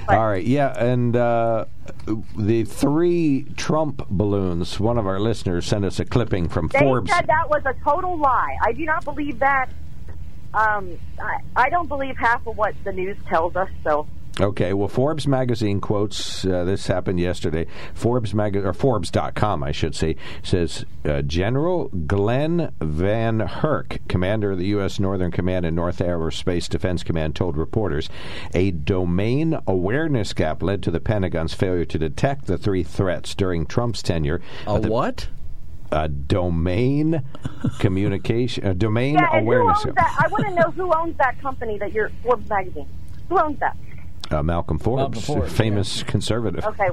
All 0.08 0.26
right. 0.26 0.44
Yeah, 0.44 0.76
and 0.82 1.14
uh, 1.16 1.66
the 2.36 2.64
three 2.64 3.44
Trump 3.56 4.06
balloons. 4.08 4.80
One 4.80 4.98
of 4.98 5.06
our 5.06 5.20
listeners 5.20 5.66
sent 5.66 5.84
us 5.84 6.00
a 6.00 6.04
clipping 6.04 6.48
from 6.48 6.68
They 6.68 6.80
Forbes. 6.80 7.10
said 7.10 7.26
that 7.28 7.48
was 7.48 7.62
a 7.64 7.74
total 7.84 8.18
lie. 8.18 8.56
I 8.64 8.72
do 8.72 8.84
not 8.84 9.04
believe 9.04 9.38
that. 9.38 9.68
Um, 10.54 10.98
I, 11.20 11.38
I 11.54 11.70
don't 11.70 11.86
believe 11.88 12.16
half 12.16 12.46
of 12.46 12.56
what 12.56 12.74
the 12.84 12.92
news 12.92 13.16
tells 13.28 13.56
us. 13.56 13.68
So 13.84 14.06
Okay, 14.38 14.74
well, 14.74 14.88
Forbes 14.88 15.26
magazine 15.26 15.80
quotes 15.80 16.44
uh, 16.44 16.62
this 16.64 16.88
happened 16.88 17.18
yesterday. 17.18 17.66
Forbes 17.94 18.34
mag- 18.34 18.54
or 18.56 18.74
Forbes.com, 18.74 19.62
I 19.62 19.72
should 19.72 19.94
say, 19.94 20.16
says 20.42 20.84
uh, 21.06 21.22
General 21.22 21.88
Glenn 21.88 22.70
Van 22.82 23.38
Herk, 23.38 24.06
commander 24.08 24.52
of 24.52 24.58
the 24.58 24.66
U.S. 24.66 25.00
Northern 25.00 25.30
Command 25.30 25.64
and 25.64 25.74
North 25.74 26.00
Aerospace 26.00 26.68
Defense 26.68 27.02
Command, 27.02 27.34
told 27.34 27.56
reporters 27.56 28.10
a 28.52 28.72
domain 28.72 29.58
awareness 29.66 30.34
gap 30.34 30.62
led 30.62 30.82
to 30.82 30.90
the 30.90 31.00
Pentagon's 31.00 31.54
failure 31.54 31.86
to 31.86 31.98
detect 31.98 32.44
the 32.46 32.58
three 32.58 32.82
threats 32.82 33.34
during 33.34 33.64
Trump's 33.64 34.02
tenure. 34.02 34.42
A 34.66 34.78
The- 34.78 34.88
what? 34.90 35.28
A 35.92 36.08
domain 36.08 37.22
communication, 37.78 38.66
a 38.66 38.74
domain 38.74 39.14
yeah, 39.14 39.38
awareness 39.38 39.82
gap. 39.84 39.94
that? 39.94 40.16
I 40.22 40.28
want 40.28 40.44
to 40.46 40.54
know 40.54 40.70
who 40.72 40.92
owns 40.94 41.16
that 41.16 41.40
company 41.40 41.78
that 41.78 41.92
you're 41.92 42.10
Forbes 42.22 42.46
magazine. 42.50 42.88
Who 43.30 43.38
owns 43.40 43.58
that? 43.60 43.76
Uh, 44.30 44.42
Malcolm 44.42 44.78
Forbes, 44.78 45.24
Forbes, 45.24 45.52
famous 45.52 46.02
conservative. 46.02 46.64
Okay. 46.64 46.88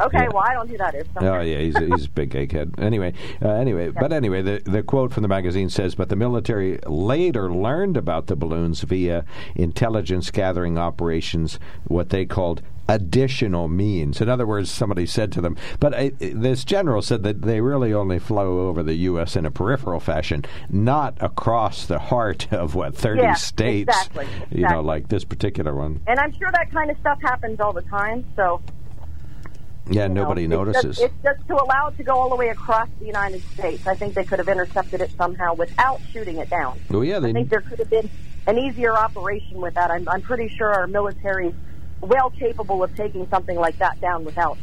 Okay, 0.00 0.18
Yeah. 0.22 0.28
well, 0.28 0.42
I 0.46 0.54
don't 0.54 0.68
do 0.68 0.76
that. 0.78 0.94
Oh 1.16 1.40
yeah, 1.40 1.58
he's 1.58 1.76
a, 1.76 1.86
he's 1.86 2.06
a 2.06 2.10
big 2.10 2.30
egghead. 2.30 2.78
Anyway, 2.80 3.12
uh, 3.42 3.48
anyway, 3.50 3.90
but 3.90 4.12
anyway, 4.12 4.42
the 4.42 4.62
the 4.64 4.82
quote 4.82 5.12
from 5.12 5.22
the 5.22 5.28
magazine 5.28 5.68
says, 5.70 5.94
"But 5.94 6.08
the 6.08 6.16
military 6.16 6.78
later 6.86 7.52
learned 7.52 7.96
about 7.96 8.26
the 8.26 8.36
balloons 8.36 8.80
via 8.82 9.24
intelligence 9.54 10.30
gathering 10.30 10.78
operations, 10.78 11.58
what 11.84 12.10
they 12.10 12.24
called." 12.24 12.62
Additional 12.88 13.68
means. 13.68 14.20
In 14.20 14.28
other 14.28 14.44
words, 14.44 14.68
somebody 14.68 15.06
said 15.06 15.30
to 15.32 15.40
them, 15.40 15.56
but 15.78 15.94
uh, 15.94 16.10
this 16.20 16.64
general 16.64 17.00
said 17.00 17.22
that 17.22 17.40
they 17.42 17.60
really 17.60 17.94
only 17.94 18.18
flow 18.18 18.66
over 18.68 18.82
the 18.82 18.94
U.S. 18.94 19.36
in 19.36 19.46
a 19.46 19.52
peripheral 19.52 20.00
fashion, 20.00 20.44
not 20.68 21.16
across 21.20 21.86
the 21.86 22.00
heart 22.00 22.52
of 22.52 22.74
what 22.74 22.94
thirty 22.96 23.22
Yeah, 23.22 23.34
states. 23.34 23.88
exactly, 23.88 24.26
You 24.50 24.68
know, 24.68 24.80
like 24.80 25.08
this 25.08 25.24
particular 25.24 25.74
one. 25.74 26.00
And 26.08 26.18
I'm 26.18 26.32
sure 26.32 26.50
that 26.52 26.72
kind 26.72 26.90
of 26.90 26.98
stuff 26.98 27.20
happens 27.22 27.60
all 27.60 27.72
the 27.72 27.82
time. 27.82 28.24
So 28.34 28.60
Yeah, 29.90 30.04
you 30.04 30.08
know, 30.10 30.22
nobody 30.22 30.44
it's 30.44 30.50
notices. 30.50 30.96
Just, 30.96 31.00
it's 31.00 31.14
just 31.22 31.48
to 31.48 31.54
allow 31.54 31.88
it 31.88 31.96
to 31.96 32.02
go 32.02 32.14
all 32.14 32.28
the 32.28 32.36
way 32.36 32.48
across 32.48 32.88
the 33.00 33.06
United 33.06 33.42
States. 33.54 33.86
I 33.86 33.94
think 33.94 34.14
they 34.14 34.24
could 34.24 34.38
have 34.38 34.48
intercepted 34.48 35.00
it 35.00 35.10
somehow 35.16 35.54
without 35.54 36.00
shooting 36.12 36.38
it 36.38 36.48
down. 36.48 36.78
well, 36.88 37.04
yeah, 37.04 37.18
they... 37.18 37.30
I 37.30 37.32
think 37.32 37.50
there 37.50 37.60
could 37.60 37.78
have 37.78 37.90
been 37.90 38.08
an 38.46 38.58
easier 38.58 38.96
operation 38.96 39.60
with 39.60 39.74
that. 39.74 39.90
I'm, 39.90 40.08
I'm 40.08 40.22
pretty 40.22 40.48
sure 40.48 40.72
our 40.72 40.86
military 40.86 41.48
is 41.48 41.54
well 42.00 42.30
capable 42.30 42.82
of 42.82 42.94
taking 42.96 43.28
something 43.28 43.56
like 43.56 43.78
that 43.78 44.00
down 44.00 44.24
without, 44.24 44.58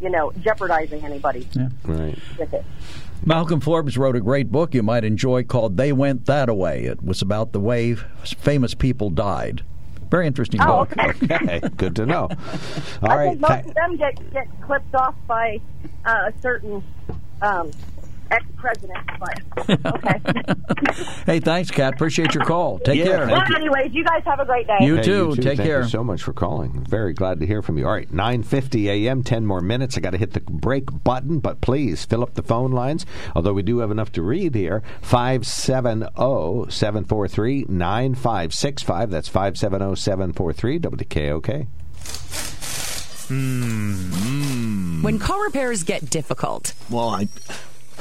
you 0.00 0.10
know, 0.10 0.32
jeopardizing 0.40 1.04
anybody 1.04 1.48
Yeah. 1.52 1.68
right. 1.84 2.18
with 2.38 2.52
it. 2.52 2.64
Malcolm 3.24 3.60
Forbes 3.60 3.96
wrote 3.96 4.16
a 4.16 4.20
great 4.20 4.50
book 4.50 4.74
you 4.74 4.82
might 4.82 5.04
enjoy 5.04 5.44
called 5.44 5.76
They 5.76 5.92
Went 5.92 6.26
That 6.26 6.48
Away. 6.48 6.84
It 6.84 7.02
was 7.02 7.22
about 7.22 7.52
the 7.52 7.60
way 7.60 7.94
famous 7.94 8.74
people 8.74 9.10
died. 9.10 9.62
Very 10.12 10.26
interesting 10.26 10.60
Oh, 10.60 10.84
book. 10.84 10.92
okay. 10.98 11.12
Okay, 11.34 11.60
good 11.78 11.96
to 11.96 12.04
know. 12.04 12.28
All 13.02 13.10
I 13.10 13.16
right. 13.16 13.28
think 13.30 13.40
most 13.40 13.66
of 13.66 13.74
them 13.74 13.96
get 13.96 14.30
get 14.34 14.46
clipped 14.60 14.94
off 14.94 15.14
by 15.26 15.58
uh, 16.04 16.28
a 16.28 16.32
certain 16.42 16.84
um, 17.40 17.70
ex-president. 18.32 18.98
But 19.20 19.40
okay. 19.94 20.20
Hey, 21.26 21.40
thanks, 21.40 21.70
Kat. 21.70 21.94
Appreciate 21.94 22.34
your 22.34 22.44
call. 22.44 22.78
Take 22.80 22.98
Yeah, 22.98 23.04
care. 23.04 23.26
well, 23.26 23.42
anyways, 23.56 23.92
you 23.92 24.04
guys 24.04 24.22
have 24.24 24.40
a 24.40 24.44
great 24.44 24.66
day. 24.66 24.78
You 24.80 24.96
Hey, 24.96 25.02
too. 25.02 25.34
Take 25.36 25.44
Thank 25.44 25.60
care. 25.60 25.82
you 25.82 25.88
so 25.88 26.02
much 26.02 26.22
for 26.22 26.32
calling. 26.32 26.84
Very 26.84 27.12
glad 27.12 27.40
to 27.40 27.46
hear 27.46 27.62
from 27.62 27.78
you. 27.78 27.86
All 27.86 27.92
right, 27.92 28.10
9:50 28.12 28.86
a.m. 29.06 29.22
10 29.22 29.46
more 29.46 29.60
minutes. 29.60 29.96
I 29.96 30.00
got 30.00 30.10
to 30.10 30.18
hit 30.18 30.32
the 30.32 30.40
break 30.40 30.86
button, 31.04 31.38
but 31.38 31.60
please 31.60 32.04
fill 32.04 32.22
up 32.22 32.34
the 32.34 32.42
phone 32.42 32.72
lines. 32.72 33.06
Although 33.36 33.52
we 33.52 33.62
do 33.62 33.78
have 33.78 33.90
enough 33.90 34.10
to 34.12 34.22
read 34.22 34.54
here. 34.54 34.82
oh, 35.12 36.66
570-743-9565. 36.68 39.10
That's 39.10 39.28
oh, 39.28 39.32
570-743 39.38 40.80
WKOK. 40.80 41.66
Hmm, 43.28 43.94
hmm. 44.12 45.02
When 45.02 45.18
car 45.18 45.42
repairs 45.44 45.82
get 45.84 46.08
difficult, 46.10 46.74
Well, 46.90 47.08
I 47.10 47.28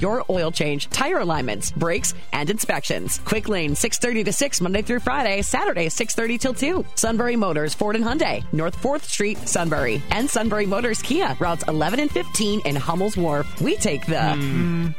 your 0.00 0.24
oil 0.30 0.50
change, 0.50 0.88
tire 0.90 1.18
alignments, 1.18 1.70
brakes, 1.72 2.14
and 2.32 2.48
inspections. 2.50 3.20
Quick 3.24 3.48
Lane 3.48 3.72
6:30 3.74 4.24
to 4.24 4.32
6 4.32 4.60
Monday 4.60 4.82
through 4.82 5.00
Friday, 5.00 5.42
Saturday 5.42 5.88
6:30 5.88 6.38
till 6.38 6.54
2. 6.54 6.84
Sunbury 6.94 7.36
Motors 7.36 7.74
Ford 7.74 7.96
and 7.96 8.04
Hyundai, 8.04 8.42
North 8.52 8.76
4th 8.82 9.04
Street, 9.04 9.38
Sunbury, 9.46 10.02
and 10.10 10.28
Sunbury 10.28 10.66
Motors 10.66 11.02
Kia, 11.02 11.36
routes 11.40 11.64
11 11.68 12.00
and 12.00 12.10
15 12.10 12.60
in 12.64 12.76
Hummel's 12.76 13.16
Wharf. 13.16 13.60
We 13.60 13.76
take 13.76 14.06
the 14.06 14.94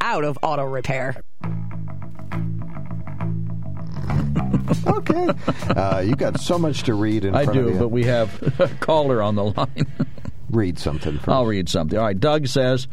out 0.00 0.24
of 0.24 0.38
auto 0.42 0.64
repair. 0.64 1.16
Okay. 4.86 5.28
uh, 5.76 6.00
you 6.00 6.14
got 6.16 6.40
so 6.40 6.58
much 6.58 6.84
to 6.84 6.94
read 6.94 7.24
in 7.24 7.34
I 7.34 7.44
front 7.44 7.58
of 7.58 7.66
do, 7.66 7.72
you. 7.72 7.78
but 7.78 7.88
we 7.88 8.04
have 8.04 8.60
a 8.60 8.68
caller 8.80 9.22
on 9.22 9.34
the 9.34 9.44
line. 9.44 9.86
read 10.50 10.78
something. 10.78 11.14
First. 11.18 11.28
I'll 11.28 11.46
read 11.46 11.68
something. 11.68 11.98
All 11.98 12.04
right. 12.04 12.18
Doug 12.18 12.46
says, 12.48 12.86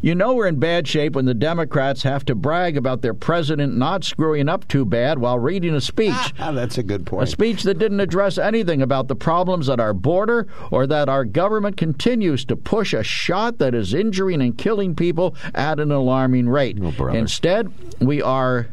You 0.00 0.14
know 0.14 0.34
we're 0.34 0.46
in 0.48 0.58
bad 0.58 0.86
shape 0.86 1.14
when 1.14 1.24
the 1.24 1.34
Democrats 1.34 2.02
have 2.02 2.24
to 2.26 2.34
brag 2.34 2.76
about 2.76 3.02
their 3.02 3.14
president 3.14 3.76
not 3.76 4.04
screwing 4.04 4.48
up 4.48 4.68
too 4.68 4.84
bad 4.84 5.18
while 5.18 5.38
reading 5.38 5.74
a 5.74 5.80
speech. 5.80 6.12
Ah, 6.38 6.52
that's 6.52 6.76
a 6.78 6.82
good 6.82 7.06
point. 7.06 7.22
A 7.22 7.26
speech 7.30 7.62
that 7.62 7.78
didn't 7.78 8.00
address 8.00 8.36
anything 8.38 8.82
about 8.82 9.08
the 9.08 9.16
problems 9.16 9.68
at 9.68 9.80
our 9.80 9.94
border 9.94 10.46
or 10.70 10.86
that 10.86 11.08
our 11.08 11.24
government 11.24 11.76
continues 11.76 12.44
to 12.46 12.56
push 12.56 12.92
a 12.92 13.02
shot 13.02 13.58
that 13.58 13.74
is 13.74 13.94
injuring 13.94 14.42
and 14.42 14.58
killing 14.58 14.94
people 14.94 15.34
at 15.54 15.80
an 15.80 15.90
alarming 15.90 16.48
rate. 16.48 16.78
brother. 16.96 17.10
Instead, 17.16 17.72
we 18.00 18.20
are 18.20 18.68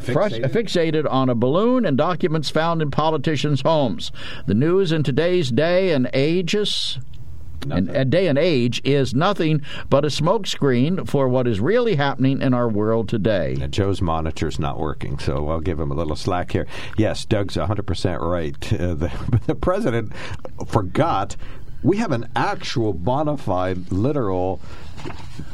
Fixated? 0.00 0.52
fixated 0.52 1.10
on 1.10 1.28
a 1.28 1.34
balloon 1.34 1.84
and 1.84 1.96
documents 1.98 2.50
found 2.50 2.80
in 2.80 2.90
politicians' 2.90 3.62
homes. 3.62 4.12
The 4.46 4.54
news 4.54 4.92
in 4.92 5.02
today's 5.02 5.50
day 5.50 5.92
and 5.92 6.08
ages 6.14 7.00
and 7.70 7.88
a 7.90 8.04
day 8.04 8.26
and 8.26 8.38
age 8.38 8.80
is 8.84 9.14
nothing 9.14 9.62
but 9.88 10.04
a 10.04 10.08
smokescreen 10.08 11.08
for 11.08 11.28
what 11.28 11.46
is 11.46 11.60
really 11.60 11.96
happening 11.96 12.40
in 12.42 12.54
our 12.54 12.68
world 12.68 13.08
today. 13.08 13.56
And 13.60 13.72
Joe's 13.72 14.00
monitor's 14.00 14.58
not 14.58 14.78
working, 14.78 15.18
so 15.18 15.48
I'll 15.48 15.60
give 15.60 15.78
him 15.80 15.90
a 15.90 15.94
little 15.94 16.16
slack 16.16 16.52
here. 16.52 16.66
Yes, 16.96 17.24
Doug's 17.24 17.56
100% 17.56 18.20
right. 18.20 18.72
Uh, 18.72 18.94
the, 18.94 19.40
the 19.46 19.54
president 19.54 20.12
forgot 20.66 21.36
we 21.82 21.98
have 21.98 22.12
an 22.12 22.28
actual 22.34 22.92
bona 22.92 23.36
fide, 23.36 23.92
literal, 23.92 24.60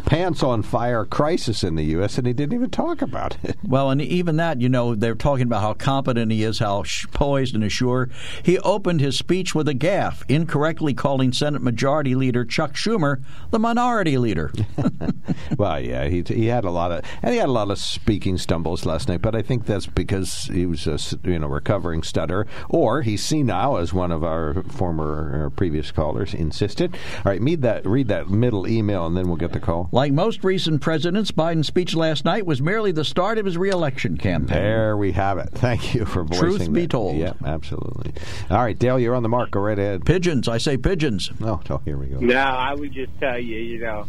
pants 0.07 0.43
on 0.43 0.63
fire 0.63 1.05
crisis 1.05 1.65
in 1.65 1.75
the 1.75 1.85
U.S., 1.85 2.19
and 2.19 2.27
he 2.27 2.33
didn't 2.33 2.55
even 2.55 2.71
talk 2.71 3.03
about 3.03 3.37
it. 3.43 3.57
Well, 3.67 3.91
and 3.91 4.01
even 4.01 4.37
that, 4.37 4.61
you 4.61 4.69
know, 4.69 4.95
they're 4.95 5.15
talking 5.15 5.47
about 5.47 5.63
how 5.63 5.75
competent 5.75 6.31
he 6.31 6.45
is, 6.45 6.59
how 6.59 6.85
sh- 6.85 7.07
poised 7.13 7.55
and 7.55 7.65
assured. 7.65 8.13
He 8.43 8.59
opened 8.59 9.01
his 9.01 9.17
speech 9.17 9.55
with 9.55 9.67
a 9.69 9.75
gaffe, 9.75 10.23
incorrectly 10.29 10.95
calling 10.95 11.33
Senate 11.33 11.63
Majority 11.63 12.15
Leader 12.15 12.45
Chuck 12.45 12.75
Schumer 12.75 13.23
the 13.51 13.59
minority 13.59 14.19
leader. 14.19 14.53
well, 15.59 15.81
yeah, 15.81 16.07
he 16.07 16.23
he 16.23 16.47
had 16.47 16.65
a 16.65 16.71
lot 16.71 16.93
of 16.93 17.05
and 17.23 17.33
he 17.33 17.39
had 17.39 17.49
a 17.49 17.53
lot 17.53 17.71
of 17.71 17.79
speaking 17.79 18.39
stumbles 18.39 18.87
last 18.87 19.09
night, 19.09 19.23
but 19.23 19.35
I 19.35 19.43
think 19.43 19.67
that's 19.67 19.87
because 19.87 20.45
he 20.53 20.67
was 20.67 20.87
a 20.87 20.99
you 21.25 21.39
know 21.39 21.47
recovering 21.47 22.03
stutter, 22.03 22.47
or 22.69 23.03
he's 23.03 23.25
senile, 23.25 23.79
as 23.79 23.93
one 23.93 24.13
of 24.13 24.25
our 24.25 24.63
former 24.65 25.47
uh, 25.47 25.51
previous 25.51 25.91
callers 25.91 26.35
insisted. 26.35 26.95
All 27.19 27.33
right, 27.33 27.41
read 27.41 27.63
that 27.63 27.87
read 27.87 28.09
that 28.09 28.31
middle 28.31 28.67
email, 28.67 29.07
and 29.07 29.17
then 29.17 29.29
we'll 29.29 29.37
get 29.37 29.53
the 29.53 29.61
call. 29.61 29.74
Paul. 29.75 29.89
Like 29.93 30.13
most 30.13 30.45
recent 30.45 30.81
presidents, 30.81 31.31
Biden's 31.31 31.67
speech 31.67 31.95
last 31.95 32.25
night 32.25 32.47
was 32.47 32.63
merely 32.63 32.93
the 32.93 33.05
start 33.05 33.39
of 33.39 33.45
his 33.45 33.59
reelection 33.59 34.17
campaign. 34.17 34.59
There 34.59 34.97
we 34.97 35.13
have 35.13 35.39
it. 35.39 35.51
Thank 35.53 35.95
you 35.95 36.05
for 36.05 36.23
voicing 36.23 36.39
Truth 36.41 36.73
be 36.73 36.87
told. 36.87 37.17
Yeah, 37.17 37.33
absolutely. 37.45 38.13
All 38.51 38.59
right, 38.59 38.79
Dale, 38.79 38.99
you're 38.99 39.15
on 39.15 39.23
the 39.23 39.29
mark. 39.29 39.51
Go 39.51 39.61
right 39.61 39.79
ahead. 39.79 40.05
Pigeons. 40.05 40.49
I 40.49 40.59
say 40.59 40.77
pigeons. 40.77 41.31
Oh, 41.43 41.61
oh 41.71 41.81
here 41.85 41.97
we 41.97 42.07
go. 42.07 42.21
No, 42.21 42.37
I 42.37 42.75
would 42.75 42.93
just 42.93 43.19
tell 43.19 43.39
you, 43.39 43.57
you 43.57 43.81
know, 43.81 44.07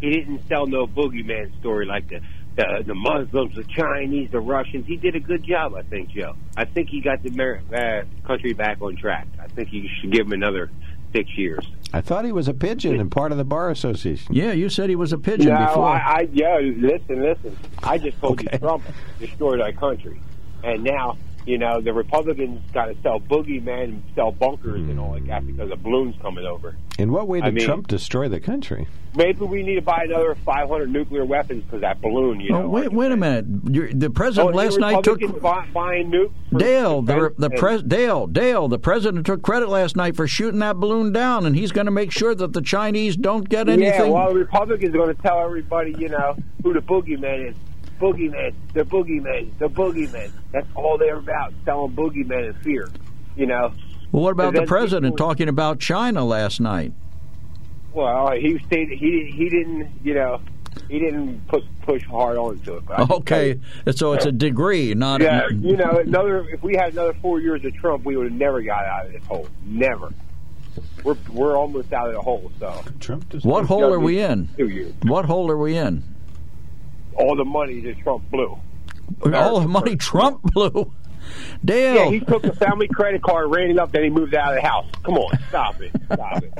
he 0.00 0.10
didn't 0.10 0.46
sell 0.48 0.66
no 0.66 0.86
boogeyman 0.86 1.58
story 1.60 1.86
like 1.86 2.08
the 2.08 2.20
the, 2.56 2.84
the 2.86 2.94
Muslims, 2.94 3.56
the 3.56 3.64
Chinese, 3.64 4.30
the 4.30 4.38
Russians. 4.38 4.86
He 4.86 4.96
did 4.96 5.16
a 5.16 5.20
good 5.20 5.42
job, 5.42 5.74
I 5.74 5.82
think, 5.82 6.10
Joe. 6.10 6.36
I 6.56 6.64
think 6.64 6.88
he 6.88 7.00
got 7.00 7.20
the 7.20 7.30
Amer- 7.30 7.62
uh, 7.74 8.26
country 8.28 8.52
back 8.52 8.80
on 8.80 8.94
track. 8.94 9.26
I 9.40 9.48
think 9.48 9.72
you 9.72 9.88
should 10.00 10.12
give 10.12 10.26
him 10.26 10.32
another 10.32 10.70
six 11.14 11.38
years. 11.38 11.64
I 11.92 12.00
thought 12.00 12.24
he 12.24 12.32
was 12.32 12.48
a 12.48 12.54
pigeon 12.54 12.98
and 12.98 13.10
part 13.10 13.30
of 13.30 13.38
the 13.38 13.44
bar 13.44 13.70
association. 13.70 14.34
Yeah, 14.34 14.52
you 14.52 14.68
said 14.68 14.90
he 14.90 14.96
was 14.96 15.12
a 15.12 15.18
pigeon 15.18 15.54
no, 15.54 15.66
before. 15.66 15.86
I, 15.86 15.98
I 15.98 16.28
yeah. 16.32 16.58
Listen, 16.58 17.22
listen. 17.22 17.56
I 17.82 17.98
just 17.98 18.18
told 18.20 18.42
you 18.42 18.48
Trump 18.58 18.82
destroyed 19.20 19.60
our 19.60 19.72
country, 19.72 20.20
and 20.64 20.82
now 20.82 21.16
you 21.46 21.58
know 21.58 21.80
the 21.80 21.92
Republicans 21.92 22.60
got 22.72 22.86
to 22.86 22.96
sell 23.02 23.20
boogeyman 23.20 23.84
and 23.84 24.02
sell 24.14 24.32
bunkers 24.32 24.80
and 24.80 24.98
all 24.98 25.10
like 25.10 25.26
that 25.26 25.46
because 25.46 25.70
of 25.70 25.82
balloons 25.82 26.14
coming 26.22 26.44
over. 26.46 26.76
In 26.98 27.10
what 27.12 27.26
way 27.28 27.40
I 27.40 27.46
did 27.46 27.54
mean- 27.54 27.64
Trump 27.66 27.86
destroy 27.88 28.28
the 28.28 28.40
country? 28.40 28.86
Maybe 29.16 29.44
we 29.44 29.62
need 29.62 29.76
to 29.76 29.80
buy 29.82 30.02
another 30.08 30.34
500 30.34 30.90
nuclear 30.90 31.24
weapons 31.24 31.62
because 31.62 31.82
that 31.82 32.00
balloon. 32.00 32.40
You 32.40 32.52
Oh, 32.56 32.62
know, 32.62 32.68
wait, 32.68 32.92
wait 32.92 33.12
a 33.12 33.16
minute. 33.16 33.44
You're, 33.70 33.92
the 33.92 34.10
president 34.10 34.54
Oh, 34.54 34.58
last 34.58 34.74
the 34.74 34.80
night 34.80 35.04
took 35.04 35.20
buy, 35.40 35.64
buying 35.72 36.10
nukes. 36.10 36.32
Dale. 36.58 37.00
The 37.00 37.14
defense 37.14 37.34
the 37.38 37.46
and- 37.50 37.56
pres, 37.58 37.82
Dale 37.84 38.26
Dale. 38.26 38.66
The 38.66 38.78
president 38.80 39.24
took 39.24 39.42
credit 39.42 39.68
last 39.68 39.94
night 39.94 40.16
for 40.16 40.26
shooting 40.26 40.58
that 40.60 40.78
balloon 40.80 41.12
down, 41.12 41.46
and 41.46 41.54
he's 41.54 41.70
going 41.70 41.84
to 41.84 41.92
make 41.92 42.10
sure 42.10 42.34
that 42.34 42.54
the 42.54 42.60
Chinese 42.62 43.16
don't 43.16 43.48
get 43.48 43.68
anything. 43.68 44.06
Yeah, 44.10 44.14
well, 44.18 44.32
the 44.32 44.40
Republicans 44.40 44.92
are 44.94 44.98
going 44.98 45.14
to 45.14 45.22
tell 45.22 45.40
everybody, 45.44 45.94
you 45.96 46.08
know, 46.08 46.36
who 46.64 46.72
the 46.72 46.80
boogeyman 46.80 47.50
is. 47.50 47.56
Boogeyman, 48.04 48.52
the 48.74 48.84
boogeyman, 48.84 49.58
the 49.58 49.68
boogeyman. 49.68 50.30
That's 50.52 50.66
all 50.74 50.98
they're 50.98 51.16
about, 51.16 51.54
selling 51.64 51.92
boogeyman 51.92 52.50
and 52.50 52.56
fear. 52.58 52.88
You 53.34 53.46
know. 53.46 53.72
well, 54.12 54.22
what 54.24 54.32
about 54.32 54.54
the 54.54 54.66
president 54.66 55.14
people- 55.14 55.26
talking 55.26 55.48
about 55.48 55.80
China 55.80 56.24
last 56.24 56.60
night? 56.60 56.92
Well, 57.94 58.32
he 58.32 58.58
stated 58.66 58.98
he 58.98 59.32
he 59.34 59.48
didn't, 59.48 59.88
you 60.02 60.14
know, 60.14 60.40
he 60.88 60.98
didn't 60.98 61.46
push 61.48 61.62
push 61.82 62.04
hard 62.04 62.36
onto 62.36 62.74
it. 62.76 62.84
But 62.84 63.00
I 63.00 63.06
can 63.06 63.12
Okay, 63.12 63.60
so 63.92 64.12
it's 64.12 64.26
a 64.26 64.32
degree, 64.32 64.92
not 64.94 65.20
Yeah, 65.20 65.46
a, 65.48 65.54
you 65.54 65.76
know, 65.76 65.98
another. 66.04 66.46
If 66.48 66.62
we 66.62 66.76
had 66.76 66.92
another 66.92 67.14
four 67.22 67.40
years 67.40 67.64
of 67.64 67.74
Trump, 67.76 68.04
we 68.04 68.16
would 68.16 68.30
have 68.30 68.38
never 68.38 68.60
got 68.62 68.84
out 68.84 69.06
of 69.06 69.12
this 69.12 69.24
hole. 69.24 69.48
Never. 69.64 70.12
We're 71.04 71.16
we're 71.32 71.56
almost 71.56 71.92
out 71.92 72.08
of 72.08 72.14
the 72.14 72.20
hole. 72.20 72.50
So 72.58 72.82
Trump 73.00 73.32
What 73.44 73.66
hole 73.66 73.92
are 73.92 74.00
we 74.00 74.20
in? 74.20 74.48
Two 74.58 74.68
years. 74.68 74.92
What 75.02 75.24
hole 75.24 75.50
are 75.50 75.56
we 75.56 75.76
in? 75.76 76.02
All 77.16 77.36
the 77.36 77.44
money 77.44 77.80
that 77.80 77.98
Trump 77.98 78.28
blew. 78.30 78.58
All 79.34 79.60
the 79.60 79.68
money 79.68 79.96
Trump 79.96 80.42
blew. 80.42 80.92
Dale. 81.64 81.94
Yeah, 81.94 82.10
he 82.10 82.20
took 82.20 82.42
the 82.42 82.52
family 82.52 82.88
credit 82.88 83.22
card, 83.22 83.50
ran 83.50 83.70
it 83.70 83.78
up, 83.78 83.92
then 83.92 84.04
he 84.04 84.10
moved 84.10 84.34
out 84.34 84.54
of 84.54 84.62
the 84.62 84.68
house. 84.68 84.86
Come 85.02 85.16
on, 85.16 85.38
stop 85.48 85.80
it, 85.80 85.90
stop 86.12 86.42
it. 86.42 86.52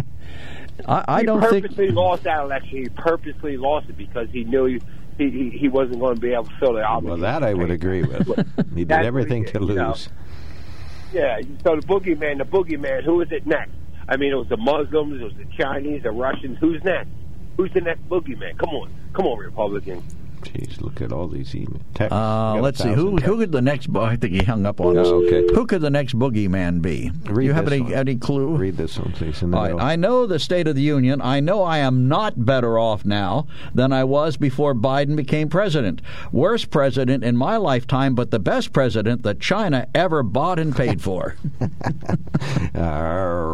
I, 0.86 1.04
I 1.06 1.20
he 1.20 1.26
don't 1.26 1.40
think. 1.40 1.62
purposely 1.64 1.90
lost 1.90 2.24
that 2.24 2.40
election. 2.40 2.78
He 2.78 2.88
purposely 2.88 3.56
lost 3.56 3.88
it 3.88 3.96
because 3.96 4.28
he 4.30 4.44
knew 4.44 4.64
he 4.64 4.80
he, 5.18 5.30
he, 5.30 5.50
he 5.50 5.68
wasn't 5.68 6.00
going 6.00 6.16
to 6.16 6.20
be 6.20 6.32
able 6.32 6.44
to 6.44 6.56
fill 6.58 6.72
the 6.74 7.00
Well, 7.02 7.16
that 7.18 7.44
I 7.44 7.54
would 7.54 7.70
agree 7.70 8.02
with. 8.02 8.26
He 8.74 8.84
did 8.84 8.92
everything 9.04 9.44
he 9.44 9.52
to 9.52 9.58
did, 9.60 9.68
you 9.68 9.74
know. 9.76 9.88
lose. 9.90 10.08
Yeah, 11.12 11.40
so 11.62 11.76
the 11.76 11.86
boogeyman, 11.86 12.38
the 12.38 12.44
boogeyman, 12.44 13.04
who 13.04 13.20
is 13.20 13.30
it 13.30 13.46
next? 13.46 13.70
I 14.08 14.16
mean, 14.16 14.32
it 14.32 14.34
was 14.34 14.48
the 14.48 14.56
Muslims, 14.56 15.20
it 15.20 15.24
was 15.24 15.34
the 15.34 15.46
Chinese, 15.56 16.02
the 16.02 16.10
Russians. 16.10 16.58
Who's 16.58 16.82
next? 16.82 17.08
Who's 17.56 17.72
the 17.72 17.82
next 17.82 18.08
boogeyman? 18.08 18.58
Come 18.58 18.70
on, 18.70 18.92
come 19.12 19.26
on, 19.26 19.38
Republicans. 19.38 20.02
Jeez, 20.54 20.80
look 20.80 21.00
at 21.00 21.10
all 21.12 21.26
these 21.26 21.52
emails. 21.52 21.80
Texts. 21.94 22.12
Uh, 22.12 22.52
We 22.54 22.58
got 22.58 22.58
a 22.58 22.62
let's 22.62 22.78
see 22.82 22.92
who 22.92 23.16
who 23.16 23.38
could 23.38 23.50
the 23.52 23.60
next. 23.60 23.88
bo- 23.92 24.02
I 24.02 24.14
think 24.16 24.34
he 24.34 24.42
hung 24.44 24.64
up 24.66 24.80
on 24.80 24.96
us. 24.96 25.06
Oh, 25.08 25.24
okay. 25.26 25.44
Who 25.54 25.66
could 25.66 25.80
the 25.80 25.90
next 25.90 26.16
boogeyman 26.16 26.80
be? 26.80 27.10
Read 27.24 27.46
you 27.46 27.52
have 27.52 27.66
any 27.66 27.80
one. 27.80 27.92
any 27.92 28.14
clue? 28.16 28.56
Read 28.56 28.76
this 28.76 28.96
one, 28.98 29.10
please. 29.12 29.42
and 29.42 29.52
then 29.52 29.58
All 29.60 29.72
right. 29.78 29.92
I 29.92 29.96
know 29.96 30.26
the 30.26 30.38
State 30.38 30.68
of 30.68 30.76
the 30.76 30.82
Union. 30.82 31.20
I 31.20 31.40
know 31.40 31.62
I 31.64 31.78
am 31.78 32.06
not 32.08 32.44
better 32.46 32.78
off 32.78 33.04
now 33.04 33.46
than 33.74 33.92
I 33.92 34.04
was 34.04 34.36
before 34.36 34.74
Biden 34.74 35.16
became 35.16 35.48
president. 35.48 36.00
Worst 36.30 36.70
president 36.70 37.24
in 37.24 37.36
my 37.36 37.56
lifetime, 37.56 38.14
but 38.14 38.30
the 38.30 38.38
best 38.38 38.72
president 38.72 39.24
that 39.24 39.40
China 39.40 39.88
ever 39.94 40.22
bought 40.22 40.58
and 40.60 40.74
paid 40.76 41.02
for. 41.02 41.36
All 42.76 43.44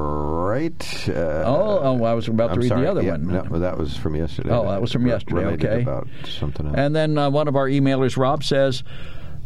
right. 0.48 1.09
Uh, 1.09 1.44
Oh, 1.51 1.81
oh, 1.82 2.05
I 2.05 2.12
was 2.14 2.28
about 2.28 2.48
to 2.48 2.52
I'm 2.55 2.60
read 2.60 2.70
the 2.70 2.90
other 2.90 3.02
Yeah, 3.02 3.12
one. 3.12 3.27
No, 3.28 3.59
that 3.59 3.78
was 3.78 3.97
from 3.97 4.14
yesterday. 4.14 4.51
Oh, 4.51 4.68
that 4.70 4.81
was 4.81 4.93
from 4.93 5.06
yesterday, 5.06 5.44
okay. 5.47 5.82
About 5.82 6.09
something 6.27 6.66
else. 6.66 6.77
And 6.77 6.89
then 6.94 7.18
uh, 7.18 7.30
one 7.30 7.48
of 7.48 7.56
our 7.56 7.68
emailers, 7.68 8.16
Rob, 8.16 8.44
says 8.44 8.82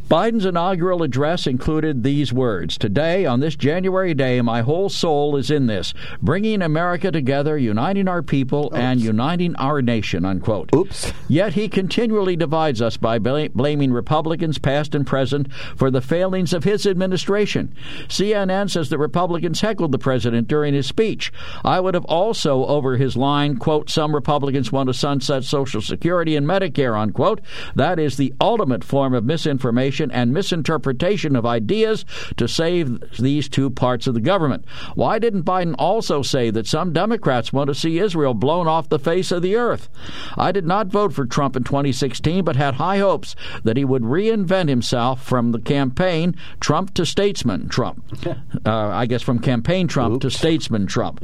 Biden's 0.09 0.45
inaugural 0.45 1.03
address 1.03 1.47
included 1.47 2.03
these 2.03 2.31
words 2.31 2.77
Today, 2.77 3.25
on 3.25 3.41
this 3.41 3.57
January 3.57 4.13
day, 4.13 4.43
my 4.43 4.61
whole 4.61 4.91
soul 4.91 5.35
is 5.35 5.51
in 5.51 5.67
this, 5.67 5.95
bringing 6.21 6.61
America 6.61 7.11
together, 7.11 7.57
uniting 7.57 8.07
our 8.07 8.23
people, 8.23 8.71
and 8.75 9.01
uniting 9.01 9.57
our 9.57 9.81
nation, 9.81 10.27
unquote. 10.27 10.75
Oops. 10.75 11.11
Yet 11.27 11.55
he 11.55 11.69
continually 11.71 12.37
divides 12.37 12.83
us 12.83 12.99
by 12.99 13.19
bla- 13.19 13.49
blaming 13.49 13.93
Republicans, 13.93 14.59
past 14.59 14.95
and 14.95 15.07
present, 15.07 15.51
for 15.75 15.91
the 15.91 16.03
failings 16.03 16.53
of 16.53 16.65
his 16.65 16.87
administration. 16.87 17.75
CNN 18.09 18.71
says 18.71 18.91
that 18.91 18.99
Republicans 18.99 19.63
heckled 19.63 19.93
the 19.93 19.99
president 19.99 20.49
during 20.49 20.75
his 20.75 20.87
speech. 20.87 21.33
I 21.65 21.81
would 21.81 21.95
have 21.95 22.05
also, 22.05 22.67
over 22.67 22.99
his 22.99 23.17
line, 23.17 23.57
quote, 23.57 23.89
some 23.89 24.15
Republicans 24.15 24.71
want 24.71 24.89
to 24.89 24.95
sunset 24.95 25.45
Social 25.45 25.81
Security 25.81 26.37
and 26.37 26.47
Medicare, 26.47 27.01
unquote. 27.01 27.41
That 27.75 27.99
is 27.99 28.19
the 28.19 28.35
ultimate 28.39 28.85
form 28.85 29.15
of 29.15 29.25
misinformation 29.25 29.94
and 30.01 30.33
misinterpretation 30.33 31.37
of 31.37 31.47
ideas 31.47 32.05
to 32.37 32.49
save 32.49 33.17
these 33.19 33.49
two 33.49 33.71
parts 33.71 34.07
of 34.07 34.15
the 34.15 34.21
government. 34.21 34.65
Why 34.95 35.19
didn't 35.19 35.45
Biden 35.45 35.75
also 35.79 36.23
say 36.23 36.51
that 36.51 36.67
some 36.67 36.93
Democrats 36.93 37.53
want 37.53 37.69
to 37.69 37.75
see 37.75 37.99
Israel 37.99 38.35
blown 38.35 38.67
off 38.67 38.89
the 38.89 38.99
face 38.99 39.31
of 39.31 39.43
the 39.43 39.57
earth? 39.57 39.89
I 40.37 40.53
did 40.53 40.67
not 40.67 40.89
vote 40.89 41.13
for 41.13 41.27
Trump 41.27 41.57
in 41.57 41.65
2016, 41.65 42.45
but 42.45 42.57
had 42.57 42.75
high 42.75 42.99
hopes 42.99 43.35
that 43.63 43.77
he 43.77 43.85
would 43.85 44.03
reinvent 44.03 44.69
himself 44.69 45.23
from 45.23 45.53
the 45.53 45.61
campaign 45.61 46.35
Trump 46.61 46.95
to 46.95 47.07
statesman 47.07 47.69
Trump. 47.69 48.05
Uh, 48.67 48.89
I 48.89 49.05
guess 49.07 49.21
from 49.21 49.41
campaign 49.41 49.89
Trump 49.89 50.23
to 50.23 50.31
statesman 50.31 50.87
Trump. 50.87 51.23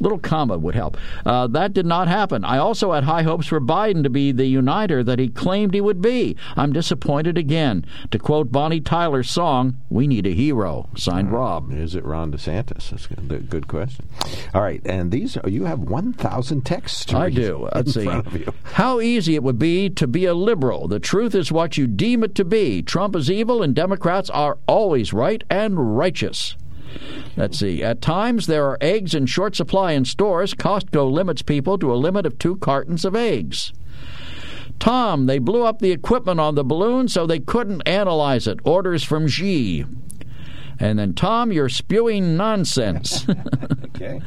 Little 0.00 0.18
comma 0.18 0.58
would 0.58 0.74
help. 0.74 0.96
Uh, 1.24 1.46
that 1.48 1.72
did 1.72 1.86
not 1.86 2.08
happen. 2.08 2.44
I 2.44 2.58
also 2.58 2.92
had 2.92 3.04
high 3.04 3.22
hopes 3.22 3.46
for 3.46 3.60
Biden 3.60 4.02
to 4.02 4.10
be 4.10 4.32
the 4.32 4.46
uniter 4.46 5.04
that 5.04 5.18
he 5.18 5.28
claimed 5.28 5.74
he 5.74 5.80
would 5.80 6.02
be. 6.02 6.36
I'm 6.56 6.72
disappointed 6.72 7.38
again. 7.38 7.86
To 8.10 8.18
quote 8.18 8.52
Bonnie 8.52 8.80
Tyler's 8.80 9.30
song, 9.30 9.76
"We 9.88 10.06
need 10.06 10.26
a 10.26 10.34
hero." 10.34 10.88
Signed, 10.96 11.28
hmm. 11.28 11.34
Rob. 11.34 11.72
Is 11.72 11.94
it 11.94 12.04
Ron 12.04 12.32
DeSantis? 12.32 12.90
That's 12.90 13.06
a 13.06 13.38
good, 13.38 13.68
question. 13.68 14.08
All 14.54 14.62
right, 14.62 14.80
and 14.84 15.10
these 15.10 15.36
are, 15.36 15.48
you 15.48 15.64
have 15.64 15.80
one 15.80 16.12
thousand 16.12 16.62
texts. 16.64 17.04
To 17.06 17.16
I 17.16 17.24
read 17.26 17.34
do. 17.34 17.68
Let's 17.74 17.96
in 17.96 18.02
see. 18.02 18.04
front 18.04 18.26
of 18.26 18.38
you. 18.38 18.52
How 18.74 19.00
easy 19.00 19.34
it 19.34 19.42
would 19.42 19.58
be 19.58 19.90
to 19.90 20.06
be 20.06 20.24
a 20.24 20.34
liberal. 20.34 20.88
The 20.88 21.00
truth 21.00 21.34
is 21.34 21.50
what 21.50 21.76
you 21.76 21.86
deem 21.86 22.22
it 22.22 22.34
to 22.36 22.44
be. 22.44 22.82
Trump 22.82 23.16
is 23.16 23.30
evil, 23.30 23.62
and 23.62 23.74
Democrats 23.74 24.30
are 24.30 24.58
always 24.66 25.12
right 25.12 25.42
and 25.50 25.96
righteous. 25.96 26.56
Let's 27.36 27.58
see. 27.58 27.82
At 27.82 28.00
times, 28.00 28.46
there 28.46 28.64
are 28.66 28.78
eggs 28.80 29.14
in 29.14 29.26
short 29.26 29.54
supply 29.54 29.92
in 29.92 30.04
stores. 30.04 30.54
Costco 30.54 31.10
limits 31.10 31.42
people 31.42 31.78
to 31.78 31.92
a 31.92 31.96
limit 31.96 32.26
of 32.26 32.38
two 32.38 32.56
cartons 32.56 33.04
of 33.04 33.14
eggs. 33.14 33.72
Tom, 34.78 35.26
they 35.26 35.38
blew 35.38 35.64
up 35.64 35.78
the 35.80 35.92
equipment 35.92 36.40
on 36.40 36.54
the 36.54 36.64
balloon 36.64 37.08
so 37.08 37.26
they 37.26 37.40
couldn't 37.40 37.82
analyze 37.82 38.46
it. 38.46 38.60
Orders 38.64 39.02
from 39.02 39.26
Xi. 39.26 39.84
And 40.78 40.98
then, 40.98 41.14
Tom, 41.14 41.52
you're 41.52 41.68
spewing 41.68 42.36
nonsense. 42.36 43.26
Okay. 43.96 44.20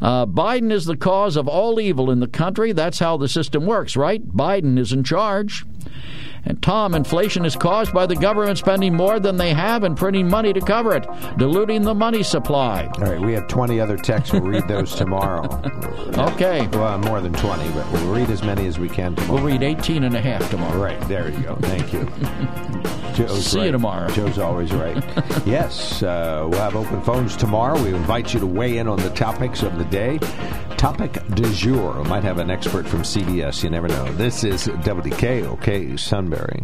Uh, 0.00 0.26
Biden 0.26 0.70
is 0.70 0.84
the 0.84 0.96
cause 0.96 1.34
of 1.36 1.48
all 1.48 1.80
evil 1.80 2.08
in 2.08 2.20
the 2.20 2.28
country. 2.28 2.70
That's 2.70 3.00
how 3.00 3.16
the 3.16 3.28
system 3.28 3.66
works, 3.66 3.96
right? 3.96 4.24
Biden 4.24 4.78
is 4.78 4.92
in 4.92 5.02
charge. 5.02 5.64
And 6.44 6.62
Tom, 6.62 6.94
inflation 6.94 7.44
is 7.44 7.56
caused 7.56 7.92
by 7.92 8.06
the 8.06 8.16
government 8.16 8.58
spending 8.58 8.94
more 8.94 9.20
than 9.20 9.36
they 9.36 9.52
have 9.52 9.84
and 9.84 9.96
printing 9.96 10.28
money 10.28 10.52
to 10.52 10.60
cover 10.60 10.94
it, 10.94 11.06
diluting 11.36 11.82
the 11.82 11.94
money 11.94 12.22
supply. 12.22 12.90
All 12.98 13.04
right, 13.04 13.20
we 13.20 13.32
have 13.34 13.48
20 13.48 13.80
other 13.80 13.96
texts. 13.96 14.32
We'll 14.32 14.42
read 14.42 14.68
those 14.68 14.94
tomorrow. 14.94 15.48
Okay. 16.18 16.66
Well, 16.72 16.98
more 16.98 17.20
than 17.20 17.32
20, 17.32 17.70
but 17.70 17.90
we'll 17.92 18.12
read 18.12 18.30
as 18.30 18.42
many 18.42 18.66
as 18.66 18.78
we 18.78 18.88
can 18.88 19.14
tomorrow. 19.14 19.34
We'll 19.42 19.52
read 19.52 19.62
18 19.62 20.04
and 20.04 20.14
a 20.16 20.20
half 20.20 20.48
tomorrow. 20.50 20.78
Right, 20.78 21.00
there 21.08 21.30
you 21.30 21.38
go. 21.40 21.56
Thank 21.56 21.92
you. 21.92 22.08
Joe's 23.18 23.46
See 23.46 23.64
you 23.64 23.72
tomorrow. 23.72 24.08
Joe's 24.10 24.38
always 24.38 24.72
right. 24.72 24.96
yes, 25.44 26.04
uh, 26.04 26.46
we'll 26.48 26.60
have 26.60 26.76
open 26.76 27.02
phones 27.02 27.36
tomorrow. 27.36 27.82
We 27.82 27.88
invite 27.88 28.32
you 28.32 28.38
to 28.38 28.46
weigh 28.46 28.78
in 28.78 28.86
on 28.86 28.98
the 29.00 29.10
topics 29.10 29.64
of 29.64 29.76
the 29.76 29.84
day. 29.86 30.18
Topic 30.76 31.14
du 31.34 31.52
jour. 31.52 32.00
We 32.00 32.08
might 32.08 32.22
have 32.22 32.38
an 32.38 32.48
expert 32.48 32.86
from 32.86 33.02
CBS. 33.02 33.64
You 33.64 33.70
never 33.70 33.88
know. 33.88 34.12
This 34.12 34.44
is 34.44 34.68
WKOK 34.68 35.98
Sunbury. 35.98 36.62